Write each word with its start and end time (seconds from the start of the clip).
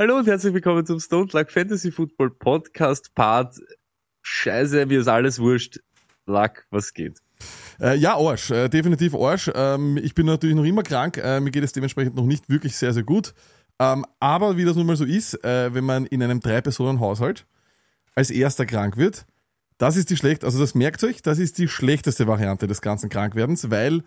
Hallo 0.00 0.16
und 0.16 0.28
herzlich 0.28 0.54
willkommen 0.54 0.86
zum 0.86 1.00
Stone 1.00 1.28
Luck 1.32 1.50
Fantasy 1.50 1.90
Football 1.90 2.30
Podcast 2.30 3.12
Part. 3.16 3.60
Scheiße, 4.22 4.86
mir 4.86 5.00
ist 5.00 5.08
alles 5.08 5.40
wurscht. 5.40 5.80
Luck, 6.24 6.64
was 6.70 6.94
geht? 6.94 7.18
Äh, 7.80 7.96
ja, 7.96 8.16
Arsch, 8.16 8.52
äh, 8.52 8.68
definitiv 8.68 9.16
Arsch. 9.16 9.50
Ähm, 9.52 9.96
ich 9.96 10.14
bin 10.14 10.26
natürlich 10.26 10.54
noch 10.54 10.62
immer 10.62 10.84
krank, 10.84 11.16
äh, 11.16 11.40
mir 11.40 11.50
geht 11.50 11.64
es 11.64 11.72
dementsprechend 11.72 12.14
noch 12.14 12.26
nicht 12.26 12.48
wirklich 12.48 12.76
sehr, 12.76 12.92
sehr 12.92 13.02
gut. 13.02 13.34
Ähm, 13.80 14.06
aber 14.20 14.56
wie 14.56 14.64
das 14.64 14.76
nun 14.76 14.86
mal 14.86 14.94
so 14.94 15.04
ist, 15.04 15.34
äh, 15.42 15.74
wenn 15.74 15.82
man 15.82 16.06
in 16.06 16.22
einem 16.22 16.38
Drei-Personen-Haushalt 16.38 17.44
als 18.14 18.30
erster 18.30 18.66
krank 18.66 18.98
wird, 18.98 19.26
das 19.78 19.96
ist 19.96 20.10
die 20.10 20.16
schlecht, 20.16 20.44
also 20.44 20.60
das 20.60 20.76
merkt 20.76 21.02
euch, 21.02 21.22
das 21.22 21.40
ist 21.40 21.58
die 21.58 21.66
schlechteste 21.66 22.28
Variante 22.28 22.68
des 22.68 22.82
ganzen 22.82 23.08
Krankwerdens, 23.08 23.68
weil 23.72 24.04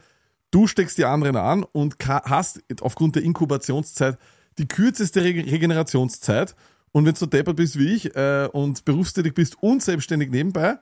du 0.52 0.68
steckst 0.68 0.98
die 0.98 1.04
anderen 1.04 1.36
an 1.36 1.66
und 1.74 1.96
hast 2.08 2.62
aufgrund 2.80 3.18
der 3.18 3.24
Inkubationszeit 3.24 4.18
die 4.62 4.68
kürzeste 4.68 5.22
Re 5.22 5.30
Regenerationszeit. 5.30 6.56
Und 6.92 7.06
wenn 7.06 7.14
du 7.14 7.20
so 7.20 7.26
deppert 7.26 7.56
bist 7.56 7.80
wie 7.80 7.94
ich 7.94 8.16
äh, 8.16 8.48
und 8.52 8.86
berufstätig 8.86 9.34
bist 9.34 9.62
und 9.62 9.82
selbstständig 9.82 10.30
nebenbei, 10.30 10.78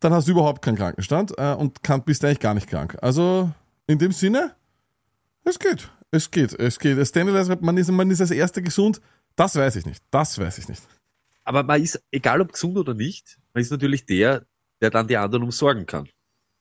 dann 0.00 0.12
hast 0.12 0.28
du 0.28 0.32
überhaupt 0.32 0.62
keinen 0.62 0.76
Krankenstand 0.76 1.32
äh, 1.36 1.54
und 1.54 1.82
kann, 1.82 2.04
bist 2.04 2.24
eigentlich 2.24 2.40
gar 2.40 2.54
nicht 2.54 2.68
krank. 2.68 2.96
Also 3.02 3.50
in 3.86 3.98
dem 3.98 4.12
Sinne, 4.12 4.54
es 5.44 5.58
geht, 5.58 5.90
es 6.10 6.30
geht, 6.30 6.52
es 6.52 6.78
geht. 6.78 6.98
Es 6.98 7.08
Standardized, 7.08 7.60
man 7.62 7.76
ist, 7.76 7.90
man 7.90 8.10
ist 8.10 8.20
als 8.20 8.30
Erster 8.30 8.62
gesund, 8.62 9.00
das 9.36 9.56
weiß 9.56 9.76
ich 9.76 9.86
nicht, 9.86 10.02
das 10.10 10.38
weiß 10.38 10.58
ich 10.58 10.68
nicht. 10.68 10.82
Aber 11.44 11.62
man 11.62 11.82
ist, 11.82 12.00
egal 12.10 12.40
ob 12.40 12.52
gesund 12.52 12.76
oder 12.76 12.94
nicht, 12.94 13.38
man 13.54 13.62
ist 13.62 13.70
natürlich 13.70 14.04
der, 14.04 14.46
der 14.80 14.90
dann 14.90 15.08
die 15.08 15.16
anderen 15.16 15.44
umsorgen 15.44 15.86
kann. 15.86 16.08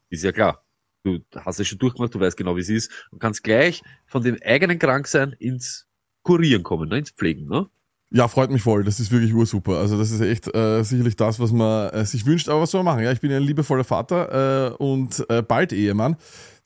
Ist 0.10 0.24
ja 0.24 0.32
klar. 0.32 0.64
Du 1.04 1.20
hast 1.36 1.60
es 1.60 1.68
schon 1.68 1.78
durchgemacht, 1.78 2.16
du 2.16 2.20
weißt 2.20 2.38
genau, 2.38 2.56
wie 2.56 2.62
es 2.62 2.70
ist. 2.70 2.92
Du 3.12 3.18
kannst 3.18 3.44
gleich 3.44 3.82
von 4.08 4.24
dem 4.24 4.38
eigenen 4.44 4.80
Kranksein 4.80 5.34
ins 5.34 5.87
Kurieren 6.28 6.64
kommen, 6.64 6.90
ne? 6.90 7.00
ins 7.00 7.12
Pflegen. 7.12 7.48
Ne? 7.48 7.68
Ja, 8.12 8.28
freut 8.28 8.52
mich 8.52 8.62
voll, 8.62 8.84
das 8.84 9.00
ist 9.00 9.12
wirklich 9.12 9.34
ursuper. 9.34 9.78
Also 9.78 9.98
das 9.98 10.12
ist 10.12 10.20
echt 10.20 10.54
äh, 10.54 10.84
sicherlich 10.84 11.16
das, 11.16 11.40
was 11.40 11.54
man 11.54 11.90
äh, 11.90 12.06
sich 12.06 12.26
wünscht, 12.26 12.50
aber 12.50 12.62
was 12.62 12.72
soll 12.72 12.84
man 12.84 12.96
machen? 12.96 13.06
Ja, 13.06 13.14
ich 13.14 13.22
bin 13.22 13.32
ja 13.32 13.38
ein 13.38 13.44
liebevoller 13.44 13.86
Vater 13.86 14.72
äh, 14.72 14.76
und 14.76 15.26
äh, 15.30 15.42
bald 15.42 15.72
Ehemann, 15.72 16.18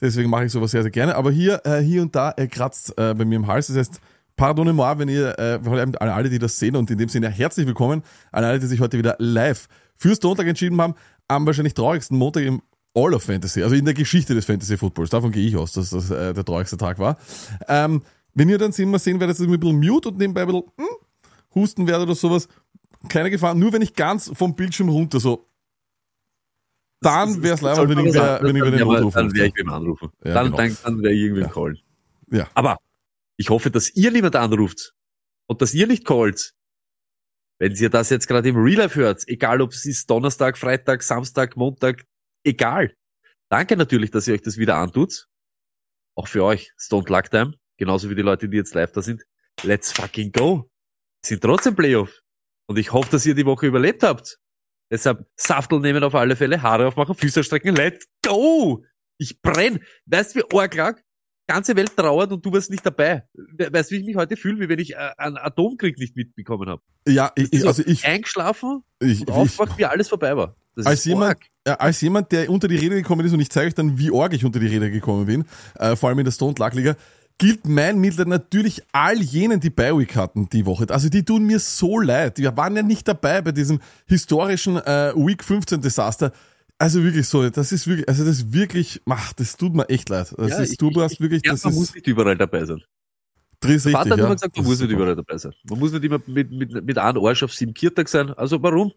deswegen 0.01 0.31
mache 0.31 0.45
ich 0.45 0.51
sowas 0.51 0.71
sehr, 0.71 0.81
sehr 0.81 0.89
gerne. 0.89 1.15
Aber 1.15 1.29
hier, 1.29 1.61
äh, 1.63 1.79
hier 1.79 2.01
und 2.01 2.15
da, 2.15 2.31
er 2.31 2.47
kratzt 2.47 2.97
äh, 2.97 3.13
bei 3.13 3.23
mir 3.23 3.35
im 3.35 3.45
Hals, 3.47 3.67
das 3.67 3.77
heißt, 3.77 4.01
Pardonnez-moi, 4.35 4.97
wenn 4.97 5.09
ihr, 5.09 5.37
äh, 5.37 5.59
an 5.63 6.09
alle, 6.09 6.29
die 6.29 6.39
das 6.39 6.57
sehen 6.57 6.75
und 6.75 6.89
in 6.89 6.97
dem 6.97 7.09
Sinne 7.09 7.29
herzlich 7.29 7.67
willkommen 7.67 8.01
an 8.31 8.43
alle, 8.43 8.59
die 8.59 8.65
sich 8.65 8.79
heute 8.79 8.97
wieder 8.97 9.15
live 9.19 9.67
fürs 9.95 10.19
Montag 10.23 10.47
entschieden 10.47 10.81
haben, 10.81 10.95
am 11.27 11.45
wahrscheinlich 11.45 11.75
traurigsten 11.75 12.17
Montag 12.17 12.43
im 12.45 12.63
All 12.95 13.13
of 13.13 13.23
Fantasy, 13.23 13.61
also 13.61 13.75
in 13.75 13.85
der 13.85 13.93
Geschichte 13.93 14.33
des 14.33 14.45
Fantasy 14.45 14.77
Footballs. 14.77 15.11
Davon 15.11 15.31
gehe 15.31 15.47
ich 15.47 15.55
aus, 15.55 15.73
dass 15.73 15.91
das 15.91 16.09
äh, 16.09 16.33
der 16.33 16.43
traurigste 16.43 16.77
Tag 16.77 16.99
war. 16.99 17.17
Ähm, 17.67 18.01
wenn 18.33 18.49
ihr 18.49 18.57
dann 18.57 18.71
immer 18.71 18.99
sehen 18.99 19.19
werdet, 19.19 19.35
dass 19.35 19.45
ich 19.45 19.51
ein 19.51 19.59
bisschen 19.59 19.79
mute 19.79 20.09
und 20.09 20.17
nebenbei 20.17 20.41
ein 20.41 20.47
bisschen 20.47 20.63
hm, 20.77 20.87
husten 21.55 21.87
werde 21.87 22.03
oder 22.03 22.15
sowas, 22.15 22.47
keine 23.09 23.29
Gefahr. 23.29 23.55
Nur 23.55 23.73
wenn 23.73 23.81
ich 23.81 23.93
ganz 23.93 24.31
vom 24.33 24.55
Bildschirm 24.55 24.89
runter 24.89 25.19
so, 25.19 25.47
dann 27.01 27.41
wäre 27.41 27.55
es 27.55 27.61
leider, 27.61 27.89
wenn 27.89 27.97
ich, 28.05 28.13
wenn 28.13 28.55
ich 28.55 28.61
wer 28.61 28.71
den 28.71 28.79
Notruf 28.87 29.13
Dann 29.15 29.33
wäre 29.33 29.47
ich 29.47 29.53
beim 29.55 29.69
Anrufen. 29.69 30.11
Ja, 30.23 30.35
dann 30.35 30.45
genau. 30.45 30.57
dann, 30.57 30.77
dann 30.83 31.01
wäre 31.01 31.13
ich 31.13 31.21
irgendwie 31.21 31.41
Ja. 31.41 31.47
callen. 31.47 31.79
Ja. 32.31 32.49
Aber 32.53 32.77
ich 33.37 33.49
hoffe, 33.49 33.71
dass 33.71 33.89
ihr 33.95 34.11
niemand 34.11 34.35
anruft 34.35 34.93
und 35.47 35.61
dass 35.61 35.73
ihr 35.73 35.87
nicht 35.87 36.05
callt. 36.05 36.53
Wenn 37.57 37.75
ihr 37.75 37.89
das 37.89 38.09
jetzt 38.09 38.27
gerade 38.27 38.49
im 38.49 38.55
Real 38.55 38.77
Life 38.79 38.99
hört, 38.99 39.27
egal 39.27 39.61
ob 39.61 39.71
es 39.71 39.85
ist 39.85 40.09
Donnerstag, 40.09 40.57
Freitag, 40.57 41.03
Samstag, 41.03 41.57
Montag, 41.57 42.05
egal. 42.43 42.95
Danke 43.49 43.77
natürlich, 43.77 44.11
dass 44.11 44.27
ihr 44.27 44.35
euch 44.35 44.41
das 44.41 44.57
wieder 44.57 44.77
antut. 44.77 45.27
Auch 46.15 46.27
für 46.27 46.43
euch, 46.43 46.71
Stone 46.77 47.05
Luck 47.07 47.31
Time. 47.31 47.53
Genauso 47.81 48.11
wie 48.11 48.15
die 48.15 48.21
Leute, 48.21 48.47
die 48.47 48.57
jetzt 48.57 48.75
live 48.75 48.91
da 48.91 49.01
sind. 49.01 49.23
Let's 49.63 49.91
fucking 49.91 50.31
go. 50.31 50.69
Sind 51.25 51.41
trotzdem 51.41 51.75
Playoff. 51.75 52.21
Und 52.67 52.77
ich 52.77 52.93
hoffe, 52.93 53.09
dass 53.09 53.25
ihr 53.25 53.33
die 53.33 53.43
Woche 53.47 53.65
überlebt 53.65 54.03
habt. 54.03 54.37
Deshalb 54.91 55.25
Saftel 55.35 55.79
nehmen 55.79 56.03
auf 56.03 56.13
alle 56.13 56.35
Fälle, 56.35 56.61
Haare 56.61 56.85
aufmachen, 56.85 57.15
Füße 57.15 57.43
strecken, 57.43 57.75
let's 57.75 58.05
go! 58.23 58.85
Ich 59.17 59.41
brenn. 59.41 59.79
Weißt 60.05 60.35
du, 60.35 60.41
wie 60.41 60.59
arg 60.59 60.75
lag? 60.75 60.99
Ganze 61.47 61.75
Welt 61.75 61.97
trauert 61.97 62.31
und 62.31 62.45
du 62.45 62.53
warst 62.53 62.69
nicht 62.69 62.85
dabei. 62.85 63.27
We- 63.33 63.73
Weißt 63.73 63.89
du, 63.89 63.95
wie 63.95 64.01
ich 64.01 64.05
mich 64.05 64.15
heute 64.15 64.37
fühle, 64.37 64.59
wie 64.59 64.69
wenn 64.69 64.77
ich 64.77 64.93
äh, 64.93 65.09
einen 65.17 65.37
Atomkrieg 65.37 65.97
nicht 65.97 66.15
mitbekommen 66.15 66.69
habe. 66.69 66.83
Ja, 67.07 67.31
ich, 67.35 67.51
ich, 67.51 67.65
also 67.65 67.81
ich, 67.83 68.05
Eingeschlafen 68.05 68.83
ich, 68.99 69.21
und 69.21 69.31
aufgewacht, 69.31 69.75
wie 69.79 69.85
alles 69.85 70.07
vorbei 70.07 70.37
war. 70.37 70.55
Das 70.75 70.85
als 70.85 70.99
ist 70.99 71.05
jemand, 71.05 71.39
ja, 71.67 71.73
als 71.77 71.99
jemand, 72.01 72.31
der 72.31 72.47
unter 72.51 72.67
die 72.67 72.77
Rede 72.77 72.95
gekommen 72.95 73.25
ist, 73.25 73.33
und 73.33 73.39
ich 73.39 73.49
zeige 73.49 73.67
euch 73.69 73.73
dann, 73.73 73.97
wie 73.97 74.11
arg 74.13 74.33
ich 74.33 74.45
unter 74.45 74.59
die 74.59 74.67
Rede 74.67 74.91
gekommen 74.91 75.25
bin, 75.25 75.45
äh, 75.79 75.95
vor 75.95 76.09
allem 76.09 76.19
in 76.19 76.25
der 76.25 76.31
Stone 76.31 76.53
Luck 76.59 76.73
Liga, 76.73 76.95
gilt 77.41 77.67
mein 77.67 77.97
Mitleid 77.99 78.27
natürlich 78.27 78.83
all 78.91 79.17
jenen, 79.19 79.59
die 79.59 79.71
Bi-Week 79.71 80.15
hatten 80.15 80.47
die 80.49 80.63
Woche. 80.67 80.85
Also 80.91 81.09
die 81.09 81.25
tun 81.25 81.43
mir 81.45 81.57
so 81.59 81.99
leid. 81.99 82.37
Die 82.37 82.45
waren 82.45 82.75
ja 82.75 82.83
nicht 82.83 83.07
dabei 83.07 83.41
bei 83.41 83.51
diesem 83.51 83.79
historischen 84.05 84.77
äh, 84.77 85.11
Week 85.15 85.43
15 85.43 85.81
Desaster. 85.81 86.31
Also 86.77 87.03
wirklich 87.03 87.27
so, 87.27 87.49
das 87.49 87.71
ist 87.71 87.87
wirklich, 87.87 88.07
also 88.07 88.23
das 88.23 88.37
ist 88.37 88.53
wirklich, 88.53 89.01
ach, 89.09 89.33
das 89.33 89.57
tut 89.57 89.73
mir 89.73 89.89
echt 89.89 90.09
leid. 90.09 90.31
Das 90.37 90.51
Ja, 90.51 90.59
ist, 90.59 90.73
ich- 90.73 90.77
du 90.77 90.91
ich- 90.91 90.97
hast 90.97 91.19
wirklich, 91.19 91.41
Ja, 91.43 91.53
das 91.53 91.63
man 91.63 91.73
ist, 91.73 91.79
muss 91.79 91.95
nicht 91.95 92.05
überall 92.05 92.37
dabei 92.37 92.63
sein. 92.63 92.77
ist 92.77 93.69
richtig, 93.69 93.91
Vater 93.93 94.11
hat 94.11 94.17
ja. 94.19 94.25
immer 94.25 94.35
gesagt, 94.35 94.55
man 94.55 94.63
Das 94.63 94.69
muss 94.69 94.79
nicht 94.81 94.91
überall 94.91 95.15
dabei 95.15 95.37
sein. 95.39 95.53
Man 95.67 95.79
muss 95.79 95.91
nicht 95.93 96.03
immer 96.03 96.21
mit, 96.27 96.51
mit, 96.51 96.85
mit 96.85 96.97
einem 96.99 97.25
Arsch 97.25 97.41
auf 97.41 97.53
sieben 97.55 97.73
Kirtag 97.73 98.07
sein. 98.07 98.29
Also 98.35 98.61
warum? 98.61 98.91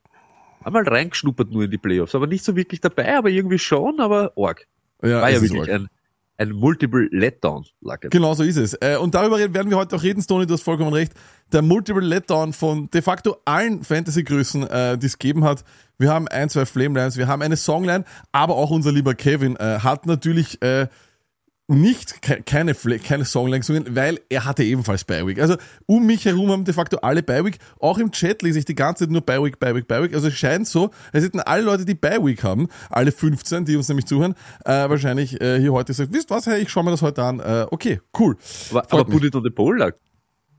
Einmal 0.63 0.87
reingeschnuppert 0.87 1.51
nur 1.51 1.65
in 1.65 1.71
die 1.71 1.79
Playoffs, 1.79 2.15
aber 2.15 2.27
nicht 2.27 2.45
so 2.45 2.55
wirklich 2.57 2.81
dabei, 2.83 3.17
aber 3.17 3.31
irgendwie 3.31 3.59
schon, 3.59 4.01
aber 4.01 4.33
arg. 4.37 4.67
Ja, 5.03 5.21
War 5.23 5.31
ja 5.31 5.41
wirklich 5.43 5.71
ein, 5.71 5.89
ein 6.37 6.51
Multiple 6.51 7.09
Letdown, 7.11 7.65
Lucky. 7.81 8.09
Genau 8.09 8.35
so 8.35 8.43
ist 8.43 8.57
es. 8.57 8.75
Äh, 8.75 8.97
und 8.97 9.15
darüber 9.15 9.39
werden 9.39 9.71
wir 9.71 9.77
heute 9.77 9.97
auch 9.97 10.03
reden, 10.03 10.23
Stoney, 10.23 10.47
du 10.47 10.55
hast 10.55 10.63
vollkommen 10.63 10.93
recht. 10.93 11.13
Der 11.53 11.63
Multiple 11.63 12.03
Letdown 12.05 12.53
von 12.53 12.91
de 12.91 13.03
facto 13.03 13.37
allen 13.45 13.85
Fantasy-Größen, 13.85 14.69
äh, 14.69 14.99
die 14.99 15.07
es 15.07 15.19
gegeben 15.19 15.45
hat. 15.45 15.65
Wir 15.99 16.13
haben 16.13 16.27
ein, 16.29 16.49
zwei 16.49 16.67
Flamelines, 16.67 17.17
wir 17.17 17.29
haben 17.29 17.43
eine 17.43 17.57
Songline, 17.57 18.05
aber 18.33 18.57
auch 18.57 18.71
unser 18.71 18.91
lieber 18.91 19.15
Kevin 19.15 19.57
äh, 19.57 19.79
hat 19.81 20.07
natürlich 20.07 20.59
nicht 21.67 22.21
ke 22.21 22.43
keine, 22.43 22.75
keine 22.75 23.25
Songline 23.25 23.61
gesungen, 23.61 23.97
weil 23.97 24.21
er 24.29 24.45
hatte 24.45 24.63
ebenfalls 24.63 25.05
Bi-Week. 25.05 25.41
Also 25.41 25.57
um 25.87 26.05
mich 26.05 26.25
herum 26.27 26.51
haben 26.51 26.65
de 26.65 26.75
facto 26.75 26.99
alle 26.99 27.23
Bi-Week. 27.23 27.59
Auch 27.81 27.99
im 27.99 28.11
Chat 28.13 28.43
lese 28.43 28.59
ich 28.59 28.65
die 28.67 28.75
ganze 28.75 29.05
Zeit 29.05 29.11
nur 29.11 29.23
Bi-Week, 29.23 29.59
Bi-Week, 29.59 29.89
Bi-Week. 29.89 30.13
Also 30.15 30.29
es 30.29 30.35
scheint 30.35 30.69
so, 30.69 30.91
als 31.13 31.25
hätten 31.25 31.41
alle 31.41 31.63
Leute, 31.63 31.87
die 31.87 31.95
Bi-Week 31.95 32.43
haben, 32.43 32.69
alle 32.91 33.13
15, 33.13 33.65
die 33.65 33.77
uns 33.77 33.89
nämlich 33.89 34.07
zuhören, 34.07 34.35
äh, 34.65 34.89
wahrscheinlich 34.89 35.41
äh, 35.41 35.59
hier 35.59 35.73
heute 35.73 35.89
gesagt, 35.89 36.13
wisst 36.13 36.31
was, 36.31 36.47
hey, 36.47 36.61
ich 36.61 36.69
schaue 36.69 36.85
mir 36.85 36.91
das 36.91 37.03
heute 37.03 37.23
an. 37.23 37.41
Äh, 37.41 37.67
okay, 37.71 38.01
cool. 38.19 38.37
Aber, 38.71 38.93
aber. 38.93 39.05
Put 39.05 39.25
it 39.25 39.35
on 39.35 39.43
the 39.43 39.51
Pole 39.51 39.79
lag. 39.79 39.95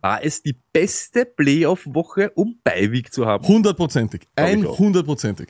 War 0.02 0.24
es 0.24 0.44
die 0.44 0.56
beste 0.72 1.26
Playoff-Woche, 1.26 2.32
um 2.36 2.60
Beiweg 2.64 3.12
zu 3.12 3.26
haben? 3.26 3.48
Hundertprozentig. 3.48 4.28
Einhundertprozentig. 4.36 5.50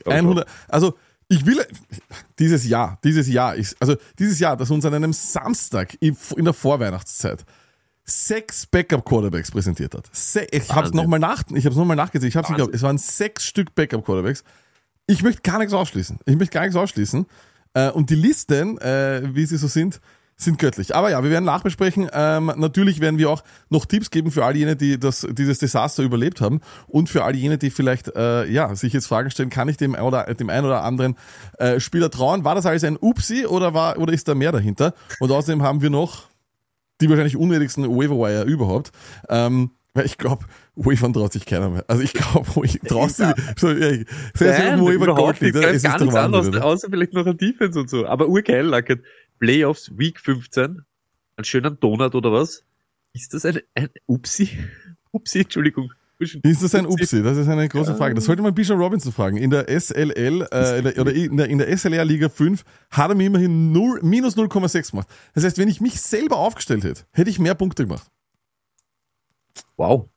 Also 0.68 0.94
ich 1.28 1.44
will 1.44 1.64
dieses 2.38 2.66
Jahr, 2.66 2.98
dieses 3.02 3.28
Jahr 3.28 3.54
ist, 3.54 3.76
also 3.80 3.96
dieses 4.18 4.38
Jahr, 4.38 4.56
das 4.56 4.70
uns 4.70 4.84
an 4.84 4.94
einem 4.94 5.12
Samstag 5.12 5.96
in, 6.00 6.16
der 6.38 6.52
Vorweihnachtszeit 6.52 7.44
sechs 8.04 8.66
Backup 8.66 9.04
Quarterbacks 9.04 9.50
präsentiert 9.50 9.94
hat. 9.94 10.08
Se 10.12 10.46
ich 10.50 10.72
habe 10.72 10.86
es 10.86 10.94
nochmal 10.94 11.18
nach, 11.18 11.42
ich 11.50 11.64
habe 11.64 11.72
es 11.72 11.76
nochmal 11.76 11.96
nachgesehen. 11.96 12.28
Ich 12.28 12.36
habe 12.36 12.46
es 12.46 12.56
nicht. 12.56 12.74
Es 12.74 12.82
waren 12.82 12.98
sechs 12.98 13.44
Stück 13.44 13.74
Backup 13.74 14.04
Quarterbacks. 14.04 14.44
Ich 15.08 15.22
möchte 15.22 15.42
gar 15.42 15.58
nichts 15.58 15.74
ausschließen. 15.74 16.20
Ich 16.24 16.36
möchte 16.36 16.54
gar 16.54 16.62
nichts 16.62 16.76
ausschließen. 16.76 17.26
Äh, 17.74 17.90
und 17.90 18.10
die 18.10 18.14
Listen, 18.14 18.78
äh, 18.78 19.22
wie 19.34 19.46
sie 19.46 19.56
so 19.56 19.66
sind, 19.66 20.00
sind 20.36 20.58
göttlich. 20.58 20.94
Aber 20.94 21.10
ja, 21.10 21.22
wir 21.22 21.30
werden 21.30 21.44
nachbesprechen. 21.44 22.08
Ähm, 22.12 22.52
natürlich 22.56 23.00
werden 23.00 23.18
wir 23.18 23.30
auch 23.30 23.42
noch 23.70 23.86
Tipps 23.86 24.10
geben 24.10 24.30
für 24.30 24.44
all 24.44 24.54
jene, 24.54 24.76
die 24.76 25.00
das, 25.00 25.26
dieses 25.30 25.58
Desaster 25.58 26.02
überlebt 26.02 26.40
haben 26.40 26.60
und 26.86 27.08
für 27.08 27.24
all 27.24 27.34
jene, 27.34 27.56
die 27.56 27.70
vielleicht 27.70 28.14
äh, 28.14 28.44
ja 28.46 28.74
sich 28.74 28.92
jetzt 28.92 29.06
Fragen 29.06 29.30
stellen, 29.30 29.48
kann 29.48 29.68
ich 29.68 29.78
dem 29.78 29.94
oder 29.94 30.24
dem 30.34 30.50
einen 30.50 30.66
oder 30.66 30.82
anderen 30.82 31.16
äh, 31.58 31.80
Spieler 31.80 32.10
trauen? 32.10 32.44
War 32.44 32.54
das 32.54 32.66
alles 32.66 32.84
ein 32.84 32.98
Upsi 32.98 33.46
oder 33.46 33.72
war 33.72 33.98
oder 33.98 34.12
ist 34.12 34.28
da 34.28 34.34
mehr 34.34 34.52
dahinter? 34.52 34.92
Und 35.20 35.30
außerdem 35.30 35.62
haben 35.62 35.80
wir 35.80 35.90
noch 35.90 36.24
die 37.00 37.08
wahrscheinlich 37.08 37.36
unnötigsten 37.36 37.84
Waiver-Wire 37.84 38.44
überhaupt. 38.44 38.92
Ähm, 39.28 39.70
weil 39.96 40.04
ich 40.04 40.18
glaube, 40.18 40.44
Wavern 40.74 41.14
traut 41.14 41.32
sich 41.32 41.46
keiner 41.46 41.70
mehr. 41.70 41.84
Also 41.88 42.02
ich 42.02 42.12
glaube, 42.12 42.46
ich 42.64 42.78
traust 42.80 43.18
du 43.18 43.32
so, 43.56 43.68
selbst 43.68 44.06
wenn 44.38 44.78
Nein, 44.78 44.86
überhaupt 44.86 45.18
Gold 45.18 45.40
liegt, 45.40 45.56
Da 45.56 45.60
es 45.60 45.76
ist 45.76 45.84
gar 45.84 45.98
nichts 45.98 46.14
anderes, 46.14 46.54
außer 46.54 46.88
vielleicht 46.90 47.14
noch 47.14 47.24
ein 47.24 47.38
Defense 47.38 47.80
und 47.80 47.88
so. 47.88 48.06
Aber 48.06 48.28
urgeil, 48.28 48.66
Lackert. 48.66 49.00
Playoffs, 49.38 49.90
Week 49.96 50.18
15, 50.20 50.82
einen 51.36 51.44
schönen 51.44 51.78
Donut 51.80 52.14
oder 52.14 52.32
was? 52.32 52.64
Ist 53.12 53.34
das 53.34 53.44
ein, 53.44 53.60
ein 53.74 53.88
Upsi? 54.06 54.50
Upsi, 55.12 55.40
Entschuldigung. 55.40 55.92
Ist 56.18 56.62
das 56.62 56.74
ein 56.74 56.86
Upsi? 56.86 57.22
Das 57.22 57.36
ist 57.36 57.46
eine 57.46 57.68
große 57.68 57.94
Frage. 57.94 58.14
Das 58.14 58.24
sollte 58.24 58.40
man 58.40 58.54
Bijan 58.54 58.78
Robinson 58.78 59.12
fragen. 59.12 59.36
In 59.36 59.50
der 59.50 59.68
SLL 59.68 60.48
äh, 60.50 60.78
in 60.78 60.84
der- 60.84 60.98
oder 60.98 61.12
in 61.12 61.36
der, 61.36 61.48
in 61.48 61.58
der 61.58 61.76
SLR 61.76 62.06
Liga 62.06 62.30
5 62.30 62.64
hat 62.90 63.10
er 63.10 63.14
mir 63.14 63.26
immerhin 63.26 63.70
0, 63.72 64.00
minus 64.02 64.34
0,6 64.34 64.92
gemacht. 64.92 65.08
Das 65.34 65.44
heißt, 65.44 65.58
wenn 65.58 65.68
ich 65.68 65.82
mich 65.82 66.00
selber 66.00 66.38
aufgestellt 66.38 66.84
hätte, 66.84 67.02
hätte 67.12 67.28
ich 67.28 67.38
mehr 67.38 67.54
Punkte 67.54 67.82
gemacht. 67.84 68.10
Wow. 69.76 70.08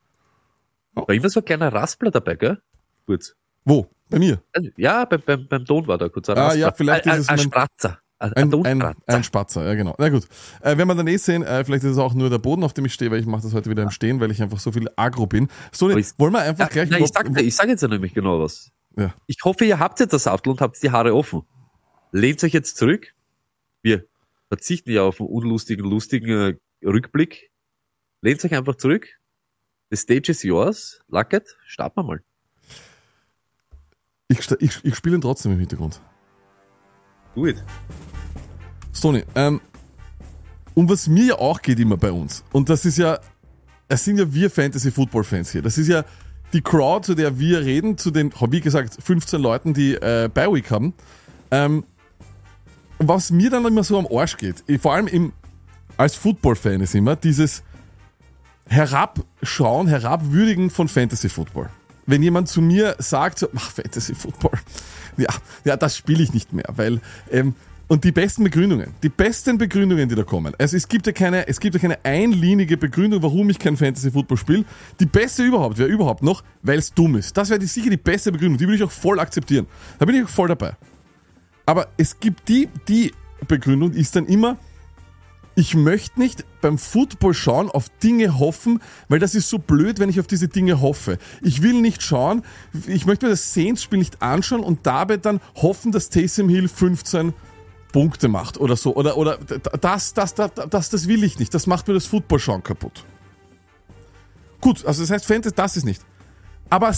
War 0.94 1.10
immer 1.10 1.30
so 1.30 1.42
ein 1.42 1.46
kleiner 1.46 1.72
Raspler 1.74 2.12
dabei, 2.12 2.36
gell? 2.36 2.62
Kurz. 3.06 3.36
Wo? 3.66 3.88
Bei 4.10 4.20
mir. 4.20 4.42
Also, 4.54 4.70
Ja, 4.78 5.04
beim, 5.06 5.22
beim, 5.26 5.48
beim 5.48 5.66
Ton 5.66 5.86
war 5.88 5.98
da 5.98 6.08
kurz 6.10 6.30
ein 6.30 6.38
Ah, 6.38 6.46
Raspler. 6.48 6.60
ja, 6.62 6.72
vielleicht 6.72 7.08
ein, 7.08 7.14
ist 7.20 7.24
es 7.24 7.30
ein, 7.30 7.40
ein 7.40 7.44
Spratzer. 7.44 8.00
Ein, 8.20 8.34
ein 8.34 8.44
Ein, 8.44 8.44
ein, 8.44 8.80
Tonspratzer. 8.82 9.16
ein 9.18 9.24
Spatzer, 9.24 9.66
ja 9.66 9.74
genau. 9.76 9.96
Na 9.98 10.10
gut. 10.10 10.28
Äh, 10.62 10.78
wenn 10.78 10.88
wir 10.88 10.96
dann 10.96 11.08
eh 11.08 11.16
sehen, 11.18 11.42
äh, 11.44 11.64
vielleicht 11.64 11.84
ist 11.86 11.92
es 11.92 11.98
auch 11.98 12.14
nur 12.14 12.30
der 12.30 12.38
Boden, 12.38 12.64
auf 12.64 12.74
dem 12.74 12.84
ich 12.86 12.94
stehe, 12.94 13.10
weil 13.12 13.20
ich 13.22 13.26
mache 13.26 13.42
das 13.44 13.54
heute 13.54 13.70
wieder 13.70 13.82
im 13.84 13.92
Stehen, 13.92 14.20
weil 14.20 14.30
ich 14.32 14.42
einfach 14.42 14.60
so 14.60 14.72
viel 14.74 14.90
agro 14.98 15.26
bin. 15.26 15.48
So, 15.72 15.90
ich- 15.90 16.08
wollen 16.20 16.34
wir 16.34 16.42
einfach 16.42 16.66
Ja, 16.68 16.86
gleich... 16.86 16.90
nein, 16.90 17.04
ich 17.04 17.10
sag, 17.12 17.30
ich 17.42 17.56
sag 17.56 17.70
jetzt 17.70 17.82
ja 17.82 17.88
nämlich 17.88 18.14
genau 18.14 18.42
was. 18.42 18.72
Ja. 18.98 19.14
Ich 19.28 19.38
hoffe, 19.46 19.64
ihr 19.64 19.80
habt 19.80 20.00
jetzt 20.02 20.12
das 20.12 20.24
Sattel 20.24 20.50
und 20.50 20.60
habt 20.60 20.82
die 20.84 20.92
Haare 20.92 21.16
offen. 21.16 21.44
Lehnt 22.12 22.44
euch 22.44 22.52
jetzt 22.54 22.76
zurück. 22.76 23.14
Wir 23.84 24.06
verzichten 24.50 24.92
ja 24.92 25.04
auf 25.04 25.22
einen 25.22 25.30
unlustigen, 25.30 25.86
lustigen 25.90 26.30
äh, 26.82 26.86
Rückblick. 26.86 27.52
Lehnt 28.22 28.44
euch 28.44 28.54
einfach 28.54 28.76
zurück. 28.76 29.08
The 29.92 29.96
stage 29.98 30.32
is 30.32 30.44
yours. 30.44 31.00
Lucket, 31.08 31.56
starten 31.66 31.98
wir 32.00 32.04
mal. 32.04 32.24
ich, 34.28 34.40
ich, 34.60 34.84
ich 34.84 34.96
spiele 34.96 35.16
ihn 35.16 35.22
trotzdem 35.22 35.54
im 35.54 35.60
Hintergrund. 35.60 36.02
Do 37.40 37.46
it. 37.46 37.64
Sony, 38.92 39.24
ähm, 39.34 39.62
um 40.74 40.90
was 40.90 41.08
mir 41.08 41.24
ja 41.24 41.36
auch 41.36 41.62
geht 41.62 41.80
immer 41.80 41.96
bei 41.96 42.12
uns, 42.12 42.44
und 42.52 42.68
das 42.68 42.84
ist 42.84 42.98
ja, 42.98 43.18
es 43.88 44.04
sind 44.04 44.18
ja 44.20 44.34
wir 44.34 44.50
Fantasy-Football-Fans 44.50 45.52
hier, 45.52 45.62
das 45.62 45.78
ist 45.78 45.88
ja 45.88 46.04
die 46.52 46.60
Crowd, 46.60 47.06
zu 47.06 47.16
der 47.16 47.40
wir 47.40 47.62
reden, 47.62 47.98
zu 47.98 48.12
den, 48.12 48.34
wie 48.50 48.60
gesagt, 48.60 48.98
15 49.02 49.42
Leuten, 49.42 49.74
die 49.74 49.94
äh, 49.94 50.30
Bi-Week 50.34 50.70
haben, 50.70 50.94
ähm, 51.52 51.86
was 52.98 53.32
mir 53.32 53.50
dann 53.50 53.66
immer 53.66 53.86
so 53.86 53.98
am 53.98 54.08
Arsch 54.12 54.36
geht, 54.36 54.66
eh, 54.68 54.78
vor 54.78 54.96
allem 54.96 55.08
im, 55.08 55.32
als 55.96 56.16
Football-Fan 56.16 56.82
ist 56.82 56.94
immer 56.94 57.16
dieses 57.16 57.64
Herabschauen, 58.68 59.88
Herabwürdigen 59.88 60.70
von 60.70 60.90
Fantasy-Football. 60.90 61.70
Wenn 62.10 62.24
jemand 62.24 62.50
zu 62.50 62.60
mir 62.60 62.96
sagt, 62.98 63.38
so, 63.38 63.50
ach, 63.56 63.70
Fantasy-Football, 63.70 64.58
ja, 65.18 65.30
ja, 65.64 65.78
das 65.78 65.96
spiele 65.96 66.24
ich 66.24 66.34
nicht 66.34 66.54
mehr, 66.54 66.66
weil, 66.70 67.02
ähm, 67.32 67.54
und 67.88 68.04
die 68.04 68.12
besten 68.12 68.44
Begründungen, 68.44 68.94
die 69.04 69.10
besten 69.10 69.60
Begründungen, 69.60 70.10
die 70.10 70.16
da 70.16 70.24
kommen. 70.24 70.54
Also 70.58 70.76
es 70.76 70.88
gibt 70.88 71.06
ja 71.06 71.14
keine, 71.14 71.48
es 71.48 71.60
gibt 71.60 71.76
ja 71.76 71.82
keine 71.82 72.04
einlinige 72.04 72.78
Begründung, 72.78 73.22
warum 73.22 73.50
ich 73.52 73.60
kein 73.60 73.78
Fantasy 73.78 74.10
Football 74.12 74.38
spiele. 74.38 74.66
Die 75.00 75.06
beste 75.06 75.44
überhaupt 75.44 75.78
wäre 75.78 75.90
überhaupt 75.90 76.24
noch, 76.24 76.44
weil 76.64 76.80
es 76.80 76.94
dumm 76.94 77.16
ist. 77.16 77.38
Das 77.38 77.50
wäre 77.50 77.62
sicher 77.62 77.90
die 77.90 77.98
beste 77.98 78.32
Begründung. 78.32 78.58
Die 78.58 78.66
würde 78.66 78.76
ich 78.76 78.84
auch 78.84 78.92
voll 78.92 79.20
akzeptieren. 79.20 79.68
Da 80.00 80.06
bin 80.06 80.16
ich 80.16 80.24
auch 80.24 80.30
voll 80.30 80.48
dabei. 80.48 80.74
Aber 81.66 81.90
es 81.98 82.20
gibt 82.20 82.48
die, 82.48 82.70
die 82.88 83.12
Begründung 83.48 83.94
ist 83.94 84.16
dann 84.16 84.26
immer, 84.26 84.58
ich 85.56 85.76
möchte 85.76 86.20
nicht 86.20 86.46
beim 86.62 86.78
Football 86.78 87.34
schauen, 87.34 87.70
auf 87.70 87.90
Dinge 88.02 88.40
hoffen, 88.40 88.82
weil 89.08 89.20
das 89.20 89.36
ist 89.36 89.50
so 89.50 89.60
blöd, 89.60 90.00
wenn 90.00 90.10
ich 90.10 90.20
auf 90.20 90.28
diese 90.28 90.48
Dinge 90.48 90.82
hoffe. 90.82 91.18
Ich 91.42 91.62
will 91.62 91.82
nicht 91.82 92.02
schauen, 92.02 92.44
ich 92.88 93.06
möchte 93.06 93.26
mir 93.26 93.32
das 93.32 93.54
Saints-Spiel 93.54 94.00
nicht 94.00 94.22
anschauen 94.22 94.62
und 94.62 94.86
dabei 94.86 95.18
dann 95.18 95.42
hoffen, 95.56 95.92
dass 95.92 96.10
Taysom 96.10 96.50
Hill 96.50 96.68
15 96.68 97.34
Punkte 97.92 98.28
macht 98.28 98.60
oder 98.60 98.76
so. 98.76 98.96
Oder, 98.96 99.18
oder 99.18 99.38
das, 99.82 100.14
das, 100.14 100.34
das, 100.34 100.52
das, 100.70 100.90
das 100.90 101.08
will 101.08 101.24
ich 101.24 101.40
nicht. 101.40 101.54
Das 101.54 101.68
macht 101.68 101.88
mir 101.88 101.94
das 101.94 102.06
Football-Schauen 102.06 102.64
kaputt. 102.64 103.04
Gut, 104.62 104.86
also 104.86 105.02
das 105.02 105.10
heißt, 105.10 105.26
Fantasy, 105.26 105.56
das 105.56 105.78
ist 105.78 105.86
nicht. 105.86 106.02
Aber 106.70 106.94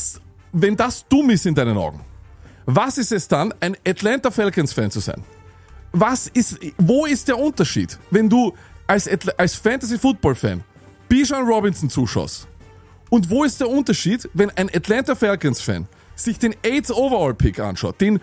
wenn 0.51 0.75
das 0.75 1.07
dumm 1.07 1.30
ist 1.30 1.45
in 1.45 1.56
deinen 1.56 1.77
Augen, 1.77 2.01
was 2.65 2.98
ist 2.98 3.12
es 3.12 3.27
dann, 3.27 3.53
ein 3.59 3.75
Atlanta 3.88 4.31
Falcons-Fan 4.31 4.92
zu 4.92 5.00
sein? 5.00 5.24
Was 5.92 6.28
ist, 6.28 6.58
wo 6.78 7.06
ist 7.06 7.28
der 7.28 7.38
Unterschied, 7.38 7.98
wenn 8.12 8.30
du 8.30 8.54
als, 8.88 9.10
als 9.38 9.56
Fantasy-Football-Fan 9.56 10.64
Bijan 11.10 11.46
Robinson 11.46 11.90
zuschaust? 11.90 12.48
Und 13.10 13.30
wo 13.30 13.44
ist 13.44 13.60
der 13.60 13.70
Unterschied, 13.70 14.30
wenn 14.34 14.50
ein 14.52 14.70
Atlanta 14.74 15.16
Falcons-Fan 15.16 15.88
sich 16.16 16.40
den 16.40 16.54
8th 16.56 16.94
Overall-Pick 16.94 17.60
anschaut? 17.60 18.00
Den, 18.00 18.22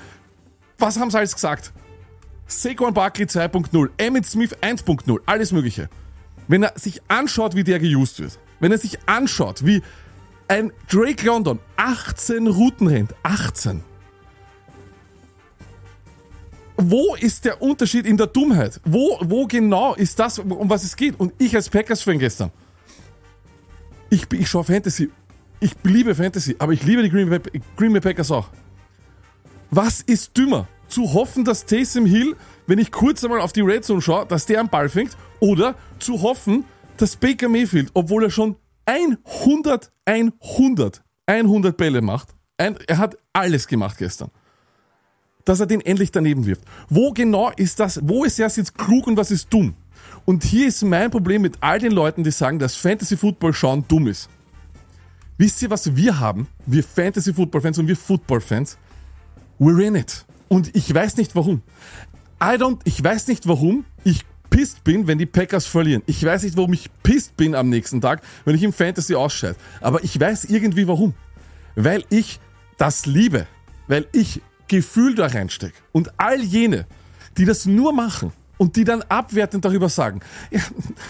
was 0.78 0.98
haben 0.98 1.10
sie 1.10 1.18
alles 1.18 1.34
gesagt? 1.34 1.72
Saquon 2.46 2.94
Barkley 2.94 3.26
2.0, 3.26 3.90
Emmett 3.98 4.24
Smith 4.24 4.56
1.0, 4.62 5.20
alles 5.26 5.52
mögliche. 5.52 5.90
Wenn 6.46 6.62
er 6.62 6.72
sich 6.76 7.02
anschaut, 7.08 7.54
wie 7.54 7.64
der 7.64 7.78
geused 7.78 8.20
wird, 8.20 8.38
wenn 8.60 8.72
er 8.72 8.78
sich 8.78 8.98
anschaut, 9.04 9.66
wie 9.66 9.82
ein 10.48 10.72
Drake 10.90 11.26
London 11.26 11.58
18 11.76 12.46
Routen 12.46 12.86
rennt, 12.86 13.14
18. 13.22 13.84
Wo 16.80 17.16
ist 17.16 17.44
der 17.44 17.60
Unterschied 17.60 18.06
in 18.06 18.16
der 18.16 18.28
Dummheit? 18.28 18.80
Wo, 18.84 19.18
wo 19.22 19.48
genau 19.48 19.94
ist 19.94 20.16
das, 20.20 20.38
um 20.38 20.70
was 20.70 20.84
es 20.84 20.94
geht? 20.94 21.18
Und 21.18 21.32
ich 21.38 21.54
als 21.56 21.68
Packers-Fan 21.68 22.20
gestern, 22.20 22.52
ich, 24.10 24.32
ich 24.32 24.48
schaue 24.48 24.62
Fantasy, 24.62 25.10
ich 25.58 25.72
liebe 25.82 26.14
Fantasy, 26.14 26.54
aber 26.60 26.72
ich 26.72 26.84
liebe 26.84 27.02
die 27.02 27.10
Green 27.10 27.28
Bay, 27.28 27.40
Green 27.76 27.92
Bay 27.92 28.00
Packers 28.00 28.30
auch. 28.30 28.48
Was 29.72 30.02
ist 30.02 30.36
dümmer? 30.36 30.68
Zu 30.86 31.12
hoffen, 31.12 31.44
dass 31.44 31.66
Taysom 31.66 32.06
Hill, 32.06 32.36
wenn 32.68 32.78
ich 32.78 32.92
kurz 32.92 33.24
einmal 33.24 33.40
auf 33.40 33.52
die 33.52 33.60
Red 33.60 33.84
Zone 33.84 34.00
schaue, 34.00 34.24
dass 34.26 34.46
der 34.46 34.60
am 34.60 34.68
Ball 34.68 34.88
fängt, 34.88 35.16
oder 35.40 35.74
zu 35.98 36.22
hoffen, 36.22 36.64
dass 36.96 37.16
Baker 37.16 37.48
Mayfield, 37.48 37.90
obwohl 37.92 38.22
er 38.22 38.30
schon 38.30 38.54
100, 38.86 39.90
100, 40.04 41.02
100 41.26 41.76
Bälle 41.76 42.02
macht, 42.02 42.28
ein, 42.56 42.76
er 42.86 42.98
hat 42.98 43.18
alles 43.32 43.66
gemacht 43.66 43.98
gestern, 43.98 44.30
dass 45.48 45.60
er 45.60 45.66
den 45.66 45.80
endlich 45.80 46.10
daneben 46.10 46.44
wirft. 46.44 46.62
Wo 46.88 47.12
genau 47.12 47.50
ist 47.56 47.80
das, 47.80 48.00
wo 48.02 48.24
ist 48.24 48.38
er 48.38 48.48
jetzt 48.48 48.76
klug 48.76 49.06
und 49.06 49.16
was 49.16 49.30
ist 49.30 49.52
dumm? 49.52 49.74
Und 50.24 50.44
hier 50.44 50.68
ist 50.68 50.82
mein 50.82 51.10
Problem 51.10 51.42
mit 51.42 51.56
all 51.60 51.78
den 51.78 51.92
Leuten, 51.92 52.22
die 52.22 52.30
sagen, 52.30 52.58
dass 52.58 52.76
Fantasy 52.76 53.16
Football 53.16 53.54
schauen 53.54 53.84
dumm 53.88 54.08
ist. 54.08 54.28
Wisst 55.38 55.62
ihr, 55.62 55.70
was 55.70 55.96
wir 55.96 56.20
haben? 56.20 56.48
Wir 56.66 56.84
Fantasy 56.84 57.32
Football 57.32 57.62
Fans 57.62 57.78
und 57.78 57.88
wir 57.88 57.96
Football 57.96 58.40
Fans? 58.40 58.76
We're 59.58 59.80
in 59.80 59.94
it. 59.94 60.26
Und 60.48 60.74
ich 60.76 60.92
weiß 60.92 61.16
nicht 61.16 61.34
warum. 61.34 61.62
I 62.42 62.56
don't, 62.56 62.80
ich 62.84 63.02
weiß 63.02 63.28
nicht 63.28 63.48
warum 63.48 63.84
ich 64.04 64.24
pisst 64.50 64.84
bin, 64.84 65.06
wenn 65.06 65.18
die 65.18 65.26
Packers 65.26 65.66
verlieren. 65.66 66.02
Ich 66.06 66.24
weiß 66.24 66.42
nicht, 66.42 66.56
warum 66.56 66.72
ich 66.72 66.90
pisst 67.02 67.36
bin 67.36 67.54
am 67.54 67.68
nächsten 67.68 68.00
Tag, 68.00 68.22
wenn 68.44 68.54
ich 68.54 68.62
im 68.62 68.72
Fantasy 68.72 69.14
ausscheide. 69.14 69.56
Aber 69.80 70.02
ich 70.04 70.18
weiß 70.18 70.44
irgendwie 70.44 70.88
warum. 70.88 71.14
Weil 71.74 72.04
ich 72.10 72.40
das 72.76 73.06
liebe. 73.06 73.46
Weil 73.86 74.06
ich 74.12 74.42
Gefühl 74.68 75.14
da 75.14 75.26
reinstecke. 75.26 75.76
Und 75.92 76.12
all 76.18 76.40
jene, 76.40 76.86
die 77.36 77.44
das 77.44 77.66
nur 77.66 77.92
machen 77.92 78.32
und 78.58 78.76
die 78.76 78.84
dann 78.84 79.02
abwertend 79.02 79.64
darüber 79.64 79.88
sagen, 79.88 80.20
ja, 80.50 80.60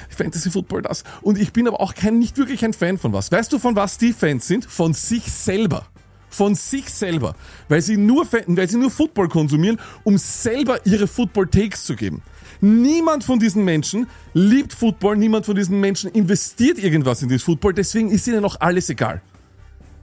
Fantasy 0.08 0.50
Football 0.50 0.82
das. 0.82 1.04
Und 1.22 1.38
ich 1.38 1.52
bin 1.52 1.66
aber 1.66 1.80
auch 1.80 1.94
kein, 1.94 2.18
nicht 2.18 2.36
wirklich 2.38 2.64
ein 2.64 2.72
Fan 2.72 2.98
von 2.98 3.12
was. 3.12 3.32
Weißt 3.32 3.52
du, 3.52 3.58
von 3.58 3.74
was 3.76 3.98
die 3.98 4.12
Fans 4.12 4.46
sind? 4.46 4.64
Von 4.64 4.94
sich 4.94 5.30
selber 5.32 5.86
von 6.30 6.54
sich 6.54 6.90
selber, 6.90 7.34
weil 7.68 7.82
sie 7.82 7.96
nur, 7.96 8.26
weil 8.30 8.68
sie 8.68 8.76
nur 8.76 8.90
Football 8.90 9.28
konsumieren, 9.28 9.80
um 10.04 10.18
selber 10.18 10.84
ihre 10.86 11.06
Football-Takes 11.06 11.84
zu 11.84 11.96
geben. 11.96 12.22
Niemand 12.60 13.24
von 13.24 13.38
diesen 13.38 13.64
Menschen 13.64 14.06
liebt 14.34 14.72
Football, 14.72 15.16
niemand 15.16 15.46
von 15.46 15.54
diesen 15.54 15.80
Menschen 15.80 16.10
investiert 16.10 16.78
irgendwas 16.78 17.22
in 17.22 17.28
dieses 17.28 17.44
Football, 17.44 17.74
deswegen 17.74 18.10
ist 18.10 18.26
ihnen 18.26 18.42
noch 18.42 18.60
alles 18.60 18.90
egal. 18.90 19.22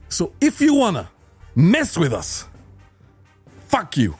So, 0.09 0.33
if 0.43 0.61
you 0.61 0.79
wanna 0.79 1.09
mess 1.53 1.99
with 1.99 2.11
us, 2.11 2.47
fuck 3.75 3.97
you. 3.97 4.13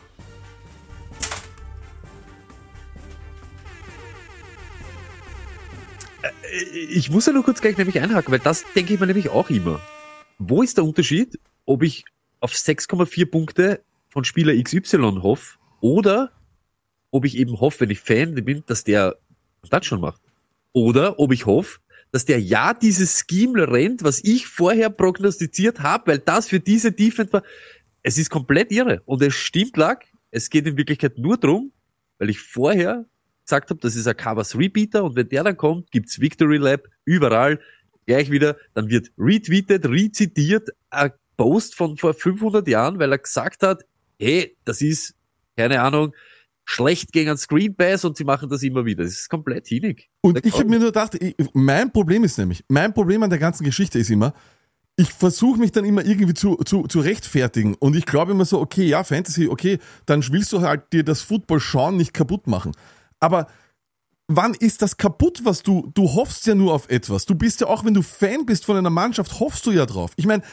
Ich 6.74 7.10
muss 7.10 7.26
ja 7.26 7.34
nur 7.34 7.44
kurz 7.44 7.62
gleich 7.62 7.78
nämlich 7.78 8.00
einhaken, 8.00 8.32
weil 8.32 8.40
das 8.40 8.66
denke 8.76 8.94
ich 8.94 9.00
mir 9.00 9.08
nämlich 9.08 9.30
auch 9.30 9.50
immer. 9.50 9.80
Wo 10.40 10.62
ist 10.62 10.78
der 10.78 10.84
Unterschied, 10.84 11.40
ob 11.66 11.84
ich 11.84 12.04
auf 12.40 12.52
6,4 12.52 13.26
Punkte 13.26 13.82
von 14.10 14.26
Spieler 14.26 14.62
XY 14.62 15.20
hoffe 15.22 15.58
oder 15.80 16.32
ob 17.12 17.26
ich 17.26 17.38
eben 17.38 17.60
hoffe, 17.60 17.82
wenn 17.82 17.90
ich 17.90 18.00
Fan 18.00 18.36
bin, 18.36 18.64
dass 18.66 18.84
der 18.84 19.18
das 19.70 19.86
schon 19.86 20.02
macht. 20.02 20.22
Oder 20.74 21.20
ob 21.20 21.32
ich 21.32 21.46
hoffe, 21.46 21.80
dass 22.12 22.26
der 22.26 22.40
ja 22.40 22.74
dieses 22.74 23.26
Scheme 23.28 23.70
rennt, 23.70 24.04
was 24.04 24.24
ich 24.24 24.48
vorher 24.48 24.90
prognostiziert 24.90 25.82
habe, 25.82 26.12
weil 26.12 26.20
das 26.20 26.48
für 26.48 26.60
diese 26.60 26.92
Defense 26.92 27.34
war. 27.34 27.44
Es 28.06 28.20
ist 28.20 28.30
komplett 28.30 28.72
irre. 28.72 29.02
Und 29.06 29.24
es 29.24 29.34
stimmt 29.34 29.76
lag. 29.78 30.04
Es 30.30 30.52
geht 30.52 30.68
in 30.68 30.78
Wirklichkeit 30.78 31.18
nur 31.18 31.38
drum, 31.38 31.72
weil 32.20 32.30
ich 32.30 32.40
vorher 32.40 33.06
gesagt 33.44 33.72
habe, 33.72 33.80
das 33.80 33.96
ist 33.96 34.06
ein 34.06 34.16
Covers 34.16 34.56
Repeater 34.56 35.04
und 35.04 35.16
wenn 35.16 35.28
der 35.28 35.44
dann 35.44 35.58
kommt, 35.58 35.90
gibt's 35.90 36.20
Victory 36.20 36.58
Lab 36.58 36.82
überall 37.04 37.60
gleich 38.06 38.30
wieder, 38.30 38.58
dann 38.76 38.90
wird 38.90 39.12
retweetet, 39.18 39.86
rezitiert, 39.88 40.70
ein 40.92 41.14
Post 41.36 41.74
von 41.74 41.98
vor 41.98 42.14
500 42.14 42.68
Jahren, 42.68 43.00
weil 43.00 43.12
er 43.12 43.18
gesagt 43.18 43.64
hat, 43.64 43.84
hey, 44.20 44.56
das 44.66 44.82
ist, 44.82 45.16
keine 45.58 45.82
Ahnung, 45.82 46.14
schlecht 46.64 47.12
gegen 47.12 47.30
einen 47.30 47.38
Screen 47.38 47.76
Pass 47.76 48.06
und 48.06 48.18
sie 48.18 48.24
machen 48.24 48.50
das 48.50 48.62
immer 48.62 48.86
wieder. 48.86 49.04
Das 49.04 49.14
ist 49.14 49.30
komplett 49.30 49.68
hinig. 49.68 50.10
Und 50.22 50.46
ich 50.46 50.54
habe 50.54 50.66
mir 50.66 50.78
nur 50.78 50.90
gedacht, 50.90 51.16
ich, 51.16 51.36
mein 51.54 51.92
Problem 51.92 52.24
ist 52.24 52.38
nämlich, 52.38 52.64
mein 52.68 52.94
Problem 52.94 53.24
an 53.24 53.32
der 53.32 53.40
ganzen 53.40 53.64
Geschichte 53.64 53.98
ist 53.98 54.12
immer, 54.12 54.36
ich 54.98 55.12
versuche 55.12 55.60
mich 55.60 55.72
dann 55.72 55.86
immer 55.86 56.06
irgendwie 56.06 56.34
zu, 56.34 56.56
zu, 56.58 56.84
zu 56.84 57.00
rechtfertigen 57.00 57.76
und 57.76 57.96
ich 57.96 58.06
glaube 58.06 58.32
immer 58.32 58.46
so, 58.46 58.62
okay, 58.62 58.86
ja, 58.86 59.04
Fantasy, 59.04 59.48
okay, 59.48 59.80
dann 60.06 60.26
willst 60.32 60.54
du 60.54 60.62
halt 60.62 60.94
dir 60.94 61.04
das 61.04 61.22
Football 61.22 61.60
schauen 61.60 61.98
nicht 61.98 62.14
kaputt 62.14 62.48
machen. 62.48 62.72
Aber 63.20 63.48
wann 64.28 64.54
ist 64.54 64.82
das 64.82 64.98
kaputt, 64.98 65.42
was 65.44 65.64
du, 65.64 65.92
du 65.94 66.14
hoffst 66.14 66.48
ja 66.48 66.56
nur 66.56 66.74
auf 66.74 66.90
etwas. 66.90 67.26
Du 67.26 67.36
bist 67.36 67.62
ja 67.62 67.68
auch, 67.68 67.84
wenn 67.84 67.94
du 67.94 68.02
Fan 68.02 68.46
bist 68.46 68.66
von 68.66 68.78
einer 68.78 68.90
Mannschaft, 68.90 69.40
hoffst 69.40 69.66
du 69.66 69.72
ja 69.72 69.86
drauf. 69.86 70.12
Ich 70.16 70.26
meine, 70.26 70.44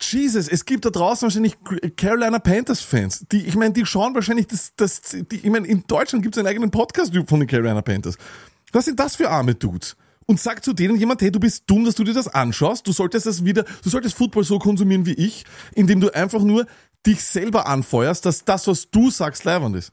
Jesus, 0.00 0.48
es 0.48 0.64
gibt 0.64 0.86
da 0.86 0.90
draußen 0.90 1.26
wahrscheinlich 1.26 1.58
Carolina 1.96 2.38
Panthers 2.38 2.80
Fans. 2.80 3.26
Die, 3.30 3.46
ich 3.46 3.56
meine, 3.56 3.74
die 3.74 3.84
schauen 3.84 4.14
wahrscheinlich 4.14 4.46
das, 4.46 4.72
das, 4.74 5.02
die, 5.02 5.36
ich 5.36 5.50
meine, 5.50 5.66
in 5.66 5.84
Deutschland 5.86 6.22
gibt 6.22 6.34
es 6.34 6.38
einen 6.38 6.48
eigenen 6.48 6.70
Podcast 6.70 7.14
von 7.26 7.40
den 7.40 7.46
Carolina 7.46 7.82
Panthers. 7.82 8.16
Was 8.72 8.86
sind 8.86 8.98
das 8.98 9.16
für 9.16 9.28
arme 9.28 9.54
Dudes? 9.54 9.96
Und 10.26 10.40
sagt 10.40 10.64
zu 10.64 10.72
denen 10.72 10.96
jemand, 10.96 11.22
hey, 11.22 11.30
du 11.30 11.38
bist 11.38 11.64
dumm, 11.68 11.84
dass 11.84 11.94
du 11.94 12.02
dir 12.02 12.14
das 12.14 12.26
anschaust. 12.26 12.86
Du 12.86 12.92
solltest 12.92 13.26
das 13.26 13.44
wieder, 13.44 13.64
du 13.82 13.88
solltest 13.88 14.16
Football 14.16 14.42
so 14.42 14.58
konsumieren 14.58 15.06
wie 15.06 15.14
ich, 15.14 15.44
indem 15.74 16.00
du 16.00 16.12
einfach 16.12 16.42
nur 16.42 16.66
dich 17.06 17.22
selber 17.22 17.66
anfeuerst, 17.66 18.26
dass 18.26 18.44
das, 18.44 18.66
was 18.66 18.90
du 18.90 19.10
sagst, 19.10 19.44
leibend 19.44 19.76
ist. 19.76 19.92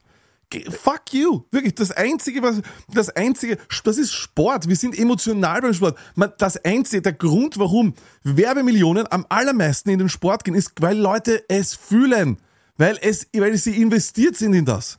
Fuck 0.70 1.12
you. 1.12 1.42
Wirklich, 1.50 1.74
das 1.74 1.90
einzige, 1.90 2.42
was, 2.42 2.62
das 2.92 3.10
einzige, 3.10 3.58
das 3.84 3.98
ist 3.98 4.12
Sport. 4.12 4.68
Wir 4.68 4.76
sind 4.76 4.98
emotional 4.98 5.60
beim 5.60 5.74
Sport. 5.74 5.98
Man, 6.14 6.32
das 6.38 6.56
einzige, 6.64 7.02
der 7.02 7.12
Grund, 7.12 7.58
warum 7.58 7.94
Werbemillionen 8.22 9.10
am 9.10 9.26
allermeisten 9.28 9.90
in 9.90 9.98
den 9.98 10.08
Sport 10.08 10.44
gehen, 10.44 10.54
ist, 10.54 10.72
weil 10.80 10.98
Leute 10.98 11.44
es 11.48 11.74
fühlen. 11.74 12.38
Weil 12.76 12.98
es, 13.00 13.28
weil 13.34 13.56
sie 13.56 13.80
investiert 13.80 14.36
sind 14.36 14.54
in 14.54 14.64
das. 14.64 14.98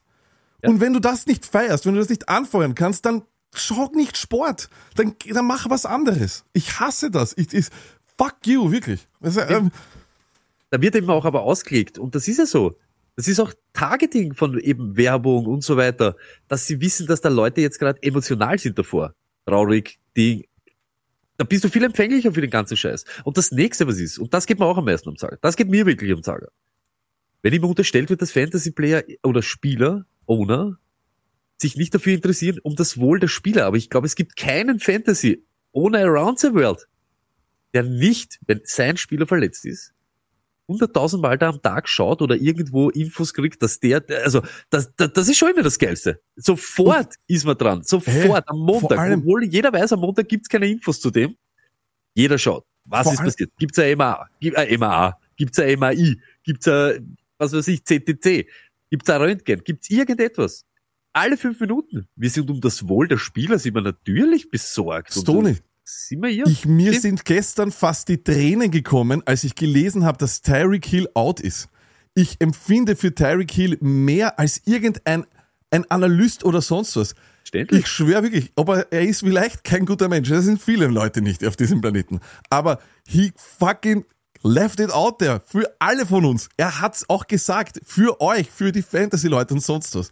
Und 0.64 0.80
wenn 0.80 0.94
du 0.94 1.00
das 1.00 1.26
nicht 1.26 1.46
feierst, 1.46 1.86
wenn 1.86 1.94
du 1.94 2.00
das 2.00 2.10
nicht 2.10 2.28
anfeuern 2.28 2.76
kannst, 2.76 3.06
dann 3.06 3.24
schau 3.58 3.92
nicht 3.94 4.18
Sport. 4.18 4.70
Dann, 4.96 5.16
dann 5.30 5.46
mach 5.46 5.70
was 5.70 5.86
anderes. 5.86 6.44
Ich 6.54 6.80
hasse 6.80 7.12
das. 7.12 7.34
Ich, 7.38 7.54
ich, 7.54 7.68
fuck 8.18 8.36
you, 8.46 8.72
wirklich. 8.72 9.08
Also, 9.22 9.42
ähm, 9.42 9.72
da 10.70 10.82
wird 10.82 10.96
eben 10.96 11.10
auch 11.10 11.26
aber 11.26 11.44
ausgelegt. 11.44 11.98
Und 11.98 12.16
das 12.16 12.28
ist 12.28 12.38
ja 12.38 12.46
so. 12.46 12.78
Das 13.16 13.28
ist 13.28 13.40
auch 13.40 13.54
Targeting 13.74 14.34
von 14.34 14.60
eben 14.60 14.98
Werbung 14.98 15.46
und 15.46 15.64
so 15.64 15.78
weiter, 15.78 16.18
dass 16.48 16.68
sie 16.68 16.82
wissen, 16.82 17.08
dass 17.08 17.22
da 17.22 17.30
Leute 17.30 17.62
jetzt 17.62 17.80
gerade 17.80 18.02
emotional 18.04 18.60
sind 18.60 18.78
davor. 18.78 19.14
Traurig, 19.46 20.00
Ding. 20.18 20.44
Da 21.38 21.46
bist 21.46 21.64
du 21.64 21.70
viel 21.70 21.84
empfänglicher 21.84 22.34
für 22.34 22.42
den 22.42 22.50
ganzen 22.50 22.76
Scheiß. 22.78 23.06
Und 23.24 23.38
das 23.38 23.52
nächste, 23.52 23.88
was 23.88 24.00
ist, 24.00 24.18
und 24.18 24.34
das 24.34 24.46
geht 24.46 24.60
mir 24.60 24.66
auch 24.66 24.78
am 24.78 24.86
meisten 24.86 25.10
um 25.10 25.18
Zager. 25.18 25.38
Das 25.42 25.56
geht 25.56 25.70
mir 25.70 25.86
wirklich 25.86 26.12
um 26.14 26.24
Zager. 26.24 26.50
Wenn 27.42 27.54
ihm 27.54 27.64
unterstellt 27.64 28.10
wird, 28.10 28.22
dass 28.22 28.32
Fantasy-Player 28.32 29.04
oder 29.24 29.42
Spieler, 29.42 30.06
Owner, 30.26 30.78
sich 31.62 31.76
nicht 31.78 31.94
dafür 31.94 32.14
interessieren, 32.14 32.60
um 32.64 32.76
das 32.76 32.98
Wohl 32.98 33.20
der 33.20 33.28
Spieler. 33.28 33.66
Aber 33.66 33.78
ich 33.78 33.90
glaube, 33.90 34.08
es 34.08 34.16
gibt 34.16 34.36
keinen 34.36 34.80
Fantasy-Owner 34.80 36.00
around 36.06 36.40
the 36.40 36.54
world, 36.54 36.88
der 37.74 37.84
nicht, 37.84 38.40
wenn 38.48 38.62
sein 38.64 38.98
Spieler 38.98 39.28
verletzt 39.28 39.66
ist, 39.66 39.94
100.000 40.68 41.20
Mal 41.20 41.38
da 41.38 41.50
am 41.50 41.62
Tag 41.62 41.88
schaut 41.88 42.22
oder 42.24 42.36
irgendwo 42.36 42.90
Infos 42.90 43.34
kriegt, 43.36 43.62
dass 43.62 43.80
der, 43.80 44.04
also 44.24 44.42
das, 44.72 44.92
das, 44.96 45.14
das 45.14 45.30
ist 45.30 45.38
schon 45.38 45.52
immer 45.52 45.62
das 45.62 45.78
Geilste. 45.78 46.20
Sofort 46.36 47.14
ist 47.28 47.46
man 47.46 47.56
dran, 47.58 47.84
sofort 47.84 48.50
am 48.50 48.58
vor 48.58 48.82
Montag, 48.82 48.98
allem- 48.98 49.20
obwohl 49.20 49.44
jeder 49.46 49.72
weiß, 49.72 49.94
am 49.94 50.00
Montag 50.00 50.28
gibt's 50.28 50.50
keine 50.50 50.68
Infos 50.68 51.00
zu 51.00 51.12
dem. 51.12 51.36
Jeder 52.16 52.38
schaut. 52.40 52.66
Was 52.86 53.06
ist 53.12 53.20
allem- 53.20 53.26
passiert? 53.30 53.52
Gibt's 53.60 53.78
ein 53.78 53.96
MA, 53.98 54.28
gibt 54.40 54.58
ein 54.58 54.80
MAA, 54.80 55.20
gibt's 55.36 55.60
ein 55.60 55.78
MAI, 55.80 56.16
gibt's 56.44 56.68
ein, 56.68 57.16
was 57.38 57.54
weiß 57.54 57.68
ich, 57.68 57.84
CTC, 57.84 58.48
gibt's 58.90 59.10
ein 59.10 59.22
Röntgen, 59.22 59.64
gibt's 59.64 59.90
irgendetwas? 59.92 60.66
Alle 61.16 61.38
fünf 61.38 61.62
Minuten. 61.62 62.10
Wir 62.18 62.30
sind 62.30 62.50
um 62.50 62.60
das 62.60 62.90
Wohl 62.90 63.08
der 63.08 63.18
Spieler, 63.18 63.58
sind 63.58 63.74
wir 63.74 63.82
natürlich 63.82 64.52
besorgt. 64.52 65.14
Stoney, 65.14 65.56
Sind 65.86 66.22
wir 66.22 66.30
hier? 66.30 66.46
Ich, 66.46 66.66
mir 66.66 67.00
sind 67.00 67.24
gestern 67.24 67.72
fast 67.72 68.10
die 68.10 68.22
Tränen 68.22 68.70
gekommen, 68.70 69.24
als 69.26 69.46
ich 69.46 69.56
gelesen 69.56 70.04
habe, 70.04 70.18
dass 70.18 70.42
Tyreek 70.42 70.86
Hill 70.86 71.08
out 71.14 71.40
ist. 71.40 71.70
Ich 72.16 72.42
empfinde 72.42 72.98
für 72.98 73.16
Tyreek 73.16 73.50
Hill 73.50 73.78
mehr 73.80 74.38
als 74.40 74.62
irgendein 74.66 75.26
ein 75.72 75.90
Analyst 75.90 76.44
oder 76.44 76.62
sonst 76.62 76.98
was. 76.98 77.16
Verständlich. 77.40 77.82
Ich 77.82 77.88
schwöre 77.88 78.24
wirklich, 78.24 78.52
aber 78.58 78.92
er 78.92 79.04
ist 79.04 79.22
vielleicht 79.22 79.64
kein 79.64 79.86
guter 79.86 80.10
Mensch. 80.10 80.28
Das 80.28 80.44
sind 80.44 80.62
viele 80.62 80.88
Leute 80.88 81.22
nicht 81.22 81.46
auf 81.46 81.56
diesem 81.56 81.80
Planeten. 81.80 82.20
Aber 82.50 82.80
he 83.08 83.32
fucking 83.38 84.04
left 84.44 84.82
it 84.82 84.92
out 84.92 85.20
there. 85.20 85.42
Für 85.46 85.74
alle 85.80 86.06
von 86.06 86.26
uns. 86.26 86.50
Er 86.58 86.82
hat's 86.82 87.10
auch 87.10 87.26
gesagt. 87.26 87.80
Für 87.86 88.20
euch, 88.20 88.52
für 88.52 88.74
die 88.74 88.82
Fantasy-Leute 88.82 89.54
und 89.54 89.62
sonst 89.62 89.96
was. 89.96 90.12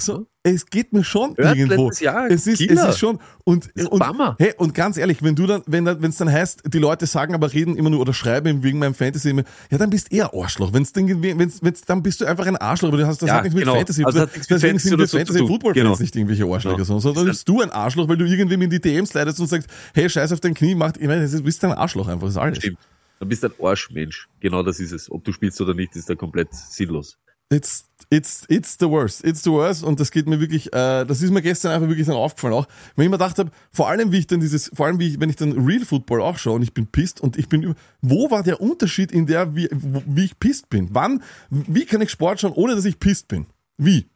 So, 0.00 0.28
es 0.44 0.66
geht 0.66 0.92
mir 0.92 1.02
schon 1.02 1.36
Hört 1.36 1.56
irgendwo. 1.56 1.90
Jahr, 1.90 2.30
es 2.30 2.46
ist, 2.46 2.60
es 2.60 2.68
Killer. 2.68 2.88
ist 2.90 2.98
schon, 3.00 3.18
und, 3.44 3.66
ist 3.74 3.88
und, 3.88 3.98
Bummer. 3.98 4.36
hey, 4.38 4.54
und 4.56 4.72
ganz 4.72 4.96
ehrlich, 4.96 5.24
wenn 5.24 5.34
du 5.34 5.46
dann, 5.46 5.62
wenn 5.66 5.86
es 5.86 6.16
dann 6.18 6.30
heißt, 6.30 6.62
die 6.72 6.78
Leute 6.78 7.06
sagen 7.06 7.34
aber 7.34 7.52
reden 7.52 7.76
immer 7.76 7.90
nur 7.90 8.00
oder 8.00 8.14
schreiben 8.14 8.62
wegen 8.62 8.78
meinem 8.78 8.94
Fantasy 8.94 9.30
immer, 9.30 9.42
ja, 9.70 9.76
dann 9.78 9.90
bist 9.90 10.12
eher 10.12 10.32
Arschloch. 10.32 10.72
Wenn's 10.72 10.92
dann, 10.92 11.08
wenn's, 11.20 11.58
wenn's, 11.62 11.80
dann 11.82 12.02
bist 12.04 12.20
du 12.20 12.26
einfach 12.26 12.46
ein 12.46 12.56
Arschloch, 12.56 12.88
aber 12.90 12.98
du 12.98 13.06
hast 13.08 13.20
das 13.22 13.28
Ja, 13.28 13.34
hat 13.34 13.42
nichts 13.42 13.56
mit 13.56 13.64
genau. 13.64 13.74
Fantasy 13.76 14.04
Also 14.04 14.20
hat 14.20 14.28
nichts 14.32 14.48
mit 14.48 14.56
deswegen 14.56 14.70
Fantasy 14.78 14.88
sind 14.88 14.98
wir 15.00 15.06
so 15.08 15.16
Fantasy. 15.18 15.38
Football 15.40 15.74
Fans 15.74 15.82
Genau. 15.84 15.98
nicht 15.98 16.14
irgendwelche 16.16 16.44
Arschlöcher, 16.44 16.84
Genau. 16.84 16.98
sondern 17.00 17.24
bist 17.26 17.48
du 17.48 17.60
ein 17.60 17.70
Arschloch, 17.70 18.08
weil 18.08 18.16
du 18.16 18.24
irgendwem 18.24 18.62
in 18.62 18.70
die 18.70 18.80
DMs 18.80 19.12
leitest 19.14 19.40
und 19.40 19.48
sagst, 19.48 19.68
hey, 19.94 20.08
scheiß 20.08 20.30
auf 20.32 20.38
dein 20.40 20.54
Knie, 20.54 20.76
macht, 20.76 20.96
ich 20.98 21.08
meine, 21.08 21.28
du 21.28 21.42
bist 21.42 21.64
ein 21.64 21.72
Arschloch 21.72 22.06
einfach, 22.06 22.26
das 22.28 22.34
ist 22.36 22.38
alles. 22.40 22.58
Stimmt. 22.58 22.78
Dann 23.18 23.28
bist 23.28 23.42
du 23.42 23.48
ein 23.48 23.52
Arschmensch. 23.60 24.28
Genau 24.38 24.62
das 24.62 24.78
ist 24.78 24.92
es. 24.92 25.10
Ob 25.10 25.24
du 25.24 25.32
spielst 25.32 25.60
oder 25.60 25.74
nicht, 25.74 25.96
ist 25.96 26.08
da 26.08 26.14
komplett 26.14 26.54
sinnlos. 26.54 27.18
It's, 27.50 27.86
it's, 28.10 28.44
it's 28.48 28.76
the 28.78 28.88
worst. 28.90 29.24
It's 29.24 29.42
the 29.42 29.50
worst. 29.50 29.82
Und 29.82 30.00
das 30.00 30.10
geht 30.10 30.26
mir 30.28 30.38
wirklich, 30.38 30.66
äh, 30.72 31.04
das 31.06 31.22
ist 31.22 31.30
mir 31.30 31.40
gestern 31.42 31.72
einfach 31.72 31.88
wirklich 31.88 32.06
dann 32.06 32.16
aufgefallen 32.16 32.52
auch. 32.54 32.66
Wenn 32.94 33.04
ich 33.04 33.10
mir 33.10 33.16
gedacht 33.16 33.38
habe, 33.38 33.50
vor 33.72 33.88
allem 33.88 34.12
wie 34.12 34.18
ich 34.18 34.26
dann 34.26 34.40
dieses, 34.40 34.70
vor 34.74 34.86
allem 34.86 34.98
wie 34.98 35.08
ich, 35.08 35.20
wenn 35.20 35.30
ich 35.30 35.36
dann 35.36 35.52
Real 35.66 35.84
Football 35.84 36.20
auch 36.20 36.36
schaue 36.38 36.56
und 36.56 36.62
ich 36.62 36.74
bin 36.74 36.86
pisst 36.86 37.20
und 37.20 37.38
ich 37.38 37.48
bin, 37.48 37.62
über- 37.62 37.74
wo 38.02 38.30
war 38.30 38.42
der 38.42 38.60
Unterschied 38.60 39.12
in 39.12 39.26
der, 39.26 39.54
wie, 39.56 39.68
wie 39.72 40.24
ich 40.26 40.38
pisst 40.38 40.68
bin? 40.68 40.88
Wann, 40.92 41.22
wie 41.50 41.86
kann 41.86 42.00
ich 42.02 42.10
Sport 42.10 42.40
schauen, 42.40 42.52
ohne 42.52 42.74
dass 42.76 42.84
ich 42.84 42.98
pisst 43.00 43.28
bin? 43.28 43.46
Wie? 43.78 44.06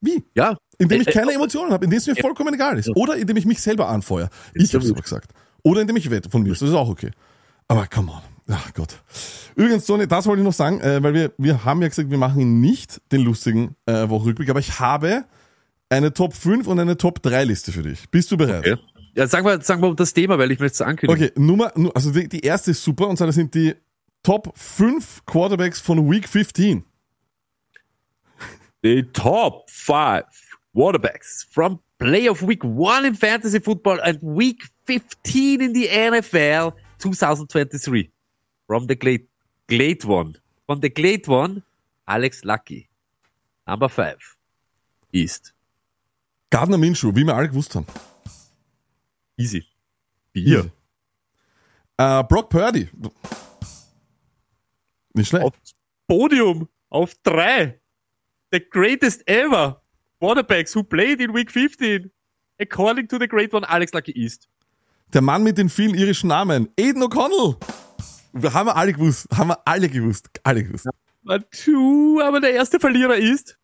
Wie? 0.00 0.24
Ja. 0.34 0.56
Indem 0.78 1.00
ich 1.02 1.08
keine 1.08 1.32
Emotionen 1.32 1.72
habe, 1.72 1.84
indem 1.84 1.98
es 1.98 2.06
mir 2.06 2.16
vollkommen 2.16 2.54
egal 2.54 2.78
ist. 2.78 2.88
Oder 2.94 3.16
indem 3.16 3.36
ich 3.36 3.44
mich 3.44 3.60
selber 3.60 3.88
anfeuere. 3.88 4.30
Ich 4.54 4.72
habe 4.74 4.84
es 4.84 4.90
aber 4.90 5.02
gesagt. 5.02 5.32
Oder 5.62 5.80
indem 5.82 5.96
ich 5.96 6.08
wette 6.08 6.30
von 6.30 6.42
mir. 6.42 6.50
Das 6.50 6.62
ist 6.62 6.72
auch 6.72 6.88
okay. 6.88 7.10
Aber 7.66 7.86
come 7.88 8.12
on. 8.12 8.22
Ach 8.50 8.72
Gott. 8.74 9.00
Übrigens, 9.56 9.86
Sonny, 9.86 10.06
das 10.06 10.26
wollte 10.26 10.40
ich 10.40 10.44
noch 10.46 10.52
sagen, 10.54 10.80
äh, 10.80 11.02
weil 11.02 11.12
wir, 11.14 11.32
wir 11.36 11.64
haben 11.64 11.82
ja 11.82 11.88
gesagt, 11.88 12.10
wir 12.10 12.18
machen 12.18 12.60
nicht 12.60 13.00
den 13.12 13.20
lustigen 13.22 13.76
äh, 13.86 14.08
Wochenrückblick, 14.08 14.48
aber 14.48 14.60
ich 14.60 14.80
habe 14.80 15.24
eine 15.90 16.12
Top 16.14 16.34
5 16.34 16.66
und 16.66 16.78
eine 16.80 16.96
Top 16.96 17.22
3 17.22 17.44
Liste 17.44 17.72
für 17.72 17.82
dich. 17.82 18.08
Bist 18.10 18.30
du 18.30 18.36
bereit? 18.36 18.60
Okay. 18.60 18.76
Ja, 19.14 19.26
sag 19.26 19.42
mal, 19.44 19.60
sag 19.62 19.80
mal 19.80 19.94
das 19.96 20.12
Thema, 20.14 20.38
weil 20.38 20.50
ich 20.52 20.60
möchte 20.60 20.74
es 20.74 20.80
ankündigen. 20.80 21.28
Okay, 21.30 21.40
Nummer, 21.40 21.72
nu- 21.76 21.90
also 21.90 22.10
die, 22.10 22.28
die 22.28 22.40
erste 22.40 22.70
ist 22.70 22.82
super 22.82 23.08
und 23.08 23.16
zwar 23.16 23.26
das 23.26 23.36
sind 23.36 23.54
die 23.54 23.74
Top 24.22 24.52
5 24.56 25.24
Quarterbacks 25.26 25.80
von 25.80 26.10
Week 26.10 26.28
15. 26.28 26.84
The 28.82 29.02
top 29.12 29.68
five 29.68 30.24
quarterbacks 30.74 31.46
from 31.50 31.80
playoff 31.98 32.46
week 32.46 32.62
one 32.62 33.04
in 33.08 33.14
fantasy 33.14 33.60
football 33.60 34.00
and 34.00 34.18
week 34.22 34.62
15 34.86 35.60
in 35.60 35.74
the 35.74 35.88
NFL 35.88 36.72
2023. 36.98 38.10
From 38.68 38.86
the 38.86 38.94
great, 38.94 39.28
great 39.66 40.04
one. 40.04 40.36
From 40.66 40.80
the 40.80 40.90
great 40.90 41.26
one, 41.26 41.62
Alex 42.06 42.44
Lucky. 42.44 42.88
Number 43.66 43.88
five. 43.88 44.18
East. 45.10 45.54
Gardner 46.50 46.76
Minshew, 46.76 47.14
wie 47.14 47.24
wir 47.24 47.34
alle 47.34 47.48
gewusst 47.48 47.74
haben. 47.74 47.86
Easy. 49.38 49.64
Bier. 50.34 50.58
Easy. 50.58 50.70
Äh, 51.96 52.24
Brock 52.24 52.50
Purdy. 52.50 52.88
Nicht 55.14 55.28
schlecht. 55.28 55.46
Auf 55.46 55.54
Podium. 56.06 56.68
Auf 56.90 57.14
drei. 57.22 57.80
The 58.52 58.60
greatest 58.60 59.26
ever. 59.26 59.80
Quarterbacks 60.20 60.74
who 60.74 60.82
played 60.82 61.20
in 61.20 61.32
week 61.32 61.50
15. 61.50 62.10
According 62.60 63.08
to 63.08 63.18
the 63.18 63.26
great 63.26 63.54
one, 63.54 63.64
Alex 63.64 63.94
Lucky 63.94 64.12
East. 64.12 64.46
Der 65.14 65.22
Mann 65.22 65.42
mit 65.42 65.56
den 65.56 65.70
vielen 65.70 65.94
irischen 65.94 66.28
Namen. 66.28 66.68
Aiden 66.78 67.02
O'Connell. 67.02 67.56
Haben 68.42 68.66
wir 68.68 68.76
alle 68.76 68.92
gewusst. 68.92 69.26
Haben 69.36 69.48
wir 69.50 69.58
alle 69.66 69.88
gewusst. 69.88 70.28
Alle 70.42 70.64
gewusst. 70.64 70.86
Aber 71.26 72.40
der 72.40 72.52
erste 72.54 72.80
Verlierer 72.80 73.16
ist 73.16 73.58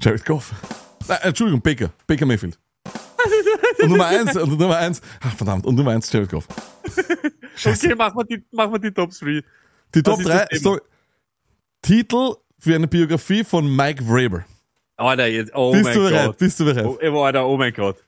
Jared 0.00 0.24
Goff. 0.24 0.52
Nein, 1.08 1.18
Entschuldigung, 1.22 1.60
Baker. 1.60 1.90
Baker 2.06 2.26
Mayfield. 2.26 2.58
Und 3.82 3.90
Nummer 3.90 4.06
eins, 4.08 4.36
und 4.36 4.58
Nummer 4.58 4.76
eins, 4.78 5.00
ach 5.20 5.36
verdammt, 5.36 5.66
und 5.66 5.74
Nummer 5.74 5.90
eins, 5.92 6.10
Jared 6.12 6.30
Goff. 6.30 6.46
Okay, 7.64 7.94
machen 7.94 8.16
wir 8.16 8.24
die, 8.24 8.44
machen 8.52 8.72
wir 8.72 8.78
die 8.78 8.90
Top 8.90 9.10
3. 9.10 9.26
Die 9.26 9.42
Was 9.96 10.02
Top 10.02 10.20
ist 10.20 10.28
3, 10.28 10.32
das 10.32 10.48
Thema? 10.48 10.60
so, 10.62 10.80
Titel 11.82 12.34
für 12.58 12.74
eine 12.74 12.86
Biografie 12.88 13.44
von 13.44 13.74
Mike 13.74 14.04
Vrabel. 14.04 14.44
Alter, 14.96 15.26
jetzt, 15.26 15.54
oh 15.54 15.72
Bist 15.72 15.84
mein 15.84 15.94
du 15.94 16.00
bereit? 16.02 16.26
Gott. 16.26 16.38
Bist 16.38 16.60
du 16.60 16.64
bereit? 16.64 16.84
Oh, 16.86 17.22
Alter, 17.22 17.46
oh 17.46 17.56
mein 17.56 17.72
Gott. 17.72 18.02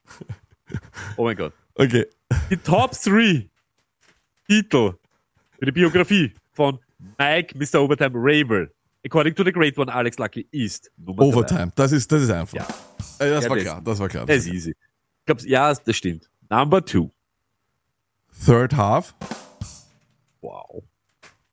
Oh 1.17 1.25
mein 1.25 1.37
Gott. 1.37 1.53
Okay. 1.75 2.07
Die 2.51 2.59
Top 2.59 2.93
3 2.93 3.49
Titel 4.53 4.95
für 5.59 5.65
die 5.67 5.73
Biografie 5.73 6.33
von 6.53 6.79
Mike 7.19 7.57
Mr. 7.57 7.81
Overtime 7.81 8.11
Rabel 8.15 8.71
according 9.05 9.35
to 9.35 9.43
the 9.45 9.51
great 9.53 9.77
one, 9.79 9.93
Alex 9.93 10.19
Lucky, 10.19 10.47
ist 10.51 10.91
Nummer 10.97 11.23
drei. 11.23 11.27
Overtime. 11.29 11.73
Das 11.75 11.91
ist, 11.93 12.11
das 12.13 12.23
ist 12.23 12.31
einfach. 12.31 12.57
Ja. 12.59 12.67
Äh, 13.19 13.31
das 13.31 13.45
Ja, 13.45 13.51
war 13.51 13.57
das- 13.57 13.65
klar, 13.65 13.81
das 13.83 13.99
war 13.99 14.09
klar. 14.09 14.27
Das 14.27 14.37
ist 14.37 14.47
easy. 14.49 14.71
Ich 14.71 15.27
glaub's, 15.27 15.45
ja, 15.47 15.73
das 15.75 15.97
stimmt. 15.97 16.29
Number 16.51 16.85
two. 16.85 17.11
Third 18.45 18.75
Half. 18.77 19.15
Wow. 20.41 20.83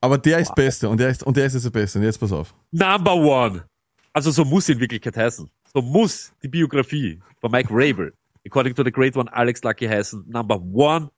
Aber 0.01 0.17
der 0.17 0.39
ist 0.39 0.53
Beste 0.55 0.89
und 0.89 0.99
der 0.99 1.09
ist, 1.09 1.23
und 1.23 1.37
der 1.37 1.45
ist 1.45 1.53
jetzt 1.53 1.63
der 1.65 1.69
Beste. 1.71 1.99
Und 1.99 2.05
jetzt 2.05 2.19
pass 2.19 2.31
auf. 2.31 2.53
Number 2.71 3.15
one. 3.15 3.65
Also 4.13 4.31
so 4.31 4.43
muss 4.43 4.67
in 4.69 4.79
Wirklichkeit 4.79 5.15
heißen. 5.15 5.49
So 5.73 5.81
muss 5.81 6.31
die 6.43 6.47
Biografie 6.47 7.19
von 7.39 7.51
Mike 7.51 7.69
Rabel, 7.71 8.13
according 8.45 8.73
to 8.75 8.83
the 8.83 8.91
great 8.91 9.15
one, 9.15 9.31
Alex 9.31 9.63
Lucky 9.63 9.87
heißen. 9.87 10.25
Number 10.27 10.59
one 10.59 11.09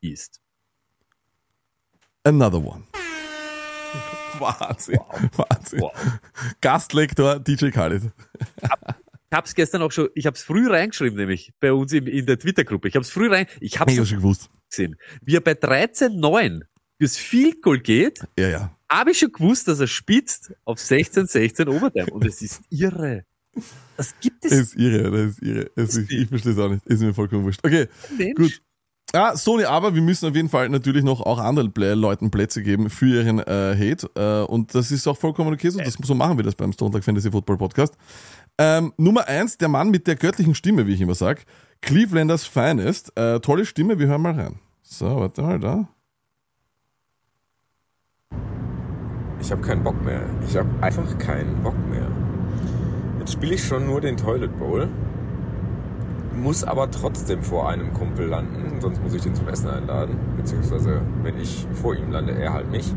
ist. 0.00 0.40
Another 2.26 2.58
one. 2.58 2.82
Wahnsinn. 4.40 4.98
Wahnsinn. 5.36 5.80
Wow. 5.80 5.92
Gastlektor 6.60 7.38
DJ 7.38 7.70
Khaled. 7.70 8.02
Ich 8.60 9.32
hab's 9.32 9.54
gestern 9.54 9.82
auch 9.82 9.92
schon, 9.92 10.08
ich 10.16 10.26
hab's 10.26 10.42
früh 10.42 10.68
reingeschrieben, 10.68 11.16
nämlich 11.16 11.52
bei 11.60 11.72
uns 11.72 11.92
in, 11.92 12.06
in 12.08 12.26
der 12.26 12.36
Twitter-Gruppe. 12.38 12.88
Ich 12.88 12.96
hab's 12.96 13.10
früh 13.10 13.28
rein, 13.32 13.46
ich 13.60 13.78
hab's 13.78 13.92
Ich 13.92 14.08
schon 14.08 14.18
gewusst. 14.18 14.50
gesehen. 14.68 14.96
Wie 15.22 15.36
er 15.36 15.40
bei 15.40 15.52
13-9 15.52 16.62
fürs 16.98 17.16
Field 17.16 17.62
Goal 17.62 17.78
geht, 17.78 18.20
Ja, 18.36 18.48
ja. 18.48 18.76
habe 18.90 19.12
ich 19.12 19.18
schon 19.20 19.30
gewusst, 19.30 19.68
dass 19.68 19.78
er 19.78 19.86
spitzt 19.86 20.52
auf 20.64 20.78
16-16 20.78 21.68
Overtime. 21.68 22.06
Und 22.10 22.24
es 22.26 22.42
ist 22.42 22.60
irre. 22.70 23.24
Das 23.96 24.14
gibt 24.20 24.44
Das 24.44 24.50
es 24.52 24.58
ist 24.74 24.76
irre, 24.76 25.10
das 25.12 25.30
ist 25.32 25.42
irre. 25.42 25.70
Das 25.76 25.96
ist, 25.96 26.10
ich 26.10 26.28
verstehe 26.28 26.52
es 26.52 26.58
auch 26.58 26.68
nicht. 26.70 26.84
Ist 26.86 27.00
mir 27.00 27.14
vollkommen 27.14 27.44
wurscht. 27.44 27.60
Okay, 27.64 27.86
Mensch. 28.18 28.34
gut. 28.36 28.62
Ah, 29.12 29.36
Sony, 29.36 29.64
aber 29.64 29.94
wir 29.94 30.02
müssen 30.02 30.28
auf 30.28 30.34
jeden 30.34 30.48
Fall 30.48 30.68
natürlich 30.68 31.04
noch 31.04 31.20
auch 31.20 31.38
anderen 31.38 31.72
Play 31.72 31.94
Leuten 31.94 32.30
Plätze 32.30 32.62
geben 32.62 32.90
für 32.90 33.22
ihren 33.22 33.38
äh, 33.38 33.74
Hate. 33.76 34.10
Äh, 34.14 34.50
und 34.50 34.74
das 34.74 34.90
ist 34.90 35.06
auch 35.06 35.16
vollkommen 35.16 35.54
okay. 35.54 35.70
So, 35.70 35.78
das, 35.78 35.94
so 35.94 36.14
machen 36.14 36.36
wir 36.36 36.44
das 36.44 36.54
beim 36.54 36.72
Stone 36.72 36.92
Tag 36.92 37.04
Fantasy 37.04 37.30
Football 37.30 37.56
Podcast. 37.56 37.94
Ähm, 38.58 38.92
Nummer 38.96 39.26
eins, 39.28 39.58
der 39.58 39.68
Mann 39.68 39.90
mit 39.90 40.06
der 40.06 40.16
göttlichen 40.16 40.54
Stimme, 40.54 40.86
wie 40.86 40.94
ich 40.94 41.00
immer 41.00 41.14
sag. 41.14 41.44
Clevelanders 41.82 42.46
Finest. 42.46 43.16
Äh, 43.16 43.40
tolle 43.40 43.64
Stimme, 43.64 43.98
wir 43.98 44.08
hören 44.08 44.22
mal 44.22 44.32
rein. 44.34 44.58
So, 44.82 45.16
warte 45.20 45.42
mal 45.42 45.60
da. 45.60 45.88
Ich 49.40 49.50
habe 49.52 49.62
keinen 49.62 49.84
Bock 49.84 50.02
mehr. 50.04 50.22
Ich 50.48 50.56
habe 50.56 50.68
einfach 50.80 51.16
keinen 51.18 51.62
Bock 51.62 51.76
mehr. 51.88 52.08
Jetzt 53.20 53.32
spiele 53.32 53.54
ich 53.54 53.64
schon 53.64 53.86
nur 53.86 54.00
den 54.00 54.16
Toilet 54.16 54.58
Bowl. 54.58 54.88
Muss 56.36 56.64
aber 56.64 56.90
trotzdem 56.90 57.42
vor 57.42 57.68
einem 57.68 57.92
Kumpel 57.94 58.26
landen, 58.26 58.80
sonst 58.80 59.02
muss 59.02 59.14
ich 59.14 59.22
den 59.22 59.34
zum 59.34 59.48
Essen 59.48 59.68
einladen. 59.70 60.16
Beziehungsweise, 60.36 61.00
wenn 61.22 61.38
ich 61.40 61.66
vor 61.72 61.94
ihm 61.94 62.12
lande, 62.12 62.32
er 62.32 62.52
halt 62.52 62.70
mich. 62.70 62.92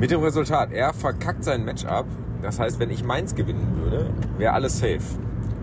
Mit 0.00 0.10
dem 0.10 0.20
Resultat, 0.20 0.72
er 0.72 0.92
verkackt 0.92 1.44
sein 1.44 1.64
Matchup. 1.64 2.06
Das 2.42 2.58
heißt, 2.58 2.78
wenn 2.78 2.90
ich 2.90 3.04
meins 3.04 3.34
gewinnen 3.34 3.76
würde, 3.76 4.10
wäre 4.38 4.52
alles 4.52 4.78
safe. 4.78 5.00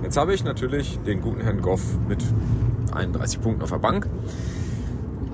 Jetzt 0.03 0.17
habe 0.17 0.33
ich 0.33 0.43
natürlich 0.43 0.99
den 0.99 1.21
guten 1.21 1.41
Herrn 1.41 1.61
Goff 1.61 1.81
mit 2.07 2.23
31 2.93 3.41
Punkten 3.41 3.63
auf 3.63 3.69
der 3.69 3.79
Bank. 3.79 4.07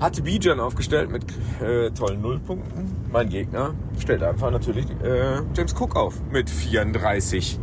Hatte 0.00 0.22
Bijan 0.22 0.60
aufgestellt 0.60 1.10
mit 1.10 1.24
äh, 1.60 1.90
tollen 1.90 2.22
Nullpunkten. 2.22 2.90
Mein 3.12 3.28
Gegner 3.28 3.74
stellt 3.98 4.22
einfach 4.22 4.50
natürlich 4.50 4.86
äh, 5.02 5.40
James 5.54 5.74
Cook 5.78 5.94
auf 5.94 6.20
mit 6.30 6.50
34. 6.50 7.58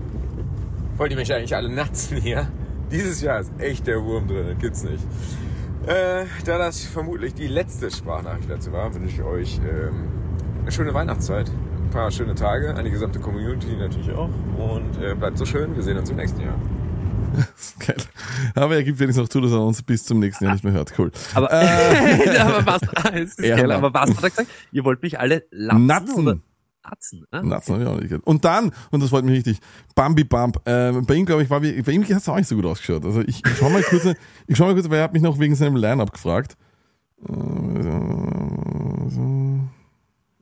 Wollt 0.98 1.12
ihr 1.12 1.18
mich 1.18 1.34
eigentlich 1.34 1.56
alle 1.56 1.70
natzen 1.70 2.18
hier? 2.18 2.48
Dieses 2.92 3.22
Jahr 3.22 3.40
ist 3.40 3.52
echt 3.60 3.86
der 3.88 4.04
Wurm 4.04 4.28
drin, 4.28 4.46
das 4.50 4.58
gibt's 4.60 4.84
nicht. 4.84 5.04
Äh, 5.88 6.26
da 6.46 6.58
das 6.58 6.82
vermutlich 6.84 7.34
die 7.34 7.48
letzte 7.48 7.90
Sprachnachricht 7.90 8.50
dazu 8.50 8.72
war, 8.72 8.94
wünsche 8.94 9.16
ich 9.16 9.22
euch 9.24 9.60
ähm, 9.60 10.08
eine 10.62 10.72
schöne 10.72 10.94
Weihnachtszeit, 10.94 11.50
ein 11.50 11.90
paar 11.90 12.12
schöne 12.12 12.36
Tage, 12.36 12.74
an 12.76 12.84
die 12.86 12.92
gesamte 12.92 13.20
Community 13.20 13.76
natürlich 13.78 14.12
auch. 14.12 14.30
Und 14.58 15.02
äh, 15.02 15.16
bleibt 15.16 15.38
so 15.38 15.46
schön, 15.46 15.76
wir 15.76 15.84
sehen 15.84 15.98
uns 15.98 16.10
im 16.10 16.18
nächsten 16.18 16.42
Jahr. 16.42 16.56
Geil. 17.86 17.96
Aber 18.56 18.76
er 18.76 18.84
gibt 18.84 19.00
wenigstens 19.00 19.24
noch 19.24 19.30
zu, 19.30 19.40
dass 19.40 19.52
er 19.52 19.62
uns 19.64 19.82
bis 19.84 20.04
zum 20.04 20.20
nächsten 20.20 20.44
Jahr 20.46 20.54
nicht 20.54 20.64
mehr 20.64 20.74
hört. 20.74 20.92
Cool. 20.98 21.12
Aber, 21.36 21.52
Äh. 21.52 22.38
aber 22.40 22.66
was, 22.66 22.82
es 23.14 23.36
ist 23.36 23.40
Ja, 23.46 23.56
geil, 23.56 23.72
aber- 23.72 23.94
was 23.94 24.10
hat 24.18 24.24
er 24.24 24.30
gesagt? 24.32 24.50
Ihr 24.72 24.84
wollt 24.84 25.02
mich 25.02 25.20
alle 25.20 25.46
latzen 25.52 25.86
Natzen. 25.86 26.28
oder 26.28 26.38
natzen? 26.90 27.26
Ah, 27.32 27.42
Natzen 27.42 27.74
habe 27.76 27.84
ich 27.84 27.90
auch 27.90 27.96
nicht 27.96 28.10
gehört. 28.10 28.26
Und 28.28 28.44
dann, 28.46 28.72
und 28.92 29.02
das 29.02 29.10
freut 29.10 29.26
mich 29.26 29.36
richtig, 29.36 29.60
Bambi 29.96 30.24
Bump. 30.24 30.62
Ähm, 30.66 31.06
bei 31.06 31.16
ihm, 31.16 31.26
glaube 31.26 31.44
ich, 31.44 31.50
war 31.50 31.62
wie, 31.62 31.82
bei 31.82 31.92
ihm 31.92 32.04
hat 32.04 32.10
es 32.12 32.30
auch 32.30 32.36
nicht 32.36 32.48
so 32.48 32.56
gut 32.56 32.66
ausgeschaut. 32.66 33.06
Also 33.06 33.22
ich, 33.22 33.44
ich 33.46 33.58
schau 33.58 33.70
mal 33.70 33.84
kurz, 33.84 34.06
ich 34.48 34.58
schau 34.58 34.66
mal 34.66 34.74
kurz, 34.74 34.90
weil 34.90 34.98
er 35.00 35.04
hat 35.04 35.14
mich 35.14 35.22
noch 35.22 35.40
wegen 35.40 35.56
seinem 35.56 35.76
Line-Up 35.76 36.12
gefragt. 36.14 36.58
Äh, 37.28 37.34
so. 39.10 39.60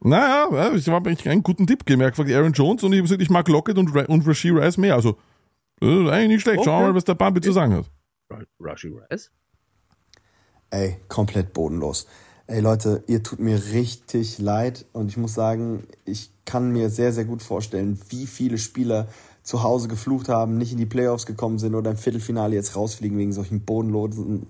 Naja, 0.01 0.47
ja, 0.51 0.73
ich 0.73 0.87
habe 0.89 1.09
eigentlich 1.09 1.27
einen 1.29 1.43
guten 1.43 1.67
Tipp 1.67 1.85
gegeben. 1.85 2.01
Er 2.01 2.07
hat 2.07 2.13
gefragt, 2.15 2.31
Aaron 2.31 2.53
Jones 2.53 2.83
und 2.83 2.93
ich 2.93 2.97
habe 2.99 3.03
gesagt, 3.07 3.21
ich 3.21 3.29
mag 3.29 3.47
Lockett 3.47 3.77
und, 3.77 3.93
und 3.95 4.27
Rasheed 4.27 4.53
Rice 4.55 4.77
mehr. 4.77 4.95
Also, 4.95 5.17
das 5.79 5.89
ist 5.89 6.09
eigentlich 6.09 6.27
nicht 6.29 6.41
schlecht. 6.41 6.63
Schauen 6.63 6.65
wir 6.65 6.77
Okay. 6.77 6.87
mal, 6.89 6.95
was 6.95 7.03
der 7.03 7.15
Bambi 7.15 7.41
zu 7.41 7.51
sagen 7.51 7.73
hat. 7.73 7.85
Ra- 8.29 8.43
Rashi 8.59 8.89
Rice? 9.11 9.31
Ey, 10.69 10.97
komplett 11.07 11.53
bodenlos. 11.53 12.07
Ey 12.47 12.61
Leute, 12.61 13.03
ihr 13.07 13.23
tut 13.23 13.39
mir 13.39 13.61
richtig 13.73 14.37
leid 14.39 14.85
und 14.93 15.07
ich 15.09 15.17
muss 15.17 15.33
sagen, 15.33 15.83
ich 16.05 16.31
kann 16.47 16.71
mir 16.71 16.89
sehr, 16.89 17.13
sehr 17.13 17.25
gut 17.25 17.43
vorstellen, 17.43 17.99
wie 18.09 18.25
viele 18.25 18.57
Spieler 18.57 19.07
zu 19.43 19.61
Hause 19.61 19.87
geflucht 19.87 20.29
haben, 20.29 20.57
nicht 20.57 20.71
in 20.71 20.77
die 20.79 20.85
Playoffs 20.87 21.27
gekommen 21.27 21.59
sind 21.59 21.75
oder 21.75 21.91
im 21.91 21.97
Viertelfinale 21.97 22.55
jetzt 22.55 22.75
rausfliegen 22.75 23.17
wegen 23.17 23.33
solchen 23.33 23.61
bodenlosen 23.61 24.47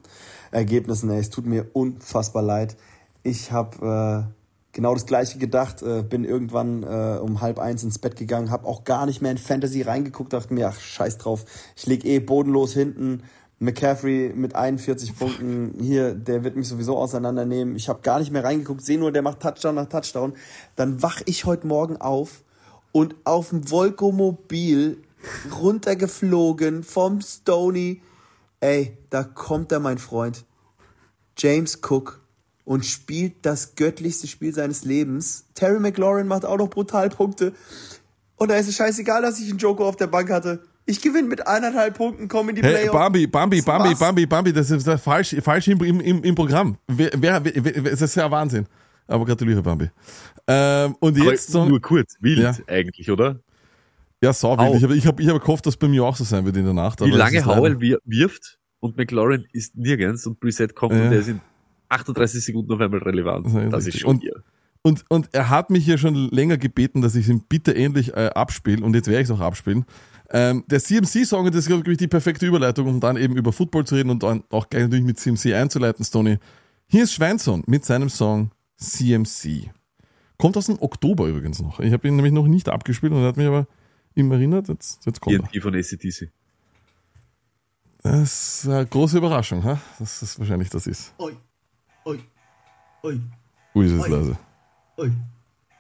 Ergebnissen. 0.51 1.10
Es 1.10 1.29
tut 1.29 1.45
mir 1.45 1.65
unfassbar 1.73 2.43
leid. 2.43 2.77
Ich 3.23 3.51
habe 3.51 4.27
äh, 4.29 4.33
genau 4.71 4.93
das 4.93 5.05
gleiche 5.05 5.39
gedacht, 5.39 5.81
äh, 5.81 6.03
bin 6.03 6.23
irgendwann 6.23 6.83
äh, 6.83 7.19
um 7.19 7.41
halb 7.41 7.60
eins 7.60 7.83
ins 7.83 7.99
Bett 7.99 8.15
gegangen, 8.15 8.51
habe 8.51 8.67
auch 8.67 8.83
gar 8.83 9.05
nicht 9.05 9.21
mehr 9.21 9.31
in 9.31 9.38
Fantasy 9.38 9.81
reingeguckt, 9.81 10.33
dachte 10.33 10.53
mir, 10.53 10.69
ach 10.69 10.79
scheiß 10.79 11.17
drauf, 11.17 11.45
ich 11.75 11.88
leg 11.88 12.05
eh 12.05 12.19
bodenlos 12.19 12.73
hinten. 12.73 13.23
McCaffrey 13.60 14.34
mit 14.36 14.56
41 14.56 15.15
Punkten 15.20 15.74
hier, 15.80 16.13
der 16.13 16.43
wird 16.43 16.56
mich 16.56 16.67
sowieso 16.67 16.98
auseinandernehmen. 16.98 17.76
Ich 17.76 17.89
habe 17.89 18.02
gar 18.02 18.20
nicht 18.20 18.32
mehr 18.32 18.43
reingeguckt, 18.43 18.82
sehe 18.82 19.00
nur, 19.00 19.12
der 19.12 19.22
macht 19.22 19.39
Touchdown 19.39 19.76
nach 19.76 19.89
Touchdown. 19.89 20.34
Dann 20.76 21.02
wach 21.02 21.22
ich 21.26 21.46
heute 21.46 21.67
Morgen 21.67 21.98
auf 21.98 22.43
und 22.91 23.15
auf 23.24 23.50
dem 23.50 23.70
Volkomobil 23.70 25.02
runtergeflogen 25.60 26.84
vom 26.84 27.22
Stony. 27.22 28.02
Ey, 28.60 28.98
da 29.10 29.24
kommt 29.24 29.72
er, 29.72 29.80
mein 29.80 29.98
Freund. 29.98 30.46
James 31.38 31.80
Cook 31.84 32.22
und 32.65 32.86
spielt 32.86 33.46
das 33.46 33.76
göttlichste 33.76 34.28
Spiel 34.28 34.54
seines 34.54 34.84
Lebens. 34.84 35.46
Terry 35.54 35.80
McLaurin 35.80 36.28
macht 36.28 36.43
auch 36.43 36.58
noch 36.58 36.70
brutal 36.70 37.10
Punkte. 37.10 37.54
Und 38.36 38.50
da 38.50 38.56
ist 38.56 38.67
es 38.67 38.76
scheißegal, 38.76 39.22
dass 39.22 39.39
ich 39.39 39.50
einen 39.50 39.58
Joker 39.58 39.86
auf 39.86 39.96
der 39.96 40.08
Bank 40.08 40.30
hatte. 40.30 40.66
Ich 40.89 41.02
gewinne 41.02 41.28
mit 41.28 41.45
eineinhalb 41.45 41.97
Punkten, 41.97 42.28
komme 42.30 42.52
in 42.52 42.56
die 42.56 42.62
Hey, 42.63 42.71
Playoffs. 42.76 42.93
Bambi, 42.93 43.28
Bambi, 43.28 43.62
Bambi, 43.62 43.89
Was? 43.91 44.00
Bambi, 44.00 44.26
Bambi, 44.26 44.54
das 44.54 44.71
ist 44.71 44.88
das 44.88 45.02
falsch, 45.02 45.36
falsch 45.41 45.67
im, 45.67 45.82
im, 45.82 46.23
im 46.23 46.34
Programm. 46.36 46.78
Wer, 46.88 47.12
wer, 47.17 47.43
wer, 47.43 47.82
das 47.91 48.02
ist 48.02 48.15
ja 48.15 48.32
Wahnsinn. 48.32 48.65
Aber 49.06 49.26
gratuliere, 49.26 49.62
Bambi. 49.62 49.89
Ähm, 50.47 50.95
und 51.02 51.17
jetzt 51.17 51.54
Aber 51.54 51.65
so, 51.65 51.69
nur 51.69 51.82
kurz, 51.82 52.15
wild 52.21 52.39
Ja. 52.39 52.56
eigentlich, 52.67 53.12
oder? 53.12 53.39
ja, 54.23 54.32
sau 54.34 54.54
Au. 54.58 54.58
wild. 54.73 54.78
Ich 54.78 54.84
habe 54.84 54.95
ich 54.95 55.06
hab, 55.08 55.19
ich 55.19 55.28
hab 55.30 55.41
gehofft, 55.41 55.65
dass 55.65 55.76
bei 55.78 55.88
mir 55.89 56.04
auch 56.06 56.15
so 56.15 56.23
sein 56.23 56.45
wird 56.45 56.56
in 56.58 56.63
der 56.63 56.73
Nacht. 56.73 57.02
Wie 57.02 57.12
lange 57.12 57.45
Howell 57.45 57.80
wir- 57.82 58.00
wirft 58.06 58.58
und 58.80 58.95
McLaurin 58.97 59.45
ist 59.52 59.76
nirgends 59.76 60.26
und 60.26 60.39
Preset 60.39 60.73
kommt 60.73 60.93
Ja. 60.93 61.04
und 61.04 61.12
der 61.12 61.19
ist 61.19 61.28
in 61.28 61.41
38 61.89 62.43
Sekunden 62.45 62.71
auf 62.71 62.80
einmal 62.80 63.02
relevant. 63.02 63.45
Das 63.45 63.54
ist 63.56 63.73
Das 63.73 63.88
ist 63.88 64.00
schon 64.00 64.10
Und- 64.12 64.21
hier. 64.21 64.41
Und, 64.84 65.04
und 65.10 65.28
er 65.34 65.50
hat 65.50 65.69
mich 65.69 65.86
ja 65.86 65.97
schon 65.97 66.15
länger 66.30 66.56
gebeten, 66.58 67.02
dass 67.02 67.15
ich 67.15 67.28
ihn 67.28 67.43
bitte 67.50 67.76
endlich 67.76 68.13
äh, 68.15 68.30
abspiele 68.34 68.86
und 68.86 68.95
jetzt 68.95 69.08
werde 69.08 69.21
ich 69.21 69.30
es 69.30 69.32
auch 69.36 69.41
abspielen. 69.41 69.86
Ähm, 70.29 70.63
der 70.67 70.81
CMC-Song, 70.81 71.45
das 71.45 71.55
ist, 71.55 71.67
glaube 71.67 71.89
ich, 71.91 71.97
die 71.97 72.07
perfekte 72.07 72.45
Überleitung, 72.45 72.87
um 72.87 72.99
dann 72.99 73.15
eben 73.17 73.37
über 73.37 73.53
Football 73.53 73.85
zu 73.85 73.95
reden 73.95 74.09
und 74.09 74.23
dann 74.23 74.43
auch 74.49 74.69
gleich 74.69 74.83
natürlich 74.83 75.05
mit 75.05 75.19
CMC 75.19 75.53
einzuleiten, 75.53 76.03
Stoney. 76.03 76.37
Hier 76.87 77.03
ist 77.03 77.13
Schweinson 77.13 77.63
mit 77.65 77.85
seinem 77.85 78.09
Song 78.09 78.51
CMC. 78.77 79.69
Kommt 80.37 80.57
aus 80.57 80.67
dem 80.67 80.81
Oktober 80.81 81.27
übrigens 81.27 81.61
noch. 81.61 81.79
Ich 81.79 81.93
habe 81.93 82.07
ihn 82.07 82.15
nämlich 82.15 82.33
noch 82.33 82.47
nicht 82.47 82.69
abgespielt 82.69 83.13
und 83.13 83.21
er 83.21 83.29
hat 83.29 83.37
mich 83.37 83.47
aber 83.47 83.67
ihm 84.15 84.31
erinnert, 84.31 84.67
jetzt, 84.67 85.05
jetzt 85.05 85.21
kommt 85.21 85.49
er. 85.53 85.61
Von 85.61 85.75
ACDC. 85.75 86.29
Das 88.03 88.63
ist 88.63 88.69
eine 88.69 88.85
große 88.85 89.17
Überraschung, 89.17 89.63
ha? 89.63 89.79
dass 89.99 90.19
das 90.19 90.39
wahrscheinlich 90.39 90.69
das 90.69 90.87
ist. 90.87 91.13
Oi, 91.17 91.33
oi, 92.05 92.19
oi, 93.03 93.19
Ui, 93.75 93.85
ist 93.85 93.91
es 93.93 94.01
Oi. 94.01 94.09
leise. 94.09 94.37
oi, 94.97 95.11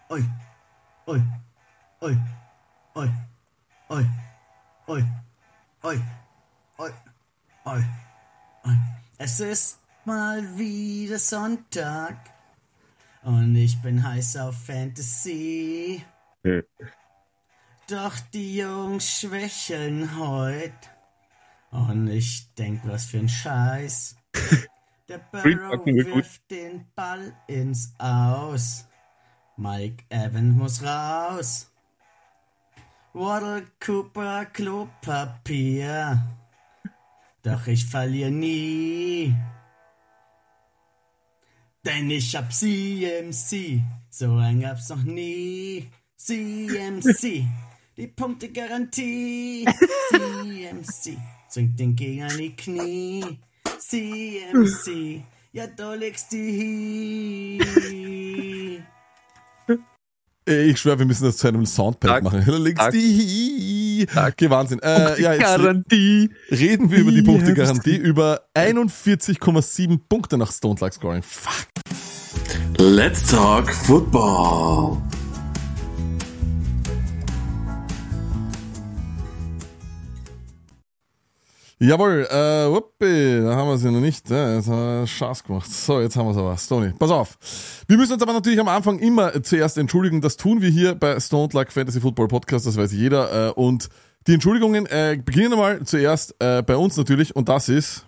oi, 0.09 0.23
oi, 1.05 1.21
oi, 2.01 2.17
oi, 2.95 3.09
oi, 3.89 4.05
oi, 4.87 5.03
oi, 5.83 5.99
oi, 6.77 6.91
oi, 7.65 7.83
oi. 8.63 8.75
Es 9.17 9.41
ist 9.41 9.79
mal 10.05 10.41
wieder 10.57 11.19
Sonntag 11.19 12.15
und 13.23 13.53
ich 13.57 13.81
bin 13.81 14.01
heiß 14.01 14.37
auf 14.37 14.55
Fantasy. 14.65 16.01
Doch 17.89 18.17
die 18.33 18.57
Jungs 18.57 19.19
schwächeln 19.19 20.17
heut 20.17 20.71
und 21.71 22.07
ich 22.07 22.53
denk, 22.53 22.79
was 22.85 23.05
für 23.05 23.17
ein 23.17 23.29
Scheiß. 23.29 24.15
Der 25.09 25.19
Burrow 25.19 25.85
wirft 25.85 26.49
den 26.49 26.85
Ball 26.95 27.33
ins 27.47 27.93
Aus. 27.97 28.87
Mike 29.57 30.05
Evans 30.09 30.55
muss 30.55 30.83
raus. 30.83 31.71
Waddle 33.17 33.65
Cooper 33.79 34.45
Klopapier. 34.53 36.21
Doch 37.41 37.65
ich 37.65 37.83
verliere 37.83 38.29
nie. 38.29 39.33
Denn 41.83 42.11
ich 42.11 42.35
hab 42.35 42.53
CMC, 42.53 43.81
so 44.11 44.35
ein 44.35 44.61
gab's 44.61 44.89
noch 44.89 45.01
nie. 45.01 45.89
CMC, 46.15 47.43
die 47.97 48.07
Punktegarantie. 48.07 49.65
CMC, 50.11 51.17
zwingt 51.49 51.79
den 51.79 51.95
Gegner 51.95 52.31
in 52.33 52.37
die 52.37 52.55
Knie. 52.55 53.39
CMC, 53.79 55.23
ja 55.53 55.65
du 55.65 55.95
legst 55.95 56.31
die 56.33 56.51
hin. 56.51 57.96
Äh, 60.47 60.63
Ich 60.69 60.79
schwöre, 60.79 60.99
wir 60.99 61.05
müssen 61.05 61.25
das 61.25 61.37
zu 61.37 61.47
einem 61.47 61.65
Soundpad 61.65 62.09
Tag, 62.09 62.23
machen. 62.23 62.43
Da 62.45 62.57
legst 62.57 62.77
Tag. 62.77 62.91
die 62.93 64.07
Okay, 64.15 64.49
Wahnsinn. 64.49 64.79
Äh, 64.79 65.21
ja, 65.21 65.33
jetzt 65.33 65.41
Garantie. 65.41 66.29
reden 66.51 66.91
wir 66.91 66.99
über 66.99 67.11
die 67.11 67.21
Punktegarantie, 67.23 67.95
über 67.95 68.41
41,7 68.55 69.99
Punkte 70.07 70.37
nach 70.37 70.51
Stone 70.51 70.77
Luck 70.79 70.93
Scoring. 70.93 71.23
Fuck. 71.23 71.67
Let's 72.79 73.23
talk 73.29 73.73
football. 73.73 74.97
Jawohl, 81.79 82.25
äh, 82.31 82.71
wuppi, 82.71 83.39
da 83.43 83.55
haben 83.55 83.69
wir 83.69 83.77
sie 83.77 83.91
noch 83.91 83.99
nicht. 83.99 84.27
Ja, 84.31 84.55
jetzt 84.55 84.67
haben 84.67 85.01
wir 85.01 85.05
Schatz 85.05 85.43
gemacht. 85.43 85.71
So, 85.71 86.01
jetzt 86.01 86.15
haben 86.15 86.25
wir 86.25 86.31
es 86.31 86.37
aber. 86.37 86.57
Stony, 86.57 86.91
pass 86.97 87.11
auf. 87.11 87.37
Wir 87.87 87.97
müssen 87.97 88.13
uns 88.13 88.23
aber 88.23 88.33
natürlich 88.33 88.59
am 88.59 88.67
Anfang 88.67 88.97
immer 88.97 89.43
zuerst 89.43 89.77
entschuldigen. 89.77 90.19
Das 90.19 90.37
tun 90.37 90.59
wir 90.61 90.69
hier 90.69 90.95
bei 90.95 91.19
Stone 91.19 91.49
Luck 91.53 91.71
Fantasy 91.71 92.01
Football 92.01 92.29
Podcast, 92.29 92.65
das 92.65 92.77
weiß 92.77 92.93
jeder. 92.93 93.49
Äh, 93.49 93.51
und 93.51 93.89
die 94.25 94.33
Entschuldigungen 94.33 94.87
äh, 94.87 95.21
beginnen 95.23 95.53
einmal 95.53 95.83
zuerst 95.83 96.35
äh, 96.39 96.63
bei 96.63 96.75
uns 96.75 96.97
natürlich 96.97 97.35
und 97.35 97.47
das 97.47 97.69
ist 97.69 98.07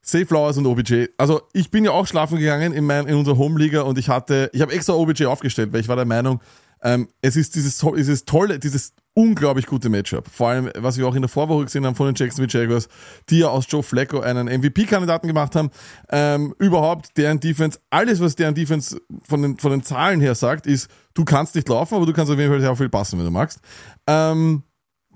Safe 0.00 0.24
Flowers 0.24 0.56
und 0.56 0.66
OBJ. 0.66 1.08
Also 1.18 1.42
ich 1.52 1.70
bin 1.70 1.84
ja 1.84 1.90
auch 1.90 2.06
schlafen 2.06 2.38
gegangen 2.38 2.72
in, 2.72 2.86
mein, 2.86 3.06
in 3.08 3.16
unserer 3.16 3.36
Home-Liga 3.36 3.82
und 3.82 3.98
ich 3.98 4.08
hatte, 4.08 4.48
ich 4.54 4.62
habe 4.62 4.72
extra 4.72 4.94
OBJ 4.94 5.26
aufgestellt, 5.26 5.72
weil 5.72 5.80
ich 5.80 5.88
war 5.88 5.96
der 5.96 6.06
Meinung, 6.06 6.40
ähm, 6.86 7.08
es 7.20 7.34
ist 7.34 7.56
dieses, 7.56 7.78
dieses 7.78 8.24
tolle, 8.26 8.60
dieses 8.60 8.94
unglaublich 9.12 9.66
gute 9.66 9.88
Matchup. 9.88 10.28
Vor 10.28 10.50
allem, 10.50 10.70
was 10.76 10.98
wir 10.98 11.08
auch 11.08 11.16
in 11.16 11.22
der 11.22 11.28
Vorwoche 11.28 11.64
gesehen 11.64 11.84
haben 11.84 11.96
von 11.96 12.06
den 12.06 12.14
Jacksonville 12.14 12.48
Jaguars, 12.48 12.88
die 13.28 13.40
ja 13.40 13.48
aus 13.48 13.64
Joe 13.68 13.82
Flacco 13.82 14.20
einen 14.20 14.46
MVP-Kandidaten 14.46 15.26
gemacht 15.26 15.56
haben. 15.56 15.70
Ähm, 16.10 16.54
überhaupt, 16.60 17.16
deren 17.16 17.40
Defense, 17.40 17.80
alles, 17.90 18.20
was 18.20 18.36
deren 18.36 18.54
Defense 18.54 19.00
von 19.26 19.42
den, 19.42 19.58
von 19.58 19.72
den 19.72 19.82
Zahlen 19.82 20.20
her 20.20 20.36
sagt, 20.36 20.68
ist, 20.68 20.88
du 21.14 21.24
kannst 21.24 21.56
nicht 21.56 21.68
laufen, 21.68 21.96
aber 21.96 22.06
du 22.06 22.12
kannst 22.12 22.30
auf 22.30 22.38
jeden 22.38 22.52
Fall 22.52 22.60
sehr 22.60 22.76
viel 22.76 22.88
passen, 22.88 23.18
wenn 23.18 23.24
du 23.24 23.32
magst. 23.32 23.58
Ähm, 24.06 24.62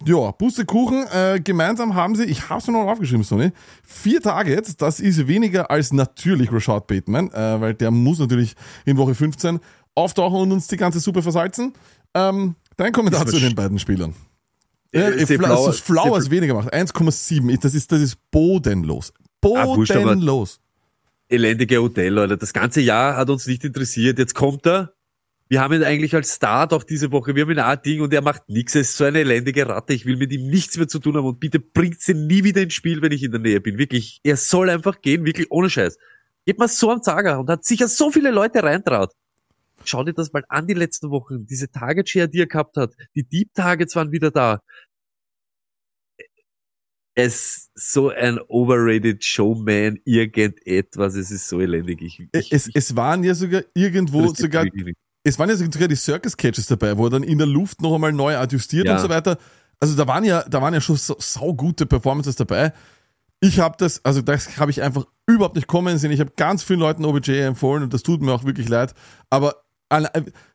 ja, 0.06 0.30
Busse 0.30 0.64
Kuchen, 0.64 1.04
äh, 1.12 1.40
gemeinsam 1.40 1.94
haben 1.94 2.16
sie, 2.16 2.24
ich 2.24 2.48
habe 2.48 2.58
es 2.58 2.66
noch 2.68 2.86
aufgeschrieben, 2.86 3.22
Sony, 3.22 3.52
vier 3.82 4.22
Targets, 4.22 4.76
das 4.76 4.98
ist 4.98 5.28
weniger 5.28 5.70
als 5.70 5.92
natürlich 5.92 6.50
Rashad 6.50 6.86
Bateman, 6.86 7.30
äh, 7.30 7.60
weil 7.60 7.74
der 7.74 7.90
muss 7.90 8.18
natürlich 8.18 8.54
in 8.86 8.96
Woche 8.96 9.14
15 9.14 9.60
auftauchen 9.94 10.40
und 10.40 10.52
uns 10.52 10.66
die 10.68 10.76
ganze 10.76 11.00
Suppe 11.00 11.22
versalzen. 11.22 11.72
Ähm, 12.14 12.54
dein 12.76 12.92
Kommentar 12.92 13.24
Ist 13.26 13.32
zu 13.34 13.40
den 13.40 13.54
beiden 13.54 13.78
Spielern. 13.78 14.14
Äh, 14.92 15.20
Ja, 15.20 15.26
Flowers, 15.26 15.38
Flowers- 15.38 15.80
Flowers 15.80 16.24
Steve- 16.24 16.36
weniger 16.36 16.54
macht, 16.54 16.72
1,7, 16.72 17.60
das 17.60 17.74
ist, 17.74 17.92
das 17.92 18.00
ist 18.00 18.16
bodenlos. 18.30 19.12
Ah, 19.42 19.64
Bodenlos. 19.66 20.60
elendige 21.28 21.80
Hotel, 21.80 22.12
Leute. 22.12 22.36
Das 22.36 22.52
ganze 22.52 22.80
Jahr 22.80 23.16
hat 23.16 23.30
uns 23.30 23.46
nicht 23.46 23.64
interessiert. 23.64 24.18
Jetzt 24.18 24.34
kommt 24.34 24.66
er. 24.66 24.92
Wir 25.48 25.60
haben 25.60 25.74
ihn 25.74 25.82
eigentlich 25.82 26.14
als 26.14 26.32
Star 26.34 26.68
doch 26.68 26.84
diese 26.84 27.10
Woche. 27.10 27.34
Wir 27.34 27.42
haben 27.42 27.50
ihn 27.50 27.58
auch 27.58 27.66
ein 27.68 27.82
Ding 27.82 28.00
und 28.02 28.12
er 28.12 28.22
macht 28.22 28.48
nichts. 28.48 28.74
Er 28.74 28.82
ist 28.82 28.96
so 28.96 29.04
eine 29.04 29.20
elendige 29.20 29.66
Ratte. 29.68 29.92
Ich 29.94 30.06
will 30.06 30.16
mit 30.16 30.30
ihm 30.32 30.48
nichts 30.48 30.76
mehr 30.76 30.86
zu 30.88 30.98
tun 31.00 31.16
haben 31.16 31.24
und 31.26 31.40
bitte 31.40 31.58
bringt 31.58 32.06
ihn 32.08 32.26
nie 32.26 32.44
wieder 32.44 32.62
ins 32.62 32.74
Spiel, 32.74 33.02
wenn 33.02 33.10
ich 33.12 33.22
in 33.22 33.32
der 33.32 33.40
Nähe 33.40 33.60
bin. 33.60 33.78
Wirklich. 33.78 34.20
Er 34.22 34.36
soll 34.36 34.70
einfach 34.70 35.00
gehen, 35.00 35.24
wirklich 35.24 35.50
ohne 35.50 35.68
Scheiß. 35.70 35.96
Geht 36.46 36.58
mal 36.58 36.68
so 36.68 36.90
am 36.90 37.02
Zager 37.02 37.40
und 37.40 37.48
hat 37.48 37.64
sicher 37.64 37.88
so 37.88 38.10
viele 38.12 38.30
Leute 38.30 38.62
reintraut. 38.62 39.12
Schau 39.84 40.04
dir 40.04 40.12
das 40.12 40.32
mal 40.32 40.44
an, 40.48 40.66
die 40.66 40.74
letzten 40.74 41.10
Wochen. 41.10 41.46
Diese 41.46 41.70
Target 41.70 42.08
Share, 42.08 42.28
die 42.28 42.40
er 42.40 42.46
gehabt 42.46 42.76
hat. 42.76 42.94
Die 43.14 43.24
Deep 43.24 43.54
Targets 43.54 43.96
waren 43.96 44.12
wieder 44.12 44.30
da. 44.30 44.60
Es 47.14 47.34
ist 47.74 47.92
so 47.92 48.10
ein 48.10 48.38
overrated 48.48 49.24
Showman, 49.24 49.98
irgendetwas. 50.04 51.16
Es 51.16 51.30
ist 51.30 51.48
so 51.48 51.60
elendig. 51.60 52.00
Ich, 52.02 52.20
ich, 52.32 52.52
Es, 52.52 52.70
es 52.72 52.96
waren 52.96 53.24
ja 53.24 53.34
sogar 53.34 53.62
irgendwo 53.74 54.32
sogar 54.34 54.64
es 55.22 55.38
waren 55.38 55.50
ja 55.50 55.56
sogar 55.56 55.88
die 55.88 55.96
Circus 55.96 56.36
Catches 56.36 56.66
dabei, 56.66 56.96
wo 56.96 57.06
er 57.06 57.10
dann 57.10 57.22
in 57.22 57.36
der 57.36 57.46
Luft 57.46 57.82
noch 57.82 57.94
einmal 57.94 58.12
neu 58.12 58.36
adjustiert 58.36 58.86
Ja. 58.86 58.94
und 58.94 59.00
so 59.00 59.08
weiter. 59.10 59.36
Also 59.78 59.96
da 59.96 60.06
waren 60.06 60.24
ja, 60.24 60.42
da 60.48 60.62
waren 60.62 60.72
ja 60.72 60.80
schon 60.80 60.96
so, 60.96 61.16
saugute 61.18 61.84
Performances 61.84 62.36
dabei. 62.36 62.72
Ich 63.40 63.58
habe 63.58 63.76
das, 63.78 64.04
also 64.04 64.22
das 64.22 64.58
habe 64.58 64.70
ich 64.70 64.82
einfach 64.82 65.06
überhaupt 65.26 65.56
nicht 65.56 65.66
kommen 65.66 65.98
sehen. 65.98 66.10
Ich 66.10 66.20
habe 66.20 66.32
ganz 66.36 66.62
vielen 66.62 66.80
Leuten 66.80 67.04
OBJ 67.04 67.32
empfohlen 67.40 67.82
und 67.82 67.92
das 67.92 68.02
tut 68.02 68.22
mir 68.22 68.32
auch 68.32 68.44
wirklich 68.44 68.68
leid. 68.68 68.94
Aber 69.30 69.59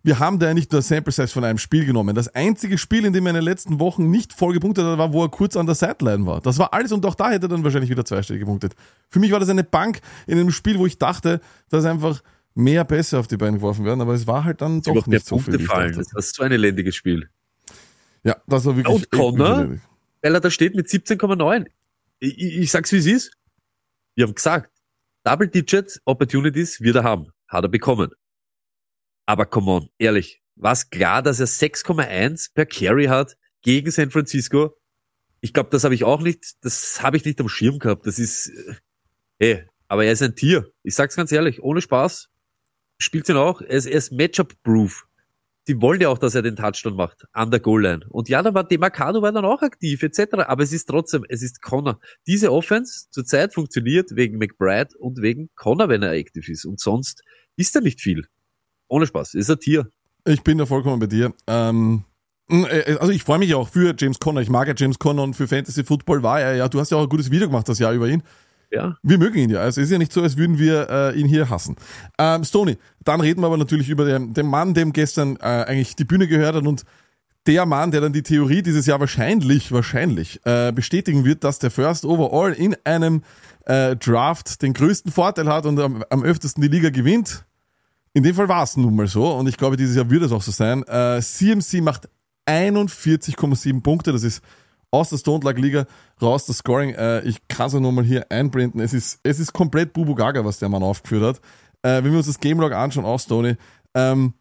wir 0.03 0.19
haben 0.19 0.39
da 0.39 0.47
ja 0.47 0.53
nicht 0.53 0.71
nur 0.71 0.81
Sample 0.81 1.11
Size 1.11 1.27
von 1.27 1.43
einem 1.43 1.57
Spiel 1.57 1.85
genommen. 1.85 2.15
Das 2.15 2.33
einzige 2.33 2.77
Spiel, 2.77 3.03
in 3.03 3.11
dem 3.11 3.25
er 3.25 3.31
in 3.31 3.35
den 3.35 3.43
letzten 3.43 3.79
Wochen 3.81 4.09
nicht 4.09 4.31
voll 4.31 4.53
gepunktet 4.53 4.85
hat, 4.85 4.97
war, 4.97 5.11
wo 5.11 5.23
er 5.23 5.29
kurz 5.29 5.57
an 5.57 5.65
der 5.65 5.75
Sideline 5.75 6.25
war. 6.25 6.39
Das 6.39 6.57
war 6.57 6.73
alles 6.73 6.93
und 6.93 7.05
auch 7.05 7.15
da 7.15 7.31
hätte 7.31 7.47
er 7.47 7.49
dann 7.49 7.63
wahrscheinlich 7.63 7.89
wieder 7.89 8.05
zweistellig 8.05 8.39
gepunktet. 8.41 8.75
Für 9.09 9.19
mich 9.19 9.31
war 9.31 9.39
das 9.41 9.49
eine 9.49 9.65
Bank 9.65 9.99
in 10.25 10.39
einem 10.39 10.51
Spiel, 10.51 10.79
wo 10.79 10.85
ich 10.85 10.97
dachte, 10.97 11.41
dass 11.69 11.83
einfach 11.83 12.21
mehr 12.53 12.85
Pässe 12.85 13.19
auf 13.19 13.27
die 13.27 13.35
Beine 13.35 13.57
geworfen 13.57 13.83
werden, 13.83 13.99
aber 13.99 14.13
es 14.13 14.25
war 14.25 14.45
halt 14.45 14.61
dann 14.61 14.81
doch 14.81 15.05
mehr 15.05 15.17
nicht 15.17 15.27
so 15.27 15.37
viel. 15.37 15.53
Punkte 15.53 15.63
ich 15.63 15.69
fallen. 15.69 15.95
Das 15.97 16.13
war 16.13 16.21
so 16.21 16.43
ein 16.43 16.53
elendiges 16.53 16.95
Spiel. 16.95 17.29
Ja, 18.23 18.37
das 18.47 18.65
war 18.65 18.77
wirklich. 18.77 18.95
Und 18.95 19.11
Connor? 19.11 19.77
Weil 20.21 20.33
er 20.33 20.39
da 20.39 20.49
steht 20.49 20.75
mit 20.75 20.87
17,9. 20.87 21.65
Ich, 22.19 22.37
ich, 22.37 22.57
ich 22.57 22.71
sag's 22.71 22.91
wie 22.93 22.97
es 22.97 23.05
ist. 23.05 23.31
Wir 24.15 24.25
haben 24.25 24.33
gesagt, 24.33 24.71
Double 25.25 25.47
Digit 25.49 25.99
Opportunities 26.05 26.79
wird 26.79 26.95
er 26.95 27.03
haben. 27.03 27.27
Hat 27.47 27.65
er 27.65 27.69
bekommen. 27.69 28.11
Aber 29.25 29.45
come 29.45 29.71
on, 29.71 29.89
ehrlich. 29.97 30.41
War's 30.55 30.89
klar, 30.89 31.21
dass 31.21 31.39
er 31.39 31.47
6,1 31.47 32.53
per 32.53 32.65
Carry 32.65 33.05
hat 33.05 33.35
gegen 33.61 33.91
San 33.91 34.11
Francisco? 34.11 34.77
Ich 35.41 35.53
glaube, 35.53 35.69
das 35.69 35.83
habe 35.83 35.93
ich 35.93 36.03
auch 36.03 36.21
nicht, 36.21 36.53
das 36.61 37.01
habe 37.01 37.17
ich 37.17 37.25
nicht 37.25 37.39
am 37.41 37.49
Schirm 37.49 37.79
gehabt. 37.79 38.07
Das 38.07 38.19
ist, 38.19 38.47
äh, 38.47 38.75
ey, 39.39 39.67
aber 39.87 40.05
er 40.05 40.13
ist 40.13 40.21
ein 40.21 40.35
Tier. 40.35 40.71
Ich 40.83 40.95
sag's 40.95 41.15
ganz 41.15 41.31
ehrlich, 41.31 41.61
ohne 41.61 41.81
Spaß. 41.81 42.29
Spielt 42.97 43.27
ihn 43.27 43.35
auch. 43.35 43.61
Er 43.61 43.69
ist, 43.69 43.85
er 43.85 43.97
ist 43.97 44.11
Matchup-proof. 44.13 45.05
Die 45.67 45.81
wollen 45.81 45.99
ja 45.99 46.09
auch, 46.09 46.17
dass 46.17 46.35
er 46.35 46.43
den 46.43 46.55
Touchdown 46.55 46.95
macht 46.95 47.25
an 47.33 47.51
der 47.51 47.59
Goal-Line. 47.59 48.05
Und 48.09 48.29
ja, 48.29 48.41
da 48.41 48.53
war 48.53 48.63
Demarcado 48.63 49.21
war 49.21 49.31
dann 49.31 49.45
auch 49.45 49.61
aktiv 49.61 50.01
etc. 50.03 50.45
Aber 50.45 50.63
es 50.63 50.71
ist 50.71 50.85
trotzdem, 50.85 51.25
es 51.27 51.41
ist 51.41 51.61
Connor. 51.61 51.99
Diese 52.27 52.51
Offense 52.51 53.07
zurzeit 53.09 53.53
funktioniert 53.53 54.15
wegen 54.15 54.37
McBride 54.37 54.95
und 54.99 55.21
wegen 55.21 55.49
Connor, 55.55 55.89
wenn 55.89 56.03
er 56.03 56.11
aktiv 56.11 56.47
ist. 56.49 56.65
Und 56.65 56.79
sonst 56.79 57.23
ist 57.57 57.75
er 57.75 57.81
nicht 57.81 57.99
viel. 57.99 58.27
Ohne 58.87 59.07
Spaß. 59.07 59.33
Ist 59.33 59.49
ein 59.49 59.59
Tier. 59.59 59.87
Ich 60.25 60.43
bin 60.43 60.57
da 60.57 60.65
vollkommen 60.65 60.99
bei 60.99 61.07
dir. 61.07 61.33
Ähm, 61.47 62.03
äh, 62.49 62.95
also 62.99 63.11
ich 63.11 63.23
freue 63.23 63.39
mich 63.39 63.53
auch 63.55 63.69
für 63.69 63.95
James 63.97 64.19
Conner. 64.19 64.41
Ich 64.41 64.49
mag 64.49 64.67
ja 64.67 64.73
James 64.75 64.99
Conner 64.99 65.23
und 65.23 65.35
für 65.35 65.47
Fantasy 65.47 65.83
Football 65.83 66.23
war 66.23 66.41
er 66.41 66.55
ja. 66.55 66.67
Du 66.67 66.79
hast 66.79 66.91
ja 66.91 66.97
auch 66.97 67.03
ein 67.03 67.09
gutes 67.09 67.31
Video 67.31 67.47
gemacht 67.47 67.67
das 67.67 67.79
Jahr 67.79 67.93
über 67.93 68.07
ihn. 68.07 68.23
Ja. 68.71 68.97
Wir 69.03 69.17
mögen 69.17 69.37
ihn 69.37 69.49
ja. 69.49 69.59
Also 69.59 69.81
es 69.81 69.87
ist 69.87 69.91
ja 69.91 69.97
nicht 69.97 70.11
so, 70.11 70.21
als 70.21 70.37
würden 70.37 70.57
wir 70.57 70.89
äh, 70.89 71.19
ihn 71.19 71.27
hier 71.27 71.49
hassen. 71.49 71.75
Ähm, 72.17 72.43
Stoney, 72.43 72.77
dann 73.03 73.21
reden 73.21 73.41
wir 73.41 73.47
aber 73.47 73.57
natürlich 73.57 73.89
über 73.89 74.05
den, 74.05 74.33
den 74.33 74.47
Mann, 74.47 74.73
dem 74.73 74.91
gestern 74.91 75.37
äh, 75.37 75.65
eigentlich 75.67 75.95
die 75.95 76.05
Bühne 76.05 76.27
gehört 76.27 76.55
hat 76.55 76.65
und 76.65 76.83
der 77.47 77.65
Mann, 77.67 77.91
der 77.91 78.01
dann 78.01 78.11
die 78.11 78.23
Theorie 78.23 78.63
dieses 78.63 78.87
Jahr 78.87 78.99
wahrscheinlich, 78.99 79.71
wahrscheinlich 79.71 80.39
äh, 80.45 80.71
bestätigen 80.71 81.25
wird, 81.25 81.43
dass 81.43 81.59
der 81.59 81.69
First 81.69 82.03
Overall 82.03 82.53
in 82.53 82.75
einem 82.83 83.21
äh, 83.65 83.95
Draft 83.95 84.63
den 84.63 84.73
größten 84.73 85.11
Vorteil 85.11 85.47
hat 85.47 85.67
und 85.67 85.79
am, 85.79 86.03
am 86.09 86.23
öftesten 86.23 86.61
die 86.61 86.69
Liga 86.69 86.89
gewinnt. 86.89 87.45
In 88.15 88.23
dem 88.23 88.33
Fall 88.33 88.47
war 88.47 88.63
es 88.63 88.77
nun 88.77 88.95
mal 88.95 89.07
so 89.07 89.29
und 89.33 89.47
ich 89.47 89.57
glaube, 89.57 89.75
dieses 89.75 89.97
Jahr 89.97 90.09
würde 90.09 90.25
es 90.27 90.31
auch 90.31 90.41
so 90.41 90.51
sein. 90.51 90.83
Äh, 90.83 91.21
CMC 91.21 91.81
macht 91.81 92.07
41,7 92.47 93.83
Punkte, 93.83 94.13
das 94.13 94.23
ist 94.23 94.41
aus 94.89 95.09
der 95.09 95.17
Stone 95.17 95.43
Luck 95.43 95.57
Liga 95.57 95.85
raus, 96.21 96.45
das 96.45 96.59
Scoring. 96.59 96.91
Äh, 96.91 97.23
ich 97.23 97.45
kann 97.49 97.67
es 97.67 97.73
ja 97.73 97.81
nochmal 97.81 98.05
hier 98.05 98.31
einblenden. 98.31 98.79
Es 98.79 98.93
ist, 98.93 99.19
es 99.23 99.41
ist 99.41 99.51
komplett 99.51 99.91
Bubu 99.91 100.15
Gaga, 100.15 100.45
was 100.45 100.59
der 100.59 100.69
Mann 100.69 100.81
aufgeführt 100.81 101.23
hat. 101.23 101.41
Äh, 101.81 102.05
wenn 102.05 102.11
wir 102.11 102.17
uns 102.19 102.27
das 102.27 102.39
Game 102.39 102.61
Log 102.61 102.71
anschauen, 102.71 103.03
aus 103.03 103.23
Stoney, 103.23 103.57
ähm, 103.95 104.33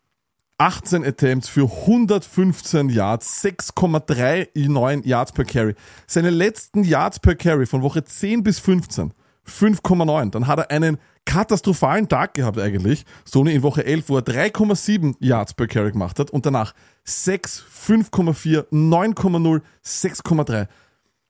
18 0.59 1.05
Attempts 1.05 1.49
für 1.49 1.69
115 1.69 2.91
Yards, 2.91 3.43
6,39 3.43 5.05
Yards 5.05 5.33
per 5.33 5.45
Carry. 5.45 5.75
Seine 6.07 6.31
letzten 6.31 6.85
Yards 6.85 7.19
per 7.19 7.35
Carry 7.35 7.67
von 7.67 7.83
Woche 7.83 8.05
10 8.05 8.45
bis 8.45 8.61
15, 8.61 9.13
5,9. 9.49 10.31
Dann 10.31 10.47
hat 10.47 10.59
er 10.59 10.71
einen 10.71 10.99
katastrophalen 11.25 12.09
Tag 12.09 12.35
gehabt 12.35 12.59
eigentlich. 12.59 13.05
Sony 13.25 13.55
in 13.55 13.63
Woche 13.63 13.85
11, 13.85 14.09
wo 14.09 14.17
er 14.17 14.23
3,7 14.23 15.17
Yards 15.21 15.55
per 15.55 15.67
Carry 15.67 15.93
gemacht 15.93 16.19
hat 16.19 16.31
und 16.31 16.47
danach 16.47 16.75
6, 17.05 17.65
5,4, 17.89 18.69
9,0, 18.71 19.63
6,3. 19.85 20.69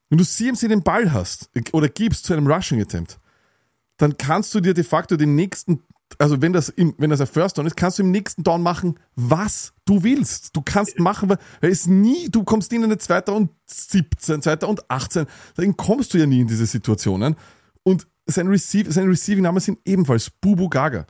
Wenn 0.09 0.19
du 0.19 0.25
CMC 0.25 0.69
den 0.69 0.83
Ball 0.83 1.13
hast 1.13 1.51
oder 1.73 1.89
gibst 1.89 2.25
zu 2.27 2.33
einem 2.33 2.47
Rushing 2.47 2.81
Attempt, 2.81 3.19
dann 3.97 4.17
kannst 4.17 4.55
du 4.55 4.61
dir 4.61 4.75
de 4.75 4.85
facto 4.85 5.17
den 5.17 5.35
nächsten 5.35 5.83
also 6.19 6.41
wenn 6.41 6.53
das, 6.53 6.69
im, 6.69 6.95
wenn 6.99 7.11
das 7.11 7.21
ein 7.21 7.27
First 7.27 7.59
Down 7.59 7.67
ist, 7.67 7.77
kannst 7.77 7.99
du 7.99 8.03
im 8.03 8.11
nächsten 8.11 8.43
Down 8.43 8.63
machen, 8.63 8.99
was 9.17 9.73
du 9.85 10.03
willst. 10.03 10.55
Du 10.55 10.63
kannst 10.63 10.99
machen, 10.99 11.35
weil 11.61 11.71
es 11.71 11.87
nie, 11.87 12.29
du 12.31 12.45
kommst 12.45 12.73
in 12.73 12.85
eine 12.85 12.99
zweite 12.99 13.33
und 13.33 13.51
17, 13.67 14.43
zweite 14.43 14.67
und 14.67 14.89
18. 14.91 15.27
Dann 15.57 15.77
kommst 15.77 16.15
du 16.15 16.19
ja 16.19 16.27
nie 16.27 16.41
in 16.41 16.47
diese 16.47 16.67
Situationen. 16.67 17.37
Und 17.85 18.07
sein, 18.27 18.49
Receive, 18.49 18.91
sein 18.91 19.09
Receiving-Name 19.09 19.61
sind 19.61 19.79
ebenfalls 19.85 20.31
Bubu 20.31 20.69
Gaga. 20.69 21.07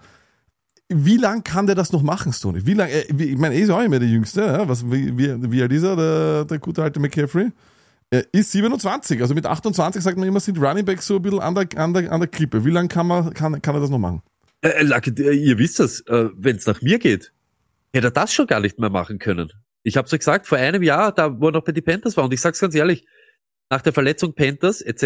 Wie 0.89 1.17
lang 1.17 1.43
kann 1.43 1.67
der 1.67 1.75
das 1.75 1.93
noch 1.93 2.03
machen, 2.03 2.33
Stoney? 2.33 2.67
Wie 2.67 2.75
lang, 2.75 2.91
äh, 2.91 3.05
ich 3.11 3.39
meine, 3.39 3.55
er 3.55 3.63
ist 3.63 3.71
auch 3.71 3.81
nicht 3.81 3.89
mehr 3.89 4.01
der 4.01 4.09
Jüngste, 4.09 4.43
ja? 4.43 4.69
Was, 4.69 4.85
wie, 4.85 5.17
wie, 5.17 5.51
wie 5.51 5.63
alt 5.63 5.73
ist 5.73 5.83
er, 5.83 5.97
der, 5.97 6.45
der 6.45 6.59
gute 6.59 6.83
alte 6.83 7.01
McCaffrey? 7.01 7.51
Er 8.11 8.27
ist 8.33 8.53
27, 8.53 9.21
also 9.23 9.35
mit 9.35 9.47
28 9.47 10.03
sagt 10.03 10.19
man 10.19 10.29
immer, 10.29 10.41
sind 10.41 10.59
Running 10.59 10.85
Backs 10.85 11.07
so 11.07 11.17
ein 11.17 11.23
bisschen 11.23 11.41
an 11.41 11.55
der, 11.55 11.67
an 11.77 11.95
der, 11.95 12.13
an 12.13 12.21
der 12.21 12.29
Klippe. 12.29 12.65
Wie 12.65 12.71
lang 12.71 12.89
kann, 12.89 13.07
man, 13.07 13.33
kann, 13.33 13.61
kann 13.63 13.75
er 13.75 13.81
das 13.81 13.91
noch 13.91 13.99
machen? 13.99 14.23
Äh, 14.61 14.83
Lucky, 14.83 15.11
äh, 15.23 15.33
ihr 15.33 15.59
wisst 15.59 15.81
das, 15.81 16.01
äh, 16.03 16.29
wenn 16.37 16.57
es 16.57 16.67
nach 16.67 16.83
mir 16.83 16.99
geht, 16.99 17.33
hätte 17.93 18.09
er 18.09 18.11
das 18.11 18.33
schon 18.33 18.47
gar 18.47 18.61
nicht 18.61 18.79
mehr 18.79 18.91
machen 18.91 19.19
können. 19.19 19.51
Ich 19.83 19.97
habe 19.97 20.09
ja 20.09 20.17
gesagt, 20.17 20.47
vor 20.47 20.59
einem 20.59 20.83
Jahr, 20.83 21.13
da 21.13 21.41
wo 21.41 21.49
er 21.49 21.53
noch 21.53 21.65
bei 21.65 21.73
den 21.73 21.85
Panthers 21.85 22.17
war, 22.17 22.25
und 22.25 22.33
ich 22.33 22.41
sag's 22.41 22.61
ganz 22.61 22.75
ehrlich, 22.75 23.07
nach 23.71 23.83
der 23.83 23.93
Verletzung 23.93 24.35
Panthers 24.35 24.81
etc., 24.81 25.05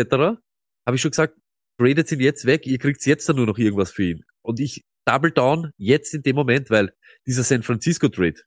habe 0.86 0.94
ich 0.94 1.00
schon 1.00 1.10
gesagt, 1.10 1.34
tradet 1.78 2.10
ihn 2.12 2.20
jetzt 2.20 2.44
weg, 2.44 2.66
ihr 2.66 2.78
kriegt 2.78 3.04
jetzt 3.06 3.28
dann 3.28 3.36
nur 3.36 3.46
noch 3.46 3.58
irgendwas 3.58 3.90
für 3.90 4.04
ihn. 4.04 4.24
Und 4.42 4.60
ich 4.60 4.84
double 5.06 5.30
down 5.30 5.72
jetzt 5.76 6.14
in 6.14 6.22
dem 6.22 6.36
Moment, 6.36 6.70
weil 6.70 6.92
dieser 7.26 7.42
San 7.42 7.62
Francisco 7.62 8.08
Trade, 8.08 8.40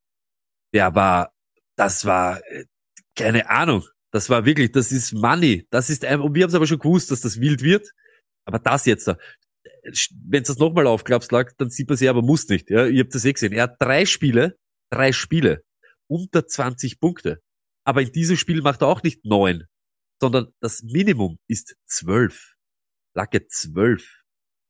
der 0.73 0.93
war, 0.95 1.33
das 1.75 2.05
war, 2.05 2.41
äh, 2.47 2.65
keine 3.15 3.49
Ahnung, 3.49 3.83
das 4.11 4.29
war 4.29 4.45
wirklich, 4.45 4.71
das 4.71 4.91
ist 4.91 5.13
Money, 5.13 5.65
das 5.69 5.89
ist, 5.89 6.03
und 6.03 6.35
wir 6.35 6.43
haben 6.43 6.49
es 6.49 6.55
aber 6.55 6.67
schon 6.67 6.79
gewusst, 6.79 7.11
dass 7.11 7.21
das 7.21 7.39
wild 7.39 7.61
wird, 7.61 7.89
aber 8.45 8.59
das 8.59 8.85
jetzt 8.85 9.07
da, 9.07 9.17
wenn 10.23 10.43
das 10.43 10.57
nochmal 10.57 10.87
aufklappst, 10.87 11.31
lag, 11.31 11.51
dann 11.57 11.69
sieht 11.69 11.89
man 11.89 11.97
sie, 11.97 12.09
aber 12.09 12.21
muss 12.21 12.47
nicht. 12.49 12.69
Ja, 12.69 12.85
ihr 12.85 13.03
habt 13.03 13.15
das 13.15 13.25
eh 13.25 13.33
gesehen. 13.33 13.53
Er 13.53 13.63
hat 13.63 13.75
drei 13.79 14.05
Spiele, 14.05 14.57
drei 14.91 15.11
Spiele, 15.11 15.63
unter 16.07 16.45
20 16.45 16.99
Punkte. 16.99 17.41
Aber 17.83 18.01
in 18.01 18.11
diesem 18.11 18.37
Spiel 18.37 18.61
macht 18.61 18.81
er 18.81 18.87
auch 18.87 19.01
nicht 19.03 19.25
neun, 19.25 19.65
sondern 20.21 20.53
das 20.59 20.83
Minimum 20.83 21.39
ist 21.47 21.75
zwölf. 21.85 22.53
Lacke 23.13 23.47
zwölf. 23.47 24.21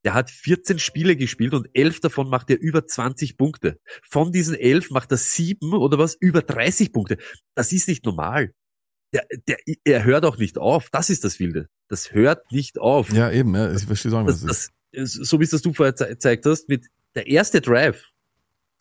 Der 0.04 0.14
hat 0.16 0.32
14 0.32 0.80
Spiele 0.80 1.16
gespielt 1.16 1.54
und 1.54 1.70
elf 1.74 2.00
davon 2.00 2.28
macht 2.30 2.50
er 2.50 2.60
über 2.60 2.88
20 2.88 3.38
Punkte. 3.38 3.80
Von 4.10 4.32
diesen 4.32 4.56
elf 4.56 4.90
macht 4.90 5.12
er 5.12 5.18
sieben 5.18 5.74
oder 5.74 6.00
was 6.00 6.16
über 6.20 6.42
30 6.42 6.92
Punkte. 6.92 7.18
Das 7.56 7.72
ist 7.72 7.88
nicht 7.88 8.04
normal. 8.06 8.52
Der, 9.14 9.28
der, 9.48 9.58
er 9.84 10.04
hört 10.04 10.26
auch 10.26 10.38
nicht 10.38 10.58
auf. 10.58 10.90
Das 10.92 11.10
ist 11.12 11.24
das 11.24 11.40
Wilde. 11.40 11.68
Das 11.88 12.14
hört 12.14 12.52
nicht 12.52 12.80
auf 12.80 13.12
Ja, 13.14 13.30
eben, 13.32 13.54
ja, 13.54 13.72
ich 13.76 13.84
verstehe 13.84 14.12
auch, 14.14 14.26
was 14.26 14.42
das, 14.42 14.48
das 14.48 14.58
ist. 14.58 14.72
das, 15.20 15.28
so 15.30 15.40
wie 15.40 15.44
es 15.44 15.50
das 15.52 15.62
du 15.62 15.74
vorher 15.74 15.96
ze- 15.96 16.08
gezeigt 16.08 16.46
hast, 16.46 16.68
mit 16.68 16.88
der 17.14 17.28
erste 17.28 17.62
Drive 17.62 18.08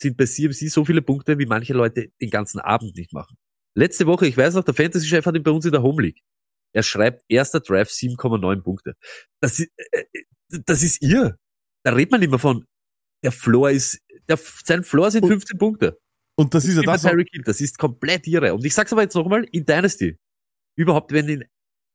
sind 0.01 0.17
bei 0.17 0.25
CMC 0.25 0.69
so 0.69 0.85
viele 0.85 1.01
Punkte, 1.03 1.37
wie 1.37 1.45
manche 1.45 1.73
Leute 1.73 2.07
den 2.19 2.29
ganzen 2.31 2.59
Abend 2.59 2.95
nicht 2.95 3.13
machen. 3.13 3.37
Letzte 3.75 4.07
Woche, 4.07 4.25
ich 4.25 4.35
weiß 4.35 4.55
noch, 4.55 4.63
der 4.63 4.73
Fantasy-Chef 4.73 5.25
hat 5.25 5.35
ihn 5.35 5.43
bei 5.43 5.51
uns 5.51 5.65
in 5.65 5.71
der 5.71 5.83
Home 5.83 6.01
League. 6.01 6.21
Er 6.73 6.83
schreibt, 6.83 7.23
erster 7.27 7.59
Drive 7.59 7.89
7,9 7.89 8.61
Punkte. 8.61 8.93
Das 9.41 9.59
ist, 9.59 9.69
äh, 9.91 10.03
das 10.65 10.83
ist 10.83 11.01
ihr. 11.01 11.37
Da 11.83 11.93
redet 11.93 12.11
man 12.11 12.21
immer 12.21 12.39
von, 12.39 12.65
der 13.23 13.31
Floor 13.31 13.71
ist, 13.71 13.99
der, 14.29 14.37
sein 14.37 14.83
Floor 14.83 15.11
sind 15.11 15.23
Und- 15.23 15.29
15 15.29 15.57
Punkte. 15.57 15.99
Und 16.37 16.53
das 16.53 16.65
ist 16.65 16.75
ja 16.75 16.81
das, 16.81 17.01
Tyreek 17.03 17.27
Hill, 17.31 17.43
das 17.43 17.61
ist 17.61 17.77
komplett 17.77 18.25
irre. 18.25 18.53
Und 18.53 18.65
ich 18.65 18.73
sag's 18.73 18.91
aber 18.91 19.03
jetzt 19.03 19.15
nochmal, 19.15 19.43
in 19.51 19.65
Dynasty, 19.65 20.17
überhaupt 20.77 21.11
wenn, 21.11 21.27
in, 21.27 21.43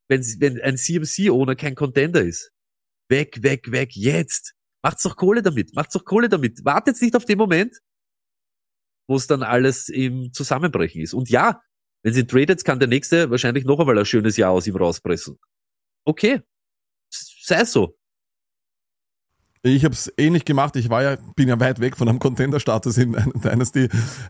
wenn, 0.08 0.20
wenn 0.38 0.60
ein 0.60 0.76
CMC-Owner 0.76 1.56
kein 1.56 1.74
Contender 1.74 2.22
ist, 2.22 2.52
weg, 3.10 3.42
weg, 3.42 3.70
weg, 3.72 3.96
jetzt. 3.96 4.52
Macht's 4.84 5.02
doch 5.02 5.16
Kohle 5.16 5.42
damit, 5.42 5.74
macht's 5.74 5.94
doch 5.94 6.04
Kohle 6.04 6.28
damit. 6.28 6.64
Wartet 6.64 7.00
nicht 7.00 7.16
auf 7.16 7.24
den 7.24 7.38
Moment, 7.38 7.76
wo 9.08 9.16
es 9.16 9.26
dann 9.26 9.42
alles 9.42 9.88
im 9.88 10.32
Zusammenbrechen 10.32 11.00
ist. 11.00 11.14
Und 11.14 11.28
ja, 11.28 11.60
wenn 12.06 12.14
sie 12.14 12.24
tradet, 12.24 12.64
kann 12.64 12.78
der 12.78 12.86
nächste 12.86 13.30
wahrscheinlich 13.32 13.64
noch 13.64 13.80
einmal 13.80 13.98
ein 13.98 14.04
schönes 14.04 14.36
Jahr 14.36 14.52
aus 14.52 14.68
ihm 14.68 14.76
rauspressen. 14.76 15.40
Okay. 16.04 16.40
Sei 17.10 17.64
so. 17.64 17.98
Ich 19.66 19.84
habe 19.84 19.94
es 19.94 20.12
ähnlich 20.16 20.44
gemacht. 20.44 20.76
Ich 20.76 20.90
war 20.90 21.02
ja, 21.02 21.16
bin 21.34 21.48
ja 21.48 21.58
weit 21.58 21.80
weg 21.80 21.96
von 21.96 22.08
einem 22.08 22.20
Contender-Status 22.20 22.98
in 22.98 23.16
Dynasty 23.34 23.88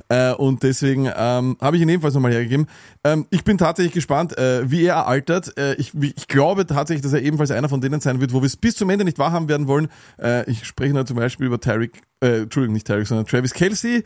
äh, 0.09 0.33
und 0.33 0.63
deswegen 0.63 1.11
ähm, 1.15 1.59
habe 1.61 1.77
ich 1.77 1.83
ihn 1.83 1.89
ebenfalls 1.91 2.15
nochmal 2.15 2.33
hergegeben. 2.33 2.67
Ähm, 3.05 3.27
ich 3.31 3.45
bin 3.45 3.59
tatsächlich 3.59 3.93
gespannt, 3.93 4.37
äh, 4.39 4.71
wie 4.71 4.85
er 4.85 5.07
altert. 5.07 5.57
Äh, 5.59 5.75
ich, 5.75 5.93
ich 5.95 6.27
glaube 6.29 6.67
tatsächlich, 6.67 7.03
dass 7.03 7.13
er 7.13 7.23
ebenfalls 7.23 7.51
einer 7.51 7.69
von 7.69 7.83
denen 7.83 8.01
sein 8.01 8.21
wird, 8.21 8.33
wo 8.33 8.41
wir 8.41 8.47
es 8.47 8.57
bis 8.57 8.77
zum 8.77 8.89
Ende 8.89 9.05
nicht 9.05 9.19
wahrhaben 9.19 9.49
werden 9.49 9.67
wollen. 9.67 9.89
Äh, 10.19 10.51
ich 10.51 10.65
spreche 10.65 10.95
nur 10.95 11.05
zum 11.05 11.17
Beispiel 11.17 11.47
über 11.47 11.61
Tyreek, 11.61 12.01
äh, 12.21 12.43
Entschuldigung, 12.43 12.73
nicht 12.73 12.87
Tyreek, 12.87 13.07
sondern 13.07 13.27
Travis 13.27 13.53
Kelsey. 13.53 14.05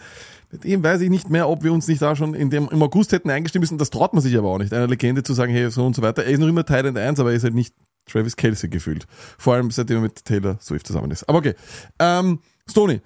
Mit 0.51 0.64
ihm 0.64 0.83
weiß 0.83 1.01
ich 1.01 1.11
nicht 1.11 1.31
mehr, 1.31 1.49
ob 1.49 1.62
wir 1.62 1.73
uns 1.73 1.87
nicht 1.87 2.03
da 2.03 2.16
schon 2.16 2.35
in 2.35 2.51
dem, 2.51 2.69
im 2.71 2.83
August 2.83 3.12
hätten 3.12 3.31
eingestimmt 3.31 3.62
müssen. 3.62 3.79
Das 3.79 3.90
traut 3.90 4.14
man 4.14 4.23
sich 4.23 4.37
aber 4.37 4.49
auch 4.49 4.59
nicht, 4.59 4.75
einer 4.75 4.88
Legende 4.88 5.23
zu 5.23 5.33
sagen, 5.33 5.53
hey, 5.53 5.71
so 5.71 5.87
und 5.87 5.95
so 5.95 6.03
weiter. 6.03 6.25
Er 6.25 6.33
ist 6.33 6.40
noch 6.40 6.49
immer 6.49 6.64
Teil 6.64 6.85
1, 6.97 7.21
aber 7.21 7.31
er 7.31 7.37
ist 7.37 7.45
halt 7.45 7.55
nicht 7.55 7.73
Travis 8.06 8.36
Kelsey 8.36 8.68
gefühlt. 8.68 9.06
Vor 9.38 9.54
allem 9.54 9.70
seitdem 9.70 9.98
er 9.98 10.02
mit 10.02 10.24
Taylor 10.24 10.58
Swift 10.60 10.86
zusammen 10.86 11.10
ist. 11.10 11.28
Aber 11.28 11.38
okay. 11.38 11.54
Ähm, 11.98 12.40
Stoney, 12.68 13.00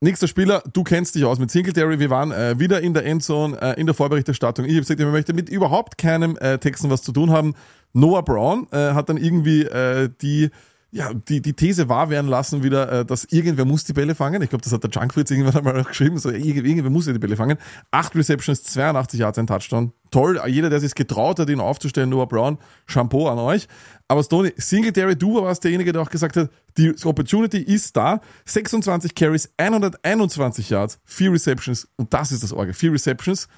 nächster 0.00 0.28
Spieler, 0.28 0.62
du 0.72 0.84
kennst 0.84 1.14
dich 1.14 1.24
aus 1.24 1.38
mit 1.38 1.50
Singletary. 1.50 1.98
Wir 1.98 2.10
waren 2.10 2.32
äh, 2.32 2.58
wieder 2.58 2.80
in 2.80 2.94
der 2.94 3.04
Endzone, 3.04 3.60
äh, 3.60 3.80
in 3.80 3.86
der 3.86 3.94
Vorberichterstattung. 3.94 4.64
Ich 4.64 4.72
habe 4.72 4.80
gesagt, 4.80 5.00
ich 5.00 5.06
möchte 5.06 5.32
mit 5.32 5.48
überhaupt 5.48 5.98
keinem 5.98 6.36
äh, 6.36 6.58
Texten 6.58 6.90
was 6.90 7.02
zu 7.02 7.12
tun 7.12 7.30
haben. 7.30 7.54
Noah 7.92 8.24
Brown 8.24 8.66
äh, 8.72 8.92
hat 8.92 9.08
dann 9.08 9.16
irgendwie 9.16 9.62
äh, 9.62 10.10
die 10.20 10.50
ja, 10.96 11.12
die, 11.12 11.42
die 11.42 11.54
These 11.54 11.88
wahr 11.88 12.08
werden 12.08 12.28
lassen 12.30 12.62
wieder, 12.62 13.00
äh, 13.00 13.04
dass 13.04 13.24
irgendwer 13.24 13.64
muss 13.64 13.82
die 13.82 13.92
Bälle 13.92 14.14
fangen. 14.14 14.40
Ich 14.42 14.48
glaube, 14.50 14.62
das 14.62 14.72
hat 14.72 14.84
der 14.84 14.90
Junkfritz 14.90 15.30
irgendwann 15.30 15.56
einmal 15.66 15.80
auch 15.80 15.88
geschrieben. 15.88 16.16
So, 16.18 16.30
irgend- 16.30 16.64
irgendwer 16.66 16.90
muss 16.90 17.06
ja 17.06 17.12
die 17.12 17.18
Bälle 17.18 17.36
fangen. 17.36 17.58
Acht 17.90 18.14
Receptions, 18.14 18.62
82 18.62 19.18
Yards, 19.18 19.38
ein 19.38 19.46
Touchdown. 19.48 19.92
Toll. 20.12 20.40
Jeder, 20.46 20.70
der 20.70 20.78
sich 20.78 20.94
getraut 20.94 21.40
hat, 21.40 21.50
ihn 21.50 21.58
aufzustellen, 21.58 22.10
Noah 22.10 22.28
Brown, 22.28 22.58
Shampoo 22.86 23.26
an 23.26 23.38
euch. 23.38 23.66
Aber 24.06 24.22
Stoney, 24.22 24.52
Singletary, 24.56 25.16
du 25.16 25.42
warst 25.42 25.64
derjenige, 25.64 25.92
der 25.92 26.02
auch 26.02 26.10
gesagt 26.10 26.36
hat, 26.36 26.50
die 26.78 26.94
Opportunity 27.04 27.58
ist 27.58 27.96
da. 27.96 28.20
26 28.44 29.14
Carries, 29.16 29.50
121 29.56 30.70
Yards, 30.70 31.00
vier 31.04 31.32
Receptions. 31.32 31.88
Und 31.96 32.14
das 32.14 32.30
ist 32.32 32.42
das 32.44 32.52
Orgel. 32.52 32.72
Vier 32.74 32.92
Receptions. 32.92 33.48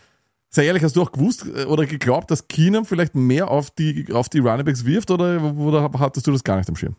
Sei 0.48 0.64
ehrlich, 0.64 0.82
hast 0.82 0.96
du 0.96 1.02
auch 1.02 1.12
gewusst 1.12 1.44
äh, 1.54 1.64
oder 1.64 1.84
geglaubt, 1.84 2.30
dass 2.30 2.48
Keenum 2.48 2.86
vielleicht 2.86 3.14
mehr 3.14 3.48
auf 3.50 3.70
die, 3.70 4.06
auf 4.12 4.28
die 4.30 4.38
Runningbacks 4.38 4.84
wirft 4.86 5.10
oder, 5.10 5.42
oder 5.56 5.90
hattest 5.98 6.26
du 6.26 6.32
das 6.32 6.42
gar 6.44 6.56
nicht 6.56 6.68
am 6.68 6.76
Schirm? 6.76 6.96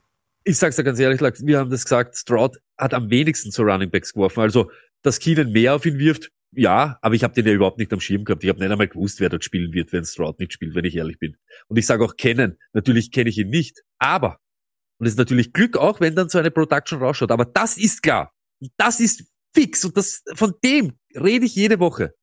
Ich 0.47 0.57
sag's 0.57 0.77
dir 0.77 0.83
ganz 0.83 0.97
ehrlich, 0.99 1.21
wir 1.21 1.59
haben 1.59 1.69
das 1.69 1.83
gesagt, 1.83 2.15
Stroud 2.15 2.57
hat 2.77 2.93
am 2.93 3.09
wenigsten 3.09 3.51
zu 3.51 3.63
Running 3.63 3.91
Backs 3.91 4.13
geworfen. 4.13 4.39
Also, 4.39 4.71
dass 5.01 5.19
Keenan 5.19 5.51
mehr 5.51 5.75
auf 5.75 5.85
ihn 5.85 5.99
wirft, 5.99 6.31
ja, 6.51 6.97
aber 7.01 7.15
ich 7.15 7.23
habe 7.23 7.33
den 7.33 7.45
ja 7.45 7.53
überhaupt 7.53 7.77
nicht 7.77 7.91
am 7.91 7.99
Schirm 7.99 8.23
gehabt. 8.23 8.43
Ich 8.43 8.49
habe 8.49 8.59
nicht 8.59 8.71
einmal 8.71 8.87
gewusst, 8.87 9.19
wer 9.19 9.29
dort 9.29 9.43
spielen 9.43 9.73
wird, 9.73 9.91
wenn 9.91 10.05
Stroud 10.05 10.39
nicht 10.39 10.53
spielt, 10.53 10.73
wenn 10.73 10.85
ich 10.85 10.95
ehrlich 10.95 11.19
bin. 11.19 11.35
Und 11.67 11.77
ich 11.77 11.85
sage 11.85 12.03
auch 12.03 12.15
kennen. 12.15 12.57
Natürlich 12.71 13.11
kenne 13.11 13.29
ich 13.29 13.37
ihn 13.37 13.49
nicht, 13.49 13.83
aber, 13.99 14.39
und 14.99 15.05
es 15.05 15.13
ist 15.13 15.19
natürlich 15.19 15.51
Glück 15.51 15.75
auch, 15.75 15.99
wenn 15.99 16.15
dann 16.15 16.29
so 16.29 16.39
eine 16.39 16.49
Production 16.49 16.99
rausschaut. 16.99 17.31
Aber 17.31 17.45
das 17.45 17.77
ist 17.77 18.01
klar. 18.01 18.33
Das 18.77 18.99
ist 19.01 19.25
fix. 19.53 19.83
Und 19.83 19.97
das, 19.97 20.23
von 20.33 20.53
dem 20.63 20.97
rede 21.13 21.45
ich 21.45 21.55
jede 21.55 21.79
Woche. 21.79 22.15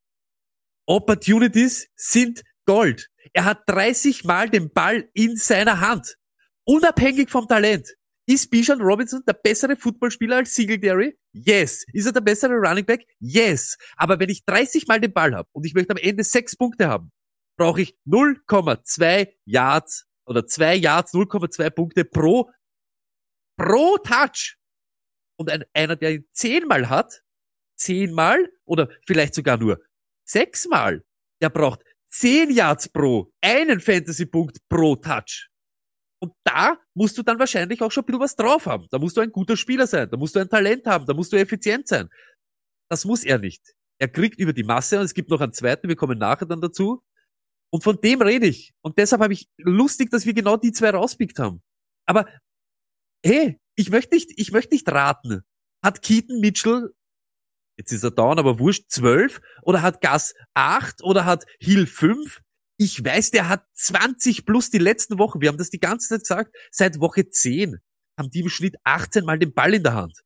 Opportunities 0.87 1.89
sind 1.95 2.43
Gold. 2.65 3.11
Er 3.35 3.45
hat 3.45 3.63
30 3.67 4.25
Mal 4.25 4.49
den 4.49 4.73
Ball 4.73 5.09
in 5.13 5.37
seiner 5.37 5.81
Hand. 5.81 6.17
Unabhängig 6.65 7.31
vom 7.31 7.47
Talent. 7.47 7.95
Ist 8.27 8.51
Bijan 8.51 8.81
Robinson 8.81 9.23
der 9.27 9.35
bessere 9.35 9.77
Footballspieler 9.77 10.37
als 10.37 10.55
Singletary? 10.55 11.19
Yes. 11.33 11.85
Ist 11.93 12.07
er 12.07 12.13
der 12.13 12.23
bessere 12.23 12.55
Running 12.55 12.87
Back? 12.87 13.07
Yes. 13.19 13.77
Aber 13.97 14.19
wenn 14.19 14.31
ich 14.31 14.45
30 14.45 14.87
Mal 14.87 15.01
den 15.01 15.13
Ball 15.13 15.35
habe 15.35 15.49
und 15.53 15.67
ich 15.67 15.75
möchte 15.75 15.91
am 15.91 15.99
Ende 15.99 16.25
sechs 16.25 16.57
Punkte 16.57 16.89
haben, 16.89 17.13
brauche 17.59 17.83
ich 17.83 17.97
0,2 18.07 19.29
Yards 19.45 20.07
oder 20.27 20.47
2 20.47 20.77
Yards, 20.77 21.13
0,2 21.13 21.71
Punkte 21.71 22.05
pro, 22.05 22.51
pro 23.59 23.99
Touch. 23.99 24.57
Und 25.37 25.51
ein, 25.51 25.65
einer, 25.75 25.97
der 25.97 26.15
ihn 26.15 26.27
zehnmal 26.31 26.89
hat, 26.89 27.23
zehnmal 27.77 28.51
oder 28.65 28.89
vielleicht 29.05 29.35
sogar 29.35 29.59
nur 29.59 29.83
sechsmal, 30.27 31.05
der 31.43 31.51
braucht 31.51 31.83
10 32.09 32.51
Yards 32.51 32.89
pro, 32.89 33.33
einen 33.43 33.81
Fantasy-Punkt 33.81 34.67
pro 34.69 34.97
Touch. 34.97 35.51
Und 36.25 36.33
da 36.43 36.79
musst 36.95 37.19
du 37.19 37.23
dann 37.23 37.39
wahrscheinlich 37.39 37.83
auch 37.83 37.93
schon 37.93 38.03
ein 38.03 38.07
bisschen 38.07 38.21
was 38.21 38.35
drauf 38.35 38.65
haben. 38.65 38.87
Da 38.91 38.99
musst 38.99 39.15
du 39.15 39.21
ein 39.21 39.31
guter 39.31 39.59
Spieler 39.59 39.87
sein, 39.87 40.09
da 40.09 40.17
musst 40.17 40.35
du 40.35 40.41
ein 40.41 40.49
Talent 40.49 40.87
haben, 40.87 41.05
da 41.05 41.13
musst 41.13 41.35
du 41.35 41.37
effizient 41.37 41.87
sein. 41.87 42.09
Das 42.89 43.05
muss 43.05 43.25
er 43.25 43.39
nicht. 43.39 43.75
Er 43.99 44.09
kriegt 44.09 44.41
über 44.41 44.55
die 44.55 44.63
Masse 44.63 44.99
und 44.99 45.05
es 45.05 45.13
gibt 45.13 45.29
noch 45.29 45.43
einen 45.43 45.53
zweiten, 45.53 45.87
wir 45.87 45.97
kommen 45.97 46.17
nachher 46.17 46.47
dann 46.47 46.63
dazu. 46.63 47.05
Und 47.71 47.85
von 47.85 48.01
dem 48.01 48.23
rede 48.23 48.47
ich. 48.47 48.73
Und 48.81 48.97
deshalb 48.97 49.21
habe 49.21 49.35
ich 49.35 49.51
lustig, 49.59 50.11
dass 50.11 50.25
wir 50.25 50.33
genau 50.33 50.57
die 50.57 50.73
zwei 50.73 50.89
rauspickt 50.89 51.39
haben. 51.39 51.63
Aber 52.07 52.27
hey, 53.23 53.61
ich 53.75 53.91
möchte 53.91 54.15
nicht, 54.15 54.33
ich 54.37 54.51
möchte 54.51 54.73
nicht 54.73 54.91
raten. 54.91 55.43
Hat 55.83 56.01
Keaton 56.01 56.41
Mitchell, 56.41 56.95
jetzt 57.77 57.93
ist 57.93 58.03
er 58.03 58.13
down, 58.13 58.39
aber 58.39 58.59
wurscht, 58.59 58.89
zwölf? 58.89 59.43
Oder 59.61 59.83
hat 59.83 60.01
Gas 60.01 60.35
acht? 60.55 61.03
Oder 61.03 61.27
hat 61.27 61.45
Hill 61.61 61.87
fünf? 61.87 62.41
Ich 62.77 63.05
weiß, 63.05 63.31
der 63.31 63.49
hat 63.49 63.65
20 63.75 64.45
plus 64.45 64.71
die 64.71 64.79
letzten 64.79 65.19
Wochen. 65.19 65.41
Wir 65.41 65.49
haben 65.49 65.59
das 65.59 65.71
die 65.71 65.79
ganze 65.79 66.09
Zeit 66.09 66.21
gesagt. 66.21 66.57
Seit 66.73 67.01
Woche 67.01 67.29
10 67.29 67.77
haben 68.19 68.31
die 68.31 68.41
im 68.41 68.49
Schnitt 68.49 68.77
18 68.85 69.25
Mal 69.25 69.39
den 69.39 69.55
Ball 69.55 69.75
in 69.75 69.83
der 69.83 69.95
Hand. 69.95 70.21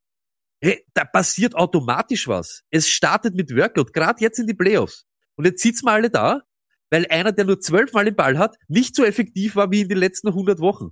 hey, 0.61 0.85
da 0.95 1.05
passiert 1.05 1.55
automatisch 1.55 2.27
was. 2.27 2.63
Es 2.71 2.89
startet 2.89 3.35
mit 3.35 3.55
Workload, 3.55 3.93
gerade 3.93 4.21
jetzt 4.21 4.39
in 4.39 4.47
die 4.47 4.55
Playoffs. 4.55 5.05
Und 5.37 5.45
jetzt 5.45 5.63
sitzen 5.63 5.87
wir 5.87 5.93
alle 5.93 6.11
da, 6.11 6.43
weil 6.91 7.07
einer, 7.11 7.33
der 7.33 7.45
nur 7.45 7.61
zwölfmal 7.61 8.07
den 8.07 8.17
Ball 8.17 8.39
hat, 8.39 8.57
nicht 8.67 8.97
so 8.97 9.05
effektiv 9.05 9.55
war 9.57 9.71
wie 9.71 9.83
in 9.83 9.89
den 9.89 9.99
letzten 9.99 10.29
100 10.29 10.59
Wochen. 10.59 10.89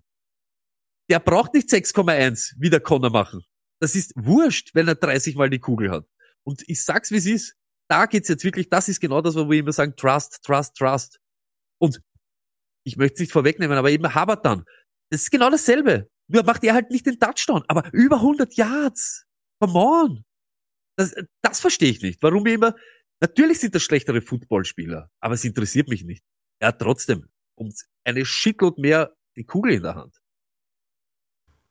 Der 1.11 1.21
braucht 1.21 1.55
nicht 1.55 1.69
6,1 1.69 2.55
wie 2.59 2.71
der 2.71 2.81
Connor 2.81 3.11
machen. 3.11 3.43
Das 3.81 3.95
ist 3.95 4.13
wurscht, 4.15 4.71
wenn 4.75 4.89
er 4.89 4.95
30 4.95 5.37
Mal 5.37 5.51
die 5.51 5.59
Kugel 5.59 5.91
hat. 5.91 6.07
Und 6.45 6.63
ich 6.69 6.85
sag's, 6.85 7.11
wie 7.11 7.17
es 7.17 7.27
ist. 7.27 7.55
Da 7.89 8.07
geht's 8.07 8.29
jetzt 8.29 8.45
wirklich, 8.45 8.69
das 8.69 8.89
ist 8.89 9.01
genau 9.01 9.21
das, 9.21 9.37
wo 9.37 9.49
wir 9.51 9.59
immer 9.59 9.73
sagen, 9.73 9.95
Trust, 9.97 10.41
Trust, 10.45 10.77
Trust. 10.77 11.19
Und 11.79 12.01
ich 12.85 12.97
möchte 12.97 13.15
es 13.15 13.21
nicht 13.21 13.33
vorwegnehmen, 13.33 13.77
aber 13.77 13.91
eben 13.91 14.15
Habert 14.15 14.45
dann. 14.45 14.65
Das 15.11 15.23
ist 15.23 15.31
genau 15.31 15.51
dasselbe. 15.51 16.09
Nur 16.29 16.45
macht 16.45 16.65
er 16.65 16.75
halt 16.75 16.91
nicht 16.91 17.07
den 17.07 17.19
Touchdown, 17.19 17.65
aber 17.69 17.93
über 17.93 18.17
100 18.17 18.55
Yards. 18.55 19.25
Come 19.61 19.79
on. 19.79 20.25
Das, 20.97 21.15
das 21.43 21.61
verstehe 21.61 21.91
ich 21.91 22.03
nicht. 22.03 22.23
Warum 22.23 22.47
immer, 22.47 22.75
natürlich 23.21 23.61
sind 23.61 23.75
das 23.75 23.83
schlechtere 23.83 24.23
Footballspieler, 24.23 25.11
aber 25.21 25.35
es 25.35 25.45
interessiert 25.45 25.89
mich 25.89 26.05
nicht. 26.05 26.25
Er 26.61 26.69
hat 26.69 26.81
trotzdem 26.81 27.29
um 27.57 27.73
eine 28.05 28.25
Shitload 28.25 28.81
mehr 28.81 29.15
die 29.37 29.45
Kugel 29.45 29.73
in 29.73 29.83
der 29.83 29.95
Hand. 29.95 30.17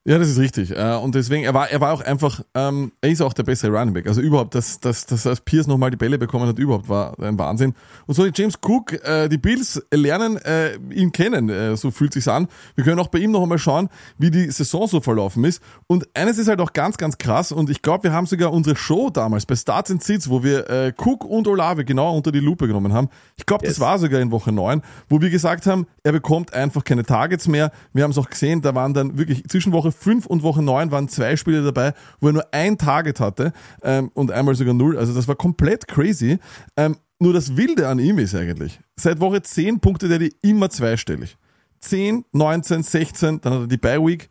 Ja, 0.08 0.20
das 0.20 0.30
ist 0.30 0.38
richtig. 0.38 0.70
Äh, 0.70 0.98
Und 1.02 1.16
deswegen, 1.16 1.44
er 1.46 1.56
war, 1.56 1.72
er 1.72 1.82
war 1.82 1.92
auch 1.92 2.02
einfach, 2.02 2.42
ähm, 2.54 2.92
er 3.02 3.10
ist 3.10 3.22
auch 3.24 3.34
der 3.34 3.42
bessere 3.42 3.72
Running 3.76 3.96
Back. 3.96 4.06
Also 4.08 4.22
überhaupt, 4.22 4.54
dass, 4.54 4.80
dass, 4.80 5.08
dass 5.08 5.26
als 5.26 5.42
Pierce 5.42 5.66
nochmal 5.66 5.90
die 5.90 5.98
Bälle 5.98 6.20
bekommen 6.20 6.48
hat, 6.48 6.60
überhaupt 6.60 6.88
war 6.90 7.18
ein 7.20 7.40
Wahnsinn. 7.40 7.74
Und 8.06 8.14
so 8.14 8.24
James 8.28 8.60
Cook, 8.64 8.94
äh, 9.04 9.28
die 9.30 9.40
Bills 9.40 9.82
lernen 9.92 10.38
äh, 10.38 10.76
ihn 10.94 11.12
kennen, 11.12 11.50
äh, 11.50 11.76
so 11.76 11.90
fühlt 11.90 12.14
sich's 12.14 12.28
an. 12.28 12.48
Wir 12.76 12.84
können 12.84 13.00
auch 13.00 13.08
bei 13.08 13.18
ihm 13.18 13.32
noch 13.32 13.42
einmal 13.42 13.58
schauen, 13.58 13.90
wie 14.20 14.30
die 14.30 14.52
Saison 14.52 14.86
so 14.88 15.02
verlaufen 15.02 15.44
ist. 15.44 15.60
Und 15.88 16.08
eines 16.14 16.38
ist 16.38 16.50
halt 16.50 16.62
auch 16.62 16.74
ganz, 16.74 16.98
ganz 16.98 17.18
krass. 17.18 17.52
Und 17.52 17.72
ich 17.72 17.82
glaube, 17.82 18.04
wir 18.04 18.14
haben 18.14 18.28
sogar 18.28 18.54
unsere 18.54 18.76
Show 18.76 19.10
damals 19.10 19.48
bei 19.48 19.56
Starts 19.56 19.90
and 19.90 20.04
Sits, 20.04 20.30
wo 20.30 20.44
wir 20.44 20.70
äh, 20.70 20.94
Cook 20.96 21.26
und 21.26 21.48
Olave 21.48 21.84
genau 21.84 22.16
unter 22.16 22.32
die 22.32 22.42
Lupe 22.42 22.68
genommen 22.68 22.94
haben. 22.94 23.10
Ich 23.38 23.48
glaube, 23.48 23.66
Yes. 23.66 23.78
das 23.78 23.80
war 23.80 23.98
sogar 23.98 24.22
in 24.22 24.30
Woche 24.30 24.52
9, 24.52 24.84
wo 25.10 25.20
wir 25.20 25.32
gesagt 25.32 25.66
haben, 25.66 25.88
er 26.04 26.12
bekommt 26.12 26.54
einfach 26.54 26.84
keine 26.84 27.02
Targets 27.04 27.48
mehr. 27.48 27.72
Wir 27.92 28.04
haben 28.04 28.12
es 28.12 28.20
auch 28.20 28.30
gesehen, 28.30 28.62
da 28.62 28.76
waren 28.76 28.94
dann 28.94 29.18
wirklich 29.18 29.44
zwischen 29.48 29.74
Woche 29.74 29.95
5 29.96 30.26
und 30.26 30.44
Woche 30.44 30.62
9 30.62 30.92
waren 30.92 31.10
zwei 31.10 31.36
Spiele 31.36 31.64
dabei, 31.64 31.94
wo 32.20 32.28
er 32.28 32.34
nur 32.34 32.54
ein 32.54 32.78
Target 32.78 33.20
hatte 33.20 33.54
ähm, 33.82 34.12
und 34.14 34.32
einmal 34.32 34.56
sogar 34.56 34.74
null. 34.74 34.98
Also 34.98 35.14
das 35.14 35.28
war 35.28 35.36
komplett 35.36 35.88
crazy. 35.88 36.40
Ähm, 36.78 36.98
nur 37.20 37.34
das 37.34 37.56
Wilde 37.56 37.88
an 37.88 38.00
ihm 38.00 38.20
ist 38.20 38.36
eigentlich, 38.36 38.80
seit 38.98 39.20
Woche 39.20 39.42
10 39.42 39.80
punktet 39.80 40.12
er 40.12 40.20
die 40.20 40.36
immer 40.42 40.70
zweistellig. 40.70 41.38
10, 41.80 42.26
19, 42.32 42.84
16, 42.84 43.42
dann 43.42 43.54
hat 43.54 43.62
er 43.62 43.68
die 43.68 43.78
Bye 43.78 44.06
Week. 44.06 44.30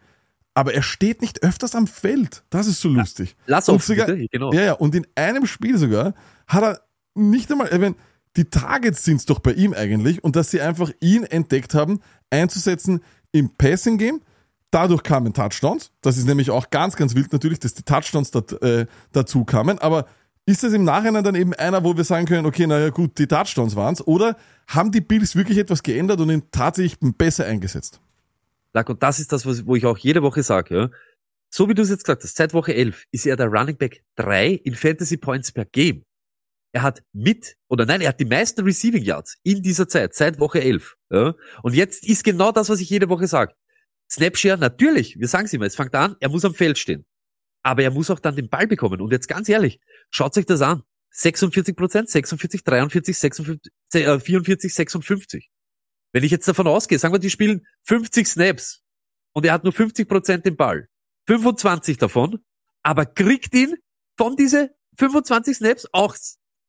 Aber 0.57 0.73
er 0.73 0.83
steht 0.83 1.21
nicht 1.21 1.43
öfters 1.43 1.75
am 1.75 1.89
Feld. 1.89 2.45
Das 2.51 2.69
ist 2.69 2.81
so 2.81 2.89
lustig. 2.89 3.35
Lass 3.47 3.69
auf, 3.69 3.83
sogar, 3.83 4.07
bitte, 4.07 4.29
genau. 4.31 4.53
Ja, 4.53 4.63
ja, 4.63 4.73
und 4.75 4.95
in 4.95 5.05
einem 5.17 5.47
Spiel 5.47 5.77
sogar 5.79 6.15
hat 6.47 6.63
er 6.63 6.81
nicht 7.15 7.51
einmal, 7.51 7.69
ich 7.73 7.95
die 8.37 8.45
Targets 8.45 9.05
sind 9.05 9.17
es 9.17 9.27
doch 9.27 9.39
bei 9.39 9.53
ihm 9.53 9.75
eigentlich 9.75 10.23
und 10.23 10.37
dass 10.37 10.51
sie 10.51 10.61
einfach 10.61 10.91
ihn 11.01 11.25
entdeckt 11.25 11.75
haben, 11.75 12.01
einzusetzen 12.31 13.01
im 13.33 13.51
Passing 13.57 13.99
Game. 13.99 14.21
Dadurch 14.75 15.05
kamen 15.05 15.33
Touchdowns. 15.33 15.93
Das 16.01 16.17
ist 16.17 16.27
nämlich 16.27 16.51
auch 16.51 16.69
ganz, 16.69 16.97
ganz 16.97 17.15
wild 17.15 17.33
natürlich, 17.33 17.61
dass 17.61 17.75
die 17.75 17.85
Touchdowns 17.85 18.33
dat, 18.33 18.61
äh, 18.61 18.87
dazu 19.13 19.45
kamen. 19.45 19.79
Aber 19.79 20.09
ist 20.47 20.65
das 20.65 20.73
im 20.73 20.83
Nachhinein 20.83 21.23
dann 21.23 21.37
eben 21.37 21.55
einer, 21.55 21.85
wo 21.85 21.97
wir 21.97 22.03
sagen 22.03 22.27
können, 22.27 22.45
okay, 22.45 22.67
naja 22.67 22.91
gut, 22.91 23.17
die 23.19 23.29
Touchdowns 23.29 23.77
waren's, 23.77 24.05
Oder 24.05 24.37
haben 24.67 24.91
die 24.91 25.01
Bills 25.01 25.37
wirklich 25.37 25.59
etwas 25.59 25.85
geändert 25.85 26.21
und 26.21 26.29
ihn 26.29 26.43
tatsächlich 26.51 26.99
besser 27.17 27.47
eingesetzt? 27.47 28.01
Lack, 28.73 28.89
und 28.89 29.01
das 29.01 29.21
ist 29.21 29.31
das, 29.31 29.47
was, 29.47 29.65
wo 29.65 29.77
ich 29.77 29.87
auch 29.87 29.97
jede 29.97 30.25
Woche 30.25 30.43
sage, 30.43 30.77
ja. 30.77 30.91
So 31.51 31.69
wie 31.69 31.75
du 31.75 31.83
es 31.83 31.91
jetzt 31.91 32.03
gesagt 32.03 32.25
hast, 32.25 32.35
seit 32.35 32.53
Woche 32.53 32.75
11 32.75 33.05
ist 33.13 33.27
er 33.27 33.37
der 33.37 33.47
Running 33.47 33.77
Back 33.77 34.03
3 34.17 34.49
in 34.49 34.75
Fantasy 34.75 35.17
Points 35.17 35.53
per 35.53 35.67
Game. 35.67 36.03
Er 36.73 36.83
hat 36.83 37.05
mit, 37.13 37.57
oder 37.69 37.87
nein, 37.87 38.01
er 38.01 38.09
hat 38.09 38.19
die 38.19 38.25
meisten 38.25 38.65
Receiving 38.65 39.05
Yards 39.05 39.37
in 39.45 39.63
dieser 39.63 39.87
Zeit, 39.87 40.17
seit 40.17 40.41
Woche 40.41 40.61
11. 40.61 40.97
Ja. 41.13 41.37
Und 41.63 41.75
jetzt 41.77 42.05
ist 42.09 42.25
genau 42.25 42.51
das, 42.51 42.69
was 42.71 42.81
ich 42.81 42.91
jede 42.91 43.09
Woche 43.09 43.29
sage. 43.29 43.55
Snapshare, 44.11 44.59
natürlich, 44.59 45.19
wir 45.19 45.29
sagen 45.29 45.47
es 45.47 45.53
immer, 45.53 45.67
es 45.67 45.77
fängt 45.77 45.95
an, 45.95 46.17
er 46.21 46.29
muss 46.29 46.45
am 46.45 46.55
Feld 46.55 46.79
stehen. 46.79 47.05
Aber 47.63 47.83
er 47.83 47.91
muss 47.91 48.11
auch 48.11 48.21
dann 48.21 48.37
den 48.37 48.49
Ball 48.49 48.67
bekommen. 48.67 49.01
Und 49.01 49.11
jetzt 49.11 49.29
ganz 49.29 49.49
ehrlich, 49.49 49.81
schaut 50.11 50.37
euch 50.37 50.47
das 50.47 50.61
an. 50.61 50.83
46 51.11 51.77
Prozent, 51.77 52.11
46, 52.11 52.65
43, 52.65 53.17
56, 53.17 53.73
äh, 53.95 54.21
44, 54.21 54.75
56. 54.75 55.51
Wenn 56.13 56.25
ich 56.25 56.31
jetzt 56.31 56.47
davon 56.47 56.67
ausgehe, 56.67 56.99
sagen 56.99 57.15
wir, 57.15 57.19
die 57.19 57.31
spielen 57.31 57.67
50 57.85 58.27
Snaps 58.27 58.83
und 59.33 59.45
er 59.47 59.53
hat 59.53 59.65
nur 59.65 59.73
50 59.73 60.09
Prozent 60.09 60.45
den 60.45 60.57
Ball. 60.57 60.89
25 61.27 61.99
davon, 61.99 62.41
aber 62.83 63.07
kriegt 63.07 63.55
ihn 63.55 63.77
von 64.17 64.37
diese 64.37 64.71
25 64.99 65.57
Snaps 65.57 65.89
auch 65.93 66.17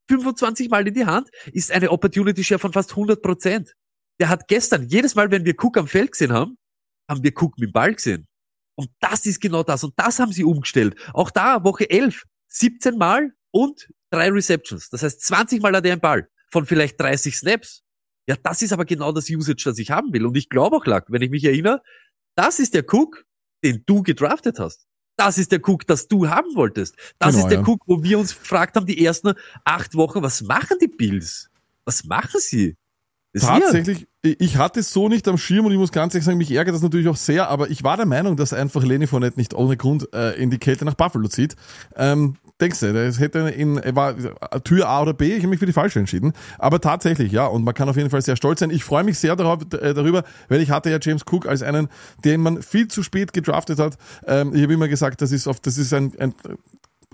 25 0.10 0.70
Mal 0.70 0.88
in 0.88 0.94
die 0.94 1.06
Hand, 1.06 1.30
ist 1.52 1.72
eine 1.72 1.92
Opportunity 1.92 2.44
Share 2.44 2.60
von 2.60 2.74
fast 2.74 2.92
100 2.92 3.22
Prozent. 3.22 3.74
Der 4.20 4.30
hat 4.30 4.48
gestern, 4.48 4.88
jedes 4.88 5.16
Mal, 5.16 5.32
wenn 5.32 5.46
wir 5.46 5.56
Cook 5.60 5.78
am 5.78 5.88
Feld 5.88 6.12
gesehen 6.12 6.32
haben, 6.32 6.58
haben 7.10 7.24
wir 7.24 7.32
Cook 7.36 7.58
mit 7.60 7.70
dem 7.70 7.74
Ball 7.74 7.94
gesehen. 7.94 8.28
Und 8.76 8.90
das 9.00 9.26
ist 9.26 9.40
genau 9.40 9.64
das. 9.64 9.84
Und 9.84 9.94
das 9.98 10.20
haben 10.20 10.32
sie 10.32 10.44
umgestellt. 10.44 10.96
Auch 11.14 11.32
da, 11.32 11.64
Woche 11.64 11.90
11, 11.90 12.24
17 12.48 12.98
Mal 12.98 13.32
und 13.52 13.88
drei 14.10 14.30
Receptions. 14.30 14.90
Das 14.90 15.04
heißt, 15.04 15.22
20 15.22 15.62
Mal 15.62 15.76
hat 15.76 15.86
er 15.86 15.94
einen 15.94 16.02
Ball 16.02 16.28
von 16.50 16.66
vielleicht 16.66 17.00
30 17.00 17.38
Snaps. 17.38 17.84
Ja, 18.28 18.36
das 18.42 18.62
ist 18.62 18.74
aber 18.74 18.86
genau 18.86 19.12
das 19.12 19.30
Usage, 19.30 19.64
das 19.66 19.78
ich 19.78 19.92
haben 19.92 20.12
will. 20.12 20.26
Und 20.26 20.36
ich 20.36 20.50
glaube 20.50 20.78
auch, 20.78 20.86
Lack, 20.86 21.06
wenn 21.10 21.22
ich 21.22 21.30
mich 21.30 21.44
erinnere, 21.44 21.82
das 22.36 22.60
ist 22.60 22.74
der 22.74 22.84
Cook, 22.92 23.24
den 23.64 23.84
du 23.86 24.04
gedraftet 24.04 24.60
hast. 24.60 24.88
Das 25.18 25.38
ist 25.38 25.52
der 25.52 25.62
Cook, 25.66 25.88
das 25.88 26.08
du 26.08 26.28
haben 26.28 26.54
wolltest. 26.56 26.96
Das 27.20 27.34
Genau, 27.36 27.46
ist 27.46 27.52
der 27.52 27.60
ja. 27.60 27.68
Cook, 27.68 27.84
wo 27.86 28.04
wir 28.04 28.20
uns 28.20 28.38
gefragt 28.38 28.76
haben, 28.76 28.86
die 28.86 29.04
ersten 29.06 29.34
acht 29.64 29.96
Wochen, 29.96 30.22
was 30.22 30.42
machen 30.42 30.78
die 30.82 30.88
Bills? 30.88 31.50
Was 31.86 32.04
machen 32.04 32.42
sie? 32.42 32.76
Tatsächlich, 33.42 34.08
ich 34.24 34.58
hatte 34.58 34.80
es 34.80 34.92
so 34.92 35.10
nicht 35.10 35.28
am 35.28 35.38
Schirm 35.38 35.66
und 35.66 35.72
ich 35.72 35.78
muss 35.78 35.92
ganz 35.92 36.14
ehrlich 36.14 36.26
sagen, 36.26 36.38
mich 36.38 36.52
ärgert 36.52 36.76
das 36.76 36.82
natürlich 36.82 37.08
auch 37.08 37.16
sehr, 37.16 37.50
aber 37.50 37.70
ich 37.70 37.84
war 37.84 37.98
der 37.98 38.06
Meinung, 38.06 38.38
dass 38.38 38.54
einfach 38.54 38.84
Lenny 38.84 39.08
Fournette 39.08 39.38
nicht 39.38 39.54
ohne 39.54 39.78
Grund 39.78 40.14
äh, 40.14 40.32
in 40.42 40.50
die 40.50 40.58
Kälte 40.58 40.86
nach 40.86 40.94
Buffalo 40.94 41.28
zieht. 41.28 41.56
Ähm, 41.96 42.36
denkst 42.62 42.80
du, 42.80 42.94
das 42.94 43.20
hätte 43.20 43.40
in, 43.40 43.76
war 43.96 44.16
äh, 44.18 44.62
Tür 44.62 44.88
A 44.88 45.02
oder 45.02 45.14
B, 45.14 45.34
ich 45.34 45.40
habe 45.40 45.50
mich 45.50 45.60
für 45.60 45.66
die 45.66 45.74
falsche 45.74 46.00
entschieden. 46.00 46.34
Aber 46.58 46.80
tatsächlich, 46.80 47.32
ja, 47.32 47.46
und 47.46 47.64
man 47.64 47.74
kann 47.74 47.90
auf 47.90 47.98
jeden 47.98 48.10
Fall 48.10 48.22
sehr 48.22 48.36
stolz 48.36 48.62
sein. 48.62 48.70
Ich 48.70 48.84
freue 48.84 49.04
mich 49.04 49.20
sehr 49.20 49.36
darauf, 49.36 49.62
äh, 49.74 49.94
darüber, 49.94 50.24
weil 50.48 50.62
ich 50.62 50.72
hatte 50.72 50.90
ja 50.90 50.98
James 51.02 51.24
Cook 51.30 51.46
als 51.46 51.62
einen, 51.62 51.90
den 52.24 52.42
man 52.42 52.62
viel 52.62 52.88
zu 52.88 53.04
spät 53.04 53.34
gedraftet 53.34 53.80
hat. 53.80 53.98
Ähm, 54.26 54.56
ich 54.56 54.64
habe 54.64 54.74
immer 54.74 54.88
gesagt, 54.88 55.22
das 55.22 55.32
ist 55.32 55.48
oft, 55.48 55.66
das 55.68 55.78
ist 55.78 55.94
ein, 55.94 56.14
ein 56.20 56.34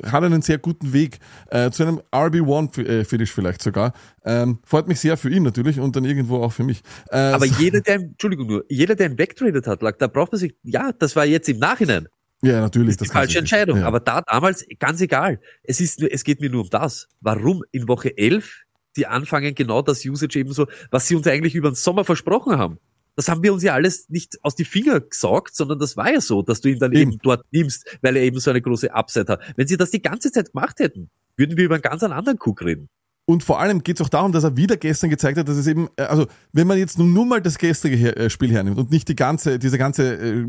hat 0.05 0.23
einen 0.23 0.41
sehr 0.41 0.57
guten 0.57 0.93
Weg 0.93 1.19
äh, 1.49 1.71
zu 1.71 1.83
einem 1.83 2.01
RB1-Finish 2.11 3.31
vielleicht 3.31 3.61
sogar. 3.61 3.93
Ähm, 4.25 4.59
freut 4.63 4.87
mich 4.87 4.99
sehr 4.99 5.17
für 5.17 5.29
ihn 5.29 5.43
natürlich 5.43 5.79
und 5.79 5.95
dann 5.95 6.05
irgendwo 6.05 6.37
auch 6.43 6.51
für 6.53 6.63
mich. 6.63 6.81
Äh, 7.09 7.17
Aber 7.17 7.47
so- 7.47 7.55
jeder, 7.61 7.81
der, 7.81 7.95
Entschuldigung 7.95 8.47
nur, 8.47 8.65
jeder, 8.69 8.95
der 8.95 9.09
ihn 9.11 9.17
wegtradet 9.17 9.67
hat, 9.67 9.81
Lack, 9.81 9.99
da 9.99 10.07
braucht 10.07 10.31
man 10.31 10.39
sich, 10.39 10.55
ja, 10.63 10.91
das 10.97 11.15
war 11.15 11.25
jetzt 11.25 11.49
im 11.49 11.57
Nachhinein. 11.59 12.07
ja, 12.43 12.61
natürlich. 12.61 12.97
die 12.97 12.99
das 13.05 13.09
kann 13.09 13.19
falsche 13.21 13.33
sich 13.33 13.41
nicht. 13.41 13.51
Entscheidung. 13.53 13.79
Ja. 13.79 13.87
Aber 13.87 13.99
da 13.99 14.21
damals, 14.21 14.65
ganz 14.79 15.01
egal. 15.01 15.39
Es 15.63 15.79
ist 15.79 15.99
nur, 15.99 16.11
es 16.11 16.23
geht 16.23 16.41
mir 16.41 16.49
nur 16.49 16.61
um 16.61 16.69
das. 16.69 17.07
Warum 17.19 17.63
in 17.71 17.87
Woche 17.87 18.17
11 18.17 18.63
die 18.97 19.07
anfangen, 19.07 19.55
genau 19.55 19.81
das 19.81 20.03
Usage 20.05 20.37
eben 20.39 20.51
so, 20.51 20.67
was 20.89 21.07
sie 21.07 21.15
uns 21.15 21.25
eigentlich 21.25 21.55
über 21.55 21.69
den 21.71 21.75
Sommer 21.75 22.03
versprochen 22.03 22.57
haben. 22.57 22.77
Das 23.15 23.27
haben 23.27 23.43
wir 23.43 23.53
uns 23.53 23.63
ja 23.63 23.73
alles 23.73 24.09
nicht 24.09 24.37
aus 24.43 24.55
die 24.55 24.65
Finger 24.65 25.01
gesaugt, 25.01 25.55
sondern 25.55 25.79
das 25.79 25.97
war 25.97 26.11
ja 26.11 26.21
so, 26.21 26.41
dass 26.41 26.61
du 26.61 26.69
ihn 26.69 26.79
dann 26.79 26.93
Eben. 26.93 27.11
eben, 27.11 27.21
dort 27.23 27.45
nimmst, 27.51 27.85
weil 28.01 28.15
er 28.15 28.23
eben 28.23 28.39
so 28.39 28.49
eine 28.49 28.61
große 28.61 28.93
Upside 28.93 29.31
hat. 29.31 29.41
Wenn 29.55 29.67
sie 29.67 29.77
das 29.77 29.91
die 29.91 30.01
ganze 30.01 30.31
Zeit 30.31 30.53
gemacht 30.53 30.79
hätten, 30.79 31.09
würden 31.35 31.57
wir 31.57 31.65
über 31.65 31.75
einen 31.75 31.81
ganz 31.81 32.03
anderen 32.03 32.37
Cook 32.39 32.61
reden. 32.61 32.89
Und 33.25 33.43
vor 33.43 33.59
allem 33.59 33.83
geht 33.83 33.99
es 33.99 34.05
auch 34.05 34.09
darum, 34.09 34.31
dass 34.31 34.43
er 34.43 34.57
wieder 34.57 34.77
gestern 34.77 35.09
gezeigt 35.09 35.37
hat, 35.37 35.47
dass 35.47 35.55
es 35.55 35.67
eben, 35.67 35.87
äh, 35.95 36.03
also 36.03 36.25
wenn 36.53 36.67
man 36.67 36.77
jetzt 36.77 36.97
nur, 36.97 37.07
nur 37.07 37.25
mal 37.25 37.41
das 37.41 37.57
gestrige 37.57 38.15
äh, 38.15 38.29
Spiel 38.29 38.51
hernimmt 38.51 38.77
und 38.77 38.91
nicht 38.91 39.07
die 39.07 39.15
ganze, 39.15 39.59
diese 39.59 39.77
ganze, 39.77 40.15
äh, 40.15 40.45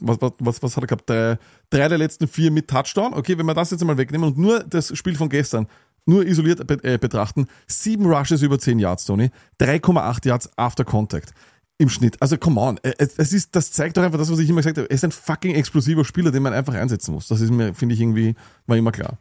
was, 0.00 0.18
was, 0.20 0.62
was, 0.62 0.76
hat 0.76 0.84
er 0.84 0.86
gehabt, 0.86 1.08
drei, 1.08 1.38
drei 1.70 1.88
der 1.88 1.98
letzten 1.98 2.26
vier 2.26 2.50
mit 2.50 2.68
Touchdown, 2.68 3.14
okay, 3.14 3.38
wenn 3.38 3.46
wir 3.46 3.54
das 3.54 3.70
jetzt 3.70 3.82
einmal 3.82 3.98
wegnehmen 3.98 4.26
und 4.26 4.38
nur 4.38 4.60
das 4.60 4.96
Spiel 4.96 5.16
von 5.16 5.28
gestern 5.28 5.68
nur 6.06 6.26
isoliert 6.26 6.66
be 6.66 6.98
betrachten, 6.98 7.46
sieben 7.66 8.06
Rushes 8.06 8.40
über 8.40 8.58
10 8.58 8.78
Yards, 8.78 9.04
Tony, 9.04 9.30
3,8 9.60 10.26
Yards 10.26 10.50
after 10.56 10.84
contact. 10.84 11.34
Im 11.78 11.88
Schnitt. 11.88 12.20
Also, 12.20 12.36
come 12.36 12.60
on. 12.60 12.78
Äh, 12.82 12.94
Es 12.98 13.32
ist, 13.32 13.54
das 13.54 13.72
zeigt 13.72 13.96
doch 13.96 14.02
einfach 14.02 14.18
das, 14.18 14.30
was 14.30 14.38
ich 14.40 14.48
immer 14.48 14.60
gesagt 14.60 14.78
habe. 14.78 14.90
Er 14.90 14.94
ist 14.94 15.04
ein 15.04 15.12
fucking 15.12 15.54
explosiver 15.54 16.04
Spieler, 16.04 16.32
den 16.32 16.42
man 16.42 16.52
einfach 16.52 16.74
einsetzen 16.74 17.14
muss. 17.14 17.28
Das 17.28 17.40
ist 17.40 17.50
mir, 17.50 17.72
finde 17.72 17.94
ich, 17.94 18.00
irgendwie, 18.00 18.34
war 18.66 18.76
immer 18.76 18.92
klar. 18.92 19.18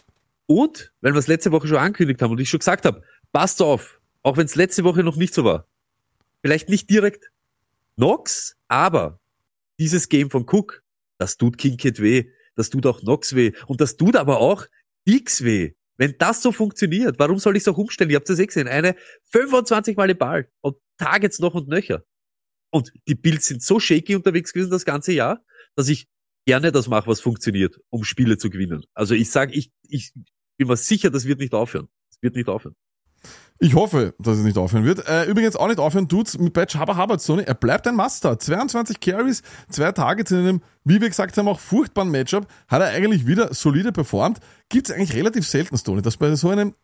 Und, 0.48 0.92
weil 1.02 1.14
wir 1.14 1.20
es 1.20 1.28
letzte 1.28 1.52
Woche 1.52 1.68
schon 1.68 1.78
angekündigt 1.78 2.22
haben 2.22 2.32
und 2.32 2.40
ich 2.40 2.50
schon 2.50 2.60
gesagt 2.60 2.86
habe, 2.86 3.04
passt 3.32 3.62
auf, 3.62 4.00
auch 4.24 4.38
wenn 4.38 4.46
es 4.46 4.56
letzte 4.56 4.84
Woche 4.84 5.04
noch 5.04 5.18
nicht 5.18 5.34
so 5.34 5.44
war. 5.44 5.68
Vielleicht 6.42 6.70
nicht 6.70 6.90
direkt 6.90 7.32
Nox, 7.96 8.56
aber 8.68 9.20
dieses 9.80 10.10
Game 10.10 10.30
von 10.30 10.46
Cook, 10.50 10.84
das 11.18 11.38
tut 11.38 11.58
Kincaid 11.58 12.00
weh, 12.02 12.30
das 12.56 12.70
tut 12.70 12.86
auch 12.86 13.04
Nox 13.04 13.36
weh 13.36 13.52
und 13.68 13.82
das 13.82 13.98
tut 13.98 14.16
aber 14.16 14.40
auch 14.40 14.66
Dix 15.08 15.44
weh. 15.44 15.74
Wenn 15.98 16.16
das 16.18 16.42
so 16.42 16.52
funktioniert, 16.52 17.18
warum 17.20 17.40
soll 17.40 17.58
ich 17.58 17.64
es 17.64 17.68
auch 17.68 17.78
umstellen? 17.78 18.10
Ihr 18.10 18.18
habt 18.18 18.30
es 18.30 18.40
eh 18.40 18.46
gesehen, 18.46 18.68
eine 18.68 18.96
25 19.32 19.98
Mal 19.98 20.08
den 20.08 20.18
Ball 20.18 20.48
und 20.62 20.78
Targets 20.98 21.40
noch 21.40 21.56
und 21.56 21.68
nöcher. 21.68 22.04
Und 22.70 22.92
die 23.08 23.16
Bills 23.16 23.46
sind 23.46 23.64
so 23.64 23.80
shaky 23.80 24.16
unterwegs 24.16 24.54
gewesen 24.54 24.72
das 24.72 24.86
ganze 24.86 25.14
Jahr, 25.14 25.44
dass 25.76 25.88
ich 25.88 26.08
gerne 26.46 26.72
das 26.72 26.88
mache, 26.88 27.08
was 27.08 27.22
funktioniert, 27.22 27.80
um 27.90 28.04
Spiele 28.04 28.38
zu 28.38 28.50
gewinnen. 28.50 28.84
Also 28.94 29.14
ich 29.14 29.30
sage, 29.30 29.54
ich, 29.54 29.72
ich 29.88 30.14
bin 30.58 30.68
mir 30.68 30.78
sicher, 30.78 31.10
das 31.10 31.26
wird 31.26 31.40
nicht 31.40 31.54
aufhören. 31.54 31.88
Das 32.10 32.22
wird 32.22 32.36
nicht 32.36 32.50
aufhören. 32.50 32.76
Ich 33.60 33.74
hoffe, 33.74 34.14
dass 34.20 34.38
es 34.38 34.44
nicht 34.44 34.58
aufhören 34.58 34.86
wird. 34.86 35.08
Äh, 35.08 35.26
übrigens 35.26 35.56
auch 35.56 35.68
nicht 35.68 35.80
aufhören 35.80 36.08
tut's 36.08 36.38
mit 36.38 36.54
Batch 36.54 36.76
Haber 36.76 36.96
Hubbard 36.96 37.22
Sony. 37.22 37.44
Er 37.44 37.56
bleibt 37.56 37.88
ein 37.88 37.96
Master. 37.96 38.38
22 38.38 39.00
Carries, 39.00 39.42
zwei 39.70 39.92
Targets 39.92 40.32
in 40.32 40.38
einem, 40.38 40.62
wie 40.84 41.02
wir 41.02 41.10
gesagt 41.10 41.36
haben, 41.38 41.48
auch 41.48 41.60
furchtbaren 41.60 42.12
Matchup. 42.12 42.48
Hat 42.68 42.82
er 42.82 42.90
eigentlich 42.90 43.26
wieder 43.26 43.54
solide 43.54 43.92
performt. 43.92 44.40
Gibt's 44.70 44.92
eigentlich 44.92 45.16
relativ 45.16 45.48
selten, 45.48 45.78
Stoney, 45.78 46.04
dass 46.04 46.18
bei 46.18 46.34
so 46.36 46.50
einem, 46.50 46.76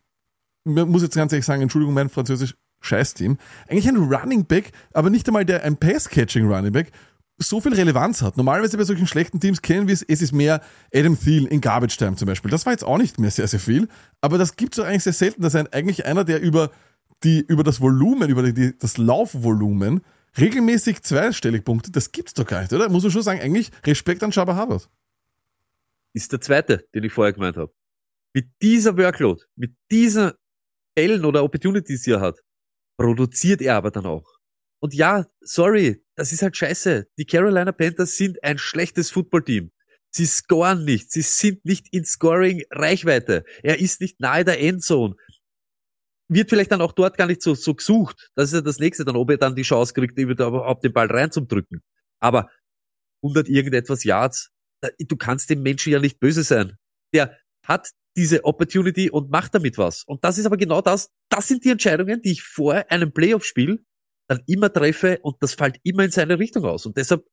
man 0.64 0.90
muss 0.90 1.04
jetzt 1.04 1.16
ganz 1.16 1.32
ehrlich 1.32 1.46
sagen, 1.46 1.62
Entschuldigung, 1.62 1.94
mein 1.94 2.10
französisch 2.10 2.56
Scheißteam, 2.84 3.38
eigentlich 3.68 3.88
ein 3.88 3.98
Running 3.98 4.46
Back, 4.46 4.72
aber 4.94 5.10
nicht 5.10 5.28
einmal 5.28 5.46
der, 5.46 5.64
ein 5.64 5.78
Pass-Catching 5.78 6.46
Running 6.48 6.74
Back, 6.74 6.92
so 7.38 7.60
viel 7.60 7.74
Relevanz 7.74 8.22
hat. 8.22 8.38
Normalerweise 8.38 8.78
bei 8.78 8.84
solchen 8.84 9.08
schlechten 9.08 9.40
Teams 9.40 9.62
kennen 9.62 9.88
wir 9.88 9.94
es, 9.94 10.04
es 10.04 10.22
ist 10.22 10.34
mehr 10.34 10.62
Adam 10.94 11.20
Thiel 11.20 11.48
in 11.48 11.62
Garbage 11.62 11.98
Time 11.98 12.16
zum 12.16 12.28
Beispiel. 12.28 12.52
Das 12.52 12.66
war 12.66 12.74
jetzt 12.74 12.84
auch 12.84 12.98
nicht 12.98 13.20
mehr 13.20 13.32
sehr, 13.32 13.48
sehr 13.48 13.60
viel, 13.60 13.88
aber 14.22 14.38
das 14.38 14.56
gibt 14.56 14.78
es 14.78 14.84
eigentlich 14.84 15.04
sehr 15.04 15.14
selten, 15.14 15.42
dass 15.42 15.56
ein, 15.56 15.68
eigentlich 15.74 16.06
einer, 16.06 16.24
der 16.24 16.42
über 16.42 16.72
die, 17.24 17.42
über 17.42 17.64
das 17.64 17.82
Volumen, 17.82 18.30
über 18.30 18.52
die, 18.52 18.78
das 18.78 18.98
Laufvolumen 18.98 20.02
regelmäßig 20.38 21.04
zweistellig 21.04 21.64
punktet, 21.64 21.96
das 21.96 22.12
gibt's 22.12 22.34
doch 22.34 22.46
gar 22.46 22.62
nicht, 22.62 22.74
oder? 22.74 22.90
Muss 22.90 23.04
man 23.04 23.12
schon 23.12 23.24
sagen, 23.24 23.40
eigentlich 23.40 23.72
Respekt 23.86 24.24
an 24.24 24.32
Shabba 24.32 24.56
Harvard. 24.56 24.90
Ist 26.14 26.32
der 26.32 26.42
zweite, 26.42 26.86
den 26.94 27.04
ich 27.04 27.14
vorher 27.14 27.34
gemeint 27.34 27.58
habe. 27.58 27.74
Mit 28.36 28.50
dieser 28.62 28.98
Workload, 28.98 29.42
mit 29.56 29.76
dieser 29.92 30.36
Bällen 30.96 31.26
oder 31.26 31.44
Opportunities, 31.44 32.04
die 32.04 32.12
er 32.12 32.22
hat, 32.22 32.40
produziert 32.98 33.62
er 33.62 33.76
aber 33.76 33.92
dann 33.92 34.06
auch. 34.06 34.30
Und 34.80 34.94
ja, 34.94 35.26
sorry, 35.42 36.04
das 36.16 36.32
ist 36.32 36.42
halt 36.42 36.58
scheiße. 36.58 37.08
Die 37.18 37.26
Carolina 37.26 37.72
Panthers 37.72 38.18
sind 38.18 38.44
ein 38.44 38.58
schlechtes 38.58 39.12
Footballteam. 39.12 39.72
Sie 40.12 40.26
scoren 40.26 40.84
nicht. 40.86 41.12
Sie 41.12 41.22
sind 41.22 41.66
nicht 41.66 41.88
in 41.92 42.06
Scoring-Reichweite. 42.06 43.46
Er 43.64 43.80
ist 43.80 44.02
nicht 44.02 44.20
nahe 44.20 44.44
der 44.44 44.60
Endzone. 44.60 45.16
Wird 46.30 46.50
vielleicht 46.50 46.72
dann 46.72 46.82
auch 46.82 46.92
dort 46.92 47.18
gar 47.18 47.28
nicht 47.28 47.42
so, 47.42 47.56
so 47.56 47.74
gesucht. 47.74 48.30
Das 48.36 48.50
ist 48.50 48.56
ja 48.56 48.62
das 48.62 48.80
nächste 48.80 49.06
dann, 49.06 49.16
ob 49.16 49.30
er 49.32 49.38
dann 49.38 49.56
die 49.56 49.64
Chance 49.64 49.94
kriegt, 49.94 50.18
überhaupt 50.18 50.84
den 50.84 50.94
Ball 50.94 51.08
reinzudrücken. 51.08 51.82
Aber 52.20 52.50
100 53.24 53.48
irgendetwas 53.48 54.04
Yards, 54.04 54.52
du 55.00 55.16
kannst 55.16 55.50
dem 55.50 55.64
Menschen 55.64 55.94
ja 55.94 56.00
nicht 56.00 56.20
böse 56.20 56.44
sein. 56.44 56.78
Der 57.14 57.38
hat 57.66 57.90
diese 58.16 58.46
Opportunity 58.46 59.10
und 59.10 59.32
macht 59.32 59.56
damit 59.56 59.78
was. 59.78 60.04
Und 60.04 60.24
das 60.24 60.38
ist 60.38 60.46
aber 60.46 60.58
genau 60.58 60.82
das, 60.82 61.10
das 61.30 61.48
sind 61.48 61.66
die 61.66 61.70
Entscheidungen, 61.70 62.22
die 62.22 62.32
ich 62.32 62.44
vor 62.44 62.86
einem 62.90 63.12
Playoff-Spiel 63.12 63.84
dann 64.28 64.42
immer 64.48 64.72
treffe 64.72 65.20
und 65.22 65.38
das 65.42 65.54
fällt 65.54 65.78
immer 65.84 66.04
in 66.04 66.12
seine 66.12 66.40
Richtung 66.40 66.64
aus. 66.66 66.86
Und 66.86 66.98
deshalb 66.98 67.26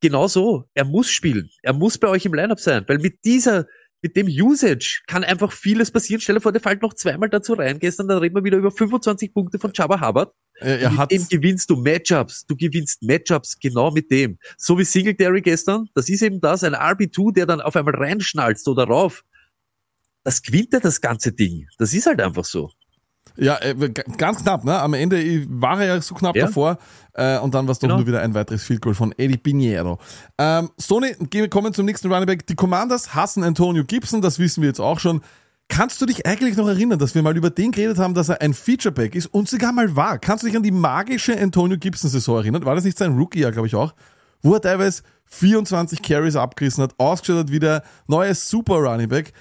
genau 0.00 0.26
so, 0.26 0.64
er 0.74 0.84
muss 0.84 1.10
spielen. 1.10 1.50
Er 1.62 1.72
muss 1.72 1.98
bei 1.98 2.08
euch 2.08 2.24
im 2.24 2.34
Lineup 2.34 2.60
sein, 2.60 2.84
weil 2.86 2.98
mit 2.98 3.24
dieser, 3.24 3.66
mit 4.02 4.16
dem 4.16 4.26
Usage 4.26 5.02
kann 5.06 5.24
einfach 5.24 5.52
vieles 5.52 5.90
passieren. 5.90 6.20
Stell 6.20 6.36
dir 6.36 6.40
vor, 6.40 6.52
der 6.52 6.60
fällt 6.60 6.82
noch 6.82 6.94
zweimal 6.94 7.30
dazu 7.30 7.54
rein. 7.54 7.78
Gestern, 7.78 8.08
dann 8.08 8.18
reden 8.18 8.34
wir 8.34 8.44
wieder 8.44 8.58
über 8.58 8.70
25 8.70 9.32
Punkte 9.32 9.58
von 9.58 9.72
Jabba 9.74 10.06
Hubbard. 10.06 10.34
Er, 10.60 10.80
er 10.80 10.90
mit 10.90 11.10
dem 11.10 11.26
gewinnst 11.28 11.70
du 11.70 11.76
Matchups. 11.76 12.46
Du 12.46 12.54
gewinnst 12.56 13.02
Matchups 13.02 13.58
genau 13.58 13.90
mit 13.90 14.10
dem. 14.10 14.38
So 14.56 14.78
wie 14.78 14.84
Singletary 14.84 15.40
gestern. 15.40 15.88
Das 15.94 16.08
ist 16.08 16.22
eben 16.22 16.40
das, 16.40 16.62
ein 16.64 16.74
RB2, 16.74 17.32
der 17.32 17.46
dann 17.46 17.60
auf 17.60 17.74
einmal 17.76 17.96
reinschnalzt 17.96 18.68
oder 18.68 18.84
rauf. 18.84 19.24
Das 20.24 20.42
gewinnt 20.42 20.72
er 20.74 20.80
das 20.80 21.00
ganze 21.00 21.32
Ding. 21.32 21.68
Das 21.78 21.94
ist 21.94 22.06
halt 22.06 22.20
einfach 22.20 22.44
so. 22.44 22.70
ja, 23.36 23.56
äh, 23.62 23.74
ganz 24.16 24.42
knapp, 24.42 24.64
ne? 24.64 24.78
Am 24.78 24.94
Ende 24.94 25.44
war 25.48 25.80
er 25.80 25.86
ja 25.96 26.00
so 26.00 26.14
knapp 26.14 26.36
Ja. 26.36 26.46
davor. 26.46 26.78
Äh, 27.14 27.38
und 27.40 27.52
dann 27.54 27.66
war 27.66 27.72
es 27.72 27.78
doch 27.80 27.88
Genau. 27.88 27.96
nur 27.98 28.06
wieder 28.06 28.20
ein 28.22 28.32
weiteres 28.32 28.62
Field 28.62 28.80
Goal 28.80 28.94
von 28.94 29.12
Eddie 29.18 29.36
Pinheiro. 29.38 29.98
Ähm, 30.38 30.70
gehen 31.30 31.42
wir 31.42 31.48
kommen 31.50 31.74
zum 31.74 31.84
nächsten 31.86 32.12
Running 32.12 32.26
Back. 32.26 32.46
Die 32.46 32.54
Commanders 32.54 33.14
hassen 33.14 33.42
Antonio 33.42 33.84
Gibson, 33.84 34.22
das 34.22 34.38
wissen 34.38 34.62
wir 34.62 34.68
jetzt 34.68 34.80
auch 34.80 35.00
schon. 35.00 35.20
Kannst 35.68 36.00
du 36.00 36.06
dich 36.06 36.26
eigentlich 36.26 36.56
noch 36.56 36.68
erinnern, 36.68 36.98
dass 36.98 37.14
wir 37.16 37.22
mal 37.22 37.36
über 37.36 37.50
den 37.50 37.72
geredet 37.72 37.98
haben, 37.98 38.14
dass 38.14 38.28
er 38.28 38.40
ein 38.40 38.54
Featureback 38.54 39.14
ist 39.16 39.26
und 39.26 39.48
sogar 39.48 39.72
mal 39.72 39.96
war? 39.96 40.18
Kannst 40.18 40.42
du 40.44 40.46
dich 40.46 40.56
an 40.56 40.62
die 40.62 40.70
magische 40.70 41.36
Antonio 41.40 41.76
Gibson-Saison 41.78 42.36
erinnern? 42.36 42.64
War 42.64 42.74
das 42.76 42.84
nicht 42.84 42.98
sein 42.98 43.16
Rookie-Jahr, 43.16 43.50
glaube 43.50 43.66
ich 43.66 43.74
auch? 43.74 43.94
Wo 44.42 44.54
er 44.54 44.60
teilweise 44.60 45.02
24 45.24 46.02
Carries 46.02 46.36
abgerissen 46.36 46.82
hat, 46.84 46.94
ausgeschaut 46.98 47.38
hat 47.46 47.50
wie 47.50 47.58
der 47.58 47.82
neue 48.06 48.34
Super 48.34 48.74
Running 48.76 49.08
Back. 49.08 49.32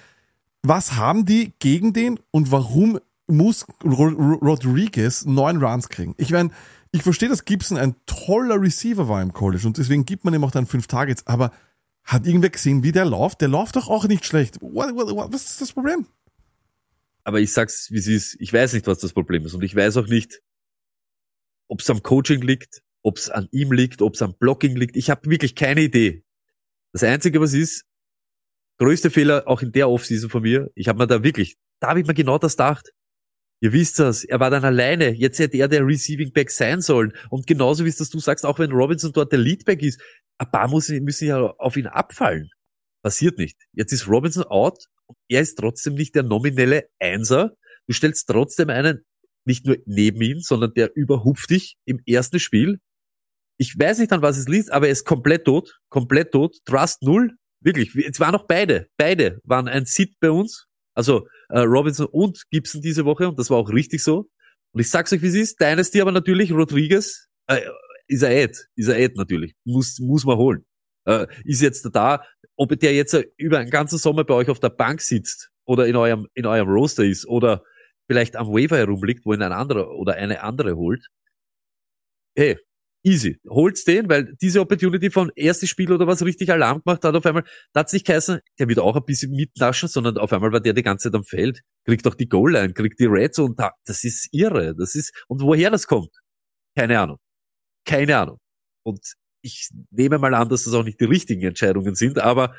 Was 0.64 0.93
haben 0.93 1.26
die 1.26 1.53
gegen 1.59 1.91
den 1.91 2.20
und 2.32 2.51
warum 2.51 2.99
muss 3.28 3.66
Ro 3.84 4.07
Ro 4.07 4.34
Rodriguez 4.36 5.26
neun 5.26 5.61
Runs 5.61 5.89
kriegen? 5.89 6.16
Ich 6.18 6.32
meine, 6.32 6.51
ich 6.91 7.03
verstehe, 7.03 7.28
dass 7.28 7.43
Gibson 7.43 7.78
ein 7.78 7.95
toller 8.05 8.61
Receiver 8.61 9.09
war 9.09 9.22
im 9.22 9.34
College 9.34 9.68
und 9.68 9.78
deswegen 9.78 10.05
gibt 10.05 10.24
man 10.24 10.34
ihm 10.34 10.43
auch 10.43 10.51
dann 10.51 10.66
fünf 10.66 10.88
Targets, 10.88 11.28
aber 11.28 11.51
hat 12.03 12.26
irgendwer 12.26 12.49
gesehen, 12.49 12.84
wie 12.84 12.91
der 12.91 13.05
läuft? 13.05 13.41
Der 13.41 13.47
läuft 13.47 13.76
doch 13.76 13.89
auch 13.89 14.07
nicht 14.07 14.26
schlecht. 14.26 14.61
What, 14.61 14.95
what, 14.95 15.09
what, 15.16 15.34
was 15.34 15.51
ist 15.51 15.61
das 15.61 15.74
Problem? 15.74 16.05
Aber 17.24 17.39
ich 17.39 17.51
sag's, 17.53 17.91
wie 17.91 17.97
es 17.97 18.07
ist. 18.07 18.36
Ich 18.39 18.51
weiß 18.51 18.74
nicht, 18.74 18.88
was 18.88 18.99
das 18.99 19.14
Problem 19.14 19.45
ist. 19.45 19.53
Und 19.53 19.64
ich 19.64 19.76
weiß 19.76 19.97
auch 19.97 20.07
nicht, 20.07 20.41
ob 21.68 21.80
es 21.80 21.89
am 21.89 22.03
Coaching 22.03 22.41
liegt, 22.41 22.84
ob 23.01 23.18
es 23.18 23.30
an 23.30 23.47
ihm 23.51 23.72
liegt, 23.72 24.01
ob 24.01 24.16
es 24.16 24.22
am 24.22 24.34
Blocking 24.34 24.76
liegt. 24.76 24.97
Ich 24.97 25.09
habe 25.09 25.30
wirklich 25.30 25.55
keine 25.55 25.82
Idee. 25.82 26.24
Das 26.91 27.03
Einzige, 27.03 27.39
was 27.39 27.53
ist, 27.53 27.86
größte 28.80 29.10
Fehler 29.10 29.48
auch 29.48 29.62
in 29.62 29.72
der 29.72 29.90
Offseason 29.90 30.30
von 30.30 30.44
mir, 30.44 30.70
ich 30.76 30.88
habe 30.88 31.00
mir 31.00 31.08
da 31.08 31.24
wirklich, 31.24 31.56
da 31.80 31.90
habe 31.90 32.02
ich 32.02 32.08
mir 32.08 32.14
genau 32.14 32.38
das 32.38 32.54
gedacht. 32.54 32.92
Ihr 33.62 33.72
wisst 33.72 34.00
das, 34.00 34.26
er 34.26 34.42
war 34.42 34.50
dann 34.50 34.66
alleine. 34.66 35.14
Jetzt 35.14 35.40
hätte 35.40 35.58
er 35.58 35.70
der 35.70 35.88
Receiving 35.88 36.34
Back 36.34 36.52
sein 36.52 36.82
sollen. 36.82 37.14
Und 37.30 37.48
genauso 37.48 37.86
wie 37.86 37.90
es 37.90 37.96
das 37.96 38.10
du 38.10 38.20
sagst, 38.20 38.46
auch 38.46 38.60
wenn 38.60 38.72
Robinson 38.72 39.14
dort 39.14 39.32
der 39.32 39.40
Leadback 39.40 39.82
ist, 39.82 40.02
ein 40.38 40.52
paar 40.52 40.68
muss, 40.68 40.90
müssen 40.90 41.30
ja 41.30 41.40
auf 41.42 41.78
ihn 41.78 41.88
abfallen. 41.88 42.50
Passiert 43.04 43.38
nicht. 43.38 43.58
Jetzt 43.72 43.94
ist 43.94 44.08
Robinson 44.08 44.44
out 44.44 44.88
und 45.06 45.18
er 45.30 45.42
ist 45.42 45.56
trotzdem 45.56 45.94
nicht 45.94 46.14
der 46.16 46.24
nominelle 46.24 46.90
Einser. 47.00 47.56
Du 47.88 47.94
stellst 47.94 48.28
trotzdem 48.28 48.70
einen 48.70 49.06
nicht 49.46 49.66
nur 49.66 49.78
neben 49.86 50.22
ihn, 50.22 50.40
sondern 50.40 50.74
der 50.74 50.96
überhupft 50.96 51.50
dich 51.50 51.78
im 51.86 52.02
ersten 52.06 52.40
Spiel. 52.40 52.80
Ich 53.58 53.78
weiß 53.78 54.00
nicht, 54.00 54.12
an 54.12 54.22
was 54.22 54.38
es 54.38 54.48
liegt, 54.48 54.72
aber 54.72 54.88
er 54.88 54.92
ist 54.92 55.06
komplett 55.06 55.46
tot, 55.46 55.80
komplett 55.90 56.32
tot, 56.32 56.58
Trust 56.66 57.04
null, 57.04 57.36
wirklich. 57.64 57.95
Es 57.95 58.20
waren 58.20 58.34
noch 58.34 58.47
beide, 58.47 58.88
beide 58.97 59.39
waren 59.43 59.68
ein 59.68 59.86
Sit 59.86 60.20
bei 60.20 60.32
uns, 60.32 60.68
also 60.93 61.28
äh, 61.49 61.59
Robinson 61.59 62.07
und 62.07 62.43
Gibson 62.51 62.82
diese 62.82 63.05
Woche 63.05 63.28
und 63.28 63.39
das 63.39 63.49
war 63.49 63.57
auch 63.57 63.70
richtig 63.70 64.03
so. 64.03 64.30
Und 64.72 64.82
ich 64.82 64.89
sag's 64.89 65.14
euch, 65.14 65.22
wie 65.22 65.28
es 65.28 65.36
ist, 65.36 65.61
Dynasty 65.61 66.01
aber 66.01 66.11
natürlich, 66.11 66.51
Rodriguez, 66.51 67.28
äh, 67.47 67.61
ist 68.07 68.24
er 68.24 68.43
Ad, 68.43 68.57
ist 68.76 68.88
er 68.88 68.95
Ad 68.95 69.14
natürlich, 69.16 69.53
muss, 69.64 69.99
muss 69.99 70.26
man 70.26 70.38
holen. 70.38 70.66
Äh, 71.05 71.28
ist 71.43 71.61
jetzt 71.61 71.88
da, 71.93 72.24
ob 72.55 72.78
der 72.80 72.93
jetzt 72.93 73.14
äh, 73.14 73.26
über 73.38 73.59
einen 73.59 73.70
ganzen 73.70 73.97
Sommer 73.97 74.24
bei 74.24 74.34
euch 74.34 74.49
auf 74.49 74.59
der 74.59 74.70
Bank 74.70 75.01
sitzt 75.01 75.49
oder 75.66 75.88
in 75.88 75.95
eurem, 75.95 76.28
in 76.34 76.45
eurem 76.45 76.70
Roster 76.70 77.03
ist 77.03 77.28
oder 77.28 77.64
vielleicht 78.07 78.36
am 78.36 78.47
Waiver 78.47 78.78
herumliegt, 78.78 79.26
wo 79.26 79.34
ihn 79.34 79.41
ein 79.41 79.51
anderer 79.51 79.91
oder 79.91 80.16
eine 80.16 80.43
andere 80.43 80.76
holt. 80.76 81.07
Hey, 82.36 82.57
easy. 83.04 83.39
Holt's 83.47 83.84
den, 83.84 84.10
weil 84.10 84.36
diese 84.41 84.62
Opportunity 84.62 85.12
von 85.12 85.32
erstes 85.36 85.70
Spiel 85.70 85.91
oder 85.91 86.08
was 86.08 86.24
richtig 86.24 86.49
Alarm 86.51 86.82
gemacht 86.84 87.04
hat 87.04 87.16
auf 87.16 87.26
einmal, 87.26 87.43
da 87.74 87.82
hat's 87.82 87.93
nicht 87.93 88.06
geheißen, 88.06 88.39
der 88.60 88.68
wird 88.68 88.80
auch 88.80 88.95
ein 88.95 89.06
bisschen 89.06 89.32
mitnaschen, 89.32 89.89
sondern 89.89 90.18
auf 90.18 90.32
einmal 90.34 90.51
war 90.51 90.62
der 90.62 90.74
die 90.74 90.84
ganze 90.84 91.10
Zeit 91.10 91.16
am 91.16 91.24
Feld, 91.24 91.62
kriegt 91.86 92.08
auch 92.08 92.16
die 92.16 92.28
Goal-Line, 92.28 92.74
kriegt 92.74 92.99
die 92.99 93.06
Reds 93.06 93.39
und 93.39 93.60
da, 93.60 93.72
das 93.86 94.04
ist 94.04 94.30
irre. 94.32 94.76
Das 94.76 94.95
ist, 94.95 95.14
und 95.28 95.41
woher 95.41 95.70
das 95.70 95.88
kommt? 95.88 96.12
Keine 96.76 96.99
Ahnung. 96.99 97.18
Keine 97.86 98.18
Ahnung. 98.18 98.39
Und 98.84 99.01
ich 99.41 99.70
nehme 99.91 100.18
mal 100.18 100.34
an, 100.34 100.49
dass 100.49 100.64
das 100.64 100.74
auch 100.74 100.84
nicht 100.84 100.99
die 100.99 101.06
richtigen 101.06 101.43
Entscheidungen 101.43 101.95
sind, 101.95 102.20
aber 102.20 102.56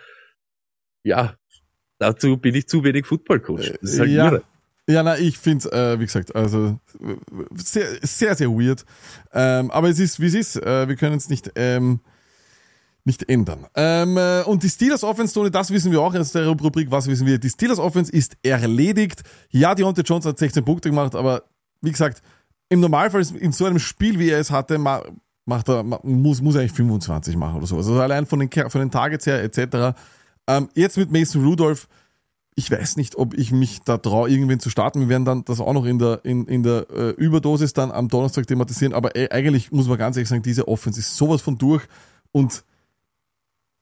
ja, 1.02 1.36
dazu 1.98 2.36
bin 2.36 2.54
ich 2.54 2.68
zu 2.68 2.84
wenig 2.84 3.06
Football-Coach. 3.06 3.72
Das 3.80 3.90
ist 3.92 4.00
halt 4.00 4.10
ja. 4.10 4.26
irre. 4.26 4.44
Ja, 4.88 5.02
na, 5.02 5.18
ich 5.18 5.38
finde 5.38 5.72
äh, 5.72 5.98
wie 5.98 6.04
gesagt, 6.04 6.34
also 6.34 6.78
sehr, 7.54 7.88
sehr, 8.02 8.34
sehr 8.34 8.50
weird. 8.50 8.84
Ähm, 9.32 9.70
aber 9.70 9.88
es 9.88 9.98
ist, 9.98 10.20
wie 10.20 10.26
es 10.26 10.34
ist. 10.34 10.56
Äh, 10.56 10.88
wir 10.88 10.96
können 10.96 11.16
es 11.16 11.30
nicht, 11.30 11.52
ähm, 11.56 12.00
nicht 13.04 13.28
ändern. 13.28 13.66
Ähm, 13.74 14.16
äh, 14.18 14.42
und 14.42 14.62
die 14.62 14.68
Steelers 14.68 15.02
Offense, 15.02 15.32
Tony, 15.32 15.50
das 15.50 15.70
wissen 15.70 15.90
wir 15.90 16.00
auch 16.02 16.14
aus 16.14 16.32
der 16.32 16.46
Rubrik, 16.46 16.90
was 16.90 17.06
wissen 17.06 17.26
wir? 17.26 17.38
Die 17.38 17.48
Steelers 17.48 17.78
Offense 17.78 18.12
ist 18.12 18.36
erledigt. 18.42 19.22
Ja, 19.50 19.74
Deontay 19.74 20.02
Jones 20.02 20.26
hat 20.26 20.38
16 20.38 20.64
Punkte 20.64 20.90
gemacht, 20.90 21.14
aber 21.14 21.44
wie 21.80 21.90
gesagt, 21.90 22.22
im 22.68 22.80
Normalfall 22.80 23.24
in 23.38 23.52
so 23.52 23.64
einem 23.66 23.78
Spiel, 23.78 24.18
wie 24.18 24.30
er 24.30 24.40
es 24.40 24.50
hatte, 24.50 24.78
ma 24.78 25.02
macht 25.46 25.68
er, 25.68 25.82
muss, 25.82 26.40
muss 26.40 26.54
er 26.54 26.62
eigentlich 26.62 26.72
25 26.72 27.36
machen 27.36 27.56
oder 27.56 27.66
so. 27.66 27.76
Also 27.76 28.00
allein 28.00 28.24
von 28.24 28.38
den, 28.38 28.50
von 28.50 28.80
den 28.80 28.90
Targets 28.90 29.26
her 29.26 29.42
etc. 29.42 29.94
Ähm, 30.46 30.68
jetzt 30.74 30.96
mit 30.96 31.12
Mason 31.12 31.44
Rudolph, 31.44 31.86
ich 32.56 32.70
weiß 32.70 32.96
nicht, 32.96 33.16
ob 33.16 33.34
ich 33.34 33.50
mich 33.50 33.80
da 33.82 33.98
traue, 33.98 34.30
irgendwen 34.30 34.60
zu 34.60 34.70
starten. 34.70 35.00
Wir 35.00 35.08
werden 35.08 35.24
dann 35.24 35.44
das 35.44 35.60
auch 35.60 35.72
noch 35.72 35.84
in 35.84 35.98
der, 35.98 36.20
in, 36.24 36.46
in 36.46 36.62
der 36.62 36.86
äh, 36.90 37.10
Überdosis 37.10 37.72
dann 37.72 37.90
am 37.90 38.08
Donnerstag 38.08 38.46
thematisieren. 38.46 38.94
Aber 38.94 39.16
ey, 39.16 39.28
eigentlich 39.30 39.72
muss 39.72 39.88
man 39.88 39.98
ganz 39.98 40.16
ehrlich 40.16 40.28
sagen, 40.28 40.42
diese 40.42 40.68
Offense 40.68 41.00
ist 41.00 41.16
sowas 41.16 41.42
von 41.42 41.58
durch 41.58 41.82
und 42.30 42.64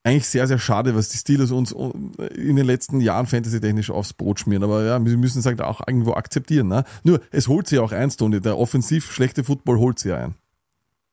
eigentlich 0.05 0.27
sehr, 0.27 0.47
sehr 0.49 0.59
schade, 0.59 0.97
was 0.97 1.11
die 1.11 1.19
Steelers 1.19 1.53
uns 1.53 1.73
äh, 1.73 2.27
in 2.35 2.57
den 2.57 2.67
letzten 2.67 3.01
Jahren 3.01 3.27
fantasy-technisch 3.27 3.91
aufs 3.91 4.15
Brot 4.15 4.41
schmieren. 4.41 4.65
Aber 4.65 4.85
ja, 4.85 5.05
wir 5.05 5.17
müssen 5.19 5.41
es 5.41 5.47
halt 5.47 5.61
auch 5.61 5.87
irgendwo 5.87 6.15
akzeptieren. 6.15 6.69
Ne? 6.69 6.85
Nur, 7.05 7.21
es 7.31 7.49
holt 7.49 7.69
sie 7.69 7.79
auch 7.79 7.93
ein, 7.93 8.11
Stoney. 8.11 8.41
Der 8.41 8.57
offensiv 8.59 9.13
schlechte 9.13 9.45
Football 9.45 9.79
holt 9.79 9.99
sie 9.99 10.13
ein. 10.13 10.35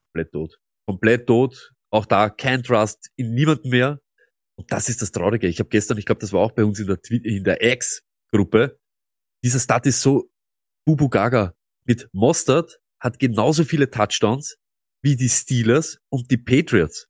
komplett 0.07 0.31
tot. 0.31 0.59
Komplett 0.85 1.27
tot. 1.27 1.73
Auch 1.91 2.05
da 2.05 2.29
kein 2.29 2.63
Trust 2.63 3.09
in 3.15 3.33
niemanden 3.33 3.69
mehr. 3.69 3.99
Und 4.59 4.69
das 4.73 4.89
ist 4.89 5.01
das 5.01 5.13
Traurige. 5.13 5.47
Ich 5.47 5.59
habe 5.59 5.69
gestern, 5.69 5.97
ich 5.97 6.05
glaube, 6.05 6.19
das 6.19 6.33
war 6.33 6.41
auch 6.41 6.51
bei 6.51 6.65
uns 6.65 6.81
in 6.81 6.87
der, 6.87 6.99
in 7.09 7.45
der 7.45 7.63
X-Gruppe, 7.63 8.77
dieser 9.41 9.57
Stat 9.57 9.85
ist 9.85 10.01
so 10.01 10.29
Bubu 10.85 11.07
Gaga 11.07 11.53
mit 11.85 12.09
Mostert 12.11 12.77
hat 12.99 13.19
genauso 13.19 13.63
viele 13.63 13.89
Touchdowns 13.89 14.57
wie 15.01 15.15
die 15.15 15.29
Steelers 15.29 15.99
und 16.09 16.29
die 16.29 16.37
Patriots 16.37 17.07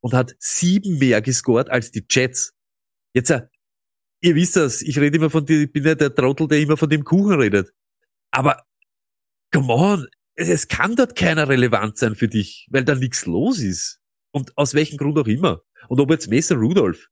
und 0.00 0.14
hat 0.14 0.34
sieben 0.38 0.96
mehr 0.96 1.20
gescored 1.20 1.68
als 1.68 1.90
die 1.90 2.06
Jets. 2.10 2.54
Jetzt, 3.12 3.28
äh, 3.28 3.42
ihr 4.22 4.34
wisst 4.34 4.56
das, 4.56 4.80
ich 4.80 4.98
rede 4.98 5.18
immer 5.18 5.28
von 5.28 5.46
ich 5.46 5.70
bin 5.70 5.84
ja 5.84 5.94
der 5.94 6.14
Trottel, 6.14 6.48
der 6.48 6.60
immer 6.60 6.78
von 6.78 6.88
dem 6.88 7.04
Kuchen 7.04 7.38
redet. 7.38 7.74
Aber, 8.30 8.64
come 9.52 9.70
on, 9.70 10.06
es, 10.34 10.48
es 10.48 10.68
kann 10.68 10.96
dort 10.96 11.14
keiner 11.14 11.46
relevant 11.46 11.98
sein 11.98 12.14
für 12.14 12.28
dich, 12.28 12.66
weil 12.70 12.86
da 12.86 12.94
nichts 12.94 13.26
los 13.26 13.58
ist. 13.58 14.00
Und 14.32 14.56
aus 14.56 14.72
welchem 14.72 14.96
Grund 14.96 15.18
auch 15.18 15.26
immer. 15.26 15.60
Und 15.88 16.00
ob 16.00 16.10
jetzt 16.10 16.30
Mason 16.30 16.58
Rudolph 16.58 17.08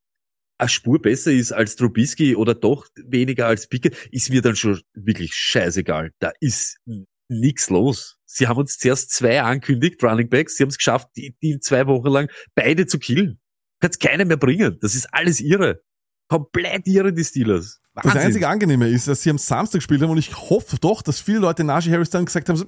eine 0.58 0.68
Spur 0.68 1.00
besser 1.02 1.32
ist 1.32 1.52
als 1.52 1.76
Trubisky 1.76 2.36
oder 2.36 2.54
doch 2.54 2.86
weniger 2.94 3.46
als 3.46 3.66
Pickett, 3.68 3.96
ist 4.12 4.30
mir 4.30 4.40
dann 4.40 4.56
schon 4.56 4.80
wirklich 4.94 5.34
scheißegal. 5.34 6.12
Da 6.20 6.32
ist 6.40 6.78
n- 6.86 7.06
nix 7.28 7.70
los. 7.70 8.18
Sie 8.24 8.46
haben 8.46 8.58
uns 8.58 8.78
zuerst 8.78 9.10
zwei 9.10 9.42
ankündigt, 9.42 10.02
Running 10.02 10.28
Backs. 10.28 10.56
Sie 10.56 10.62
haben 10.62 10.70
es 10.70 10.78
geschafft, 10.78 11.08
die, 11.16 11.36
die 11.42 11.58
zwei 11.58 11.86
Wochen 11.86 12.08
lang 12.08 12.30
beide 12.54 12.86
zu 12.86 12.98
killen. 12.98 13.40
Kannst 13.80 14.00
keine 14.00 14.24
mehr 14.24 14.36
bringen. 14.36 14.78
Das 14.80 14.94
ist 14.94 15.06
alles 15.12 15.40
irre. 15.40 15.82
Komplett 16.28 16.86
irre, 16.86 17.12
die 17.12 17.24
Steelers. 17.24 17.80
Das 17.94 18.06
Wahnsinn. 18.06 18.22
einzige 18.22 18.48
Angenehme 18.48 18.88
ist, 18.88 19.06
dass 19.06 19.22
sie 19.22 19.30
am 19.30 19.38
Samstag 19.38 19.78
gespielt 19.78 20.02
haben 20.02 20.10
und 20.10 20.18
ich 20.18 20.36
hoffe 20.36 20.76
doch, 20.80 21.00
dass 21.00 21.20
viele 21.20 21.38
Leute 21.38 21.62
Najee 21.62 21.92
Harris 21.92 22.10
dann 22.10 22.24
gesagt 22.24 22.48
haben, 22.48 22.56
so, 22.56 22.64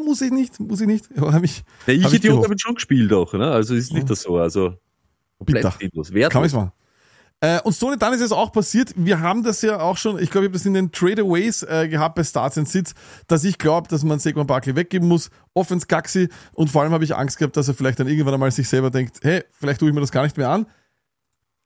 muss 0.00 0.22
ich 0.22 0.30
nicht, 0.30 0.58
muss 0.60 0.80
ich 0.80 0.86
nicht. 0.86 1.08
Ja, 1.14 1.30
hab 1.30 1.42
ich, 1.42 1.62
Ja, 1.86 1.92
ich 1.92 2.04
hab 2.04 2.12
ich 2.12 2.18
Idiot 2.18 2.42
habe 2.42 2.54
ihn 2.54 2.58
schon 2.58 2.74
gespielt 2.74 3.12
auch, 3.12 3.34
ne? 3.34 3.50
Also 3.50 3.74
ist 3.74 3.92
nicht 3.92 4.08
das 4.08 4.22
so. 4.22 4.38
Also 4.38 4.74
komplett 5.36 5.70
sinnlos. 5.78 6.08
Kann 6.08 6.14
Wertlos. 6.14 6.44
ich's 6.46 6.54
machen. 6.54 6.72
Äh, 7.42 7.60
und 7.62 7.74
so 7.74 7.92
dann 7.96 8.14
ist 8.14 8.20
es 8.20 8.30
auch 8.30 8.52
passiert. 8.52 8.94
Wir 8.96 9.18
haben 9.20 9.42
das 9.42 9.62
ja 9.62 9.80
auch 9.80 9.96
schon, 9.96 10.18
ich 10.20 10.30
glaube, 10.30 10.46
ich 10.46 10.50
habe 10.50 10.58
das 10.58 10.64
in 10.64 10.74
den 10.74 10.92
Tradeaways 10.92 11.64
äh, 11.64 11.88
gehabt 11.88 12.14
bei 12.14 12.22
Starts 12.22 12.56
and 12.56 12.68
Sits, 12.68 12.94
dass 13.26 13.42
ich 13.42 13.58
glaube, 13.58 13.88
dass 13.88 14.04
man 14.04 14.20
Saquon 14.20 14.46
Barkley 14.46 14.76
weggeben 14.76 15.08
muss. 15.08 15.28
Offense 15.52 15.88
Gaxi. 15.88 16.28
Und 16.54 16.70
vor 16.70 16.82
allem 16.82 16.92
habe 16.92 17.02
ich 17.02 17.16
Angst 17.16 17.38
gehabt, 17.38 17.56
dass 17.56 17.66
er 17.66 17.74
vielleicht 17.74 17.98
dann 17.98 18.06
irgendwann 18.06 18.34
einmal 18.34 18.52
sich 18.52 18.68
selber 18.68 18.90
denkt, 18.90 19.18
hey, 19.22 19.42
vielleicht 19.50 19.80
tue 19.80 19.88
ich 19.88 19.94
mir 19.94 20.00
das 20.00 20.12
gar 20.12 20.22
nicht 20.22 20.38
mehr 20.38 20.50
an. 20.50 20.66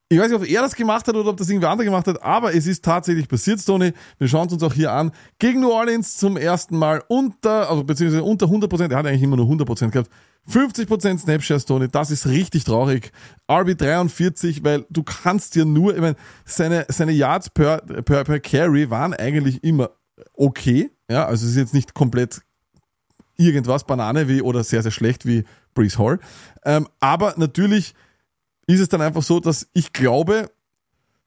Ich 0.08 0.20
weiß 0.20 0.28
nicht, 0.28 0.40
ob 0.40 0.48
er 0.48 0.62
das 0.62 0.76
gemacht 0.76 1.08
hat 1.08 1.16
oder 1.16 1.30
ob 1.30 1.36
das 1.36 1.48
irgendwer 1.48 1.70
andere 1.70 1.84
gemacht 1.84 2.06
hat, 2.06 2.22
aber 2.22 2.54
es 2.54 2.68
ist 2.68 2.84
tatsächlich 2.84 3.26
passiert, 3.26 3.64
Tony. 3.66 3.92
Wir 4.18 4.28
schauen 4.28 4.46
es 4.46 4.52
uns 4.52 4.62
auch 4.62 4.72
hier 4.72 4.92
an. 4.92 5.10
Gegen 5.40 5.60
New 5.60 5.72
Orleans 5.72 6.16
zum 6.16 6.36
ersten 6.36 6.78
Mal 6.78 7.02
unter, 7.08 7.68
also 7.68 7.82
beziehungsweise 7.82 8.22
unter 8.22 8.46
100%, 8.46 8.92
er 8.92 8.98
hat 8.98 9.06
eigentlich 9.06 9.24
immer 9.24 9.36
nur 9.36 9.46
100% 9.46 9.90
gehabt. 9.90 10.08
50% 10.48 11.18
Snapshares, 11.18 11.64
Tony, 11.64 11.88
das 11.88 12.12
ist 12.12 12.28
richtig 12.28 12.62
traurig. 12.62 13.10
RB 13.50 13.76
43, 13.76 14.62
weil 14.62 14.86
du 14.90 15.02
kannst 15.02 15.56
dir 15.56 15.64
nur, 15.64 15.92
ich 15.92 16.00
meine, 16.00 16.14
seine, 16.44 16.86
seine 16.88 17.10
Yards 17.10 17.50
per, 17.50 17.78
per, 17.78 18.22
per 18.22 18.38
Carry 18.38 18.88
waren 18.88 19.12
eigentlich 19.12 19.64
immer 19.64 19.90
okay. 20.34 20.92
Ja, 21.10 21.26
also 21.26 21.44
es 21.44 21.50
ist 21.52 21.56
jetzt 21.56 21.74
nicht 21.74 21.94
komplett 21.94 22.42
irgendwas 23.36 23.84
Banane 23.84 24.28
wie 24.28 24.40
oder 24.40 24.62
sehr, 24.62 24.82
sehr 24.82 24.92
schlecht 24.92 25.26
wie 25.26 25.42
Brees 25.74 25.98
Hall. 25.98 26.20
Ähm, 26.64 26.86
aber 27.00 27.34
natürlich 27.38 27.94
ist 28.66 28.80
es 28.80 28.88
dann 28.88 29.00
einfach 29.00 29.22
so, 29.22 29.40
dass 29.40 29.68
ich 29.72 29.92
glaube, 29.92 30.50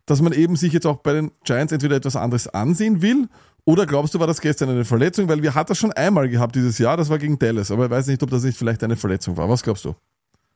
dass 0.06 0.22
man 0.22 0.34
eben 0.34 0.56
sich 0.56 0.74
jetzt 0.74 0.86
auch 0.86 0.98
bei 0.98 1.14
den 1.14 1.32
Giants 1.44 1.72
entweder 1.72 1.96
etwas 1.96 2.16
anderes 2.16 2.48
ansehen 2.48 3.02
will 3.02 3.28
oder 3.66 3.86
glaubst 3.86 4.16
du, 4.16 4.20
war 4.20 4.28
das 4.28 4.42
gestern 4.42 4.70
eine 4.70 4.86
Verletzung? 4.86 5.28
Weil 5.30 5.44
wir 5.44 5.54
hatten 5.54 5.68
das 5.68 5.78
schon 5.78 5.92
einmal 5.92 6.28
gehabt 6.28 6.56
dieses 6.56 6.80
Jahr, 6.80 6.98
das 6.98 7.10
war 7.10 7.20
gegen 7.20 7.38
Dallas, 7.38 7.72
aber 7.72 7.86
ich 7.86 7.92
weiß 7.92 8.08
nicht, 8.08 8.24
ob 8.24 8.30
das 8.30 8.44
nicht 8.44 8.58
vielleicht 8.58 8.84
eine 8.84 8.96
Verletzung 8.96 9.38
war. 9.38 9.48
Was 9.48 9.62
glaubst 9.64 9.86
du? 9.86 9.96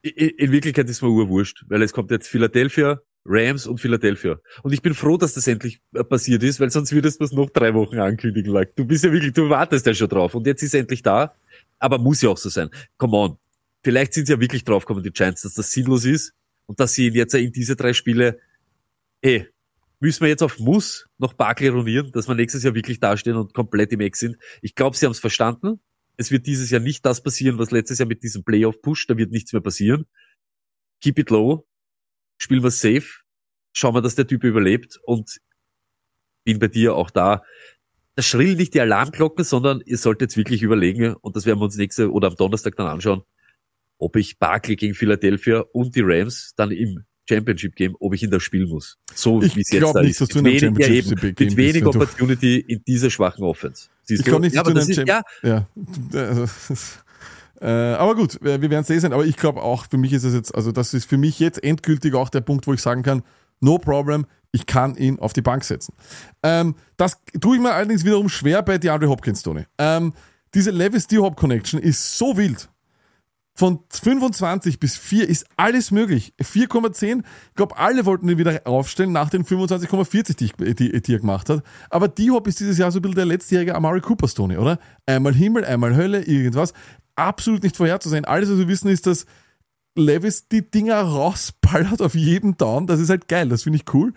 in, 0.03 0.51
Wirklichkeit 0.51 0.89
ist 0.89 1.01
mir 1.01 1.09
urwurscht, 1.09 1.63
weil 1.69 1.81
es 1.81 1.93
kommt 1.93 2.11
jetzt 2.11 2.27
Philadelphia, 2.27 2.99
Rams 3.25 3.65
und 3.65 3.79
Philadelphia. 3.79 4.37
Und 4.61 4.73
ich 4.73 4.81
bin 4.81 4.93
froh, 4.93 5.15
dass 5.15 5.33
das 5.33 5.47
endlich 5.47 5.79
äh, 5.93 6.03
passiert 6.03 6.43
ist, 6.43 6.59
weil 6.59 6.69
sonst 6.69 6.91
würdest 6.91 7.21
du 7.21 7.23
es 7.23 7.31
noch 7.31 7.49
drei 7.49 7.73
Wochen 7.73 7.99
ankündigen. 7.99 8.51
Like. 8.51 8.75
Du 8.75 8.85
bist 8.85 9.05
ja 9.05 9.11
wirklich, 9.13 9.31
du 9.31 9.49
wartest 9.49 9.85
ja 9.85 9.93
schon 9.93 10.09
drauf. 10.09 10.35
Und 10.35 10.45
jetzt 10.45 10.61
ist 10.61 10.73
es 10.73 10.79
endlich 10.79 11.03
da. 11.03 11.33
Aber 11.79 11.99
muss 11.99 12.21
ja 12.21 12.29
auch 12.29 12.37
so 12.37 12.49
sein. 12.49 12.69
Come 12.97 13.15
on. 13.15 13.37
Vielleicht 13.81 14.13
sind 14.13 14.27
sie 14.27 14.33
ja 14.33 14.39
wirklich 14.41 14.65
draufgekommen, 14.65 15.03
die 15.03 15.11
Giants, 15.11 15.43
dass 15.43 15.53
das 15.53 15.71
sinnlos 15.71 16.03
ist 16.03 16.33
und 16.65 16.79
dass 16.79 16.93
sie 16.93 17.09
jetzt 17.09 17.33
in 17.33 17.51
diese 17.51 17.75
drei 17.75 17.93
Spiele, 17.93 18.39
eh, 19.21 19.45
müssen 19.99 20.21
wir 20.21 20.29
jetzt 20.29 20.43
auf 20.43 20.59
Muss 20.59 21.07
noch 21.17 21.33
Barkley 21.33 21.69
ronieren, 21.69 22.11
dass 22.11 22.27
wir 22.27 22.35
nächstes 22.35 22.63
Jahr 22.63 22.75
wirklich 22.75 22.99
dastehen 22.99 23.37
und 23.37 23.53
komplett 23.53 23.91
im 23.93 24.01
Eck 24.01 24.15
sind. 24.15 24.37
Ich 24.61 24.75
glaube, 24.75 24.97
sie 24.97 25.05
haben 25.05 25.13
es 25.13 25.19
verstanden. 25.19 25.79
Es 26.17 26.29
wird 26.29 26.45
dieses 26.45 26.69
Jahr 26.69 26.81
nicht 26.81 27.05
das 27.05 27.23
passieren, 27.23 27.57
was 27.57 27.71
letztes 27.71 27.99
Jahr 27.99 28.07
mit 28.07 28.21
diesem 28.21 28.43
Playoff-Push, 28.43 29.07
da 29.07 29.17
wird 29.17 29.31
nichts 29.31 29.53
mehr 29.53 29.61
passieren. 29.61 30.05
Keep 31.01 31.19
it 31.19 31.29
low, 31.29 31.65
spielen 32.37 32.63
wir 32.63 32.71
safe, 32.71 33.23
schauen 33.71 33.95
wir, 33.95 34.01
dass 34.01 34.15
der 34.15 34.27
Typ 34.27 34.43
überlebt 34.43 34.99
und 35.03 35.39
bin 36.43 36.59
bei 36.59 36.67
dir 36.67 36.95
auch 36.95 37.09
da. 37.09 37.43
Das 38.15 38.25
schrillen 38.25 38.57
nicht 38.57 38.73
die 38.73 38.81
Alarmglocken, 38.81 39.43
sondern 39.43 39.81
ihr 39.85 39.97
solltet 39.97 40.21
jetzt 40.21 40.37
wirklich 40.37 40.61
überlegen, 40.61 41.15
und 41.15 41.35
das 41.35 41.45
werden 41.45 41.59
wir 41.59 41.65
uns 41.65 41.77
nächste 41.77 42.11
oder 42.11 42.27
am 42.27 42.35
Donnerstag 42.35 42.75
dann 42.75 42.87
anschauen, 42.87 43.23
ob 43.97 44.15
ich 44.15 44.39
Barkley 44.39 44.75
gegen 44.75 44.93
Philadelphia 44.93 45.59
und 45.71 45.95
die 45.95 46.01
Rams 46.03 46.53
dann 46.55 46.71
im 46.71 47.03
Championship 47.29 47.75
Game, 47.75 47.95
ob 48.01 48.13
ich 48.13 48.21
ihn 48.23 48.31
da 48.31 48.39
spielen 48.39 48.67
muss. 48.67 48.97
So 49.15 49.41
wie 49.41 49.45
es 49.61 49.69
jetzt 49.71 49.93
da 49.95 50.01
nicht, 50.01 50.11
ist. 50.11 50.21
dass 50.21 50.27
du 50.29 50.41
Mit 50.41 50.61
in 50.61 50.67
einem 50.69 50.77
wenig, 50.77 50.89
eben, 51.11 51.21
mit 51.21 51.55
wenig 51.57 51.83
du- 51.83 51.89
Opportunity 51.89 52.57
in 52.59 52.83
dieser 52.85 53.09
schwachen 53.09 53.43
Offense. 53.45 53.87
Siehst 54.03 54.19
Ich 54.21 54.25
du? 54.25 54.31
glaub 54.31 54.41
nicht, 54.41 54.55
ja, 54.55 54.63
dass 54.63 54.71
aber 54.71 54.79
du 54.81 54.85
das 54.87 54.97
in 54.97 55.03
ist, 55.03 55.07
ja, 55.07 55.21
Ja. 55.41 55.67
Äh, 57.61 57.65
aber 57.93 58.15
gut, 58.15 58.39
wir 58.41 58.59
werden 58.61 58.81
es 58.81 58.89
eh 58.89 58.99
sehen. 58.99 59.13
Aber 59.13 59.25
ich 59.25 59.37
glaube 59.37 59.61
auch, 59.61 59.85
für 59.89 59.97
mich 59.97 60.11
ist 60.11 60.25
es 60.25 60.33
jetzt, 60.33 60.53
also 60.53 60.73
das 60.73 60.93
ist 60.93 61.05
für 61.05 61.17
mich 61.17 61.39
jetzt 61.39 61.63
endgültig 61.63 62.13
auch 62.13 62.27
der 62.27 62.41
Punkt, 62.41 62.67
wo 62.67 62.73
ich 62.73 62.81
sagen 62.81 63.03
kann, 63.03 63.23
no 63.61 63.77
problem, 63.77 64.25
ich 64.51 64.65
kann 64.65 64.95
ihn 64.97 65.17
auf 65.19 65.31
die 65.31 65.41
Bank 65.41 65.63
setzen. 65.63 65.93
Ähm, 66.43 66.75
das 66.97 67.21
tue 67.39 67.55
ich 67.55 67.61
mir 67.61 67.71
allerdings 67.71 68.03
wiederum 68.03 68.27
schwer 68.27 68.61
bei 68.63 68.77
DeAndre 68.77 69.07
Hopkins, 69.07 69.43
Tony. 69.43 69.63
Ähm, 69.77 70.13
diese 70.53 70.71
Levis 70.71 71.07
D-Hop 71.07 71.37
Connection 71.37 71.79
ist 71.79 72.17
so 72.17 72.35
wild. 72.35 72.67
Von 73.55 73.81
25 73.89 74.79
bis 74.79 74.97
4 74.97 75.29
ist 75.29 75.45
alles 75.57 75.91
möglich. 75.91 76.33
4,10, 76.41 77.19
ich 77.19 77.55
glaube, 77.55 77.77
alle 77.77 78.03
wollten 78.05 78.27
ihn 78.27 78.39
wieder 78.39 78.61
aufstellen 78.65 79.11
nach 79.11 79.29
den 79.29 79.45
25,40, 79.45 80.35
die, 80.37 80.73
die, 80.73 81.01
die 81.01 81.13
er 81.13 81.19
gemacht 81.19 81.49
hat. 81.49 81.61
Aber 81.91 82.07
D-Hop 82.07 82.47
ist 82.47 82.59
dieses 82.59 82.79
Jahr 82.79 82.91
so 82.91 82.97
ein 82.97 83.03
bisschen 83.03 83.15
der 83.15 83.25
letztjährige 83.27 83.75
Amari 83.75 84.01
Cooper 84.01 84.27
Tony, 84.27 84.57
oder? 84.57 84.79
Einmal 85.05 85.35
Himmel, 85.35 85.65
einmal 85.65 85.95
Hölle, 85.95 86.23
irgendwas. 86.23 86.73
Absolut 87.15 87.61
nicht 87.61 87.77
vorherzusehen. 87.77 88.25
Alles, 88.25 88.49
was 88.49 88.57
wir 88.57 88.67
wissen, 88.67 88.87
ist, 88.87 89.05
dass 89.05 89.27
Levis 89.95 90.47
die 90.47 90.69
Dinger 90.69 90.99
rausballert 91.01 92.01
auf 92.01 92.15
jeden 92.15 92.57
Down. 92.57 92.87
Das 92.87 92.99
ist 92.99 93.09
halt 93.09 93.27
geil, 93.27 93.49
das 93.49 93.63
finde 93.63 93.77
ich 93.77 93.93
cool. 93.93 94.13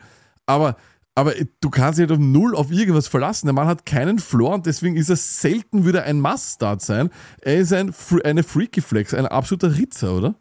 Aber, 0.47 0.77
aber 1.17 1.35
du 1.61 1.71
kannst 1.71 1.99
dich 1.99 2.05
halt 2.05 2.13
auf 2.13 2.19
null 2.19 2.55
auf 2.55 2.71
irgendwas 2.71 3.09
verlassen. 3.09 3.47
Der 3.47 3.55
Mann 3.55 3.67
hat 3.67 3.85
keinen 3.85 4.21
Floor 4.21 4.55
und 4.55 4.67
deswegen 4.67 4.97
ist 4.97 5.11
er 5.11 5.17
selten 5.17 5.85
wieder 5.85 6.05
ein 6.05 6.21
Must-Start 6.21 6.81
sein. 6.81 7.11
Er 7.41 7.57
ist 7.57 7.73
ein, 7.73 7.93
eine 8.23 8.45
Freaky 8.45 8.81
Flex, 8.81 9.13
ein 9.13 9.27
absoluter 9.27 9.77
Ritzer, 9.77 10.17
oder? 10.17 10.37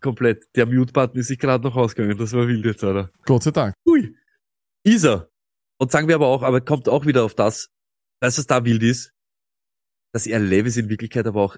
komplett. 0.00 0.46
Der 0.54 0.66
Mute-Button 0.66 1.20
ist 1.20 1.28
sich 1.28 1.38
gerade 1.38 1.64
noch 1.64 1.76
ausgegangen. 1.76 2.18
Das 2.18 2.32
war 2.32 2.46
wild 2.46 2.64
jetzt, 2.64 2.84
oder? 2.84 3.10
Gott 3.24 3.42
sei 3.42 3.50
Dank. 3.50 3.74
Ui. 3.86 4.14
Er. 4.84 5.28
Und 5.78 5.92
sagen 5.92 6.08
wir 6.08 6.14
aber 6.14 6.26
auch, 6.26 6.42
aber 6.42 6.60
kommt 6.60 6.88
auch 6.88 7.06
wieder 7.06 7.24
auf 7.24 7.34
das, 7.34 7.68
du, 8.20 8.38
was 8.38 8.46
da 8.46 8.64
wild 8.64 8.82
ist? 8.82 9.12
Dass 10.12 10.26
er 10.26 10.40
Levis 10.40 10.76
in 10.76 10.88
Wirklichkeit 10.88 11.26
aber 11.26 11.42
auch 11.42 11.56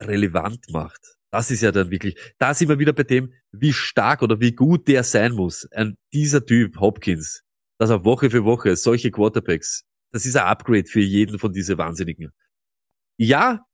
relevant 0.00 0.70
macht. 0.70 1.16
Das 1.30 1.50
ist 1.50 1.62
ja 1.62 1.72
dann 1.72 1.90
wirklich, 1.90 2.18
da 2.38 2.54
sind 2.54 2.68
wir 2.68 2.78
wieder 2.78 2.92
bei 2.92 3.04
dem, 3.04 3.32
wie 3.50 3.72
stark 3.72 4.22
oder 4.22 4.40
wie 4.40 4.52
gut 4.52 4.86
der 4.88 5.02
sein 5.02 5.32
muss. 5.32 5.66
Ein, 5.72 5.96
dieser 6.12 6.44
Typ, 6.44 6.78
Hopkins, 6.78 7.42
dass 7.82 7.90
er 7.90 8.04
Woche 8.04 8.30
für 8.30 8.44
Woche 8.44 8.76
solche 8.76 9.10
Quarterbacks, 9.10 9.82
das 10.12 10.24
ist 10.24 10.36
ein 10.36 10.46
Upgrade 10.46 10.84
für 10.84 11.00
jeden 11.00 11.40
von 11.40 11.52
diesen 11.52 11.78
Wahnsinnigen. 11.78 12.30
Ja, 13.16 13.66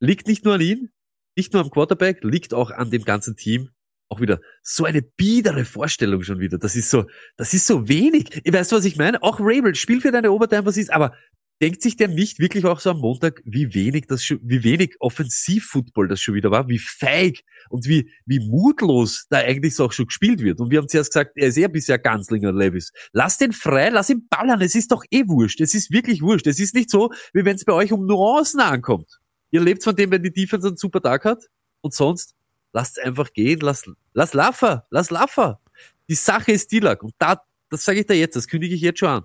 liegt 0.00 0.28
nicht 0.28 0.46
nur 0.46 0.54
an 0.54 0.62
ihm, 0.62 0.88
nicht 1.36 1.52
nur 1.52 1.60
am 1.60 1.68
Quarterback, 1.68 2.24
liegt 2.24 2.54
auch 2.54 2.70
an 2.70 2.90
dem 2.90 3.04
ganzen 3.04 3.36
Team. 3.36 3.68
Auch 4.08 4.22
wieder 4.22 4.40
so 4.62 4.86
eine 4.86 5.02
biedere 5.02 5.66
Vorstellung 5.66 6.22
schon 6.22 6.40
wieder. 6.40 6.56
Das 6.56 6.74
ist 6.74 6.88
so, 6.88 7.04
das 7.36 7.52
ist 7.52 7.66
so 7.66 7.86
wenig. 7.86 8.40
Ihr 8.46 8.52
weißt, 8.54 8.72
was 8.72 8.86
ich 8.86 8.96
meine? 8.96 9.22
Auch 9.22 9.40
Rabel, 9.40 9.74
spiel 9.74 10.00
für 10.00 10.10
deine 10.10 10.32
Overtime, 10.32 10.64
was 10.64 10.78
ist, 10.78 10.90
aber 10.90 11.14
denkt 11.60 11.82
sich 11.82 11.96
der 11.96 12.08
nicht 12.08 12.38
wirklich 12.38 12.64
auch 12.64 12.80
so 12.80 12.90
am 12.90 12.98
Montag, 12.98 13.42
wie 13.44 13.74
wenig 13.74 14.06
das 14.06 14.24
schon, 14.24 14.38
wie 14.42 14.62
wenig 14.62 14.96
Offensivfootball 15.00 16.08
das 16.08 16.20
schon 16.20 16.34
wieder 16.34 16.50
war, 16.50 16.68
wie 16.68 16.78
feig 16.78 17.40
und 17.68 17.86
wie, 17.86 18.10
wie 18.26 18.40
mutlos 18.40 19.26
da 19.28 19.38
eigentlich 19.38 19.74
so 19.74 19.86
auch 19.86 19.92
schon 19.92 20.06
gespielt 20.06 20.40
wird. 20.40 20.60
Und 20.60 20.70
wir 20.70 20.78
haben 20.78 20.88
zuerst 20.88 21.10
gesagt, 21.10 21.32
er 21.36 21.48
ist 21.48 21.56
ja 21.56 21.68
bisher 21.68 21.98
Ganzlinger 21.98 22.52
Levis. 22.52 22.92
Lass 23.12 23.38
den 23.38 23.52
frei, 23.52 23.88
lass 23.88 24.10
ihn 24.10 24.28
ballern. 24.28 24.60
Es 24.60 24.74
ist 24.74 24.92
doch 24.92 25.04
eh 25.10 25.26
wurscht. 25.26 25.60
Es 25.60 25.74
ist 25.74 25.90
wirklich 25.90 26.22
wurscht. 26.22 26.46
Es 26.46 26.60
ist 26.60 26.74
nicht 26.74 26.90
so, 26.90 27.10
wie 27.32 27.44
wenn 27.44 27.56
es 27.56 27.64
bei 27.64 27.72
euch 27.72 27.92
um 27.92 28.06
Nuancen 28.06 28.60
ankommt. 28.60 29.18
Ihr 29.50 29.60
lebt 29.60 29.82
von 29.82 29.96
dem, 29.96 30.10
wenn 30.10 30.22
die 30.22 30.32
Defense 30.32 30.68
einen 30.68 30.76
super 30.76 31.00
Tag 31.00 31.24
hat 31.24 31.44
und 31.80 31.94
sonst 31.94 32.34
lasst 32.72 33.00
einfach 33.00 33.32
gehen, 33.32 33.60
lass, 33.60 33.84
lass 34.12 34.34
Laffer, 34.34 34.86
lass 34.90 35.10
Laffer. 35.10 35.60
Die 36.08 36.14
Sache 36.14 36.52
ist 36.52 36.70
die 36.70 36.80
lag. 36.80 37.02
Und 37.02 37.14
da, 37.18 37.42
das 37.70 37.84
sage 37.84 38.00
ich 38.00 38.06
dir 38.06 38.14
jetzt, 38.14 38.36
das 38.36 38.46
kündige 38.46 38.74
ich 38.74 38.80
jetzt 38.80 39.00
schon 39.00 39.08
an. 39.08 39.24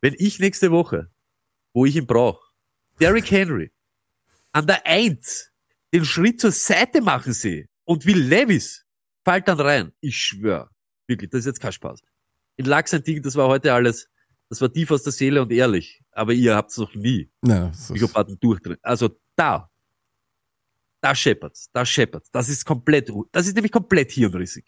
Wenn 0.00 0.14
ich 0.16 0.38
nächste 0.38 0.70
Woche, 0.70 1.10
wo 1.72 1.86
ich 1.86 1.96
ihn 1.96 2.06
brauche, 2.06 2.42
Derrick 3.00 3.30
Henry 3.30 3.70
an 4.52 4.66
der 4.66 4.84
Eins 4.86 5.50
den 5.92 6.04
Schritt 6.04 6.40
zur 6.40 6.52
Seite 6.52 7.00
machen 7.00 7.32
sehe 7.32 7.66
und 7.84 8.04
will 8.06 8.18
Levis 8.18 8.84
fallt 9.24 9.48
dann 9.48 9.60
rein. 9.60 9.92
Ich 10.00 10.16
schwör. 10.16 10.70
Wirklich, 11.06 11.30
das 11.30 11.40
ist 11.40 11.46
jetzt 11.46 11.60
kein 11.60 11.72
Spaß. 11.72 12.00
In 12.56 12.66
Lack 12.66 12.88
sein 12.88 13.02
Ding, 13.02 13.22
das 13.22 13.34
war 13.36 13.48
heute 13.48 13.72
alles, 13.72 14.08
das 14.48 14.60
war 14.60 14.72
tief 14.72 14.90
aus 14.90 15.02
der 15.02 15.12
Seele 15.12 15.42
und 15.42 15.50
ehrlich. 15.52 16.02
Aber 16.12 16.32
ihr 16.32 16.54
habt's 16.54 16.76
noch 16.76 16.94
nie 16.94 17.30
ist- 17.70 17.88
Psychopathen 17.94 18.38
durchdrehen. 18.40 18.78
Also 18.82 19.10
da, 19.36 19.70
da 21.00 21.14
scheppert's, 21.14 21.70
da 21.72 21.84
scheppert's. 21.86 22.30
Das 22.30 22.48
ist 22.48 22.64
komplett, 22.64 23.10
das 23.32 23.46
ist 23.46 23.54
nämlich 23.54 23.72
komplett 23.72 24.12
hirnrissig. 24.12 24.66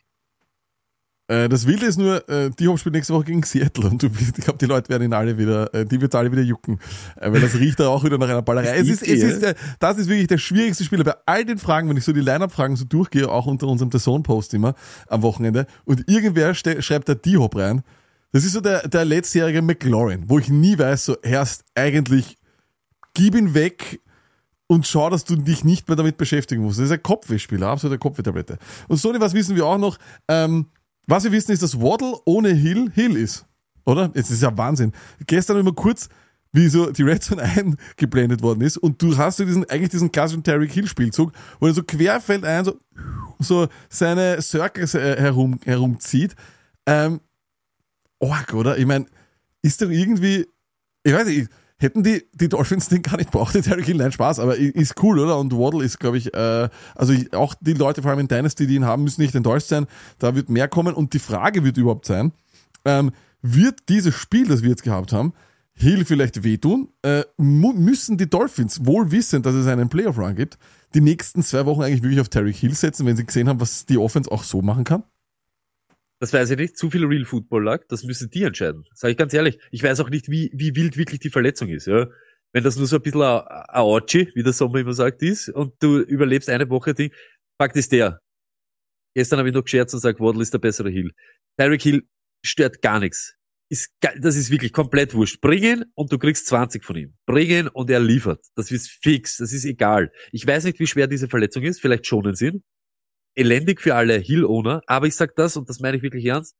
Äh, 1.32 1.48
das 1.48 1.66
Wilde 1.66 1.86
ist 1.86 1.98
nur, 1.98 2.28
äh, 2.28 2.50
die 2.50 2.68
Hop 2.68 2.78
spielt 2.78 2.94
nächste 2.94 3.14
Woche 3.14 3.24
gegen 3.24 3.42
Seattle 3.42 3.88
und 3.88 4.02
du, 4.02 4.08
ich 4.20 4.34
glaube, 4.34 4.58
die 4.58 4.66
Leute 4.66 4.90
werden 4.90 5.04
ihn 5.04 5.14
alle 5.14 5.38
wieder, 5.38 5.72
äh, 5.72 5.86
die 5.86 5.98
wird 6.00 6.14
alle 6.14 6.30
wieder 6.30 6.42
jucken, 6.42 6.78
weil 7.18 7.40
das 7.40 7.54
riecht 7.54 7.80
da 7.80 7.88
auch 7.88 8.04
wieder 8.04 8.18
nach 8.18 8.28
einer 8.28 8.42
Ballerei. 8.42 8.76
Es 8.76 8.88
ist, 8.88 9.02
es 9.02 9.08
Ist 9.08 9.42
die, 9.42 9.46
ist 9.46 9.56
das 9.78 9.96
ist 9.96 10.08
wirklich 10.08 10.26
der 10.26 10.36
schwierigste 10.36 10.84
Spieler 10.84 11.04
bei 11.04 11.14
all 11.24 11.44
den 11.46 11.56
Fragen, 11.56 11.88
wenn 11.88 11.96
ich 11.96 12.04
so 12.04 12.12
die 12.12 12.20
Line-Up-Fragen 12.20 12.76
so 12.76 12.84
durchgehe, 12.84 13.30
auch 13.30 13.46
unter 13.46 13.66
unserem 13.66 13.90
The 13.90 13.98
Zone-Post 13.98 14.52
immer 14.52 14.74
am 15.08 15.22
Wochenende 15.22 15.66
und 15.86 16.06
irgendwer 16.06 16.54
schreibt 16.54 17.08
da 17.08 17.14
die 17.14 17.38
Hop 17.38 17.56
rein. 17.56 17.82
Das 18.32 18.44
ist 18.44 18.52
so 18.52 18.60
der, 18.60 18.86
der 18.86 19.06
letztjährige 19.06 19.62
McLaurin, 19.62 20.24
wo 20.26 20.38
ich 20.38 20.48
nie 20.48 20.78
weiß, 20.78 21.06
so 21.06 21.16
erst 21.22 21.64
eigentlich 21.74 22.36
gib 23.14 23.34
ihn 23.34 23.54
weg 23.54 24.00
und 24.66 24.86
schau, 24.86 25.08
dass 25.08 25.24
du 25.24 25.36
dich 25.36 25.64
nicht 25.64 25.88
mehr 25.88 25.96
damit 25.96 26.18
beschäftigen 26.18 26.62
musst. 26.62 26.78
Das 26.78 26.86
ist 26.86 26.92
ein 26.92 27.02
Kopfwehspieler, 27.02 27.68
absolute 27.68 27.98
Kopfwehtablette. 27.98 28.58
Und 28.88 28.98
Sony, 28.98 29.20
was 29.20 29.34
wissen 29.34 29.56
wir 29.56 29.66
auch 29.66 29.78
noch? 29.78 29.98
Ähm, 30.28 30.66
was 31.06 31.24
wir 31.24 31.32
wissen 31.32 31.52
ist, 31.52 31.62
dass 31.62 31.80
Waddle 31.80 32.16
ohne 32.24 32.50
Hill 32.50 32.90
Hill 32.92 33.16
ist. 33.16 33.46
Oder? 33.84 34.10
Jetzt 34.14 34.30
ist 34.30 34.42
ja 34.42 34.56
Wahnsinn. 34.56 34.92
Gestern 35.26 35.58
immer 35.58 35.72
kurz, 35.72 36.08
wie 36.52 36.68
so 36.68 36.90
die 36.90 37.02
Red 37.02 37.22
Zone 37.22 37.42
eingeblendet 37.98 38.42
worden 38.42 38.60
ist 38.60 38.76
und 38.76 39.00
du 39.02 39.16
hast 39.16 39.38
so 39.38 39.44
diesen, 39.44 39.68
eigentlich 39.68 39.90
diesen 39.90 40.12
klassischen 40.12 40.44
Terry 40.44 40.68
Hill 40.68 40.86
Spielzug, 40.86 41.32
wo 41.58 41.66
er 41.66 41.74
so 41.74 41.82
querfeld 41.82 42.44
ein, 42.44 42.64
so, 42.64 42.78
so 43.38 43.68
seine 43.88 44.40
Circles 44.42 44.94
äh, 44.94 45.16
herum, 45.18 45.58
herumzieht. 45.64 46.36
Ähm, 46.86 47.20
org, 48.18 48.54
oder? 48.54 48.78
Ich 48.78 48.86
meine, 48.86 49.06
ist 49.62 49.80
doch 49.80 49.88
irgendwie, 49.88 50.46
ich 51.02 51.12
weiß 51.12 51.26
nicht, 51.26 51.48
hätten 51.82 52.02
die, 52.02 52.24
die 52.32 52.48
Dolphins 52.48 52.88
den 52.88 53.02
gar 53.02 53.16
nicht 53.16 53.30
braucht, 53.30 53.54
der 53.54 53.62
Terry 53.62 53.84
Hill, 53.84 53.96
nein, 53.96 54.12
Spaß, 54.12 54.38
aber 54.38 54.56
ist 54.56 55.02
cool, 55.02 55.18
oder? 55.18 55.38
Und 55.38 55.52
Waddle 55.52 55.84
ist, 55.84 55.98
glaube 56.00 56.18
ich, 56.18 56.32
äh, 56.32 56.68
also 56.94 57.12
ich- 57.12 57.34
auch 57.34 57.54
die 57.60 57.74
Leute, 57.74 58.02
vor 58.02 58.10
allem 58.12 58.20
in 58.20 58.28
Dynasty, 58.28 58.66
die 58.66 58.76
ihn 58.76 58.84
haben, 58.84 59.04
müssen 59.04 59.20
nicht 59.20 59.34
enttäuscht 59.34 59.68
sein, 59.68 59.86
da 60.18 60.34
wird 60.34 60.48
mehr 60.48 60.68
kommen 60.68 60.94
und 60.94 61.12
die 61.12 61.18
Frage 61.18 61.64
wird 61.64 61.76
überhaupt 61.76 62.06
sein, 62.06 62.32
ähm, 62.84 63.10
wird 63.42 63.88
dieses 63.88 64.14
Spiel, 64.14 64.46
das 64.46 64.62
wir 64.62 64.70
jetzt 64.70 64.84
gehabt 64.84 65.12
haben, 65.12 65.32
Hill 65.74 66.04
vielleicht 66.04 66.44
wehtun? 66.44 66.88
Äh, 67.02 67.24
müssen 67.38 68.18
die 68.18 68.28
Dolphins, 68.28 68.84
wohl 68.86 69.10
wissend, 69.10 69.46
dass 69.46 69.54
es 69.54 69.66
einen 69.66 69.88
Playoff-Run 69.88 70.36
gibt, 70.36 70.58
die 70.94 71.00
nächsten 71.00 71.42
zwei 71.42 71.64
Wochen 71.66 71.82
eigentlich 71.82 72.02
wirklich 72.02 72.20
auf 72.20 72.28
Terry 72.28 72.52
Hill 72.52 72.74
setzen, 72.74 73.06
wenn 73.06 73.16
sie 73.16 73.24
gesehen 73.24 73.48
haben, 73.48 73.60
was 73.60 73.86
die 73.86 73.98
Offense 73.98 74.30
auch 74.30 74.44
so 74.44 74.62
machen 74.62 74.84
kann? 74.84 75.02
Das 76.22 76.32
weiß 76.32 76.50
ich 76.50 76.56
nicht. 76.56 76.78
Zu 76.78 76.88
viel 76.88 77.04
Real 77.04 77.24
Football 77.24 77.64
lag. 77.64 77.82
Das 77.88 78.04
müssen 78.04 78.30
die 78.30 78.44
entscheiden. 78.44 78.84
Sag 78.94 79.10
ich 79.10 79.16
ganz 79.16 79.34
ehrlich. 79.34 79.58
Ich 79.72 79.82
weiß 79.82 79.98
auch 79.98 80.08
nicht, 80.08 80.30
wie, 80.30 80.52
wie 80.54 80.76
wild 80.76 80.96
wirklich 80.96 81.18
die 81.18 81.30
Verletzung 81.30 81.68
ist, 81.68 81.88
ja. 81.88 82.06
Wenn 82.52 82.62
das 82.62 82.76
nur 82.76 82.86
so 82.86 82.94
ein 82.94 83.02
bisschen 83.02 83.22
Orgy, 83.22 84.30
wie 84.36 84.44
der 84.44 84.52
Sommer 84.52 84.78
immer 84.78 84.92
sagt, 84.92 85.20
ist, 85.22 85.48
und 85.48 85.74
du 85.82 85.98
überlebst 85.98 86.48
eine 86.48 86.70
Woche 86.70 86.94
Ding. 86.94 87.10
Fakt 87.60 87.74
ist 87.74 87.90
der. 87.90 88.20
Gestern 89.16 89.40
habe 89.40 89.48
ich 89.48 89.54
noch 89.56 89.64
gescherzt 89.64 89.94
und 89.94 89.98
gesagt, 89.98 90.20
Waddle 90.20 90.42
ist 90.42 90.54
der 90.54 90.60
bessere 90.60 90.90
Hill. 90.90 91.10
Tyreek 91.58 91.82
Hill 91.82 92.02
stört 92.46 92.82
gar 92.82 93.00
nichts. 93.00 93.34
Ist, 93.68 93.90
das 94.00 94.36
ist 94.36 94.52
wirklich 94.52 94.72
komplett 94.72 95.14
wurscht. 95.14 95.40
Bring 95.40 95.64
ihn 95.64 95.84
und 95.96 96.12
du 96.12 96.18
kriegst 96.18 96.46
20 96.46 96.84
von 96.84 96.94
ihm. 96.94 97.16
Bring 97.26 97.50
ihn 97.50 97.66
und 97.66 97.90
er 97.90 97.98
liefert. 97.98 98.46
Das 98.54 98.70
ist 98.70 98.88
fix. 99.02 99.38
Das 99.38 99.52
ist 99.52 99.64
egal. 99.64 100.12
Ich 100.30 100.46
weiß 100.46 100.62
nicht, 100.66 100.78
wie 100.78 100.86
schwer 100.86 101.08
diese 101.08 101.26
Verletzung 101.26 101.64
ist. 101.64 101.80
Vielleicht 101.80 102.06
schonen 102.06 102.36
sie 102.36 102.46
ihn 102.46 102.62
elendig 103.34 103.80
für 103.80 103.94
alle 103.94 104.18
Hill-Owner, 104.18 104.82
aber 104.86 105.06
ich 105.06 105.16
sag 105.16 105.34
das, 105.36 105.56
und 105.56 105.68
das 105.68 105.80
meine 105.80 105.96
ich 105.96 106.02
wirklich 106.02 106.24
ernst, 106.24 106.56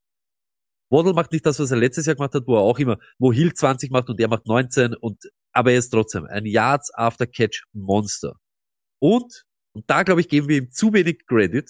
Waddle 0.90 1.14
macht 1.14 1.32
nicht 1.32 1.46
das, 1.46 1.58
was 1.58 1.70
er 1.70 1.78
letztes 1.78 2.04
Jahr 2.06 2.16
gemacht 2.16 2.34
hat, 2.34 2.46
wo 2.46 2.54
er 2.54 2.60
auch 2.60 2.78
immer, 2.78 2.98
wo 3.18 3.32
Hill 3.32 3.54
20 3.54 3.90
macht 3.90 4.10
und 4.10 4.20
er 4.20 4.28
macht 4.28 4.46
19 4.46 4.94
und, 4.94 5.24
aber 5.52 5.72
er 5.72 5.78
ist 5.78 5.88
trotzdem 5.88 6.26
ein 6.26 6.44
Yards 6.44 6.92
after 6.94 7.26
Catch 7.26 7.64
Monster. 7.72 8.34
Und, 9.00 9.44
und 9.74 9.88
da 9.88 10.02
glaube 10.02 10.20
ich, 10.20 10.28
geben 10.28 10.48
wir 10.48 10.58
ihm 10.58 10.70
zu 10.70 10.92
wenig 10.92 11.24
Credit. 11.26 11.68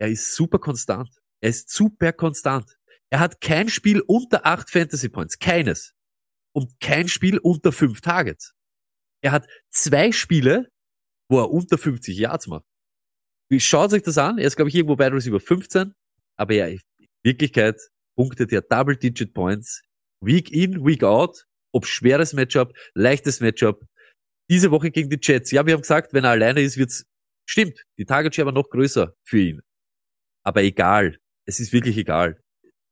Er 0.00 0.08
ist 0.08 0.36
super 0.36 0.60
konstant. 0.60 1.10
Er 1.42 1.50
ist 1.50 1.68
super 1.70 2.12
konstant. 2.12 2.78
Er 3.10 3.18
hat 3.18 3.40
kein 3.40 3.68
Spiel 3.68 4.00
unter 4.00 4.46
acht 4.46 4.70
Fantasy 4.70 5.08
Points. 5.08 5.38
Keines. 5.38 5.92
Und 6.54 6.78
kein 6.80 7.08
Spiel 7.08 7.38
unter 7.38 7.72
fünf 7.72 8.00
Targets. 8.00 8.54
Er 9.22 9.32
hat 9.32 9.48
zwei 9.70 10.12
Spiele, 10.12 10.68
wo 11.28 11.40
er 11.40 11.50
unter 11.50 11.76
50 11.76 12.16
Yards 12.16 12.46
macht. 12.46 12.66
Schaut 13.60 13.92
euch 13.92 14.02
das 14.02 14.18
an. 14.18 14.38
Er 14.38 14.46
ist, 14.46 14.56
glaube 14.56 14.68
ich, 14.68 14.74
irgendwo 14.74 14.96
bei 14.96 15.08
Receiver 15.08 15.40
15. 15.40 15.94
Aber 16.36 16.54
ja, 16.54 16.66
in 16.66 16.80
Wirklichkeit 17.22 17.80
punktet 18.16 18.52
er 18.52 18.62
Double-Digit 18.62 19.34
Points. 19.34 19.82
Week 20.20 20.50
in, 20.52 20.84
Week 20.84 21.02
out. 21.02 21.46
Ob 21.74 21.86
schweres 21.86 22.32
Matchup, 22.34 22.76
leichtes 22.94 23.40
Matchup. 23.40 23.84
Diese 24.50 24.70
Woche 24.70 24.90
gegen 24.90 25.08
die 25.08 25.18
Jets. 25.20 25.50
Ja, 25.50 25.64
wir 25.64 25.74
haben 25.74 25.80
gesagt, 25.80 26.12
wenn 26.12 26.24
er 26.24 26.30
alleine 26.30 26.60
ist, 26.60 26.76
wird's, 26.76 27.06
stimmt, 27.48 27.84
die 27.98 28.04
Target 28.04 28.34
Share 28.34 28.52
noch 28.52 28.68
größer 28.68 29.14
für 29.24 29.38
ihn. 29.38 29.62
Aber 30.44 30.62
egal. 30.62 31.18
Es 31.46 31.60
ist 31.60 31.72
wirklich 31.72 31.96
egal. 31.96 32.40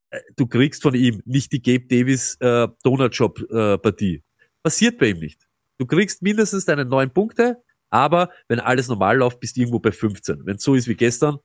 Äh, 0.09 0.21
Du 0.35 0.47
kriegst 0.47 0.81
von 0.81 0.95
ihm 0.95 1.21
nicht 1.25 1.51
die 1.51 1.61
Gabe 1.61 1.85
Davis 1.87 2.35
äh, 2.39 2.67
Donut 2.83 3.15
Shop 3.15 3.39
äh, 3.51 3.77
Partie. 3.77 4.23
Passiert 4.63 4.97
bei 4.97 5.09
ihm 5.09 5.19
nicht. 5.19 5.47
Du 5.79 5.85
kriegst 5.85 6.21
mindestens 6.21 6.65
deine 6.65 6.85
neun 6.85 7.11
Punkte, 7.11 7.63
aber 7.91 8.31
wenn 8.47 8.59
alles 8.59 8.87
normal 8.87 9.17
läuft, 9.17 9.39
bist 9.39 9.55
du 9.55 9.61
irgendwo 9.61 9.79
bei 9.79 9.91
15. 9.91 10.45
Wenn 10.45 10.55
es 10.55 10.63
so 10.63 10.73
ist 10.73 10.87
wie 10.87 10.95
gestern, 10.95 11.37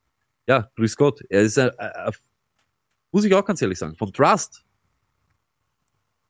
ja, 0.49 0.70
grüß 0.76 0.97
Gott. 0.97 1.20
Er 1.28 1.42
ist, 1.42 1.59
ein, 1.59 1.70
ein, 1.78 1.90
ein, 1.92 2.12
muss 3.12 3.24
ich 3.24 3.34
auch 3.34 3.44
ganz 3.44 3.61
ehrlich 3.61 3.78
sagen, 3.78 3.97
vom 3.97 4.12
Trust 4.12 4.64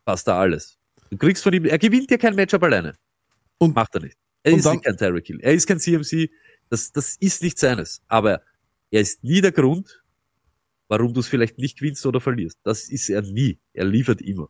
passt 0.05 0.27
da 0.27 0.41
alles. 0.41 0.79
Du 1.11 1.17
kriegst 1.17 1.43
von 1.43 1.53
ihm, 1.53 1.65
er 1.65 1.79
gewinnt 1.79 2.11
dir 2.11 2.19
kein 2.19 2.35
Matchup 2.35 2.63
alleine. 2.63 2.95
Und- 3.59 3.75
macht 3.75 3.95
er 3.95 4.03
nicht. 4.03 4.17
Er 4.43 4.53
ist 4.53 4.65
dann- 4.67 4.81
kein 4.81 4.97
Tyreek 4.97 5.27
Hill. 5.27 5.41
Er 5.41 5.53
ist 5.55 5.67
kein 5.67 5.81
CMC. 5.81 6.31
Das, 6.69 6.93
das 6.93 7.17
ist 7.17 7.43
nicht 7.43 7.59
seines. 7.59 8.03
Aber 8.09 8.43
er 8.91 9.01
ist 9.01 9.23
nie 9.25 9.41
der 9.41 9.53
Grund, 9.53 10.03
warum 10.89 11.13
du 11.13 11.21
es 11.21 11.29
vielleicht 11.29 11.59
nicht 11.59 11.79
gewinnst 11.79 12.07
oder 12.07 12.21
verlierst. 12.21 12.59
Das 12.63 12.89
ist 12.89 13.09
er 13.11 13.23
nie. 13.23 13.59
Er 13.73 13.85
liefert 13.85 14.21
immer. 14.23 14.49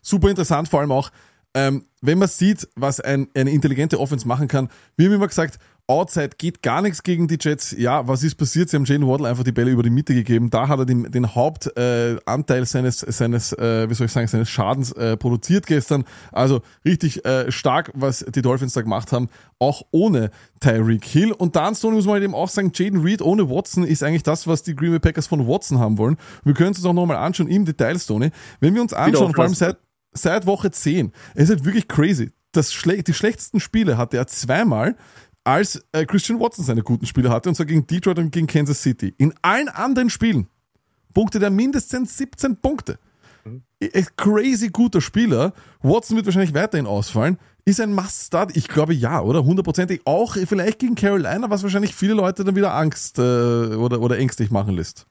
super 0.00 0.30
interessant, 0.30 0.68
vor 0.68 0.80
allem 0.80 0.90
auch, 0.92 1.10
ähm, 1.54 1.84
wenn 2.00 2.18
man 2.18 2.28
sieht, 2.28 2.68
was 2.74 3.00
ein, 3.00 3.28
eine 3.34 3.50
intelligente 3.50 4.00
Offense 4.00 4.26
machen 4.26 4.48
kann. 4.48 4.68
Wir 4.96 5.06
haben 5.06 5.14
immer 5.14 5.28
gesagt, 5.28 5.58
Outside 5.88 6.30
geht 6.38 6.62
gar 6.62 6.80
nichts 6.80 7.02
gegen 7.02 7.26
die 7.26 7.38
Jets. 7.40 7.74
Ja, 7.76 8.06
was 8.06 8.22
ist 8.22 8.36
passiert? 8.36 8.70
Sie 8.70 8.76
haben 8.76 8.84
Jalen 8.84 9.06
Waddle 9.06 9.28
einfach 9.28 9.42
die 9.42 9.52
Bälle 9.52 9.72
über 9.72 9.82
die 9.82 9.90
Mitte 9.90 10.14
gegeben. 10.14 10.48
Da 10.48 10.68
hat 10.68 10.78
er 10.78 10.86
den, 10.86 11.10
den 11.10 11.34
Hauptanteil 11.34 12.62
äh, 12.62 12.66
seines, 12.66 13.00
seines 13.00 13.52
äh, 13.52 13.90
wie 13.90 13.94
soll 13.94 14.06
ich 14.06 14.12
sagen, 14.12 14.28
seines 14.28 14.48
Schadens 14.48 14.92
äh, 14.92 15.16
produziert 15.16 15.66
gestern. 15.66 16.04
Also 16.30 16.62
richtig 16.84 17.24
äh, 17.24 17.50
stark, 17.50 17.90
was 17.94 18.24
die 18.24 18.42
Dolphins 18.42 18.74
da 18.74 18.82
gemacht 18.82 19.10
haben, 19.12 19.28
auch 19.58 19.82
ohne 19.90 20.30
Tyreek 20.60 21.04
Hill. 21.04 21.32
Und 21.32 21.56
dann, 21.56 21.74
Stone, 21.74 21.96
muss 21.96 22.06
man 22.06 22.14
halt 22.14 22.24
eben 22.24 22.34
auch 22.34 22.48
sagen, 22.48 22.70
Jaden 22.72 23.02
Reed 23.02 23.20
ohne 23.20 23.50
Watson 23.50 23.84
ist 23.84 24.04
eigentlich 24.04 24.22
das, 24.22 24.46
was 24.46 24.62
die 24.62 24.76
Green 24.76 24.92
Bay 24.92 25.00
Packers 25.00 25.26
von 25.26 25.46
Watson 25.48 25.78
haben 25.78 25.98
wollen. 25.98 26.16
Wir 26.44 26.54
können 26.54 26.70
es 26.70 26.78
uns 26.78 26.86
auch 26.86 26.92
nochmal 26.94 27.16
anschauen 27.16 27.48
im 27.48 27.64
Detail, 27.64 27.98
Stoney. 27.98 28.30
Wenn 28.60 28.74
wir 28.74 28.82
uns 28.82 28.94
anschauen, 28.94 29.34
vor 29.34 29.44
allem 29.44 29.54
seit, 29.54 29.76
seit 30.12 30.46
Woche 30.46 30.70
10. 30.70 31.12
Es 31.34 31.44
ist 31.44 31.50
halt 31.50 31.64
wirklich 31.64 31.88
crazy. 31.88 32.30
Das 32.52 32.72
schle 32.72 33.02
die 33.02 33.14
schlechtesten 33.14 33.60
Spiele 33.60 33.96
hatte 33.96 34.18
er 34.18 34.26
zweimal, 34.26 34.96
als 35.44 35.82
äh, 35.92 36.04
Christian 36.04 36.38
Watson 36.38 36.64
seine 36.64 36.82
guten 36.82 37.06
Spiele 37.06 37.30
hatte, 37.30 37.48
und 37.48 37.54
zwar 37.54 37.66
gegen 37.66 37.86
Detroit 37.86 38.18
und 38.18 38.30
gegen 38.30 38.46
Kansas 38.46 38.82
City. 38.82 39.14
In 39.18 39.34
allen 39.42 39.68
anderen 39.68 40.10
Spielen 40.10 40.48
punktet 41.14 41.42
er 41.42 41.50
mindestens 41.50 42.16
17 42.16 42.56
Punkte. 42.56 42.98
Ein 43.44 44.06
crazy 44.16 44.68
guter 44.68 45.00
Spieler. 45.00 45.52
Watson 45.80 46.16
wird 46.16 46.26
wahrscheinlich 46.26 46.54
weiterhin 46.54 46.86
ausfallen. 46.86 47.38
Ist 47.64 47.80
ein 47.80 47.92
Must-Start? 47.92 48.56
Ich 48.56 48.68
glaube 48.68 48.94
ja, 48.94 49.20
oder? 49.20 49.44
Hundertprozentig. 49.44 50.02
Auch 50.04 50.36
vielleicht 50.36 50.78
gegen 50.78 50.94
Carolina, 50.94 51.50
was 51.50 51.62
wahrscheinlich 51.62 51.94
viele 51.94 52.14
Leute 52.14 52.44
dann 52.44 52.54
wieder 52.54 52.74
Angst 52.74 53.18
äh, 53.18 53.22
oder, 53.22 54.00
oder 54.00 54.18
ängstlich 54.18 54.50
machen 54.50 54.74
lässt. 54.74 55.06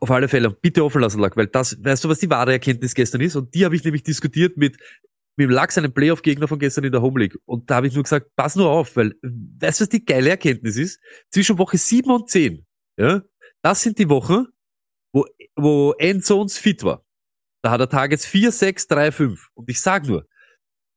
Auf 0.00 0.10
alle 0.10 0.28
Fälle, 0.28 0.50
bitte 0.50 0.84
offen 0.84 1.00
lassen, 1.00 1.20
Lack, 1.20 1.36
weil 1.36 1.48
das, 1.48 1.76
weißt 1.82 2.04
du, 2.04 2.08
was 2.08 2.20
die 2.20 2.30
wahre 2.30 2.52
Erkenntnis 2.52 2.94
gestern 2.94 3.20
ist? 3.20 3.36
Und 3.36 3.54
die 3.54 3.64
habe 3.64 3.74
ich 3.74 3.84
nämlich 3.84 4.02
diskutiert 4.02 4.56
mit, 4.56 4.76
mit 5.36 5.48
dem 5.48 5.50
Lack, 5.50 5.72
seinem 5.72 5.92
Playoff-Gegner 5.92 6.46
von 6.46 6.58
gestern 6.58 6.84
in 6.84 6.92
der 6.92 7.02
Home 7.02 7.20
League. 7.20 7.36
Und 7.46 7.68
da 7.70 7.76
habe 7.76 7.88
ich 7.88 7.94
nur 7.94 8.04
gesagt, 8.04 8.34
pass 8.36 8.56
nur 8.56 8.68
auf, 8.70 8.96
weil, 8.96 9.14
weißt 9.22 9.80
du, 9.80 9.82
was 9.82 9.88
die 9.88 10.04
geile 10.04 10.30
Erkenntnis 10.30 10.76
ist? 10.76 11.00
Zwischen 11.30 11.58
Woche 11.58 11.78
7 11.78 12.10
und 12.10 12.28
10, 12.28 12.64
ja, 12.98 13.22
das 13.62 13.82
sind 13.82 13.98
die 13.98 14.08
Wochen, 14.08 14.46
wo, 15.12 15.24
wo 15.56 15.92
Endzones 15.98 16.58
fit 16.58 16.84
war. 16.84 17.04
Da 17.62 17.72
hat 17.72 17.80
er 17.80 17.88
Targets 17.88 18.24
4, 18.26 18.52
6, 18.52 18.86
3, 18.86 19.12
5. 19.12 19.48
Und 19.54 19.68
ich 19.68 19.80
sag 19.80 20.06
nur, 20.06 20.26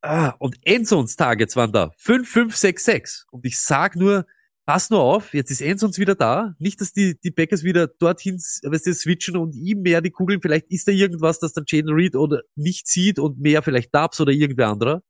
ah, 0.02 0.30
und 0.40 0.58
Endzones 0.64 1.16
Targets 1.16 1.56
waren 1.56 1.72
da 1.72 1.92
5, 1.98 2.30
5, 2.30 2.56
6, 2.56 2.84
6. 2.86 3.26
Und 3.32 3.46
ich 3.46 3.60
sag 3.60 3.96
nur, 3.96 4.26
pass 4.66 4.90
nur 4.90 5.02
auf, 5.02 5.34
jetzt 5.34 5.52
ist 5.52 5.62
Endsons 5.62 5.98
wieder 5.98 6.16
da. 6.16 6.56
Nicht, 6.60 6.82
dass 6.82 6.94
die, 6.94 7.20
die 7.20 7.32
Packers 7.32 7.64
wieder 7.64 7.88
dorthin 7.88 8.36
weißt 8.36 8.88
du, 8.88 8.94
switchen 8.94 9.38
und 9.38 9.56
ihm 9.56 9.82
mehr 9.82 10.02
die 10.02 10.12
Kugeln. 10.12 10.42
Vielleicht 10.42 10.68
ist 10.72 10.88
da 10.88 10.92
irgendwas, 10.92 11.40
das 11.40 11.54
dann 11.54 11.66
Jaden 11.68 11.94
Reed 11.94 12.16
oder 12.16 12.42
nicht 12.56 12.88
sieht 12.88 13.20
und 13.20 13.40
mehr 13.40 13.62
vielleicht 13.62 13.94
Dubs 13.94 14.20
oder 14.22 14.32
irgendwer 14.32 14.70
anderer. 14.70 15.02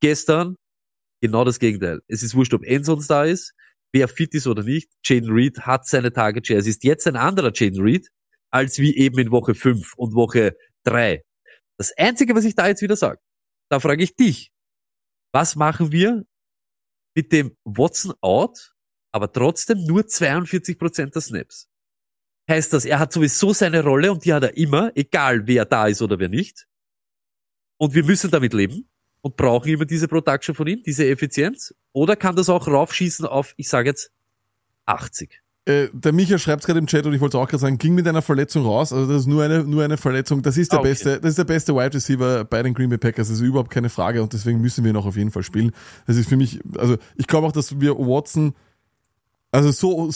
Gestern 0.00 0.56
genau 1.20 1.44
das 1.44 1.58
Gegenteil. 1.58 2.00
Es 2.08 2.22
ist 2.22 2.34
wurscht, 2.34 2.54
ob 2.54 2.64
Endsons 2.64 3.06
da 3.06 3.24
ist. 3.24 3.52
wer 3.92 4.08
fit 4.08 4.34
ist 4.34 4.46
oder 4.46 4.62
nicht. 4.62 4.90
Jaden 5.04 5.30
Reed 5.30 5.60
hat 5.60 5.86
seine 5.86 6.12
Target 6.12 6.46
Share. 6.46 6.60
Es 6.60 6.66
ist 6.66 6.84
jetzt 6.84 7.06
ein 7.06 7.16
anderer 7.16 7.52
Jaden 7.54 7.80
Reed, 7.80 8.08
als 8.50 8.78
wie 8.78 8.96
eben 8.96 9.18
in 9.18 9.30
Woche 9.30 9.54
5 9.54 9.94
und 9.96 10.14
Woche 10.14 10.56
3. 10.84 11.22
Das 11.78 11.92
Einzige, 11.96 12.34
was 12.34 12.44
ich 12.44 12.54
da 12.54 12.68
jetzt 12.68 12.82
wieder 12.82 12.96
sage, 12.96 13.20
da 13.70 13.80
frage 13.80 14.02
ich 14.02 14.16
dich, 14.16 14.50
was 15.32 15.56
machen 15.56 15.92
wir 15.92 16.24
mit 17.18 17.32
dem 17.32 17.56
Watson 17.64 18.14
out, 18.20 18.76
aber 19.10 19.32
trotzdem 19.32 19.84
nur 19.84 20.02
42% 20.02 21.10
der 21.10 21.20
Snaps? 21.20 21.68
Heißt 22.48 22.72
das, 22.72 22.84
er 22.84 23.00
hat 23.00 23.12
sowieso 23.12 23.52
seine 23.52 23.82
Rolle 23.82 24.12
und 24.12 24.24
die 24.24 24.32
hat 24.32 24.44
er 24.44 24.56
immer, 24.56 24.92
egal 24.94 25.48
wer 25.48 25.64
da 25.64 25.88
ist 25.88 26.00
oder 26.00 26.20
wer 26.20 26.28
nicht. 26.28 26.68
Und 27.76 27.92
wir 27.94 28.04
müssen 28.04 28.30
damit 28.30 28.54
leben 28.54 28.88
und 29.20 29.36
brauchen 29.36 29.68
immer 29.68 29.84
diese 29.84 30.06
Production 30.06 30.54
von 30.54 30.68
ihm, 30.68 30.80
diese 30.84 31.08
Effizienz. 31.08 31.74
Oder 31.92 32.14
kann 32.14 32.36
das 32.36 32.48
auch 32.48 32.68
raufschießen 32.68 33.26
auf, 33.26 33.52
ich 33.56 33.68
sage 33.68 33.88
jetzt, 33.88 34.12
80? 34.84 35.42
Äh, 35.68 35.90
der 35.92 36.12
Micha 36.12 36.38
schreibt 36.38 36.64
gerade 36.64 36.78
im 36.78 36.86
Chat 36.86 37.04
und 37.04 37.12
ich 37.12 37.20
wollte 37.20 37.38
auch 37.38 37.46
gerade 37.46 37.60
sagen, 37.60 37.76
ging 37.76 37.94
mit 37.94 38.08
einer 38.08 38.22
Verletzung 38.22 38.64
raus. 38.64 38.90
Also 38.90 39.06
das 39.12 39.22
ist 39.22 39.26
nur 39.26 39.44
eine, 39.44 39.64
nur 39.64 39.84
eine 39.84 39.98
Verletzung. 39.98 40.40
Das 40.40 40.56
ist 40.56 40.72
der 40.72 40.78
Ah, 40.78 40.80
okay. 40.80 40.88
beste, 40.90 41.20
das 41.20 41.30
ist 41.30 41.38
der 41.38 41.44
beste 41.44 41.74
Wide 41.74 41.92
Receiver 41.92 42.44
bei 42.44 42.62
den 42.62 42.72
Green 42.72 42.88
Bay 42.88 42.96
Packers. 42.96 43.28
Das 43.28 43.36
ist 43.36 43.42
überhaupt 43.42 43.70
keine 43.70 43.90
Frage 43.90 44.22
und 44.22 44.32
deswegen 44.32 44.62
müssen 44.62 44.82
wir 44.82 44.90
ihn 44.90 44.96
auch 44.96 45.04
auf 45.04 45.18
jeden 45.18 45.30
Fall 45.30 45.42
spielen. 45.42 45.72
Das 46.06 46.16
ist 46.16 46.26
für 46.26 46.38
mich, 46.38 46.60
also 46.78 46.96
ich 47.16 47.26
glaube 47.26 47.46
auch, 47.46 47.52
dass 47.52 47.78
wir 47.80 47.98
Watson, 47.98 48.54
also 49.52 49.70
so, 49.70 50.06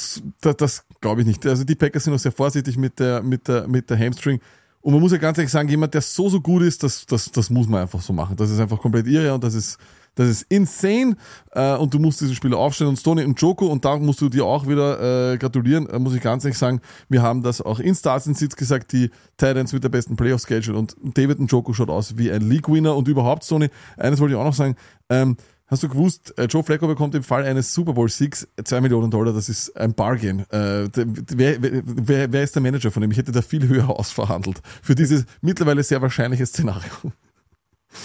das, 0.40 0.56
das 0.56 0.84
glaube 1.02 1.20
ich 1.20 1.26
nicht. 1.26 1.44
Also 1.46 1.64
die 1.64 1.74
Packers 1.74 2.04
sind 2.04 2.14
auch 2.14 2.18
sehr 2.18 2.32
vorsichtig 2.32 2.78
mit 2.78 2.98
der, 2.98 3.22
mit 3.22 3.46
der, 3.46 3.68
mit 3.68 3.90
der 3.90 3.98
Hamstring. 3.98 4.40
Und 4.80 4.94
man 4.94 5.02
muss 5.02 5.12
ja 5.12 5.18
ganz 5.18 5.36
ehrlich 5.36 5.52
sagen, 5.52 5.68
jemand, 5.68 5.92
der 5.92 6.00
so, 6.00 6.30
so 6.30 6.40
gut 6.40 6.62
ist, 6.62 6.82
das, 6.82 7.04
das, 7.04 7.30
das 7.30 7.50
muss 7.50 7.68
man 7.68 7.82
einfach 7.82 8.00
so 8.00 8.14
machen. 8.14 8.36
Das 8.36 8.50
ist 8.50 8.58
einfach 8.58 8.80
komplett 8.80 9.06
irre 9.06 9.34
und 9.34 9.44
das 9.44 9.52
ist, 9.52 9.78
das 10.14 10.28
ist 10.28 10.42
insane. 10.48 11.16
Äh, 11.52 11.76
und 11.76 11.94
du 11.94 11.98
musst 11.98 12.20
diesen 12.20 12.34
Spieler 12.34 12.58
aufstellen. 12.58 12.90
Und 12.90 12.96
Stoney 12.96 13.24
und 13.24 13.40
Joko, 13.40 13.66
und 13.66 13.84
da 13.84 13.96
musst 13.96 14.20
du 14.20 14.28
dir 14.28 14.44
auch 14.44 14.66
wieder 14.66 15.32
äh, 15.32 15.38
gratulieren, 15.38 15.88
äh, 15.88 15.98
muss 15.98 16.14
ich 16.14 16.22
ganz 16.22 16.44
ehrlich 16.44 16.58
sagen. 16.58 16.80
Wir 17.08 17.22
haben 17.22 17.42
das 17.42 17.62
auch 17.62 17.80
in 17.80 17.94
Stars 17.94 18.26
and 18.26 18.36
Sits 18.36 18.56
gesagt, 18.56 18.92
die 18.92 19.10
Titans 19.36 19.72
mit 19.72 19.84
der 19.84 19.88
besten 19.88 20.16
Playoff-Schedule. 20.16 20.76
Und 20.76 20.96
David 21.02 21.38
und 21.38 21.50
Joko 21.50 21.72
schaut 21.72 21.90
aus 21.90 22.18
wie 22.18 22.30
ein 22.30 22.42
League-Winner. 22.42 22.94
Und 22.94 23.08
überhaupt, 23.08 23.44
Stoney, 23.44 23.70
eines 23.96 24.20
wollte 24.20 24.34
ich 24.34 24.40
auch 24.40 24.44
noch 24.44 24.54
sagen. 24.54 24.76
Ähm, 25.08 25.36
Hast 25.68 25.82
du 25.82 25.88
gewusst, 25.88 26.34
Joe 26.50 26.62
Flacco 26.62 26.86
bekommt 26.86 27.14
im 27.14 27.22
Fall 27.22 27.44
eines 27.44 27.72
Super 27.72 27.94
Bowl 27.94 28.06
Siegs 28.06 28.46
2 28.62 28.82
Millionen 28.82 29.10
Dollar, 29.10 29.32
das 29.32 29.48
ist 29.48 29.74
ein 29.74 29.94
Bargain. 29.94 30.44
Wer, 30.50 30.90
wer, 31.62 32.30
wer, 32.30 32.42
ist 32.42 32.54
der 32.54 32.60
Manager 32.60 32.90
von 32.90 33.02
ihm? 33.02 33.10
Ich 33.10 33.16
hätte 33.16 33.32
da 33.32 33.40
viel 33.40 33.66
höher 33.66 33.88
ausverhandelt. 33.98 34.60
Für 34.82 34.94
dieses 34.94 35.24
mittlerweile 35.40 35.82
sehr 35.82 36.02
wahrscheinliche 36.02 36.44
Szenario. 36.44 36.90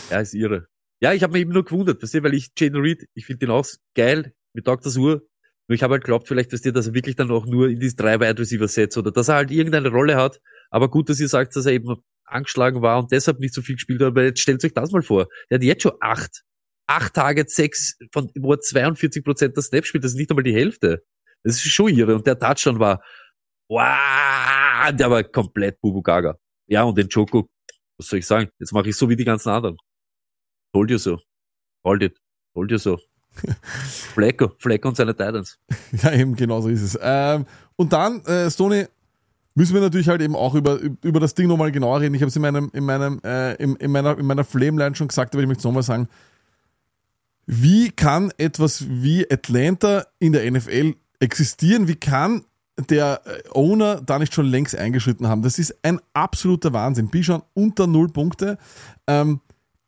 Ja, 0.09 0.19
ist 0.21 0.33
irre. 0.33 0.67
Ja, 0.99 1.13
ich 1.13 1.23
habe 1.23 1.33
mich 1.33 1.41
eben 1.41 1.51
nur 1.53 1.63
gewundert, 1.63 2.01
weißt 2.01 2.15
du, 2.15 2.23
weil 2.23 2.33
ich 2.33 2.49
Jaden 2.57 2.81
Reed, 2.81 3.07
ich 3.13 3.25
finde 3.25 3.45
den 3.45 3.51
auch 3.51 3.65
geil, 3.95 4.33
mir 4.53 4.63
taugt 4.63 4.85
das 4.85 4.97
Uhr. 4.97 5.27
Nur 5.67 5.75
ich 5.75 5.83
habe 5.83 5.93
halt 5.93 6.03
glaubt, 6.03 6.27
vielleicht, 6.27 6.53
weißt 6.53 6.65
du, 6.65 6.73
dass 6.73 6.87
er 6.87 6.93
wirklich 6.93 7.15
dann 7.15 7.29
auch 7.29 7.45
nur 7.45 7.69
in 7.69 7.79
diese 7.79 7.95
drei 7.95 8.19
Wide 8.19 8.39
Receiver 8.39 8.67
setzt 8.67 8.97
oder 8.97 9.11
dass 9.11 9.27
er 9.27 9.35
halt 9.35 9.51
irgendeine 9.51 9.89
Rolle 9.89 10.15
hat. 10.15 10.39
Aber 10.69 10.89
gut, 10.89 11.09
dass 11.09 11.19
ihr 11.19 11.27
sagt, 11.27 11.55
dass 11.55 11.65
er 11.65 11.73
eben 11.73 11.95
angeschlagen 12.25 12.81
war 12.81 12.99
und 12.99 13.11
deshalb 13.11 13.39
nicht 13.39 13.53
so 13.53 13.61
viel 13.61 13.75
gespielt 13.75 14.01
hat. 14.01 14.07
Aber 14.07 14.23
jetzt 14.23 14.39
stellt 14.39 14.63
euch 14.63 14.73
das 14.73 14.91
mal 14.91 15.01
vor. 15.01 15.27
Der 15.49 15.57
hat 15.57 15.63
jetzt 15.63 15.83
schon 15.83 15.93
acht, 15.99 16.43
acht 16.87 17.13
Targets, 17.13 17.55
sechs, 17.55 17.97
von, 18.11 18.31
wo 18.39 18.53
er 18.53 18.59
42 18.59 19.23
Prozent 19.23 19.55
der 19.55 19.63
Snaps 19.63 19.89
spielt. 19.89 20.03
Das 20.03 20.11
ist 20.11 20.17
nicht 20.17 20.31
einmal 20.31 20.43
die 20.43 20.53
Hälfte. 20.53 21.03
Das 21.43 21.55
ist 21.55 21.67
schon 21.67 21.89
irre. 21.89 22.15
Und 22.15 22.25
der 22.25 22.39
Touchdown 22.39 22.79
war, 22.79 23.03
wow, 23.69 24.91
der 24.93 25.11
war 25.11 25.23
komplett 25.23 25.79
Bubu 25.81 26.01
Gaga. 26.01 26.37
Ja, 26.67 26.83
und 26.83 26.97
den 26.97 27.07
Joko, 27.07 27.49
was 27.97 28.07
soll 28.07 28.19
ich 28.19 28.25
sagen? 28.25 28.49
Jetzt 28.59 28.73
mache 28.73 28.89
ich 28.89 28.95
so 28.95 29.09
wie 29.09 29.15
die 29.15 29.25
ganzen 29.25 29.49
anderen. 29.49 29.77
Told 30.73 30.89
you 30.91 30.97
so. 30.97 31.19
Hold 31.83 32.03
it. 32.03 32.19
Told 32.53 32.71
you 32.71 32.77
so. 32.77 32.99
Flecko, 34.13 34.51
Flecko 34.57 34.89
und 34.89 34.97
seine 34.97 35.15
Titans. 35.15 35.59
Ja, 36.03 36.11
eben, 36.13 36.35
genau 36.35 36.61
so 36.61 36.69
ist 36.69 36.81
es. 36.81 36.99
Ähm, 37.01 37.45
und 37.75 37.93
dann, 37.93 38.21
äh, 38.25 38.49
Stoney, 38.49 38.87
müssen 39.55 39.73
wir 39.73 39.81
natürlich 39.81 40.07
halt 40.07 40.21
eben 40.21 40.35
auch 40.35 40.55
über, 40.55 40.79
über 41.01 41.19
das 41.19 41.33
Ding 41.33 41.47
nochmal 41.47 41.71
genauer 41.71 42.01
reden. 42.01 42.15
Ich 42.15 42.21
habe 42.21 42.29
es 42.29 42.35
in 42.35 42.41
meinem, 42.41 42.69
in 42.73 42.83
meinem, 42.83 43.19
äh, 43.23 43.53
in, 43.55 43.75
in 43.77 43.91
meiner, 43.91 44.17
in 44.17 44.25
meiner 44.25 44.43
Flameline 44.43 44.95
schon 44.95 45.07
gesagt, 45.07 45.33
aber 45.33 45.41
ich 45.41 45.47
möchte 45.47 45.61
es 45.61 45.65
nochmal 45.65 45.83
sagen. 45.83 46.07
Wie 47.47 47.91
kann 47.91 48.31
etwas 48.37 48.85
wie 48.87 49.25
Atlanta 49.31 50.05
in 50.19 50.33
der 50.33 50.49
NFL 50.51 50.95
existieren? 51.19 51.87
Wie 51.87 51.95
kann 51.95 52.43
der 52.89 53.21
äh, 53.25 53.49
Owner 53.51 54.01
da 54.01 54.19
nicht 54.19 54.33
schon 54.33 54.45
längst 54.45 54.75
eingeschritten 54.75 55.27
haben? 55.27 55.41
Das 55.41 55.57
ist 55.57 55.75
ein 55.81 55.99
absoluter 56.13 56.73
Wahnsinn. 56.73 57.07
Bichon 57.07 57.41
unter 57.53 57.87
null 57.87 58.09
Punkte. 58.09 58.57
Ähm, 59.07 59.39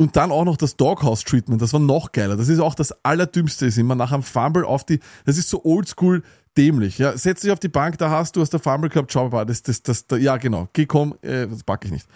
und 0.01 0.15
dann 0.15 0.31
auch 0.31 0.45
noch 0.45 0.55
das 0.55 0.77
Doghouse-Treatment, 0.77 1.61
das 1.61 1.73
war 1.73 1.81
noch 1.81 2.13
geiler. 2.13 2.37
Das 2.37 2.47
ist 2.47 2.59
auch 2.59 2.73
das 2.73 3.03
Allerdümmste, 3.03 3.65
ist 3.65 3.77
immer 3.77 3.95
nach 3.95 4.13
einem 4.13 4.23
Fumble 4.23 4.65
auf 4.65 4.85
die, 4.85 4.99
das 5.25 5.37
ist 5.37 5.49
so 5.49 5.63
oldschool 5.65 6.23
dämlich. 6.57 6.97
Ja, 6.97 7.17
setz 7.17 7.41
dich 7.41 7.51
auf 7.51 7.59
die 7.59 7.67
Bank, 7.67 7.97
da 7.97 8.09
hast 8.09 8.35
du, 8.35 8.41
hast 8.41 8.53
der 8.53 8.61
Fumble 8.61 8.89
gehabt, 8.89 9.11
schau 9.11 9.29
mal, 9.29 9.45
das, 9.45 9.61
das, 9.61 9.83
das, 9.83 10.07
da, 10.07 10.15
ja 10.15 10.37
genau, 10.37 10.69
geh 10.71 10.85
komm, 10.85 11.15
äh, 11.21 11.47
das 11.47 11.63
packe 11.63 11.87
ich 11.87 11.91
nicht. 11.91 12.07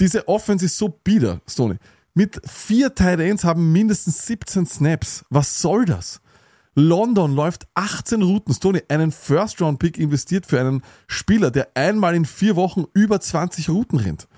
Diese 0.00 0.26
Offense 0.26 0.64
ist 0.64 0.78
so 0.78 0.88
bieder, 0.88 1.42
Stoney. 1.46 1.76
Mit 2.14 2.40
vier 2.48 2.94
Tight 2.94 3.20
Ends 3.20 3.44
haben 3.44 3.72
mindestens 3.72 4.26
17 4.26 4.64
Snaps. 4.64 5.24
Was 5.28 5.60
soll 5.60 5.84
das? 5.84 6.20
London 6.74 7.34
läuft 7.34 7.66
18 7.74 8.22
Routen. 8.22 8.54
Stoney, 8.54 8.82
einen 8.88 9.12
First-Round-Pick 9.12 9.98
investiert 9.98 10.46
für 10.46 10.58
einen 10.58 10.82
Spieler, 11.06 11.50
der 11.50 11.68
einmal 11.74 12.14
in 12.14 12.24
vier 12.24 12.56
Wochen 12.56 12.86
über 12.94 13.20
20 13.20 13.68
Routen 13.68 13.98
rennt. 13.98 14.28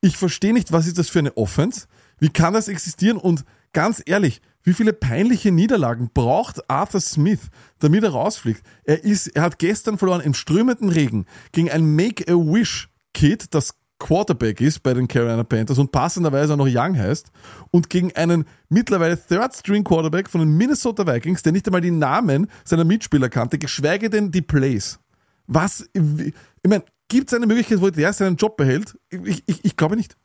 Ich 0.00 0.16
verstehe 0.16 0.52
nicht, 0.52 0.70
was 0.70 0.86
ist 0.86 0.98
das 0.98 1.08
für 1.08 1.18
eine 1.18 1.36
Offense? 1.36 1.86
Wie 2.18 2.28
kann 2.28 2.54
das 2.54 2.68
existieren? 2.68 3.16
Und 3.16 3.44
ganz 3.72 4.02
ehrlich, 4.04 4.40
wie 4.62 4.74
viele 4.74 4.92
peinliche 4.92 5.52
Niederlagen 5.52 6.10
braucht 6.12 6.68
Arthur 6.68 7.00
Smith, 7.00 7.48
damit 7.78 8.04
er 8.04 8.10
rausfliegt? 8.10 8.62
Er 8.84 9.04
ist, 9.04 9.28
er 9.28 9.42
hat 9.42 9.58
gestern 9.58 9.98
verloren 9.98 10.20
im 10.20 10.34
strömenden 10.34 10.90
Regen 10.90 11.26
gegen 11.52 11.70
ein 11.70 11.94
Make-A-Wish-Kid, 11.94 13.54
das 13.54 13.74
Quarterback 13.98 14.60
ist 14.60 14.82
bei 14.82 14.94
den 14.94 15.08
Carolina 15.08 15.42
Panthers 15.42 15.78
und 15.78 15.90
passenderweise 15.90 16.52
auch 16.52 16.58
noch 16.58 16.68
Young 16.68 16.96
heißt 16.96 17.30
und 17.70 17.90
gegen 17.90 18.14
einen 18.14 18.44
mittlerweile 18.68 19.20
Third-String-Quarterback 19.20 20.28
von 20.30 20.40
den 20.40 20.56
Minnesota 20.56 21.06
Vikings, 21.06 21.42
der 21.42 21.52
nicht 21.52 21.66
einmal 21.66 21.80
die 21.80 21.90
Namen 21.90 22.48
seiner 22.64 22.84
Mitspieler 22.84 23.28
kannte, 23.28 23.58
geschweige 23.58 24.08
denn 24.08 24.30
die 24.30 24.42
Plays. 24.42 25.00
Was, 25.46 25.88
ich 25.92 26.32
meine, 26.66 26.84
gibt 27.08 27.28
es 27.28 27.34
eine 27.34 27.46
Möglichkeit, 27.46 27.80
wo 27.80 27.90
der 27.90 28.12
seinen 28.12 28.36
Job 28.36 28.56
behält? 28.56 28.96
Ich, 29.10 29.42
ich, 29.46 29.64
ich 29.64 29.76
glaube 29.76 29.96
nicht. 29.96 30.16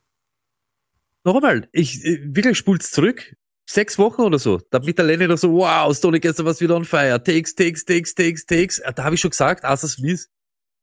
Noch 1.26 1.36
einmal, 1.36 1.70
ich 1.72 2.04
äh, 2.04 2.20
wirklich 2.24 2.58
spul's 2.58 2.92
zurück. 2.92 3.36
Sechs 3.66 3.98
Wochen 3.98 4.22
oder 4.22 4.40
so. 4.40 4.60
Da 4.72 4.80
mit 4.80 4.98
der 4.98 5.06
Lenny 5.06 5.26
noch 5.28 5.38
so, 5.38 5.54
wow, 5.54 5.96
Stoney 5.96 6.20
gestern 6.20 6.46
was 6.46 6.60
wieder 6.60 6.76
on 6.76 6.84
fire. 6.84 7.24
Takes, 7.24 7.56
takes, 7.56 7.86
takes, 7.86 8.14
takes, 8.14 8.46
takes. 8.46 8.80
Äh, 8.80 8.94
Da 8.94 9.06
habe 9.06 9.16
ich 9.16 9.22
schon 9.22 9.32
gesagt, 9.32 9.64
Arthur 9.64 9.90
Smith, 9.90 10.30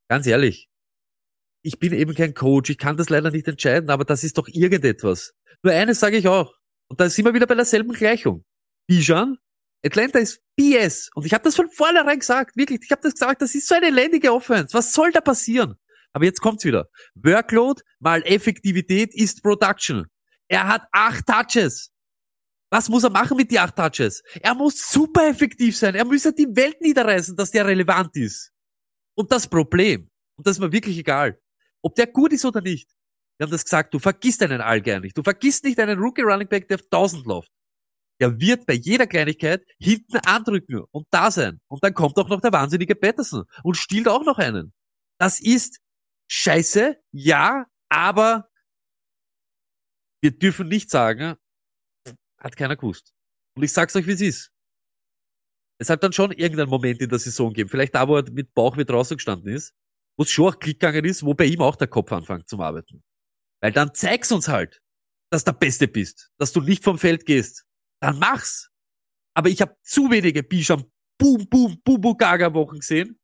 ganz 0.09 0.27
ehrlich, 0.27 0.69
ich 1.63 1.79
bin 1.79 1.93
eben 1.93 2.15
kein 2.15 2.33
Coach, 2.33 2.71
ich 2.71 2.79
kann 2.79 2.97
das 2.97 3.11
leider 3.11 3.31
nicht 3.31 3.47
entscheiden, 3.47 3.91
aber 3.91 4.05
das 4.05 4.25
ist 4.25 4.39
doch 4.39 4.49
irgendetwas. 4.49 5.35
Nur 5.63 5.75
eines 5.75 6.01
sage 6.01 6.17
ich 6.17 6.27
auch. 6.27 6.55
Und 6.89 7.01
da 7.01 7.11
sind 7.11 7.27
wir 7.27 7.35
wieder 7.35 7.47
bei 7.47 7.55
derselben 7.55 7.93
Gleichung. 7.93 8.45
Bijan, 8.89 9.37
Atlanta 9.85 10.19
ist 10.19 10.41
BS. 10.57 11.11
Und 11.15 11.27
ich 11.27 11.35
habe 11.35 11.45
das 11.45 11.57
von 11.57 11.71
vornherein 11.71 12.19
gesagt, 12.19 12.57
wirklich. 12.57 12.81
Ich 12.83 12.91
habe 12.91 13.03
das 13.03 13.13
gesagt, 13.13 13.43
das 13.43 13.55
ist 13.55 13.69
so 13.69 13.75
eine 13.75 13.89
elendige 13.89 14.33
Offense. 14.33 14.75
Was 14.75 14.93
soll 14.93 15.13
da 15.13 15.21
passieren? 15.21 15.77
Aber 16.13 16.25
jetzt 16.25 16.41
kommt's 16.41 16.65
wieder. 16.65 16.89
Workload 17.15 17.83
mal 17.99 18.23
Effektivität 18.25 19.15
ist 19.15 19.43
Production. 19.43 20.07
Er 20.51 20.67
hat 20.67 20.87
acht 20.91 21.25
Touches. 21.27 21.93
Was 22.71 22.89
muss 22.89 23.05
er 23.05 23.11
machen 23.11 23.37
mit 23.37 23.51
die 23.51 23.59
acht 23.59 23.77
Touches? 23.77 24.23
Er 24.41 24.55
muss 24.55 24.91
super 24.91 25.29
effektiv 25.29 25.77
sein. 25.77 25.95
Er 25.95 26.05
muss 26.05 26.25
ja 26.25 26.33
die 26.33 26.49
Welt 26.55 26.81
niederreißen, 26.81 27.37
dass 27.37 27.53
der 27.53 27.67
relevant 27.67 28.17
ist. 28.17 28.53
Und 29.15 29.31
das 29.31 29.47
Problem, 29.47 30.11
und 30.37 30.47
das 30.47 30.57
ist 30.57 30.61
mir 30.61 30.73
wirklich 30.73 30.99
egal, 30.99 31.41
ob 31.83 31.95
der 31.95 32.09
gut 32.09 32.33
ist 32.33 32.45
oder 32.45 32.61
nicht. 32.61 32.91
Wir 33.39 33.47
haben 33.47 33.53
das 33.53 33.65
gesagt, 33.65 33.95
du 33.95 33.99
vergisst 33.99 34.43
einen 34.43 34.61
Allgeier 34.61 35.01
nicht. 35.01 35.17
Du 35.17 35.23
vergisst 35.23 35.65
nicht 35.65 35.79
einen 35.79 35.99
Rookie 35.99 36.23
Running 36.23 36.49
Back, 36.49 36.69
der 36.69 36.79
auf 36.79 36.85
1000 36.85 37.27
läuft. 37.27 37.51
Der 38.21 38.39
wird 38.39 38.67
bei 38.67 38.75
jeder 38.75 39.07
Kleinigkeit 39.07 39.65
hinten 39.79 40.19
andrücken 40.27 40.85
und 40.91 41.07
da 41.11 41.31
sein. 41.31 41.61
Und 41.69 41.83
dann 41.83 41.95
kommt 41.95 42.19
auch 42.19 42.29
noch 42.29 42.41
der 42.41 42.53
wahnsinnige 42.53 42.95
Patterson 42.97 43.45
und 43.63 43.77
stiehlt 43.77 44.09
auch 44.09 44.25
noch 44.25 44.39
einen. 44.39 44.73
Das 45.19 45.41
ist 45.41 45.79
scheiße, 46.29 46.97
ja, 47.13 47.67
aber 47.89 48.50
wir 50.23 50.31
dürfen 50.31 50.69
nicht 50.69 50.91
sagen, 50.91 51.37
hat 52.39 52.57
keiner 52.57 52.77
gewusst. 52.77 53.13
Und 53.57 53.63
ich 53.63 53.73
sag's 53.73 53.97
euch, 53.97 54.07
wie 54.07 54.13
es 54.13 54.21
ist. 54.21 54.53
Es 55.79 55.89
hat 55.89 56.03
dann 56.03 56.13
schon 56.13 56.33
irgendeinen 56.33 56.71
Moment 56.71 57.01
in 57.01 57.09
der 57.09 57.19
Saison 57.19 57.49
gegeben, 57.49 57.71
vielleicht 57.71 57.95
da, 57.95 58.07
wo 58.07 58.17
er 58.17 58.31
mit 58.31 58.53
Bauch 58.53 58.77
mit 58.77 58.91
draußen 58.91 59.17
gestanden 59.17 59.55
ist, 59.55 59.75
wo 60.17 60.25
es 60.25 60.31
schon 60.31 60.53
auch 60.53 60.59
Klick 60.59 60.79
gegangen 60.79 61.05
ist, 61.07 61.25
wo 61.25 61.35
bei 61.35 61.47
ihm 61.47 61.63
auch 61.63 61.77
der 61.77 61.89
Kopf 61.89 62.13
anfängt 62.13 62.49
zum 62.49 62.61
Arbeiten. 62.61 63.03
Weil 63.63 63.73
dann 63.73 63.95
zeig's 63.95 64.31
uns 64.31 64.49
halt, 64.49 64.83
dass 65.31 65.45
du 65.45 65.53
der 65.53 65.59
Beste 65.59 65.89
bist, 65.89 66.31
dass 66.39 66.53
du 66.53 66.61
nicht 66.61 66.85
vom 66.85 66.99
Feld 66.99 67.25
gehst. 67.25 67.65
Dann 68.03 68.19
mach's. 68.19 68.71
Aber 69.35 69.49
ich 69.49 69.61
habe 69.63 69.77
zu 69.83 70.11
wenige 70.11 70.43
Bischam 70.43 70.91
Boom, 71.19 71.49
Boom, 71.49 71.81
Bubu 71.83 72.15
Gaga 72.15 72.53
Wochen 72.55 72.79
gesehen, 72.79 73.19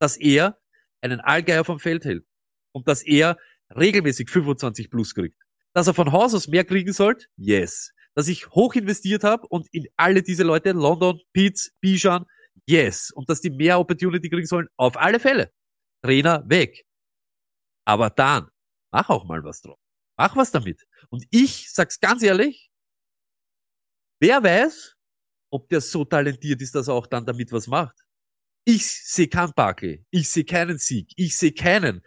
dass 0.00 0.16
er 0.16 0.60
einen 1.00 1.20
Allgeier 1.20 1.64
vom 1.64 1.78
Feld 1.78 2.04
hält. 2.04 2.26
Und 2.72 2.86
dass 2.86 3.02
er 3.02 3.38
regelmäßig 3.74 4.28
25 4.30 4.90
plus 4.90 5.14
kriegt. 5.14 5.40
Dass 5.78 5.86
er 5.86 5.94
von 5.94 6.10
Haus 6.10 6.34
aus 6.34 6.48
mehr 6.48 6.64
kriegen 6.64 6.92
sollte? 6.92 7.26
Yes. 7.36 7.92
Dass 8.16 8.26
ich 8.26 8.50
hoch 8.50 8.74
investiert 8.74 9.22
habe 9.22 9.46
und 9.46 9.68
in 9.72 9.86
alle 9.94 10.24
diese 10.24 10.42
Leute, 10.42 10.72
London, 10.72 11.20
Pitts, 11.32 11.70
Bijan, 11.80 12.26
yes. 12.66 13.12
Und 13.12 13.30
dass 13.30 13.40
die 13.40 13.50
mehr 13.50 13.78
Opportunity 13.78 14.28
kriegen 14.28 14.44
sollen, 14.44 14.66
auf 14.76 14.96
alle 14.96 15.20
Fälle. 15.20 15.52
Trainer 16.02 16.42
weg. 16.48 16.84
Aber 17.84 18.10
dann, 18.10 18.48
mach 18.90 19.08
auch 19.08 19.24
mal 19.24 19.44
was 19.44 19.60
drauf. 19.60 19.78
Mach 20.16 20.34
was 20.34 20.50
damit. 20.50 20.84
Und 21.10 21.24
ich 21.30 21.72
sag's 21.72 22.00
ganz 22.00 22.24
ehrlich, 22.24 22.72
wer 24.18 24.42
weiß, 24.42 24.96
ob 25.52 25.68
der 25.68 25.80
so 25.80 26.04
talentiert 26.04 26.60
ist, 26.60 26.74
dass 26.74 26.88
er 26.88 26.94
auch 26.94 27.06
dann 27.06 27.24
damit 27.24 27.52
was 27.52 27.68
macht. 27.68 27.94
Ich 28.64 28.84
sehe 28.84 29.28
keinen 29.28 29.52
Barkley. 29.54 30.04
Ich 30.10 30.28
sehe 30.28 30.44
keinen 30.44 30.78
Sieg. 30.78 31.12
Ich 31.14 31.36
sehe 31.36 31.52
keinen 31.52 32.02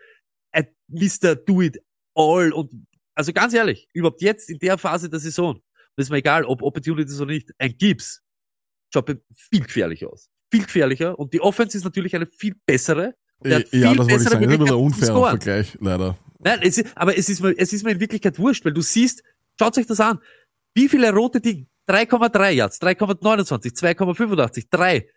äh, 0.52 0.66
Mr. 0.90 1.38
Do 1.38 1.62
It 1.62 1.82
All 2.14 2.52
und 2.52 2.86
also 3.22 3.34
ganz 3.34 3.54
ehrlich, 3.54 3.88
überhaupt 3.94 4.24
jetzt 4.24 4.50
in 4.50 4.58
der 4.58 4.80
Phase 4.80 5.08
der 5.08 5.20
Saison, 5.20 5.62
das 5.96 6.08
ist 6.08 6.10
mir 6.10 6.18
egal, 6.18 6.44
ob 6.44 6.64
Opportunities 6.64 7.22
oder 7.22 7.34
nicht, 7.34 7.52
ein 7.60 7.78
Gibbs 7.78 8.24
schaut 8.92 9.16
viel 9.32 9.62
gefährlicher 9.62 10.10
aus. 10.10 10.28
Viel 10.50 10.64
gefährlicher 10.64 11.20
und 11.20 11.32
die 11.32 11.40
Offense 11.40 11.78
ist 11.78 11.84
natürlich 11.84 12.16
eine 12.16 12.26
viel 12.26 12.56
bessere. 12.66 13.14
ja, 13.44 13.60
viel 13.60 13.82
das 13.82 13.98
wollte 13.98 14.14
ich 14.14 14.22
sagen. 14.24 14.50
Das 14.50 14.60
ist 14.60 14.68
zu 14.68 14.78
unfairer 14.78 15.06
scoren. 15.06 15.30
Vergleich, 15.40 15.78
leider. 15.80 16.18
Nein, 16.40 16.60
es 16.64 16.80
ist, 16.80 16.98
aber 16.98 17.16
es 17.16 17.30
ist, 17.30 17.42
mir, 17.42 17.54
es 17.56 17.74
ist 17.74 17.84
mir 17.84 17.92
in 17.92 18.00
Wirklichkeit 18.00 18.40
wurscht, 18.40 18.66
weil 18.66 18.74
du 18.74 18.82
siehst, 18.82 19.22
schaut 19.60 19.78
euch 19.78 19.86
das 19.86 20.00
an, 20.00 20.18
wie 20.74 20.90
viele 20.90 21.12
rote 21.14 21.42
Dinge, 21.42 21.68
3,3 21.88 22.50
Yards, 22.50 22.82
3,29, 22.82 23.78
2,85, 23.78 24.66
3, 24.72 25.08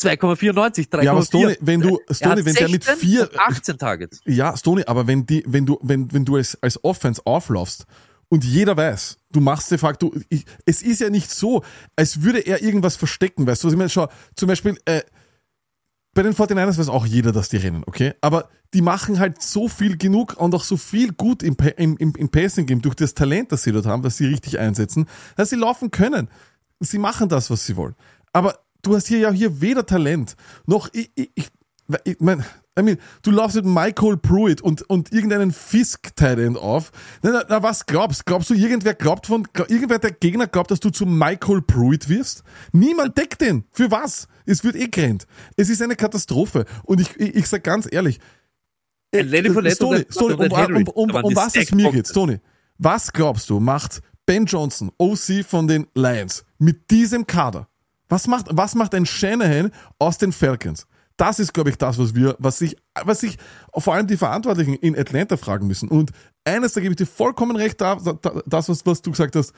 2,94, 0.00 0.90
3,4. 0.90 1.02
Ja, 1.02 1.12
aber 1.12 1.22
Stoney, 1.22 1.56
wenn 1.60 1.80
du, 1.80 1.98
Stoney, 2.10 2.44
wenn 2.44 2.54
der 2.54 2.68
mit 2.68 2.84
16 2.84 2.96
vier, 2.96 3.22
und 3.22 3.38
18 3.38 3.78
Targets. 3.78 4.20
Ja, 4.24 4.56
Stoney, 4.56 4.84
aber 4.86 5.06
wenn 5.06 5.26
die, 5.26 5.44
wenn 5.46 5.66
du, 5.66 5.78
wenn, 5.82 6.12
wenn 6.12 6.24
du 6.24 6.36
als, 6.36 6.58
als 6.62 6.82
Offense 6.84 7.22
auflaufst 7.24 7.86
und 8.28 8.44
jeder 8.44 8.76
weiß, 8.76 9.18
du 9.32 9.40
machst 9.40 9.70
de 9.70 9.78
facto, 9.78 10.12
ich, 10.28 10.44
es 10.66 10.82
ist 10.82 11.00
ja 11.00 11.10
nicht 11.10 11.30
so, 11.30 11.62
als 11.96 12.22
würde 12.22 12.40
er 12.40 12.62
irgendwas 12.62 12.96
verstecken, 12.96 13.46
weißt 13.46 13.62
du, 13.62 13.68
was 13.68 13.72
ich 13.74 13.78
meine? 13.78 13.90
Schau, 13.90 14.08
zum 14.34 14.48
Beispiel, 14.48 14.76
äh, 14.84 15.02
bei 16.14 16.22
den 16.22 16.32
49ers 16.32 16.78
weiß 16.78 16.88
auch 16.88 17.06
jeder, 17.06 17.32
dass 17.32 17.48
die 17.48 17.56
rennen, 17.56 17.82
okay? 17.86 18.14
Aber 18.20 18.48
die 18.72 18.82
machen 18.82 19.18
halt 19.18 19.42
so 19.42 19.68
viel 19.68 19.96
genug 19.96 20.36
und 20.36 20.54
auch 20.54 20.64
so 20.64 20.76
viel 20.76 21.12
gut 21.12 21.42
im, 21.42 21.56
im, 21.76 21.96
im, 21.96 22.14
im 22.16 22.28
Passing-Game 22.28 22.82
durch 22.82 22.94
das 22.94 23.14
Talent, 23.14 23.52
das 23.52 23.64
sie 23.64 23.72
dort 23.72 23.86
haben, 23.86 24.02
das 24.02 24.16
sie 24.16 24.26
richtig 24.26 24.58
einsetzen, 24.58 25.06
dass 25.36 25.50
sie 25.50 25.56
laufen 25.56 25.90
können. 25.90 26.28
Sie 26.80 26.98
machen 26.98 27.28
das, 27.28 27.50
was 27.50 27.66
sie 27.66 27.76
wollen. 27.76 27.94
Aber 28.32 28.63
du 28.86 28.94
hast 28.94 29.08
hier 29.08 29.18
ja 29.18 29.30
hier 29.30 29.60
weder 29.60 29.84
Talent 29.86 30.36
noch 30.66 30.88
ich, 30.92 31.10
ich, 31.14 31.30
ich, 31.34 31.48
ich 32.04 32.16
mein, 32.20 32.44
I 32.78 32.82
mean, 32.82 32.98
du 33.22 33.30
laufst 33.30 33.54
mit 33.56 33.66
Michael 33.66 34.16
Pruitt 34.16 34.60
und, 34.60 34.82
und 34.90 35.12
irgendeinen 35.12 35.52
fisk 35.52 36.10
end 36.20 36.58
auf. 36.58 36.90
Na, 37.22 37.30
na, 37.30 37.44
na, 37.48 37.62
was 37.62 37.86
glaubst? 37.86 38.26
Glaubst 38.26 38.50
du, 38.50 38.54
irgendwer 38.54 38.94
glaubt 38.94 39.28
von, 39.28 39.46
irgendwer 39.68 40.00
der 40.00 40.10
Gegner 40.10 40.48
glaubt, 40.48 40.72
dass 40.72 40.80
du 40.80 40.90
zu 40.90 41.06
Michael 41.06 41.62
Pruitt 41.62 42.08
wirst? 42.08 42.42
Niemand 42.72 43.16
deckt 43.16 43.40
den. 43.42 43.64
Für 43.70 43.92
was? 43.92 44.26
Es 44.44 44.64
wird 44.64 44.74
eh 44.74 44.88
gerannt. 44.88 45.26
Es 45.56 45.68
ist 45.68 45.82
eine 45.82 45.94
Katastrophe. 45.94 46.64
Und 46.82 47.00
ich, 47.00 47.14
ich, 47.16 47.36
ich 47.36 47.46
sag 47.46 47.62
ganz 47.62 47.86
ehrlich, 47.90 48.18
äh, 49.12 49.22
Lenny 49.22 49.50
ein- 49.50 49.70
Stoney, 49.70 50.04
und 50.34 50.52
um, 50.52 50.88
um, 50.94 51.10
um, 51.10 51.24
um 51.24 51.30
die 51.30 51.36
was 51.36 51.54
es 51.54 51.70
mir 51.70 51.92
geht, 51.92 52.08
Stoney, 52.08 52.40
was 52.78 53.12
glaubst 53.12 53.50
du, 53.50 53.60
macht 53.60 54.00
Ben 54.26 54.46
Johnson, 54.46 54.90
OC 54.98 55.44
von 55.46 55.68
den 55.68 55.86
Lions, 55.94 56.44
mit 56.58 56.90
diesem 56.90 57.24
Kader? 57.24 57.68
Was 58.14 58.28
macht, 58.28 58.46
was 58.50 58.76
macht 58.76 58.94
ein 58.94 59.06
Shanahan 59.06 59.72
aus 59.98 60.18
den 60.18 60.30
Falcons? 60.30 60.86
Das 61.16 61.40
ist, 61.40 61.52
glaube 61.52 61.70
ich, 61.70 61.78
das, 61.78 61.98
was 61.98 62.14
wir, 62.14 62.36
was 62.38 62.58
sich, 62.58 62.76
was 63.02 63.18
sich 63.18 63.38
vor 63.76 63.92
allem 63.92 64.06
die 64.06 64.16
Verantwortlichen 64.16 64.74
in 64.74 64.96
Atlanta 64.96 65.36
fragen 65.36 65.66
müssen. 65.66 65.88
Und 65.88 66.12
eines, 66.44 66.74
da 66.74 66.80
gebe 66.80 66.92
ich 66.92 66.96
dir 66.96 67.06
vollkommen 67.06 67.56
recht, 67.56 67.80
da, 67.80 67.96
da, 67.96 68.40
das, 68.46 68.68
was, 68.68 68.86
was 68.86 69.02
du 69.02 69.10
gesagt 69.10 69.34
hast, 69.34 69.52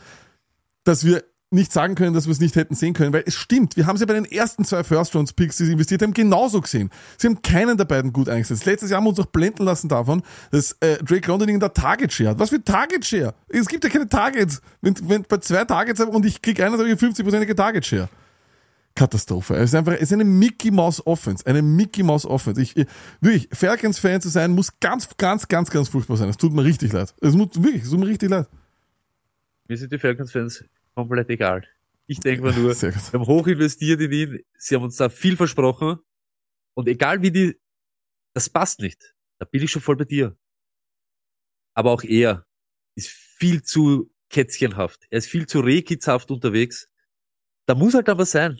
dass 0.84 1.04
wir 1.04 1.22
nicht 1.50 1.70
sagen 1.70 1.96
können, 1.96 2.14
dass 2.14 2.24
wir 2.24 2.32
es 2.32 2.40
nicht 2.40 2.56
hätten 2.56 2.74
sehen 2.74 2.94
können, 2.94 3.12
weil 3.12 3.24
es 3.26 3.34
stimmt. 3.34 3.76
Wir 3.76 3.86
haben 3.86 3.98
sie 3.98 4.06
bei 4.06 4.14
den 4.14 4.24
ersten 4.24 4.64
zwei 4.64 4.82
First-Round-Picks, 4.82 5.58
die 5.58 5.66
sie 5.66 5.72
investiert 5.72 6.00
haben, 6.00 6.14
genauso 6.14 6.62
gesehen. 6.62 6.88
Sie 7.18 7.26
haben 7.26 7.42
keinen 7.42 7.76
der 7.76 7.84
beiden 7.84 8.10
gut 8.10 8.30
eingesetzt. 8.30 8.64
Letztes 8.64 8.88
Jahr 8.88 9.00
haben 9.00 9.04
wir 9.04 9.10
uns 9.10 9.18
noch 9.18 9.26
blenden 9.26 9.64
lassen 9.64 9.90
davon, 9.90 10.22
dass 10.50 10.72
äh, 10.80 10.96
Drake 11.04 11.28
London 11.28 11.50
in 11.50 11.60
der 11.60 11.74
Target-Share 11.74 12.30
hat. 12.30 12.38
Was 12.38 12.48
für 12.48 12.64
Target-Share? 12.64 13.34
Es 13.50 13.66
gibt 13.66 13.84
ja 13.84 13.90
keine 13.90 14.08
Targets. 14.08 14.62
Wenn, 14.80 14.94
wenn 15.10 15.24
bei 15.24 15.36
zwei 15.36 15.66
Targets 15.66 16.00
und 16.00 16.24
ich 16.24 16.40
kriege 16.40 16.64
einen, 16.64 16.78
dann 16.78 16.80
habe 16.80 16.90
ich 16.90 16.98
50%ige 16.98 17.54
Target-Share. 17.54 18.08
Katastrophe. 18.96 19.54
Es 19.54 19.70
ist 19.70 19.74
einfach, 19.74 19.92
es 19.92 20.02
ist 20.02 20.12
eine 20.12 20.24
Mickey 20.24 20.70
Mouse 20.72 21.06
Offense. 21.06 21.46
Eine 21.46 21.62
Mickey 21.62 22.02
Mouse 22.02 22.24
Offense. 22.26 22.60
Ich, 22.60 22.76
ich- 22.76 22.86
wirklich, 23.20 23.48
Falcons-Fan 23.52 24.20
zu 24.20 24.28
sein, 24.28 24.50
muss 24.52 24.80
ganz, 24.80 25.16
ganz, 25.16 25.46
ganz, 25.46 25.70
ganz 25.70 25.88
furchtbar 25.88 26.16
sein. 26.16 26.28
Es 26.28 26.36
tut 26.36 26.52
mir 26.52 26.64
richtig 26.64 26.92
leid. 26.92 27.14
Es 27.20 27.34
muss, 27.34 27.50
wirklich, 27.54 27.84
es 27.84 27.90
tut 27.90 28.00
mir 28.00 28.08
richtig 28.08 28.30
leid. 28.30 28.48
Mir 29.68 29.76
sind 29.76 29.92
die 29.92 29.98
Falcons-Fans 29.98 30.64
komplett 30.94 31.30
egal. 31.30 31.64
Ich 32.08 32.18
denke 32.20 32.42
mir 32.42 32.52
nur, 32.58 32.70
wir 32.80 32.94
haben 33.12 33.26
hoch 33.26 33.46
investiert 33.46 34.00
in 34.00 34.12
ihn, 34.12 34.40
sie 34.58 34.74
haben 34.74 34.82
uns 34.84 34.96
da 34.96 35.08
viel 35.08 35.36
versprochen 35.36 35.98
und 36.74 36.88
egal 36.88 37.22
wie 37.22 37.30
die, 37.30 37.60
das 38.34 38.48
passt 38.48 38.80
nicht. 38.80 39.14
Da 39.38 39.44
bin 39.44 39.62
ich 39.62 39.70
schon 39.70 39.82
voll 39.82 39.96
bei 39.96 40.04
dir. 40.04 40.36
Aber 41.74 41.90
auch 41.90 42.02
er 42.02 42.46
ist 42.94 43.08
viel 43.10 43.62
zu 43.62 44.10
kätzchenhaft. 44.30 45.06
Er 45.10 45.18
ist 45.18 45.26
viel 45.26 45.46
zu 45.46 45.60
rehkitzhaft 45.60 46.30
unterwegs. 46.30 46.88
Da 47.66 47.74
muss 47.74 47.94
halt 47.94 48.08
aber 48.08 48.24
sein. 48.24 48.58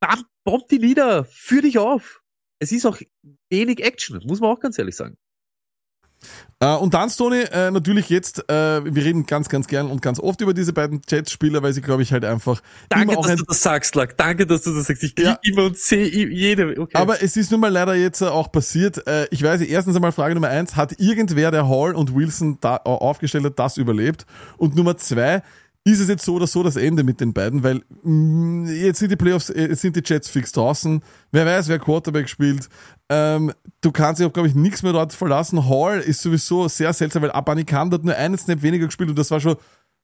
Bam, 0.00 0.24
bomb 0.44 0.68
die 0.68 0.78
nieder, 0.78 1.24
führ 1.26 1.62
dich 1.62 1.78
auf. 1.78 2.22
Es 2.58 2.72
ist 2.72 2.86
auch 2.86 2.98
wenig 3.50 3.82
Action, 3.82 4.20
muss 4.26 4.40
man 4.40 4.50
auch 4.50 4.60
ganz 4.60 4.78
ehrlich 4.78 4.96
sagen. 4.96 5.16
Äh, 6.62 6.74
und 6.74 6.92
dann, 6.92 7.08
Stoney, 7.08 7.44
äh, 7.50 7.70
natürlich 7.70 8.10
jetzt, 8.10 8.50
äh, 8.50 8.84
wir 8.84 9.04
reden 9.04 9.24
ganz, 9.24 9.48
ganz 9.48 9.66
gern 9.66 9.90
und 9.90 10.02
ganz 10.02 10.20
oft 10.20 10.42
über 10.42 10.52
diese 10.52 10.74
beiden 10.74 11.00
Jets-Spieler, 11.08 11.62
weil 11.62 11.72
sie, 11.72 11.80
glaube 11.80 12.02
ich, 12.02 12.12
halt 12.12 12.24
einfach 12.24 12.60
Danke, 12.90 13.16
dass 13.16 13.36
du 13.36 13.44
das 13.44 13.62
sagst, 13.62 13.94
Lack. 13.94 14.18
Danke, 14.18 14.46
dass 14.46 14.62
du 14.62 14.74
das 14.74 14.86
sagst. 14.86 15.02
Ich 15.02 15.18
Ja. 15.18 15.38
immer 15.42 15.64
und 15.64 15.78
sehe 15.78 16.06
jede. 16.06 16.78
Okay. 16.78 16.98
Aber 16.98 17.22
es 17.22 17.36
ist 17.38 17.50
nun 17.50 17.60
mal 17.60 17.72
leider 17.72 17.94
jetzt 17.94 18.20
äh, 18.20 18.26
auch 18.26 18.52
passiert. 18.52 19.06
Äh, 19.06 19.26
ich 19.30 19.42
weiß, 19.42 19.62
erstens 19.62 19.96
einmal 19.96 20.12
Frage 20.12 20.34
Nummer 20.34 20.48
eins, 20.48 20.76
hat 20.76 21.00
irgendwer, 21.00 21.50
der 21.50 21.66
Hall 21.66 21.94
und 21.94 22.14
Wilson 22.14 22.58
da 22.60 22.76
äh, 22.76 22.80
aufgestellt 22.84 23.44
hat, 23.44 23.58
das 23.58 23.78
überlebt? 23.78 24.26
Und 24.58 24.76
Nummer 24.76 24.98
zwei, 24.98 25.42
ist 25.84 26.00
es 26.00 26.08
jetzt 26.08 26.24
so 26.24 26.34
oder 26.34 26.46
so 26.46 26.62
das 26.62 26.76
Ende 26.76 27.04
mit 27.04 27.20
den 27.20 27.32
beiden? 27.32 27.62
Weil 27.62 27.82
mh, 28.02 28.70
jetzt 28.70 28.98
sind 28.98 29.10
die 29.10 29.16
Playoffs, 29.16 29.50
äh, 29.50 29.68
jetzt 29.68 29.80
sind 29.80 29.96
die 29.96 30.02
Jets 30.04 30.28
fix 30.28 30.52
draußen. 30.52 31.02
Wer 31.32 31.46
weiß, 31.46 31.68
wer 31.68 31.78
Quarterback 31.78 32.28
spielt. 32.28 32.68
Ähm, 33.08 33.52
du 33.80 33.90
kannst 33.90 34.20
dich 34.20 34.26
auf, 34.26 34.32
glaube 34.32 34.48
ich, 34.48 34.54
nichts 34.54 34.82
mehr 34.82 34.92
dort 34.92 35.12
verlassen. 35.12 35.68
Hall 35.68 36.00
ist 36.00 36.20
sowieso 36.20 36.68
sehr 36.68 36.92
seltsam, 36.92 37.22
weil 37.22 37.32
Abanikan 37.32 37.90
hat 37.92 38.04
nur 38.04 38.14
einen 38.14 38.38
Snap 38.38 38.62
weniger 38.62 38.86
gespielt 38.86 39.10
und 39.10 39.18
das 39.18 39.30
war 39.30 39.40
schon 39.40 39.56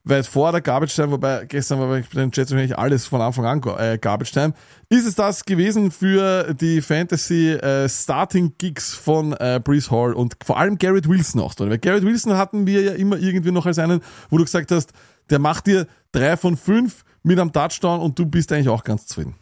weit 0.09 0.27
vor 0.27 0.53
der 0.53 0.61
Garbage 0.61 0.95
Time, 0.95 1.11
wobei 1.11 1.47
gestern 1.47 1.81
war 1.81 1.89
bei 1.89 2.01
den 2.01 2.31
Jets 2.33 2.53
wahrscheinlich 2.53 2.79
alles 2.79 3.07
von 3.07 3.21
Anfang 3.21 3.45
an 3.45 3.61
äh, 3.79 3.99
Garbage 3.99 4.31
Time. 4.31 4.55
Ist 4.89 5.05
es 5.05 5.17
das 5.17 5.45
gewesen 5.45 5.91
für 5.91 6.55
die 6.55 6.81
Fantasy 6.81 7.51
äh, 7.51 7.89
Starting 7.89 8.55
Gigs 8.57 8.95
von 8.95 9.33
äh, 9.33 9.61
Brees 9.63 9.91
Hall 9.91 10.15
und 10.15 10.37
vor 10.45 10.59
allem 10.59 10.79
Garrett 10.79 11.09
Wilson 11.09 11.41
auch 11.41 11.55
drin? 11.55 11.71
Weil 11.71 11.79
Garrett 11.79 12.05
Wilson 12.05 12.37
hatten 12.37 12.67
wir 12.67 12.83
ja 12.83 12.93
immer 12.93 13.19
irgendwie 13.19 13.51
noch 13.51 13.67
als 13.67 13.81
einen, 13.81 14.01
wo 14.31 14.39
du 14.39 14.45
gesagt 14.45 14.71
hast, 14.71 14.93
der 15.31 15.39
macht 15.39 15.67
dir 15.67 15.87
drei 16.13 16.37
von 16.37 16.57
fünf 16.57 17.05
mit 17.23 17.39
einem 17.39 17.53
Touchdown 17.53 18.01
und 18.01 18.19
du 18.19 18.27
bist 18.27 18.53
eigentlich 18.53 18.69
auch 18.69 18.85
ganz 18.85 19.07
zufrieden. 19.07 19.35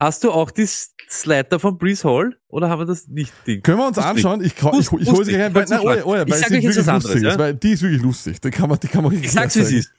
Hast 0.00 0.22
du 0.22 0.30
auch 0.30 0.50
die 0.52 0.66
Slider 0.66 1.58
von 1.58 1.76
Breeze 1.76 2.08
Hall? 2.08 2.36
Oder 2.48 2.68
haben 2.68 2.80
wir 2.80 2.86
das 2.86 3.08
nicht? 3.08 3.32
Ding? 3.46 3.62
Können 3.62 3.78
wir 3.78 3.88
uns 3.88 3.96
Lustig. 3.96 4.14
anschauen? 4.14 4.40
Ich, 4.44 4.52
ich, 4.52 4.92
ich, 4.92 5.10
hole 5.10 5.24
sie 5.24 5.34
rein, 5.34 5.52
weil, 5.54 5.64
nein, 5.64 5.80
oh, 5.82 5.92
ja, 5.92 6.04
oh, 6.04 6.14
ja, 6.14 6.22
Ich 6.22 6.30
weil 6.30 6.38
sag 6.38 6.50
euch 6.52 6.62
jetzt 6.62 6.78
was 6.78 6.88
anderes, 6.88 7.04
lustig 7.04 7.22
ist, 7.24 7.32
ja? 7.32 7.38
weil 7.38 7.54
die 7.54 7.72
ist 7.72 7.82
wirklich 7.82 8.02
lustig. 8.02 8.40
Die 8.40 8.50
kann 8.50 8.68
man, 8.68 8.78
die 8.78 8.86
kann 8.86 9.02
man 9.02 9.12
Ich 9.12 9.32
sag's, 9.32 9.56
wie 9.56 9.60
es 9.60 9.72
ist. 9.72 9.92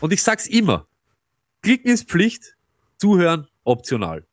Und 0.00 0.12
ich 0.12 0.22
sag's 0.22 0.46
immer. 0.46 0.86
Klicken 1.62 1.90
ist 1.90 2.08
Pflicht, 2.08 2.56
zuhören 2.98 3.46
optional. 3.64 4.24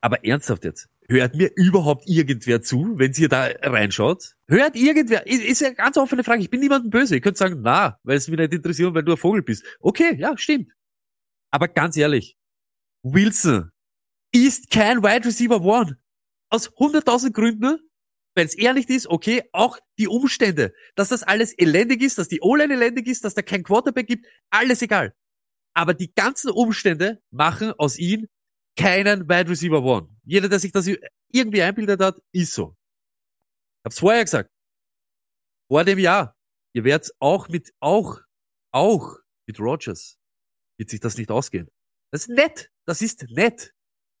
Aber 0.00 0.24
ernsthaft 0.24 0.64
jetzt. 0.64 0.88
Hört 1.10 1.34
mir 1.34 1.50
überhaupt 1.56 2.06
irgendwer 2.06 2.60
zu, 2.60 2.98
wenn 2.98 3.12
ihr 3.14 3.30
da 3.30 3.48
reinschaut? 3.62 4.34
Hört 4.46 4.76
irgendwer? 4.76 5.26
Ist, 5.26 5.42
ist 5.42 5.60
ja 5.62 5.70
ganz 5.70 5.96
offene 5.96 6.22
Frage. 6.22 6.42
Ich 6.42 6.50
bin 6.50 6.60
niemandem 6.60 6.90
böse. 6.90 7.14
Ihr 7.14 7.22
könnt 7.22 7.38
sagen, 7.38 7.60
na, 7.62 7.98
weil 8.02 8.18
es 8.18 8.28
mich 8.28 8.38
nicht 8.38 8.52
interessiert, 8.52 8.92
weil 8.92 9.02
du 9.02 9.12
ein 9.12 9.18
Vogel 9.18 9.42
bist. 9.42 9.64
Okay, 9.80 10.16
ja, 10.18 10.36
stimmt. 10.36 10.70
Aber 11.50 11.68
ganz 11.68 11.96
ehrlich, 11.96 12.36
Wilson 13.02 13.70
ist 14.32 14.70
kein 14.70 15.02
Wide 15.02 15.26
Receiver 15.26 15.62
One. 15.62 15.96
Aus 16.50 16.70
100.000 16.76 17.32
Gründen, 17.32 17.78
wenn 18.34 18.46
es 18.46 18.56
nicht 18.56 18.90
ist, 18.90 19.06
okay, 19.06 19.44
auch 19.52 19.78
die 19.98 20.08
Umstände, 20.08 20.74
dass 20.94 21.08
das 21.08 21.22
alles 21.22 21.52
elendig 21.58 22.02
ist, 22.02 22.18
dass 22.18 22.28
die 22.28 22.40
O-Line 22.42 22.74
elendig 22.74 23.06
ist, 23.06 23.24
dass 23.24 23.34
da 23.34 23.40
kein 23.42 23.62
Quarterback 23.62 24.06
gibt, 24.06 24.26
alles 24.50 24.82
egal. 24.82 25.14
Aber 25.74 25.94
die 25.94 26.12
ganzen 26.14 26.50
Umstände 26.50 27.22
machen 27.30 27.72
aus 27.78 27.98
ihm 27.98 28.28
keinen 28.78 29.28
Wide 29.28 29.50
Receiver 29.50 29.82
One. 29.82 30.08
Jeder, 30.24 30.48
der 30.48 30.60
sich 30.60 30.72
das 30.72 30.88
irgendwie 31.30 31.62
einbildet 31.62 32.00
hat, 32.00 32.22
ist 32.32 32.54
so. 32.54 32.76
Hab's 33.84 33.98
vorher 33.98 34.24
gesagt. 34.24 34.50
Vor 35.68 35.84
dem 35.84 35.98
Jahr. 35.98 36.34
Ihr 36.74 36.84
werdet 36.84 37.10
auch 37.18 37.48
mit, 37.48 37.74
auch, 37.80 38.20
auch 38.72 39.16
mit 39.46 39.58
Rogers 39.58 40.18
wird 40.78 40.90
sich 40.90 41.00
das 41.00 41.18
nicht 41.18 41.30
ausgehen. 41.30 41.68
Das 42.12 42.22
ist 42.22 42.28
nett. 42.28 42.70
Das 42.86 43.02
ist 43.02 43.24
nett. 43.30 43.74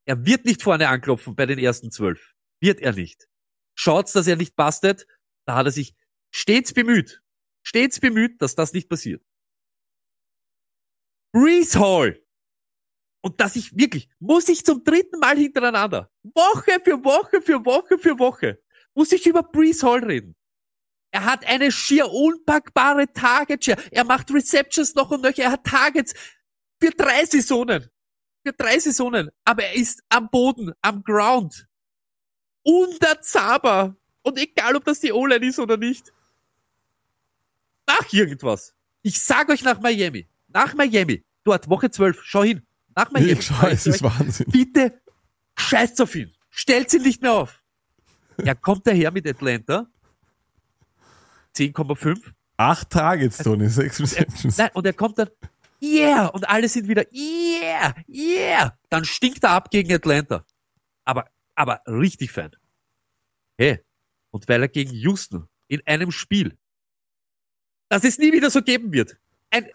Er 0.06 0.26
wird 0.26 0.44
nicht 0.44 0.62
vorne 0.62 0.88
anklopfen 0.88 1.36
bei 1.36 1.46
den 1.46 1.58
ersten 1.58 1.90
zwölf. 1.90 2.34
Wird 2.60 2.80
er 2.80 2.92
nicht. 2.92 3.28
Schaut's, 3.76 4.12
dass 4.12 4.26
er 4.26 4.36
nicht 4.36 4.56
bastet. 4.56 5.06
Da 5.46 5.54
hat 5.54 5.66
er 5.66 5.72
sich 5.72 5.94
stets 6.34 6.72
bemüht. 6.72 7.22
Stets 7.62 8.00
bemüht, 8.00 8.42
dass 8.42 8.54
das 8.54 8.72
nicht 8.72 8.88
passiert. 8.88 9.22
Breeze 11.32 11.78
Hall 11.78 12.20
Und 13.20 13.40
dass 13.40 13.56
ich 13.56 13.76
wirklich, 13.76 14.08
muss 14.20 14.48
ich 14.48 14.64
zum 14.64 14.84
dritten 14.84 15.18
Mal 15.18 15.36
hintereinander, 15.36 16.10
Woche 16.22 16.78
für 16.84 17.02
Woche 17.04 17.42
für 17.42 17.64
Woche 17.64 17.98
für 17.98 18.18
Woche, 18.18 18.62
muss 18.94 19.12
ich 19.12 19.26
über 19.26 19.42
Brees 19.42 19.82
Hall 19.82 20.04
reden. 20.04 20.34
Er 21.10 21.24
hat 21.24 21.46
eine 21.46 21.72
schier 21.72 22.10
unpackbare 22.10 23.12
Target 23.12 23.64
Share. 23.64 23.82
Er 23.90 24.04
macht 24.04 24.30
Receptions 24.30 24.94
noch 24.94 25.10
und 25.10 25.22
nöcher. 25.22 25.44
Er 25.44 25.52
hat 25.52 25.64
Targets 25.64 26.14
für 26.80 26.90
drei 26.90 27.24
Saisonen. 27.24 27.88
Für 28.44 28.52
drei 28.52 28.78
Saisonen. 28.78 29.30
Aber 29.44 29.64
er 29.64 29.74
ist 29.74 30.02
am 30.10 30.28
Boden, 30.30 30.72
am 30.82 31.02
Ground. 31.02 31.66
Unter 32.62 33.20
Zaber. 33.22 33.96
Und 34.22 34.38
egal, 34.38 34.76
ob 34.76 34.84
das 34.84 35.00
die 35.00 35.12
O-Line 35.12 35.46
ist 35.46 35.58
oder 35.58 35.78
nicht. 35.78 36.12
Nach 37.86 38.12
irgendwas. 38.12 38.74
Ich 39.02 39.22
sag 39.22 39.48
euch 39.48 39.62
nach 39.62 39.80
Miami. 39.80 40.28
Nach 40.48 40.74
Miami. 40.74 41.24
Dort, 41.44 41.70
Woche 41.70 41.90
12. 41.90 42.20
Schau 42.22 42.44
hin. 42.44 42.67
Nach 42.98 43.12
Miami. 43.12 43.30
Ich 43.30 43.46
schau, 43.46 43.68
es 43.68 43.86
ist 43.86 44.02
Wahnsinn. 44.02 44.50
Bitte 44.50 45.00
scheißt 45.56 46.02
auf 46.02 46.16
ihn. 46.16 46.32
Stellt 46.50 46.92
ihn 46.92 47.02
nicht 47.02 47.22
mehr 47.22 47.32
auf. 47.32 47.62
Er 48.38 48.56
kommt 48.56 48.88
daher 48.88 49.12
mit 49.12 49.24
Atlanta. 49.24 49.86
10,5. 51.56 52.32
Acht 52.56 52.90
Targets, 52.90 53.38
Tony, 53.38 53.68
sechs 53.68 54.00
Receptions. 54.00 54.58
Nein, 54.58 54.70
und 54.74 54.84
er 54.84 54.94
kommt 54.94 55.16
dann, 55.16 55.28
yeah, 55.80 56.26
und 56.26 56.48
alle 56.48 56.68
sind 56.68 56.88
wieder, 56.88 57.04
yeah, 57.12 57.94
yeah. 58.08 58.76
Dann 58.88 59.04
stinkt 59.04 59.44
er 59.44 59.50
ab 59.50 59.70
gegen 59.70 59.92
Atlanta. 59.92 60.44
Aber, 61.04 61.30
aber 61.54 61.80
richtig 61.86 62.32
fein. 62.32 62.50
Hey, 63.56 63.78
und 64.32 64.48
weil 64.48 64.62
er 64.62 64.68
gegen 64.68 64.92
Houston 64.92 65.46
in 65.68 65.86
einem 65.86 66.10
Spiel, 66.10 66.58
das 67.88 68.02
es 68.02 68.18
nie 68.18 68.32
wieder 68.32 68.50
so 68.50 68.60
geben 68.60 68.92
wird, 68.92 69.16
ein 69.50 69.68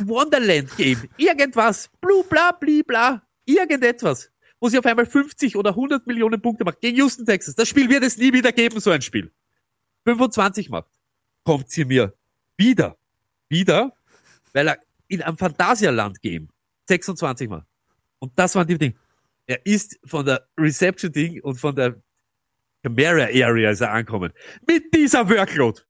Wonderland-Game, 0.00 1.08
irgendwas, 1.16 1.90
blu, 2.00 2.22
bla, 2.24 2.52
bli, 2.52 2.82
bla, 2.82 3.22
irgendetwas, 3.44 4.30
wo 4.60 4.68
sie 4.68 4.78
auf 4.78 4.86
einmal 4.86 5.06
50 5.06 5.56
oder 5.56 5.70
100 5.70 6.06
Millionen 6.06 6.40
Punkte 6.40 6.64
macht 6.64 6.80
gegen 6.80 6.96
Houston, 6.96 7.26
Texas. 7.26 7.54
Das 7.54 7.68
Spiel 7.68 7.88
wird 7.88 8.04
es 8.04 8.16
nie 8.16 8.32
wieder 8.32 8.52
geben, 8.52 8.80
so 8.80 8.90
ein 8.90 9.02
Spiel. 9.02 9.32
25 10.04 10.70
macht 10.70 10.90
kommt 11.46 11.70
sie 11.70 11.84
mir 11.84 12.12
wieder, 12.58 12.98
wieder, 13.48 13.92
weil 14.52 14.68
er 14.68 14.78
in 15.08 15.22
einem 15.22 15.38
Phantasialand-Game 15.38 16.48
26 16.88 17.48
Mal. 17.48 17.64
Und 18.18 18.32
das 18.36 18.54
waren 18.56 18.66
die 18.66 18.76
Dinge. 18.76 18.96
Er 19.46 19.64
ist 19.64 19.98
von 20.04 20.26
der 20.26 20.48
Reception-Ding 20.58 21.40
und 21.42 21.56
von 21.56 21.74
der 21.74 22.02
Camara-Area 22.82 23.70
ist 23.70 23.80
er 23.80 23.92
angekommen. 23.92 24.32
Mit 24.66 24.92
dieser 24.92 25.28
Workload 25.28 25.82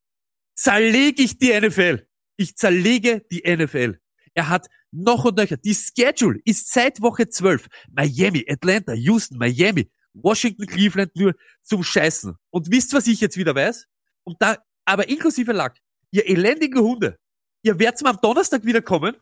zerlege 0.53 1.23
ich 1.23 1.37
die 1.39 1.59
NFL. 1.59 2.06
Ich 2.37 2.55
zerlege 2.55 3.25
die 3.31 3.43
NFL. 3.45 3.99
Er 4.33 4.49
hat 4.49 4.67
noch 4.91 5.25
und 5.25 5.37
nöcher. 5.37 5.57
Die 5.57 5.75
Schedule 5.75 6.39
ist 6.45 6.71
seit 6.71 7.01
Woche 7.01 7.27
12. 7.27 7.67
Miami, 7.91 8.45
Atlanta, 8.47 8.93
Houston, 8.93 9.37
Miami, 9.37 9.89
Washington, 10.13 10.65
Cleveland 10.65 11.15
nur 11.15 11.33
zum 11.61 11.83
Scheißen. 11.83 12.35
Und 12.51 12.71
wisst, 12.71 12.93
was 12.93 13.07
ich 13.07 13.19
jetzt 13.19 13.37
wieder 13.37 13.53
weiß? 13.55 13.85
Und 14.23 14.37
da 14.41 14.57
aber 14.85 15.09
inklusive 15.09 15.51
Lack, 15.51 15.77
ihr 16.11 16.27
elendigen 16.29 16.79
Hunde, 16.79 17.17
ihr 17.63 17.77
werdet 17.79 18.05
am 18.05 18.17
Donnerstag 18.21 18.63
wieder 18.63 18.81
kommen. 18.81 19.15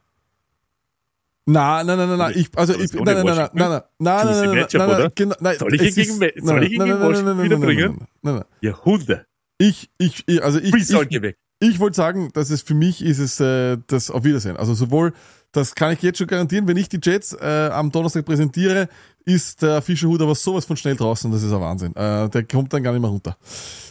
Nein, 1.47 1.85
nein, 1.85 1.97
nein, 1.97 2.09
nein, 2.09 2.17
nein, 2.17 2.33
ich, 2.35 2.49
also, 2.57 2.73
ich, 2.73 2.91
nein, 2.93 3.03
nein, 3.03 3.25
nein, 3.25 3.35
nein, 3.35 3.49
nein, 3.53 3.69
nein, 3.69 3.81
nein, 3.99 4.25
nein, 4.25 4.51
nein, 4.51 4.67
nein, 4.73 4.89
oder? 4.89 5.09
genau, 5.11 5.35
nein, 5.39 5.57
Soll 5.59 5.75
ich 5.75 5.81
ihn 5.81 5.93
gegen- 5.95 6.13
soll 6.13 6.63
ich 6.63 6.71
ihn 6.71 6.77
nein, 6.79 6.87
gegen 6.87 6.99
nein, 6.99 7.01
Washington 7.01 7.25
nein, 7.25 7.37
nein, 7.37 7.45
wieder 7.45 7.57
nein, 7.59 7.67
nein, 7.67 7.75
bringen? 7.77 7.97
nein, 7.97 8.07
nein, 8.21 8.35
nein. 8.35 8.45
Ihr 8.61 8.83
Hunde. 8.83 9.25
Ich, 9.59 9.89
ich, 9.99 10.43
also 10.43 10.59
ich, 10.59 10.73
ich. 10.73 11.35
Ich 11.69 11.79
wollte 11.79 11.95
sagen, 11.95 12.29
dass 12.33 12.49
es 12.49 12.61
für 12.61 12.73
mich 12.75 13.03
ist 13.03 13.19
es 13.19 13.39
äh, 13.39 13.77
das 13.87 14.11
Auf 14.11 14.23
Wiedersehen. 14.23 14.57
Also 14.57 14.73
sowohl, 14.73 15.13
das 15.51 15.75
kann 15.75 15.91
ich 15.93 16.01
jetzt 16.01 16.17
schon 16.17 16.27
garantieren, 16.27 16.67
wenn 16.67 16.77
ich 16.77 16.89
die 16.89 16.99
Jets 17.01 17.33
äh, 17.33 17.69
am 17.71 17.91
Donnerstag 17.91 18.25
präsentiere, 18.25 18.89
ist 19.25 19.61
der 19.61 19.81
Fischerhut 19.81 20.21
aber 20.21 20.35
sowas 20.35 20.65
von 20.65 20.77
schnell 20.77 20.95
draußen, 20.95 21.31
das 21.31 21.41
ist 21.43 21.51
ein 21.51 21.59
Wahnsinn. 21.61 21.95
Äh, 21.95 22.29
der 22.29 22.43
kommt 22.43 22.71
dann 22.73 22.83
gar 22.83 22.91
nicht 22.91 23.01
mehr 23.01 23.09
runter. 23.09 23.37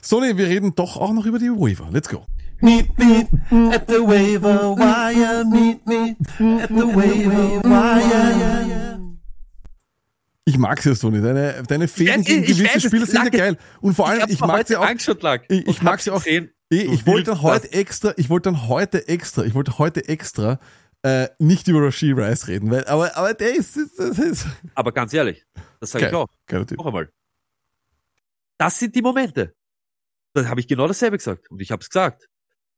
Sony, 0.02 0.36
wir 0.36 0.46
reden 0.46 0.74
doch 0.74 0.96
auch 0.96 1.12
noch 1.12 1.26
über 1.26 1.38
die 1.38 1.50
Waiver. 1.50 1.88
Let's 1.90 2.08
go. 2.08 2.24
Meet 2.60 2.96
me 2.98 3.26
at 3.72 3.84
the 3.88 3.94
waiver 4.00 4.76
wire. 4.76 5.44
Meet 5.44 5.86
me 5.86 6.16
at 6.62 6.68
the 6.68 6.74
waiver 6.94 7.62
wire. 7.64 9.00
Ich 10.46 10.58
mag's 10.58 10.84
ja, 10.84 10.94
Sony. 10.94 11.20
Deine, 11.22 11.62
deine 11.66 11.88
Fäden 11.88 12.20
Ich- 12.20 12.26
gegen 12.26 12.44
ich 12.44 12.58
gewisse. 12.58 12.80
Spieler 12.88 13.06
sind 13.06 13.24
ja 13.24 13.30
geil. 13.30 13.56
Und 13.80 13.94
vor 13.94 14.08
allem, 14.08 14.28
ich, 14.28 14.40
mir 14.40 14.46
mag 14.46 14.68
sie 14.68 14.76
auch. 14.76 14.86
Ich, 15.48 15.66
ich 15.66 15.82
mag 15.82 16.00
sie 16.00 16.10
auch. 16.10 16.22
gesehen. 16.22 16.50
Ich, 16.82 16.92
ich 16.92 17.06
wollte 17.06 17.32
willst 17.32 17.42
heute 17.42 17.68
das. 17.68 17.78
extra, 17.78 18.14
ich 18.16 18.30
wollte 18.30 18.50
dann 18.50 18.68
heute 18.68 19.08
extra, 19.08 19.44
ich 19.44 19.54
wollte 19.54 19.78
heute 19.78 20.08
extra 20.08 20.58
äh, 21.02 21.28
nicht 21.38 21.68
über 21.68 21.82
Rashid 21.82 22.16
Rice 22.16 22.48
reden, 22.48 22.70
weil, 22.70 22.84
aber, 22.86 23.16
aber 23.16 23.34
der 23.34 23.54
ist, 23.54 23.76
das 23.76 24.18
ist 24.18 24.46
Aber 24.74 24.92
ganz 24.92 25.12
ehrlich, 25.12 25.44
das 25.80 25.90
sage 25.90 26.08
ich 26.08 26.14
auch. 26.14 26.28
Noch 26.50 26.86
einmal. 26.86 27.10
Das 28.58 28.78
sind 28.78 28.94
die 28.94 29.02
Momente. 29.02 29.54
Da 30.32 30.46
habe 30.46 30.60
ich 30.60 30.66
genau 30.66 30.88
dasselbe 30.88 31.18
gesagt. 31.18 31.50
Und 31.50 31.60
ich 31.60 31.70
habe 31.70 31.80
es 31.80 31.88
gesagt. 31.88 32.26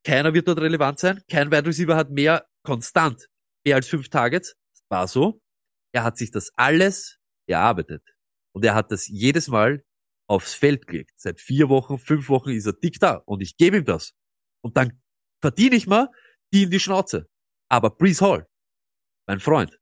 Keiner 0.04 0.34
wird 0.34 0.48
dort 0.48 0.60
relevant 0.60 0.98
sein. 0.98 1.22
Kein 1.30 1.50
Wide 1.50 1.66
Receiver 1.66 1.96
hat 1.96 2.10
mehr 2.10 2.46
konstant, 2.62 3.28
mehr 3.64 3.76
als 3.76 3.88
fünf 3.88 4.08
Targets. 4.08 4.54
Das 4.72 4.82
war 4.88 5.08
so. 5.08 5.40
Er 5.92 6.02
hat 6.02 6.18
sich 6.18 6.30
das 6.30 6.50
alles 6.56 7.18
erarbeitet. 7.46 8.02
Und 8.52 8.64
er 8.64 8.74
hat 8.74 8.90
das 8.90 9.06
jedes 9.06 9.48
Mal 9.48 9.84
aufs 10.28 10.54
Feld 10.54 10.86
gelegt. 10.86 11.12
Seit 11.16 11.40
vier 11.40 11.68
Wochen, 11.68 11.98
fünf 11.98 12.28
Wochen 12.28 12.50
ist 12.50 12.66
er 12.66 12.72
dick 12.72 12.98
da. 12.98 13.16
Und 13.26 13.42
ich 13.42 13.56
gebe 13.56 13.78
ihm 13.78 13.84
das. 13.84 14.12
Und 14.62 14.76
dann 14.76 15.00
verdiene 15.40 15.76
ich 15.76 15.86
mal 15.86 16.08
die 16.52 16.64
in 16.64 16.70
die 16.70 16.80
Schnauze. 16.80 17.28
Aber 17.68 17.90
Brees 17.90 18.20
Hall, 18.20 18.46
mein 19.26 19.40
Freund, 19.40 19.78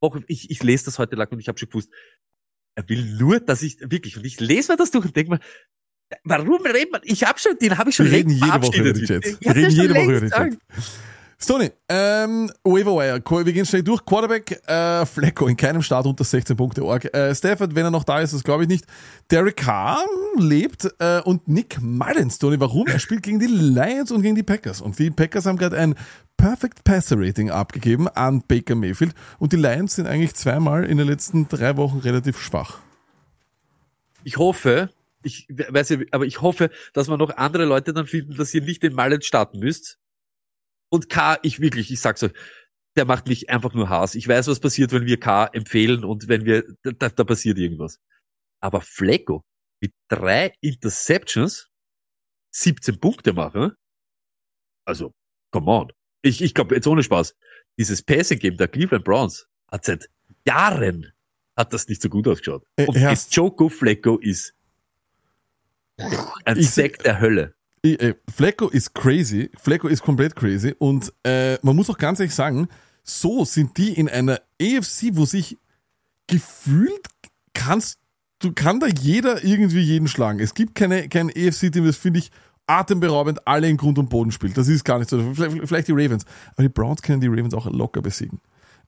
Woche, 0.00 0.22
ich, 0.28 0.50
ich 0.50 0.62
lese 0.62 0.86
das 0.86 0.98
heute 0.98 1.16
lang 1.16 1.28
und 1.30 1.40
ich 1.40 1.48
habe 1.48 1.58
schon 1.58 1.68
gewusst, 1.68 1.90
er 2.76 2.88
will 2.88 3.04
nur, 3.16 3.40
dass 3.40 3.62
ich 3.62 3.78
wirklich, 3.80 4.16
und 4.16 4.24
ich 4.24 4.38
lese 4.40 4.72
mir 4.72 4.76
das 4.76 4.90
durch 4.90 5.04
und 5.04 5.16
denke 5.16 5.32
mir, 5.32 5.40
warum 6.24 6.64
redet 6.64 6.92
man, 6.92 7.00
ich 7.04 7.24
habe 7.24 7.38
schon, 7.38 7.58
den 7.58 7.76
habe 7.76 7.90
ich 7.90 7.96
schon 7.96 8.06
Wir 8.06 8.12
reden 8.12 8.30
jede 8.30 8.62
Woche 8.62 8.78
über 8.78 8.92
die. 8.92 9.04
Jets. 9.04 9.28
Ich 9.28 9.40
Wir 9.40 9.54
reden 9.54 9.70
jede 9.70 9.94
Woche 9.94 10.16
über 10.16 10.20
die 10.20 10.54
Jets. 10.76 10.98
Stoney, 11.40 11.70
ähm, 11.88 12.50
Waiver 12.64 12.96
Wire, 12.96 13.18
Qu- 13.20 13.46
wir 13.46 13.52
gehen 13.52 13.64
schnell 13.64 13.84
durch. 13.84 14.04
Quarterback, 14.04 14.60
äh, 14.68 15.06
Flecko 15.06 15.46
in 15.46 15.56
keinem 15.56 15.82
Start 15.82 16.04
unter 16.06 16.24
16 16.24 16.56
Punkte. 16.56 16.82
Äh, 17.12 17.32
Stafford, 17.32 17.76
wenn 17.76 17.84
er 17.84 17.92
noch 17.92 18.02
da 18.02 18.20
ist, 18.20 18.34
das 18.34 18.42
glaube 18.42 18.64
ich 18.64 18.68
nicht. 18.68 18.84
Derek 19.30 19.56
Carr 19.58 20.04
lebt 20.36 20.92
äh, 20.98 21.20
und 21.22 21.46
Nick 21.46 21.80
Mullins, 21.80 22.38
Tony, 22.40 22.58
warum? 22.58 22.88
Er 22.88 22.98
spielt 22.98 23.22
gegen 23.22 23.38
die 23.38 23.46
Lions 23.46 24.10
und 24.10 24.22
gegen 24.22 24.34
die 24.34 24.42
Packers. 24.42 24.80
Und 24.80 24.98
die 24.98 25.10
Packers 25.12 25.46
haben 25.46 25.58
gerade 25.58 25.78
ein 25.78 25.94
Perfect 26.36 26.82
Passer 26.82 27.14
Rating 27.18 27.50
abgegeben 27.50 28.08
an 28.08 28.42
Baker 28.46 28.74
Mayfield. 28.74 29.14
Und 29.38 29.52
die 29.52 29.56
Lions 29.56 29.94
sind 29.94 30.08
eigentlich 30.08 30.34
zweimal 30.34 30.84
in 30.84 30.98
den 30.98 31.06
letzten 31.06 31.46
drei 31.48 31.76
Wochen 31.76 31.98
relativ 31.98 32.40
schwach. 32.40 32.80
Ich 34.24 34.38
hoffe, 34.38 34.90
ich 35.22 35.46
weiß 35.48 35.90
ja, 35.90 35.98
aber 36.10 36.26
ich 36.26 36.42
hoffe, 36.42 36.70
dass 36.94 37.06
man 37.06 37.20
noch 37.20 37.36
andere 37.36 37.64
Leute 37.64 37.92
dann 37.92 38.06
finden, 38.06 38.36
dass 38.36 38.52
ihr 38.54 38.62
nicht 38.62 38.82
den 38.82 38.94
Mallet 38.94 39.24
starten 39.24 39.60
müsst. 39.60 39.98
Und 40.90 41.08
K, 41.08 41.38
ich 41.42 41.60
wirklich, 41.60 41.90
ich 41.90 42.00
sag's 42.00 42.22
euch, 42.22 42.32
der 42.96 43.04
macht 43.04 43.28
mich 43.28 43.48
einfach 43.50 43.74
nur 43.74 43.88
Hass. 43.88 44.14
Ich 44.14 44.26
weiß, 44.26 44.48
was 44.48 44.60
passiert, 44.60 44.92
wenn 44.92 45.06
wir 45.06 45.20
K 45.20 45.46
empfehlen 45.46 46.04
und 46.04 46.28
wenn 46.28 46.44
wir, 46.44 46.64
da, 46.82 47.08
da 47.08 47.24
passiert 47.24 47.58
irgendwas. 47.58 48.00
Aber 48.60 48.80
Flecko 48.80 49.44
mit 49.80 49.92
drei 50.08 50.52
Interceptions 50.60 51.68
17 52.54 52.98
Punkte 52.98 53.32
machen, 53.32 53.72
also, 54.84 55.12
come 55.52 55.70
on. 55.70 55.92
Ich, 56.22 56.40
ich 56.42 56.54
glaube, 56.54 56.74
jetzt 56.74 56.86
ohne 56.86 57.02
Spaß, 57.02 57.36
dieses 57.78 58.02
Passing-Game 58.02 58.56
der 58.56 58.68
Cleveland 58.68 59.04
Browns 59.04 59.46
hat 59.70 59.84
seit 59.84 60.08
Jahren 60.46 61.12
hat 61.56 61.72
das 61.72 61.86
nicht 61.88 62.00
so 62.00 62.08
gut 62.08 62.26
ausgeschaut. 62.26 62.64
Äh, 62.76 62.86
Und 62.86 62.96
ja. 62.96 63.10
das 63.10 63.32
Joko 63.34 63.68
Flecko 63.68 64.16
ist 64.18 64.54
ein 66.44 66.56
Ich- 66.58 66.70
Sack 66.70 66.98
der 67.00 67.20
Hölle. 67.20 67.54
Äh, 67.82 68.14
Flecko 68.34 68.68
ist 68.68 68.94
crazy. 68.94 69.50
Flecko 69.56 69.88
ist 69.88 70.02
komplett 70.02 70.36
crazy. 70.36 70.74
Und 70.78 71.12
äh, 71.24 71.58
man 71.62 71.76
muss 71.76 71.90
auch 71.90 71.98
ganz 71.98 72.20
ehrlich 72.20 72.34
sagen, 72.34 72.68
so 73.02 73.44
sind 73.44 73.76
die 73.78 73.92
in 73.92 74.08
einer 74.08 74.40
AFC, 74.60 75.10
wo 75.12 75.24
sich 75.24 75.56
gefühlt 76.26 77.06
kannst, 77.54 77.98
du 78.40 78.52
kann 78.52 78.80
da 78.80 78.86
jeder 78.86 79.44
irgendwie 79.44 79.80
jeden 79.80 80.08
schlagen. 80.08 80.40
Es 80.40 80.54
gibt 80.54 80.74
keine, 80.74 81.08
kein 81.08 81.30
AFC-Team, 81.30 81.84
das 81.84 81.96
finde 81.96 82.20
ich 82.20 82.30
atemberaubend 82.66 83.46
alle 83.46 83.68
in 83.68 83.76
Grund 83.76 83.98
und 83.98 84.10
Boden 84.10 84.30
spielt. 84.30 84.56
Das 84.56 84.68
ist 84.68 84.84
gar 84.84 84.98
nicht 84.98 85.10
so. 85.10 85.34
Vielleicht, 85.34 85.66
vielleicht 85.66 85.88
die 85.88 85.92
Ravens. 85.92 86.24
Aber 86.52 86.62
die 86.62 86.68
Browns 86.68 87.02
können 87.02 87.20
die 87.20 87.26
Ravens 87.26 87.54
auch 87.54 87.66
locker 87.66 88.02
besiegen. 88.02 88.40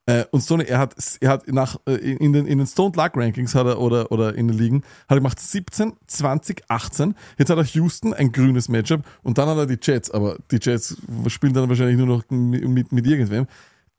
Äh, 0.07 0.25
und 0.31 0.41
Stoney, 0.41 0.65
er 0.65 0.79
hat, 0.79 0.95
er 1.19 1.29
hat 1.29 1.47
nach, 1.47 1.77
äh, 1.87 1.93
in 1.93 2.33
den, 2.33 2.47
in 2.47 2.57
den 2.57 2.67
Stone 2.67 2.93
Luck 2.95 3.15
Rankings 3.15 3.53
hat 3.53 3.67
er, 3.67 3.79
oder, 3.79 4.11
oder 4.11 4.35
in 4.35 4.47
den 4.47 4.57
Ligen, 4.57 4.83
hat 5.07 5.11
er 5.11 5.17
gemacht 5.17 5.39
17, 5.39 5.93
20, 6.07 6.63
18. 6.67 7.15
Jetzt 7.37 7.49
hat 7.49 7.57
er 7.57 7.63
Houston, 7.63 8.13
ein 8.13 8.31
grünes 8.31 8.67
Matchup, 8.67 9.03
und 9.21 9.37
dann 9.37 9.47
hat 9.47 9.57
er 9.57 9.67
die 9.67 9.77
Jets, 9.81 10.09
aber 10.09 10.37
die 10.49 10.59
Jets 10.61 10.97
spielen 11.27 11.53
dann 11.53 11.69
wahrscheinlich 11.69 11.97
nur 11.97 12.07
noch 12.07 12.23
mit, 12.29 12.91
mit, 12.91 13.05
irgendwem. 13.05 13.45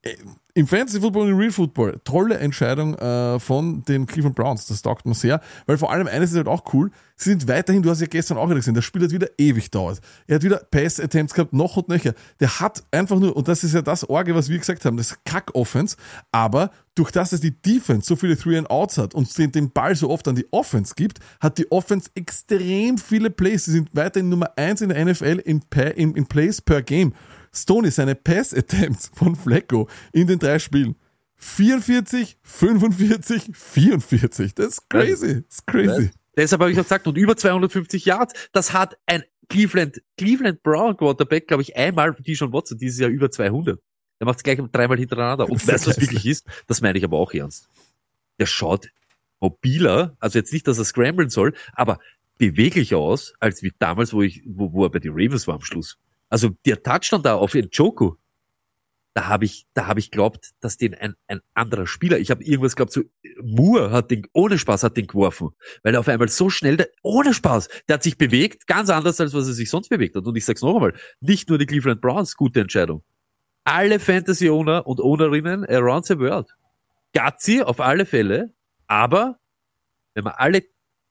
Äh, 0.03 0.17
im 0.55 0.67
Fantasy 0.67 1.01
Football 1.01 1.23
und 1.23 1.31
im 1.31 1.39
Real 1.39 1.51
Football, 1.51 2.01
tolle 2.05 2.39
Entscheidung 2.39 2.95
äh, 2.97 3.41
von 3.41 3.83
den 3.85 4.07
Cleveland 4.07 4.37
Browns. 4.37 4.67
Das 4.67 4.83
taugt 4.83 5.07
mir 5.07 5.15
sehr, 5.15 5.41
weil 5.67 5.79
vor 5.79 5.91
allem 5.91 6.07
eines 6.07 6.31
ist 6.31 6.37
halt 6.37 6.49
auch 6.49 6.75
cool. 6.75 6.91
Sie 7.17 7.31
sind 7.31 7.49
weiterhin, 7.49 7.83
du 7.83 7.91
hast 7.91 8.01
ja 8.01 8.07
gestern 8.07 8.37
auch 8.37 8.47
wieder 8.47 8.57
gesehen, 8.57 8.75
das 8.75 8.85
Spiel 8.85 9.03
hat 9.03 9.13
wieder 9.13 9.29
ewig 9.39 9.71
dauert. 9.71 10.01
Er 10.27 10.37
hat 10.37 10.43
wieder 10.43 10.59
Pass-Attempts 10.71 11.35
gehabt, 11.35 11.53
noch 11.53 11.77
und 11.77 11.89
nöcher. 11.89 12.15
Der 12.41 12.61
hat 12.61 12.83
einfach 12.91 13.19
nur, 13.19 13.35
und 13.35 13.49
das 13.49 13.65
ist 13.65 13.75
ja 13.75 13.81
das 13.81 14.09
Orge, 14.09 14.35
was 14.35 14.49
wir 14.49 14.59
gesagt 14.59 14.85
haben, 14.85 14.97
das 14.97 15.17
Kack-Offense, 15.25 15.97
aber 16.33 16.71
durch 16.95 17.11
das, 17.11 17.31
dass 17.31 17.41
die 17.41 17.63
Defense 17.63 18.07
so 18.07 18.17
viele 18.17 18.37
Three-and-Outs 18.37 18.99
hat 18.99 19.15
und 19.15 19.37
den, 19.39 19.53
den 19.53 19.71
Ball 19.71 19.95
so 19.95 20.11
oft 20.11 20.29
an 20.29 20.35
die 20.35 20.47
Offense 20.51 20.95
gibt, 20.95 21.21
hat 21.41 21.57
die 21.57 21.71
Offense 21.71 22.11
extrem 22.15 22.99
viele 22.99 23.31
Plays. 23.31 23.65
Sie 23.65 23.73
sind 23.73 23.89
weiterhin 23.95 24.29
Nummer 24.29 24.51
eins 24.57 24.83
in 24.83 24.91
der 24.91 25.03
NFL 25.03 25.41
in, 25.45 25.63
in, 25.97 26.15
in 26.15 26.27
Plays 26.27 26.61
per 26.61 26.83
Game. 26.83 27.15
Stoney, 27.55 27.91
seine 27.91 28.15
Pass-Attempts 28.15 29.11
von 29.15 29.37
Flecko 29.37 29.89
in 30.13 30.27
den 30.27 30.39
drei 30.39 30.59
Spielen. 30.59 30.97
44, 31.37 32.39
45, 32.43 33.51
44. 33.53 34.55
Das 34.55 34.67
ist 34.67 34.91
crazy. 34.91 35.43
Das 35.43 35.59
ist 35.59 35.67
crazy. 35.67 36.11
Deshalb 36.37 36.63
habe 36.63 36.73
ich 36.73 36.79
auch 36.79 36.85
gesagt, 36.85 37.07
und 37.07 37.19
über 37.19 37.37
250 37.37 38.05
Yards, 38.07 38.33
das 38.53 38.73
hat 38.73 38.97
ein 39.07 39.23
Cleveland, 39.49 40.01
Cleveland 40.17 40.63
Brown 40.63 40.97
Quarterback, 40.97 41.49
glaube 41.49 41.63
ich, 41.63 41.77
einmal 41.77 42.15
die 42.15 42.37
schon 42.37 42.53
Watson, 42.53 42.79
dieses 42.79 43.01
Jahr 43.01 43.11
über 43.11 43.31
200. 43.31 43.79
Der 44.19 44.27
macht 44.27 44.39
es 44.39 44.45
gleich 44.45 44.59
dreimal 44.71 44.99
hintereinander. 44.99 45.51
Und 45.51 45.67
weißt 45.67 45.87
du, 45.87 45.91
was 45.91 46.01
wirklich 46.01 46.25
ist? 46.25 46.47
Das 46.69 46.81
meine 46.81 46.97
ich 46.97 47.05
aber 47.05 47.19
auch 47.19 47.33
ernst. 47.35 47.69
Der 48.39 48.47
schaut 48.47 48.89
mobiler, 49.41 50.17
also 50.21 50.39
jetzt 50.39 50.53
nicht, 50.53 50.67
dass 50.69 50.79
er 50.79 50.85
scramblen 50.85 51.29
soll, 51.29 51.55
aber 51.73 51.99
beweglicher 52.39 52.99
aus, 52.99 53.35
als 53.41 53.63
wie 53.63 53.73
damals, 53.79 54.13
wo 54.15 54.23
ich, 54.23 54.43
wo, 54.47 54.73
wo 54.73 54.85
er 54.85 54.91
bei 54.91 55.01
den 55.01 55.13
Ravens 55.13 55.47
war 55.49 55.57
am 55.57 55.63
Schluss. 55.63 55.99
Also 56.33 56.49
der 56.65 56.83
Touchdown 56.83 57.23
da 57.23 57.35
auf 57.35 57.53
Njoku, 57.53 58.15
da 59.13 59.27
habe 59.29 59.45
ich, 59.45 59.67
da 59.75 59.87
habe 59.87 60.01
ich 60.01 60.11
glaubt, 60.11 60.53
dass 60.61 60.79
den 60.79 60.95
ein, 60.95 61.15
ein 61.27 61.43
anderer 61.53 61.87
Spieler, 61.87 62.19
ich 62.19 62.31
habe 62.31 62.43
irgendwas 62.43 62.75
glaubt, 62.75 62.91
so 62.91 63.03
Moore 63.43 63.91
hat 63.91 64.11
den, 64.11 64.27
ohne 64.33 64.59
Spaß 64.59 64.83
hat 64.83 64.97
den 64.97 65.07
geworfen, 65.07 65.51
weil 65.83 65.93
er 65.93 66.01
auf 66.01 66.09
einmal 66.09 66.29
so 66.29 66.49
schnell, 66.49 66.79
der, 66.79 66.89
ohne 67.03 67.35
Spaß, 67.35 67.69
der 67.87 67.95
hat 67.97 68.03
sich 68.03 68.17
bewegt, 68.17 68.67
ganz 68.67 68.89
anders, 68.89 69.21
als 69.21 69.35
was 69.35 69.47
er 69.47 69.53
sich 69.53 69.69
sonst 69.69 69.91
bewegt 69.91 70.17
hat. 70.17 70.25
Und 70.25 70.35
ich 70.35 70.47
sag's 70.47 70.63
noch 70.63 70.75
einmal, 70.75 70.95
nicht 71.21 71.51
nur 71.51 71.59
die 71.59 71.67
Cleveland 71.67 72.01
Browns, 72.01 72.35
gute 72.35 72.63
Entscheidung. 72.63 73.05
Alle 73.65 74.01
Fantasy-Owner 74.01 74.87
und 74.87 75.01
Ownerinnen 75.01 75.67
around 75.67 76.07
the 76.07 76.19
world. 76.19 76.49
Gazzi 77.13 77.61
auf 77.61 77.79
alle 77.79 78.07
Fälle, 78.07 78.55
aber 78.87 79.39
wenn 80.15 80.25
man 80.25 80.33
alle 80.39 80.63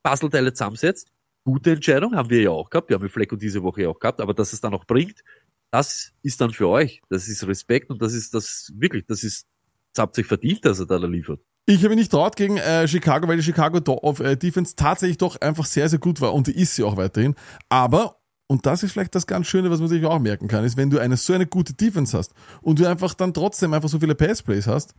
Puzzleteile 0.01 0.51
zusammensetzt, 0.51 1.10
gute 1.43 1.71
Entscheidung, 1.71 2.15
haben 2.15 2.29
wir 2.29 2.41
ja 2.41 2.49
auch 2.51 2.69
gehabt, 2.69 2.89
wir 2.89 2.95
haben 2.95 3.09
Flecko 3.09 3.35
diese 3.35 3.63
Woche 3.63 3.83
ja 3.83 3.89
auch 3.89 3.99
gehabt, 3.99 4.21
aber 4.21 4.33
dass 4.33 4.53
es 4.53 4.61
dann 4.61 4.73
auch 4.73 4.85
bringt, 4.85 5.23
das 5.71 6.11
ist 6.21 6.41
dann 6.41 6.51
für 6.51 6.67
euch. 6.67 7.01
Das 7.09 7.27
ist 7.27 7.47
Respekt 7.47 7.89
und 7.89 8.01
das 8.01 8.13
ist 8.13 8.33
das 8.33 8.71
wirklich, 8.75 9.05
das 9.07 9.23
ist, 9.23 9.47
das 9.93 10.03
habt 10.03 10.17
ihr 10.17 10.21
euch 10.21 10.27
verdient, 10.27 10.65
dass 10.65 10.79
er 10.79 10.85
da 10.85 10.97
liefert. 10.97 11.39
Ich 11.65 11.77
habe 11.79 11.89
mich 11.89 11.99
nicht 11.99 12.11
traut 12.11 12.35
gegen 12.35 12.57
äh, 12.57 12.87
Chicago, 12.87 13.27
weil 13.27 13.37
die 13.37 13.43
Chicago 13.43 13.79
auf, 13.93 14.19
äh, 14.19 14.35
Defense 14.35 14.75
tatsächlich 14.75 15.17
doch 15.17 15.39
einfach 15.39 15.65
sehr, 15.65 15.87
sehr 15.89 15.99
gut 15.99 16.19
war 16.19 16.33
und 16.33 16.47
die 16.47 16.59
ist 16.59 16.75
sie 16.75 16.83
auch 16.83 16.97
weiterhin. 16.97 17.35
Aber, 17.69 18.17
und 18.47 18.65
das 18.65 18.83
ist 18.83 18.91
vielleicht 18.91 19.15
das 19.15 19.27
ganz 19.27 19.47
Schöne, 19.47 19.71
was 19.71 19.79
man 19.79 19.87
sich 19.87 20.03
auch 20.05 20.19
merken 20.19 20.47
kann, 20.47 20.65
ist, 20.65 20.75
wenn 20.75 20.89
du 20.89 20.99
eine 20.99 21.17
so 21.17 21.33
eine 21.33 21.45
gute 21.45 21.73
Defense 21.73 22.17
hast 22.17 22.33
und 22.61 22.79
du 22.79 22.87
einfach 22.87 23.13
dann 23.13 23.33
trotzdem 23.33 23.73
einfach 23.73 23.89
so 23.89 23.99
viele 23.99 24.15
Passplays 24.15 24.67
hast, 24.67 24.93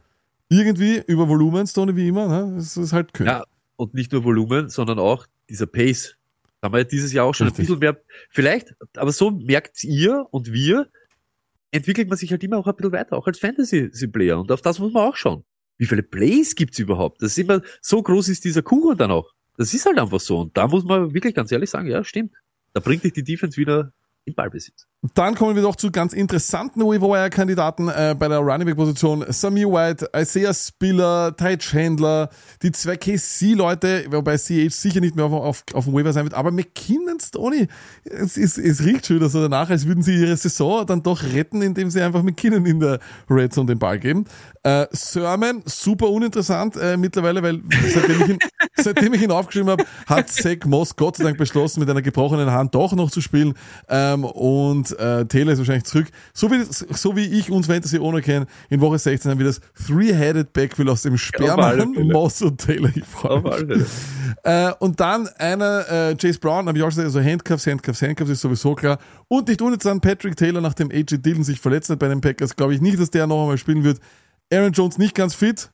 irgendwie 0.49 1.03
über 1.07 1.28
Volumen, 1.28 1.66
Stone 1.66 1.97
wie 1.97 2.09
immer, 2.09 2.28
ne? 2.28 2.55
das 2.57 2.76
ist 2.76 2.93
halt 2.93 3.12
König. 3.12 3.32
Ja, 3.32 3.45
und 3.76 3.95
nicht 3.95 4.12
nur 4.12 4.24
Volumen, 4.24 4.68
sondern 4.68 4.99
auch 4.99 5.26
dieser 5.49 5.66
Pace. 5.66 6.16
Da 6.63 6.67
haben 6.67 6.75
wir 6.75 6.79
ja 6.79 6.85
dieses 6.85 7.13
Jahr 7.13 7.27
auch 7.27 7.35
schon 7.35 7.49
Richtig. 7.49 7.65
ein 7.65 7.67
bisschen 7.67 7.79
mehr, 7.81 8.01
vielleicht, 8.31 8.73
aber 8.97 9.11
so 9.11 9.33
merkt 9.33 9.83
ihr 9.83 10.29
und 10.31 10.53
wir, 10.53 10.89
entwickelt 11.73 12.09
man 12.09 12.17
sich 12.17 12.31
halt 12.31 12.45
immer 12.45 12.59
auch 12.59 12.69
ein 12.69 12.77
bisschen 12.77 12.93
weiter, 12.93 13.17
auch 13.17 13.27
als 13.27 13.41
Fantasy-Player. 13.41 14.39
Und 14.39 14.53
auf 14.53 14.63
das 14.63 14.79
muss 14.79 14.93
man 14.93 15.09
auch 15.09 15.17
schauen. 15.17 15.43
Wie 15.77 15.87
viele 15.87 16.05
Plays 16.05 16.55
gibt's 16.55 16.79
überhaupt? 16.79 17.21
Das 17.21 17.33
ist 17.33 17.39
immer, 17.39 17.63
so 17.81 18.01
groß 18.01 18.29
ist 18.29 18.45
dieser 18.45 18.63
Kuchen 18.63 18.97
dann 18.97 19.11
auch. 19.11 19.33
Das 19.57 19.75
ist 19.75 19.85
halt 19.87 19.99
einfach 19.99 20.21
so. 20.21 20.39
Und 20.39 20.57
da 20.57 20.69
muss 20.69 20.85
man 20.85 21.13
wirklich 21.13 21.35
ganz 21.35 21.51
ehrlich 21.51 21.69
sagen, 21.69 21.89
ja, 21.89 22.05
stimmt. 22.05 22.33
Da 22.75 22.81
bringt 22.81 23.03
dich 23.03 23.13
die 23.13 23.25
Defense 23.25 23.57
wieder 23.57 23.93
in 24.25 24.35
Ballbesitz. 24.35 24.87
Dann 25.14 25.34
kommen 25.34 25.57
wir 25.57 25.62
doch 25.62 25.74
zu 25.74 25.90
ganz 25.90 26.12
interessanten 26.12 26.80
Waiver-Kandidaten 26.80 27.88
äh, 27.88 28.14
bei 28.16 28.28
der 28.28 28.38
Running 28.38 28.66
Back-Position. 28.68 29.24
Samir 29.30 29.68
White, 29.68 30.09
Isaiah 30.16 30.55
Spiller, 30.55 31.36
Ty 31.36 31.59
Chandler, 31.59 32.30
die 32.62 32.70
zwei 32.70 32.96
KC-Leute, 32.96 34.05
wobei 34.11 34.36
CH 34.36 34.70
sicher 34.70 35.00
nicht 35.00 35.16
mehr 35.16 35.24
auf, 35.24 35.32
auf, 35.32 35.64
auf 35.74 35.84
dem 35.86 35.94
Waiver 35.94 36.12
sein 36.12 36.22
wird, 36.22 36.34
aber 36.34 36.53
McKinnon 36.53 37.18
Stoney, 37.18 37.66
es, 38.05 38.36
ist, 38.36 38.59
es 38.59 38.84
riecht 38.84 39.07
schon 39.07 39.28
so 39.28 39.42
danach, 39.42 39.70
als 39.70 39.88
würden 39.88 40.05
sie 40.05 40.14
ihre 40.14 40.36
Saison 40.36 40.86
dann 40.86 41.03
doch 41.03 41.20
retten, 41.24 41.62
indem 41.62 41.90
sie 41.90 42.00
einfach 42.00 42.22
McKinnon 42.22 42.64
in 42.64 42.78
der 42.78 43.00
Red 43.28 43.53
Zone 43.53 43.66
den 43.66 43.80
Ball 43.80 43.98
geben. 43.98 44.24
Äh, 44.62 44.86
Sermon, 44.92 45.62
super 45.64 46.11
uninteressant 46.11 46.76
äh, 46.76 46.96
mittlerweile, 46.96 47.42
weil 47.42 47.61
seitdem 47.92 48.22
ich 48.22 48.28
ihn, 48.28 48.38
seitdem 48.76 49.14
ich 49.14 49.22
ihn 49.22 49.32
aufgeschrieben 49.32 49.70
habe, 49.70 49.84
hat 50.07 50.28
Zach 50.30 50.64
Moss 50.64 50.94
Gott 50.94 51.16
sei 51.16 51.24
Dank 51.24 51.38
beschlossen, 51.38 51.80
mit 51.80 51.90
einer 51.90 52.03
gebrochenen 52.03 52.53
Hand 52.53 52.72
doch 52.76 52.92
noch 52.92 53.11
zu 53.11 53.20
spielen. 53.20 53.55
Ähm, 53.88 54.22
und 54.22 54.91
äh, 54.93 55.24
Taylor 55.26 55.53
ist 55.53 55.59
wahrscheinlich 55.59 55.84
zurück. 55.84 56.09
So 56.32 56.51
wie, 56.51 56.64
so 56.64 57.16
wie 57.16 57.24
ich 57.24 57.51
uns 57.51 57.66
Fantasy 57.66 57.99
Owner 57.99 58.20
kenne, 58.20 58.47
in 58.70 58.80
Woche 58.80 58.99
16 58.99 59.30
haben 59.30 59.38
wir 59.38 59.47
das 59.47 59.61
Three-Headed 59.86 60.53
Backfield 60.53 60.88
aus 60.88 61.03
dem 61.03 61.16
Sperma, 61.18 61.70
Fälle. 61.70 61.86
Moss 61.86 62.43
und 62.43 62.59
Taylor. 62.59 62.90
Ich 62.95 63.05
freue. 63.05 63.86
Äh, 64.45 64.72
und 64.78 65.01
dann 65.01 65.28
einer, 65.38 65.88
äh, 65.88 66.16
Chase 66.16 66.38
Brown, 66.38 66.66
habe 66.66 66.78
ich 66.78 66.84
auch 66.84 66.88
gesagt, 66.88 67.07
also 67.07 67.20
Handcuffs, 67.20 67.66
Handcuffs, 67.66 68.03
Handcuffs 68.03 68.30
ist 68.30 68.40
sowieso 68.40 68.74
klar. 68.74 68.99
Und 69.28 69.49
nicht 69.49 69.62
uninteressant, 69.62 70.03
Patrick 70.03 70.36
Taylor, 70.36 70.61
nachdem 70.61 70.90
AJ 70.90 71.18
Dillon 71.18 71.45
sich 71.45 71.61
verletzt 71.61 71.90
hat 71.90 71.99
bei 71.99 72.09
den 72.09 72.20
Packers, 72.20 72.57
glaube 72.57 72.74
ich 72.74 72.80
nicht, 72.80 72.99
dass 72.99 73.11
der 73.11 73.26
noch 73.26 73.43
einmal 73.43 73.59
spielen 73.59 73.84
wird. 73.84 74.01
Aaron 74.53 74.72
Jones 74.72 74.99
nicht 74.99 75.14
ganz 75.14 75.34
fit. 75.34 75.70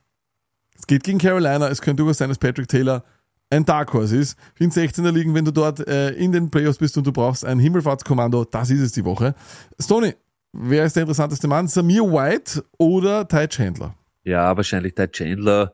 Es 0.77 0.87
geht 0.87 1.03
gegen 1.03 1.19
Carolina. 1.19 1.67
Es 1.67 1.81
könnte 1.81 2.03
durchaus 2.03 2.19
sein, 2.19 2.29
dass 2.29 2.37
Patrick 2.37 2.67
Taylor 2.67 3.03
ein 3.49 3.65
Dark 3.65 3.93
Horse 3.93 4.17
ist. 4.17 4.37
In 4.59 4.71
16er 4.71 5.11
liegen, 5.11 5.33
wenn 5.33 5.45
du 5.45 5.51
dort 5.51 5.85
äh, 5.87 6.11
in 6.11 6.31
den 6.31 6.49
Playoffs 6.49 6.77
bist 6.77 6.97
und 6.97 7.07
du 7.07 7.11
brauchst 7.11 7.45
ein 7.45 7.59
Himmelfahrtskommando, 7.59 8.45
das 8.45 8.69
ist 8.69 8.81
es 8.81 8.91
die 8.91 9.05
Woche. 9.05 9.35
Stoney, 9.79 10.15
wer 10.53 10.85
ist 10.85 10.95
der 10.95 11.03
interessanteste 11.03 11.47
Mann? 11.47 11.67
Samir 11.67 12.03
White 12.03 12.63
oder 12.77 13.27
Ty 13.27 13.47
Chandler? 13.47 13.95
Ja, 14.23 14.55
wahrscheinlich 14.55 14.95
der 14.95 15.11
Chandler, 15.11 15.73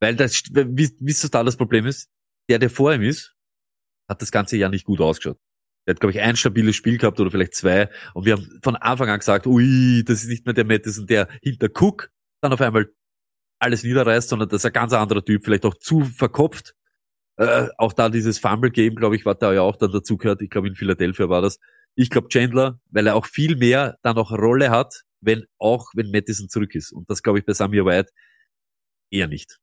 weil 0.00 0.16
das, 0.16 0.42
wie, 0.52 0.90
wie 1.00 1.14
total 1.14 1.44
das 1.44 1.56
Problem 1.56 1.86
ist, 1.86 2.10
der, 2.48 2.58
der 2.58 2.70
vor 2.70 2.92
ihm 2.92 3.02
ist, 3.02 3.34
hat 4.08 4.22
das 4.22 4.30
ganze 4.30 4.56
Jahr 4.56 4.70
nicht 4.70 4.84
gut 4.84 5.00
ausgeschaut. 5.00 5.38
Der 5.86 5.94
hat, 5.94 6.00
glaube 6.00 6.12
ich, 6.12 6.20
ein 6.20 6.36
stabiles 6.36 6.76
Spiel 6.76 6.98
gehabt 6.98 7.18
oder 7.18 7.30
vielleicht 7.30 7.54
zwei. 7.54 7.88
Und 8.12 8.26
wir 8.26 8.34
haben 8.34 8.60
von 8.62 8.76
Anfang 8.76 9.08
an 9.08 9.18
gesagt, 9.18 9.46
ui, 9.46 10.04
das 10.04 10.22
ist 10.22 10.28
nicht 10.28 10.44
mehr 10.44 10.54
der 10.54 10.66
Madison, 10.66 11.06
der 11.06 11.28
hinter 11.42 11.68
Cook 11.74 12.10
dann 12.42 12.52
auf 12.52 12.60
einmal 12.60 12.90
alles 13.58 13.82
niederreißt, 13.82 14.28
sondern 14.28 14.48
das 14.48 14.60
ist 14.60 14.66
ein 14.66 14.72
ganz 14.72 14.92
anderer 14.92 15.24
Typ, 15.24 15.44
vielleicht 15.44 15.64
auch 15.64 15.74
zu 15.74 16.04
verkopft. 16.04 16.74
Äh, 17.38 17.68
auch 17.78 17.92
da 17.92 18.08
dieses 18.08 18.38
Fumble-Game, 18.38 18.96
glaube 18.96 19.14
ich, 19.14 19.24
war 19.24 19.36
da 19.36 19.52
ja 19.52 19.62
auch 19.62 19.76
dann 19.76 19.92
dazu 19.92 20.16
gehört. 20.16 20.42
Ich 20.42 20.50
glaube, 20.50 20.68
in 20.68 20.74
Philadelphia 20.74 21.28
war 21.28 21.40
das. 21.40 21.58
Ich 21.94 22.10
glaube 22.10 22.28
Chandler, 22.28 22.80
weil 22.90 23.06
er 23.06 23.16
auch 23.16 23.26
viel 23.26 23.56
mehr 23.56 23.96
dann 24.02 24.18
auch 24.18 24.32
Rolle 24.32 24.70
hat, 24.70 25.02
wenn 25.20 25.44
auch 25.58 25.86
wenn 25.94 26.10
Madison 26.10 26.48
zurück 26.48 26.74
ist. 26.74 26.92
Und 26.92 27.08
das 27.08 27.22
glaube 27.22 27.38
ich 27.38 27.46
bei 27.46 27.52
Samir 27.52 27.86
White 27.86 28.10
eher 29.10 29.28
nicht. 29.28 29.58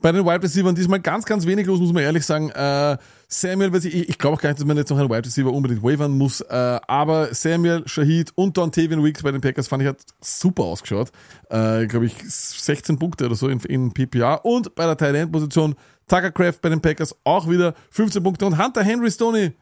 Bei 0.00 0.10
den 0.10 0.24
Wide 0.24 0.42
Receivers 0.42 0.74
diesmal 0.74 1.00
ganz, 1.00 1.24
ganz 1.24 1.46
wenig 1.46 1.66
los, 1.66 1.78
muss 1.78 1.92
man 1.92 2.02
ehrlich 2.02 2.26
sagen. 2.26 2.50
Äh, 2.50 2.98
Samuel, 3.28 3.74
ich, 3.76 4.08
ich 4.08 4.18
glaube 4.18 4.36
auch 4.36 4.40
gar 4.40 4.50
nicht, 4.50 4.58
dass 4.58 4.66
man 4.66 4.76
jetzt 4.76 4.90
noch 4.90 4.98
einen 4.98 5.08
Wide 5.08 5.24
Receiver 5.24 5.52
unbedingt 5.52 5.82
wavern 5.82 6.10
muss, 6.10 6.40
äh, 6.40 6.80
aber 6.86 7.32
Samuel, 7.32 7.84
Shahid 7.86 8.32
und 8.34 8.56
Dontavian 8.56 9.04
Weeks 9.04 9.22
bei 9.22 9.30
den 9.30 9.40
Packers 9.40 9.68
fand 9.68 9.82
ich 9.82 9.88
hat 9.88 10.02
super 10.20 10.64
ausgeschaut. 10.64 11.10
Äh, 11.48 11.86
glaube 11.86 12.06
ich 12.06 12.14
16 12.18 12.98
Punkte 12.98 13.26
oder 13.26 13.36
so 13.36 13.48
in, 13.48 13.60
in 13.60 13.94
PPA 13.94 14.34
und 14.34 14.74
bei 14.74 14.84
der 14.84 14.96
Tight 14.96 15.14
End 15.14 15.32
Position 15.32 15.76
Tucker 16.12 16.30
Craft 16.30 16.60
bei 16.60 16.68
den 16.68 16.82
Packers 16.82 17.16
auch 17.24 17.48
wieder 17.48 17.74
15 17.90 18.22
Punkte 18.22 18.44
und 18.44 18.62
Hunter 18.62 18.82
Henry 18.82 19.10
Stoney. 19.10 19.52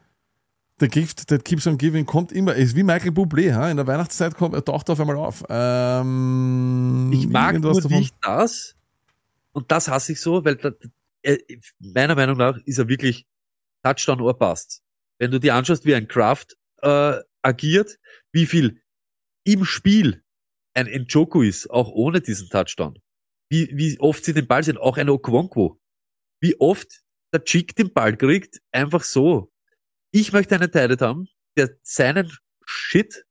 Der 0.81 0.89
Gift 0.89 1.27
that 1.27 1.45
keeps 1.45 1.65
on 1.65 1.77
giving 1.77 2.05
kommt 2.05 2.33
immer, 2.33 2.55
ist 2.55 2.75
wie 2.75 2.83
Michael 2.83 3.11
Bublé, 3.11 3.53
ha? 3.53 3.71
in 3.71 3.77
der 3.77 3.87
Weihnachtszeit 3.87 4.35
kommt, 4.35 4.53
er 4.53 4.65
taucht 4.65 4.89
auf 4.89 4.99
einmal 4.99 5.15
auf. 5.15 5.45
Ähm, 5.47 7.09
Ich 7.13 7.29
mag 7.29 7.57
nur 7.57 7.73
davon? 7.73 7.99
nicht 7.99 8.15
das. 8.21 8.75
Und 9.53 9.71
das 9.71 9.87
hasse 9.87 10.11
ich 10.11 10.19
so, 10.19 10.43
weil 10.43 10.55
da, 10.57 10.71
äh, 11.21 11.37
meiner 11.79 12.15
Meinung 12.15 12.35
nach 12.35 12.57
ist 12.65 12.79
er 12.79 12.89
wirklich 12.89 13.25
Touchdown 13.83 14.19
or 14.19 14.37
Bust. 14.37 14.81
Wenn 15.19 15.31
du 15.31 15.39
dir 15.39 15.55
anschaust, 15.55 15.85
wie 15.85 15.95
ein 15.95 16.07
Kraft 16.09 16.57
äh, 16.81 17.13
agiert, 17.43 17.97
wie 18.33 18.45
viel 18.45 18.81
im 19.45 19.63
Spiel 19.63 20.21
ein 20.73 20.87
Njoku 20.87 21.43
ist, 21.43 21.69
auch 21.69 21.89
ohne 21.91 22.19
diesen 22.19 22.49
Touchdown. 22.49 22.99
Wie, 23.49 23.69
wie 23.73 23.99
oft 23.99 24.25
sie 24.25 24.33
den 24.33 24.47
Ball 24.47 24.63
sehen, 24.63 24.77
auch 24.77 24.97
ein 24.97 25.09
Okonkwo. 25.09 25.80
Wie 26.41 26.59
oft 26.59 27.01
der 27.33 27.43
Chick 27.43 27.75
den 27.75 27.93
Ball 27.93 28.17
kriegt, 28.17 28.59
einfach 28.71 29.03
so. 29.03 29.51
Ich 30.11 30.33
möchte 30.33 30.55
einen 30.55 30.71
Teil 30.71 30.97
haben, 30.99 31.27
der 31.55 31.69
seinen 31.83 32.31
Shit 32.65 33.23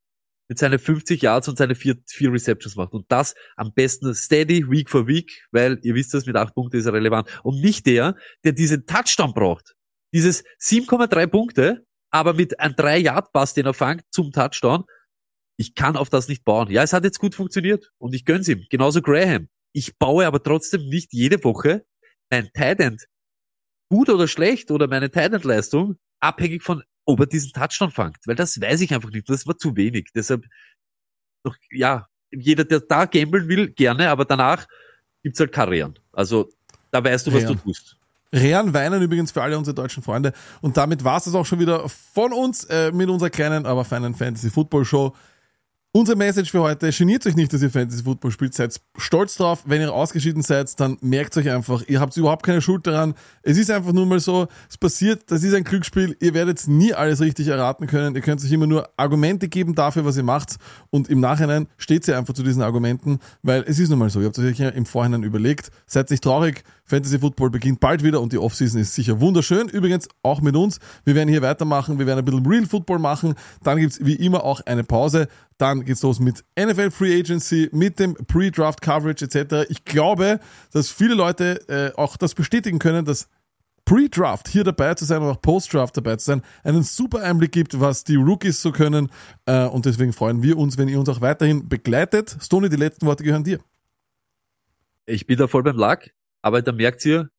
mit 0.49 0.59
seinen 0.59 0.81
50 0.81 1.23
Yards 1.23 1.47
und 1.47 1.59
seine 1.59 1.77
vier, 1.77 1.97
vier 2.09 2.33
Receptions 2.33 2.75
macht. 2.75 2.93
Und 2.93 3.07
das 3.11 3.35
am 3.55 3.73
besten 3.73 4.13
steady, 4.15 4.69
week 4.69 4.91
for 4.91 5.07
week, 5.07 5.47
weil 5.53 5.79
ihr 5.83 5.95
wisst 5.95 6.13
das, 6.13 6.27
mit 6.27 6.35
acht 6.35 6.55
Punkten 6.55 6.77
ist 6.77 6.87
er 6.87 6.93
relevant. 6.93 7.29
Und 7.45 7.61
nicht 7.61 7.87
der, 7.87 8.17
der 8.43 8.53
diesen 8.53 8.85
Touchdown 8.85 9.33
braucht. 9.33 9.75
Dieses 10.13 10.43
7,3 10.61 11.27
Punkte, 11.29 11.87
aber 12.11 12.33
mit 12.33 12.59
einem 12.59 12.75
3-Yard-Pass, 12.75 13.55
den 13.55 13.67
er 13.67 13.75
fängt, 13.75 14.03
zum 14.11 14.33
Touchdown. 14.33 14.85
Ich 15.57 15.77
kann 15.77 15.97
auf 15.97 16.11
das 16.11 16.27
nicht 16.27 16.45
bauen. 16.45 16.69
Ja, 16.69 16.83
es 16.83 16.93
hat 16.93 17.05
jetzt 17.05 17.21
gut 17.21 17.37
funktioniert 17.37 17.93
und 17.99 18.13
ich 18.13 18.25
gönn's 18.25 18.49
ihm. 18.49 18.67
Genauso 18.71 19.03
Graham. 19.03 19.49
Ich 19.73 19.99
baue 19.99 20.27
aber 20.27 20.43
trotzdem 20.43 20.89
nicht 20.89 21.13
jede 21.13 21.45
Woche 21.45 21.85
mein 22.31 22.51
Tident 22.53 23.07
gut 23.91 24.09
oder 24.09 24.29
schlecht 24.29 24.71
oder 24.71 24.87
meine 24.87 25.11
Tident-Leistung 25.11 25.97
abhängig 26.21 26.63
von, 26.63 26.83
ob 27.05 27.21
er 27.21 27.27
diesen 27.27 27.53
Touchdown 27.53 27.91
fangt. 27.91 28.19
Weil 28.27 28.37
das 28.37 28.61
weiß 28.61 28.81
ich 28.81 28.95
einfach 28.95 29.11
nicht. 29.11 29.29
Das 29.29 29.47
war 29.47 29.59
zu 29.59 29.77
wenig. 29.77 30.11
Deshalb, 30.15 30.47
noch, 31.45 31.57
ja, 31.71 32.07
jeder, 32.31 32.65
der 32.65 32.81
da 32.81 33.07
gambeln 33.07 33.49
will, 33.49 33.71
gerne, 33.71 34.11
aber 34.11 34.25
danach 34.25 34.67
gibt's 35.23 35.41
halt 35.41 35.53
Karrieren. 35.53 35.99
Also, 36.13 36.49
da 36.91 37.03
weißt 37.03 37.27
du, 37.27 37.33
was 37.33 37.43
Rehren. 37.43 37.57
du 37.57 37.63
tust. 37.63 37.97
Rehren 38.33 38.73
weinen 38.73 39.03
übrigens 39.03 39.33
für 39.33 39.43
alle 39.43 39.59
unsere 39.59 39.75
deutschen 39.75 40.03
Freunde. 40.05 40.33
Und 40.61 40.77
damit 40.77 41.03
war's 41.03 41.27
es 41.27 41.35
auch 41.35 41.47
schon 41.47 41.59
wieder 41.59 41.89
von 41.89 42.33
uns 42.33 42.65
äh, 42.65 42.93
mit 42.93 43.09
unserer 43.09 43.31
kleinen, 43.31 43.67
aber 43.67 43.85
feinen 43.85 44.15
Fantasy 44.15 44.51
Football 44.51 44.85
Show. 44.85 45.17
Unsere 45.93 46.17
Message 46.17 46.53
für 46.53 46.61
heute, 46.61 46.89
geniert 46.93 47.27
euch 47.27 47.35
nicht, 47.35 47.53
dass 47.53 47.63
ihr 47.63 47.71
Fantasy 47.71 48.05
Football 48.05 48.31
spielt, 48.31 48.55
seid 48.55 48.81
stolz 48.97 49.35
drauf. 49.35 49.65
Wenn 49.67 49.81
ihr 49.81 49.93
ausgeschieden 49.93 50.41
seid, 50.41 50.79
dann 50.79 50.99
merkt 51.01 51.37
euch 51.37 51.51
einfach, 51.51 51.83
ihr 51.89 51.99
habt 51.99 52.17
überhaupt 52.17 52.47
keine 52.47 52.63
Schuld 52.63 52.87
daran. 52.87 53.15
Es 53.43 53.59
ist 53.59 53.73
einfach 53.73 53.91
nur 53.91 54.07
mal 54.07 54.21
so, 54.21 54.47
es 54.69 54.79
passiert, 54.79 55.33
das 55.33 55.43
ist 55.43 55.53
ein 55.53 55.65
Glücksspiel, 55.65 56.17
ihr 56.21 56.33
werdet 56.33 56.69
nie 56.69 56.95
alles 56.95 57.21
richtig 57.21 57.49
erraten 57.49 57.89
können. 57.89 58.15
Ihr 58.15 58.21
könnt 58.21 58.41
euch 58.41 58.53
immer 58.53 58.69
nur 58.69 58.89
Argumente 58.97 59.49
geben 59.49 59.75
dafür, 59.75 60.05
was 60.05 60.17
ihr 60.17 60.23
macht 60.23 60.59
und 60.91 61.11
im 61.11 61.19
Nachhinein 61.19 61.67
steht 61.77 62.07
ihr 62.07 62.17
einfach 62.17 62.35
zu 62.35 62.45
diesen 62.45 62.63
Argumenten, 62.63 63.19
weil 63.43 63.65
es 63.67 63.81
ist 63.81 63.89
nun 63.89 63.99
mal 63.99 64.11
so, 64.11 64.21
ihr 64.21 64.27
habt 64.27 64.39
euch 64.39 64.59
ja 64.61 64.69
im 64.69 64.87
Vorhinein 64.87 65.25
überlegt, 65.25 65.73
seid 65.87 66.09
nicht 66.13 66.23
traurig, 66.23 66.63
Fantasy 66.91 67.19
Football 67.19 67.51
beginnt 67.51 67.81
bald 67.81 68.03
wieder 68.03 68.21
und 68.21 68.33
die 68.33 68.39
Offseason 68.39 68.81
ist 68.81 68.95
sicher 68.95 69.21
wunderschön. 69.21 69.69
Übrigens 69.69 70.09
auch 70.23 70.41
mit 70.41 70.57
uns. 70.57 70.79
Wir 71.05 71.15
werden 71.15 71.29
hier 71.29 71.43
weitermachen. 71.43 71.99
Wir 71.99 72.07
werden 72.07 72.19
ein 72.19 72.25
bisschen 72.25 72.47
Real 72.47 72.67
Football 72.67 72.99
machen. 72.99 73.35
Dann 73.63 73.79
gibt's 73.79 74.05
wie 74.05 74.15
immer 74.15 74.45
auch 74.45 74.61
eine 74.67 74.85
Pause. 74.85 75.29
Dann 75.57 75.85
geht's 75.85 76.03
los 76.03 76.21
mit 76.21 76.45
NFL 76.59 76.91
Free 76.91 77.19
Agency, 77.19 77.69
mit 77.73 77.99
dem 77.99 78.15
Pre-Draft 78.15 78.83
Coverage 78.83 79.25
etc. 79.25 79.71
Ich 79.71 79.85
glaube, 79.85 80.41
dass 80.73 80.91
viele 80.91 81.15
Leute 81.15 81.69
äh, 81.69 81.97
auch 81.99 82.17
das 82.17 82.35
bestätigen 82.35 82.79
können, 82.79 83.05
dass 83.05 83.29
Pre-Draft 83.85 84.49
hier 84.49 84.65
dabei 84.65 84.95
zu 84.95 85.05
sein 85.05 85.23
und 85.23 85.31
auch 85.31 85.43
Post-Draft 85.43 85.97
dabei 85.97 86.17
zu 86.17 86.27
sein, 86.27 86.43
einen 86.63 86.83
super 86.83 87.23
Einblick 87.23 87.53
gibt, 87.53 87.81
was 87.81 88.05
die 88.05 88.17
Rookies 88.17 88.63
so 88.63 88.73
können. 88.73 89.11
Äh, 89.47 89.67
und 89.67 89.85
deswegen 89.85 90.13
freuen 90.13 90.43
wir 90.43 90.59
uns, 90.59 90.79
wenn 90.79 90.89
ihr 90.89 91.01
uns 91.01 91.09
auch 91.09 91.21
weiterhin 91.21 91.69
begleitet. 91.69 92.37
Stoney, 92.41 92.69
die 92.69 92.77
letzten 92.77 93.07
Worte 93.07 93.25
gehören 93.25 93.45
dir. 93.45 93.59
Ich 95.07 95.27
bin 95.27 95.39
da 95.39 95.49
voll 95.49 95.65
beim 95.65 95.77
Lack, 95.77 96.13
aber 96.43 96.63
da 96.63 96.73
merkt 96.73 97.05
ihr, 97.05 97.31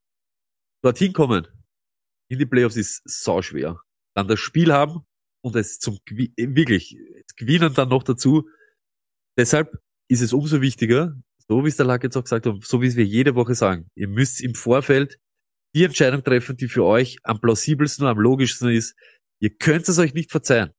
dorthin 0.83 1.13
kommen 1.13 1.47
in 2.29 2.39
die 2.39 2.45
Playoffs 2.45 2.77
ist 2.77 3.01
sau 3.05 3.41
schwer. 3.41 3.81
Dann 4.15 4.27
das 4.27 4.39
Spiel 4.39 4.71
haben 4.71 5.01
und 5.43 5.55
es 5.55 5.79
zum 5.79 5.97
Gewi- 6.07 6.33
wirklich 6.37 6.97
gewinnen 7.35 7.73
dann 7.73 7.89
noch 7.89 8.03
dazu. 8.03 8.47
Deshalb 9.37 9.77
ist 10.09 10.21
es 10.21 10.31
umso 10.33 10.61
wichtiger, 10.61 11.15
so 11.49 11.63
wie 11.63 11.67
es 11.69 11.75
der 11.77 11.85
Lack 11.85 12.03
jetzt 12.03 12.15
auch 12.15 12.23
gesagt 12.23 12.45
hat, 12.45 12.63
so 12.63 12.81
wie 12.81 12.87
es 12.87 12.95
wir 12.95 13.05
jede 13.05 13.35
Woche 13.35 13.55
sagen, 13.55 13.89
ihr 13.95 14.07
müsst 14.07 14.41
im 14.41 14.55
Vorfeld 14.55 15.17
die 15.75 15.83
Entscheidung 15.83 16.23
treffen, 16.23 16.55
die 16.57 16.67
für 16.67 16.83
euch 16.85 17.17
am 17.23 17.39
plausibelsten 17.41 18.05
und 18.05 18.11
am 18.11 18.19
logischsten 18.19 18.69
ist. 18.69 18.95
Ihr 19.41 19.49
könnt 19.57 19.87
es 19.89 19.97
euch 19.99 20.13
nicht 20.13 20.31
verzeihen, 20.31 20.71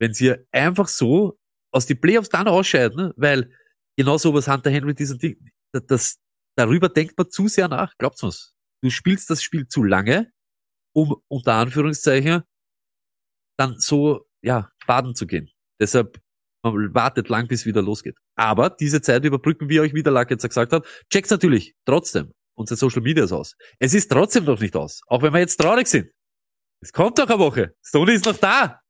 wenn 0.00 0.12
ihr 0.18 0.46
einfach 0.52 0.88
so 0.88 1.38
aus 1.72 1.86
die 1.86 1.94
Playoffs 1.94 2.28
dann 2.28 2.46
ausscheiden, 2.48 2.96
ne? 2.96 3.14
weil 3.16 3.50
genau 3.96 4.18
so 4.18 4.34
was 4.34 4.48
Hunter 4.48 4.70
Henry 4.70 4.94
diesen 4.94 5.18
Ding, 5.18 5.36
das 5.72 6.18
darüber 6.56 6.88
denkt 6.88 7.16
man 7.18 7.30
zu 7.30 7.48
sehr 7.48 7.68
nach, 7.68 7.94
glaubt's 7.98 8.22
mir's. 8.22 8.54
Du 8.82 8.90
spielst 8.90 9.30
das 9.30 9.42
Spiel 9.42 9.68
zu 9.68 9.84
lange, 9.84 10.32
um 10.94 11.16
unter 11.28 11.54
Anführungszeichen 11.54 12.42
dann 13.56 13.78
so, 13.78 14.26
ja, 14.42 14.70
baden 14.86 15.14
zu 15.14 15.26
gehen. 15.26 15.50
Deshalb, 15.80 16.20
man 16.62 16.94
wartet 16.94 17.28
lang, 17.28 17.48
bis 17.48 17.60
es 17.60 17.66
wieder 17.66 17.82
losgeht. 17.82 18.16
Aber 18.36 18.70
diese 18.70 19.00
Zeit 19.00 19.24
überbrücken, 19.24 19.68
wie 19.68 19.80
euch 19.80 19.94
wieder 19.94 20.10
Lack 20.10 20.30
jetzt 20.30 20.46
gesagt 20.46 20.72
hat, 20.72 20.86
checkt's 21.10 21.30
natürlich 21.30 21.74
trotzdem 21.84 22.32
unsere 22.54 22.76
Social 22.76 23.02
Medias 23.02 23.32
aus. 23.32 23.56
Es 23.78 23.94
ist 23.94 24.10
trotzdem 24.10 24.44
noch 24.44 24.60
nicht 24.60 24.74
aus, 24.76 25.00
auch 25.06 25.22
wenn 25.22 25.32
wir 25.32 25.40
jetzt 25.40 25.60
traurig 25.60 25.86
sind. 25.86 26.10
Es 26.80 26.92
kommt 26.92 27.18
doch 27.18 27.28
eine 27.28 27.38
Woche. 27.38 27.74
Stoney 27.82 28.14
ist 28.14 28.24
noch 28.24 28.36
da. 28.36 28.80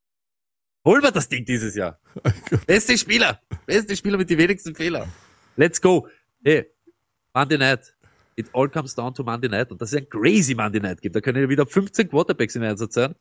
Holen 0.84 1.02
wir 1.02 1.12
das 1.12 1.28
Ding 1.28 1.44
dieses 1.44 1.74
Jahr. 1.74 2.00
Beste 2.66 2.96
Spieler. 2.96 3.40
Beste 3.66 3.94
Spieler 3.96 4.18
mit 4.18 4.30
den 4.30 4.38
wenigsten 4.38 4.74
Fehlern. 4.74 5.12
Let's 5.56 5.80
go. 5.80 6.08
Hey, 6.42 6.71
Monday 7.34 7.58
Night. 7.58 7.94
It 8.36 8.48
all 8.54 8.68
comes 8.68 8.94
down 8.94 9.14
to 9.14 9.22
Monday 9.22 9.48
Night. 9.48 9.70
Und 9.70 9.80
dass 9.80 9.92
es 9.92 9.98
ein 9.98 10.08
crazy 10.08 10.54
Monday 10.54 10.80
Night 10.80 11.00
gibt. 11.02 11.14
Da 11.16 11.20
können 11.20 11.42
ja 11.42 11.48
wieder 11.48 11.66
15 11.66 12.08
Quarterbacks 12.08 12.54
im 12.56 12.62
Einsatz 12.62 12.94
sein. 12.94 13.14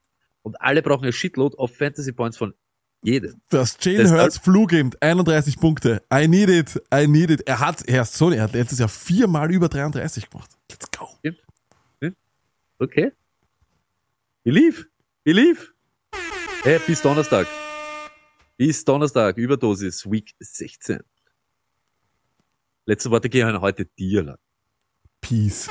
Und 0.44 0.60
alle 0.62 0.82
brauchen 0.82 1.06
ein 1.06 1.14
Shitload 1.14 1.56
of 1.58 1.76
Fantasy 1.76 2.12
Points 2.12 2.38
von 2.38 2.54
jedem. 3.04 3.42
Das 3.50 3.78
Jalen 3.82 4.00
Deshalb- 4.04 4.22
Hurts 4.22 4.38
Flugend, 4.38 5.02
31 5.02 5.58
Punkte. 5.60 6.02
I 6.14 6.28
need 6.28 6.50
it, 6.50 6.82
I 6.94 7.08
need 7.08 7.30
it. 7.30 7.42
Er 7.48 7.60
hat, 7.60 7.88
er 7.88 8.04
ist 8.04 8.14
so, 8.14 8.32
er 8.32 8.44
hat 8.44 8.54
letztes 8.54 8.80
Jahr 8.80 8.90
viermal 8.90 9.52
über 9.52 9.68
33 9.70 10.30
gemacht. 10.30 10.50
Let's 10.70 10.90
go. 10.98 11.08
Okay. 12.80 13.12
Believe. 14.44 14.86
Believe. 15.24 15.68
Hey, 16.64 16.80
bis 16.88 17.00
Donnerstag. 17.02 17.46
Bis 18.58 18.84
Donnerstag. 18.84 19.38
Überdosis. 19.38 20.10
Week 20.10 20.34
16. 20.40 21.00
Letzte 22.92 23.10
Worte 23.10 23.30
gehen 23.30 23.62
heute 23.62 23.86
dir. 23.86 24.38
Peace. 25.22 25.70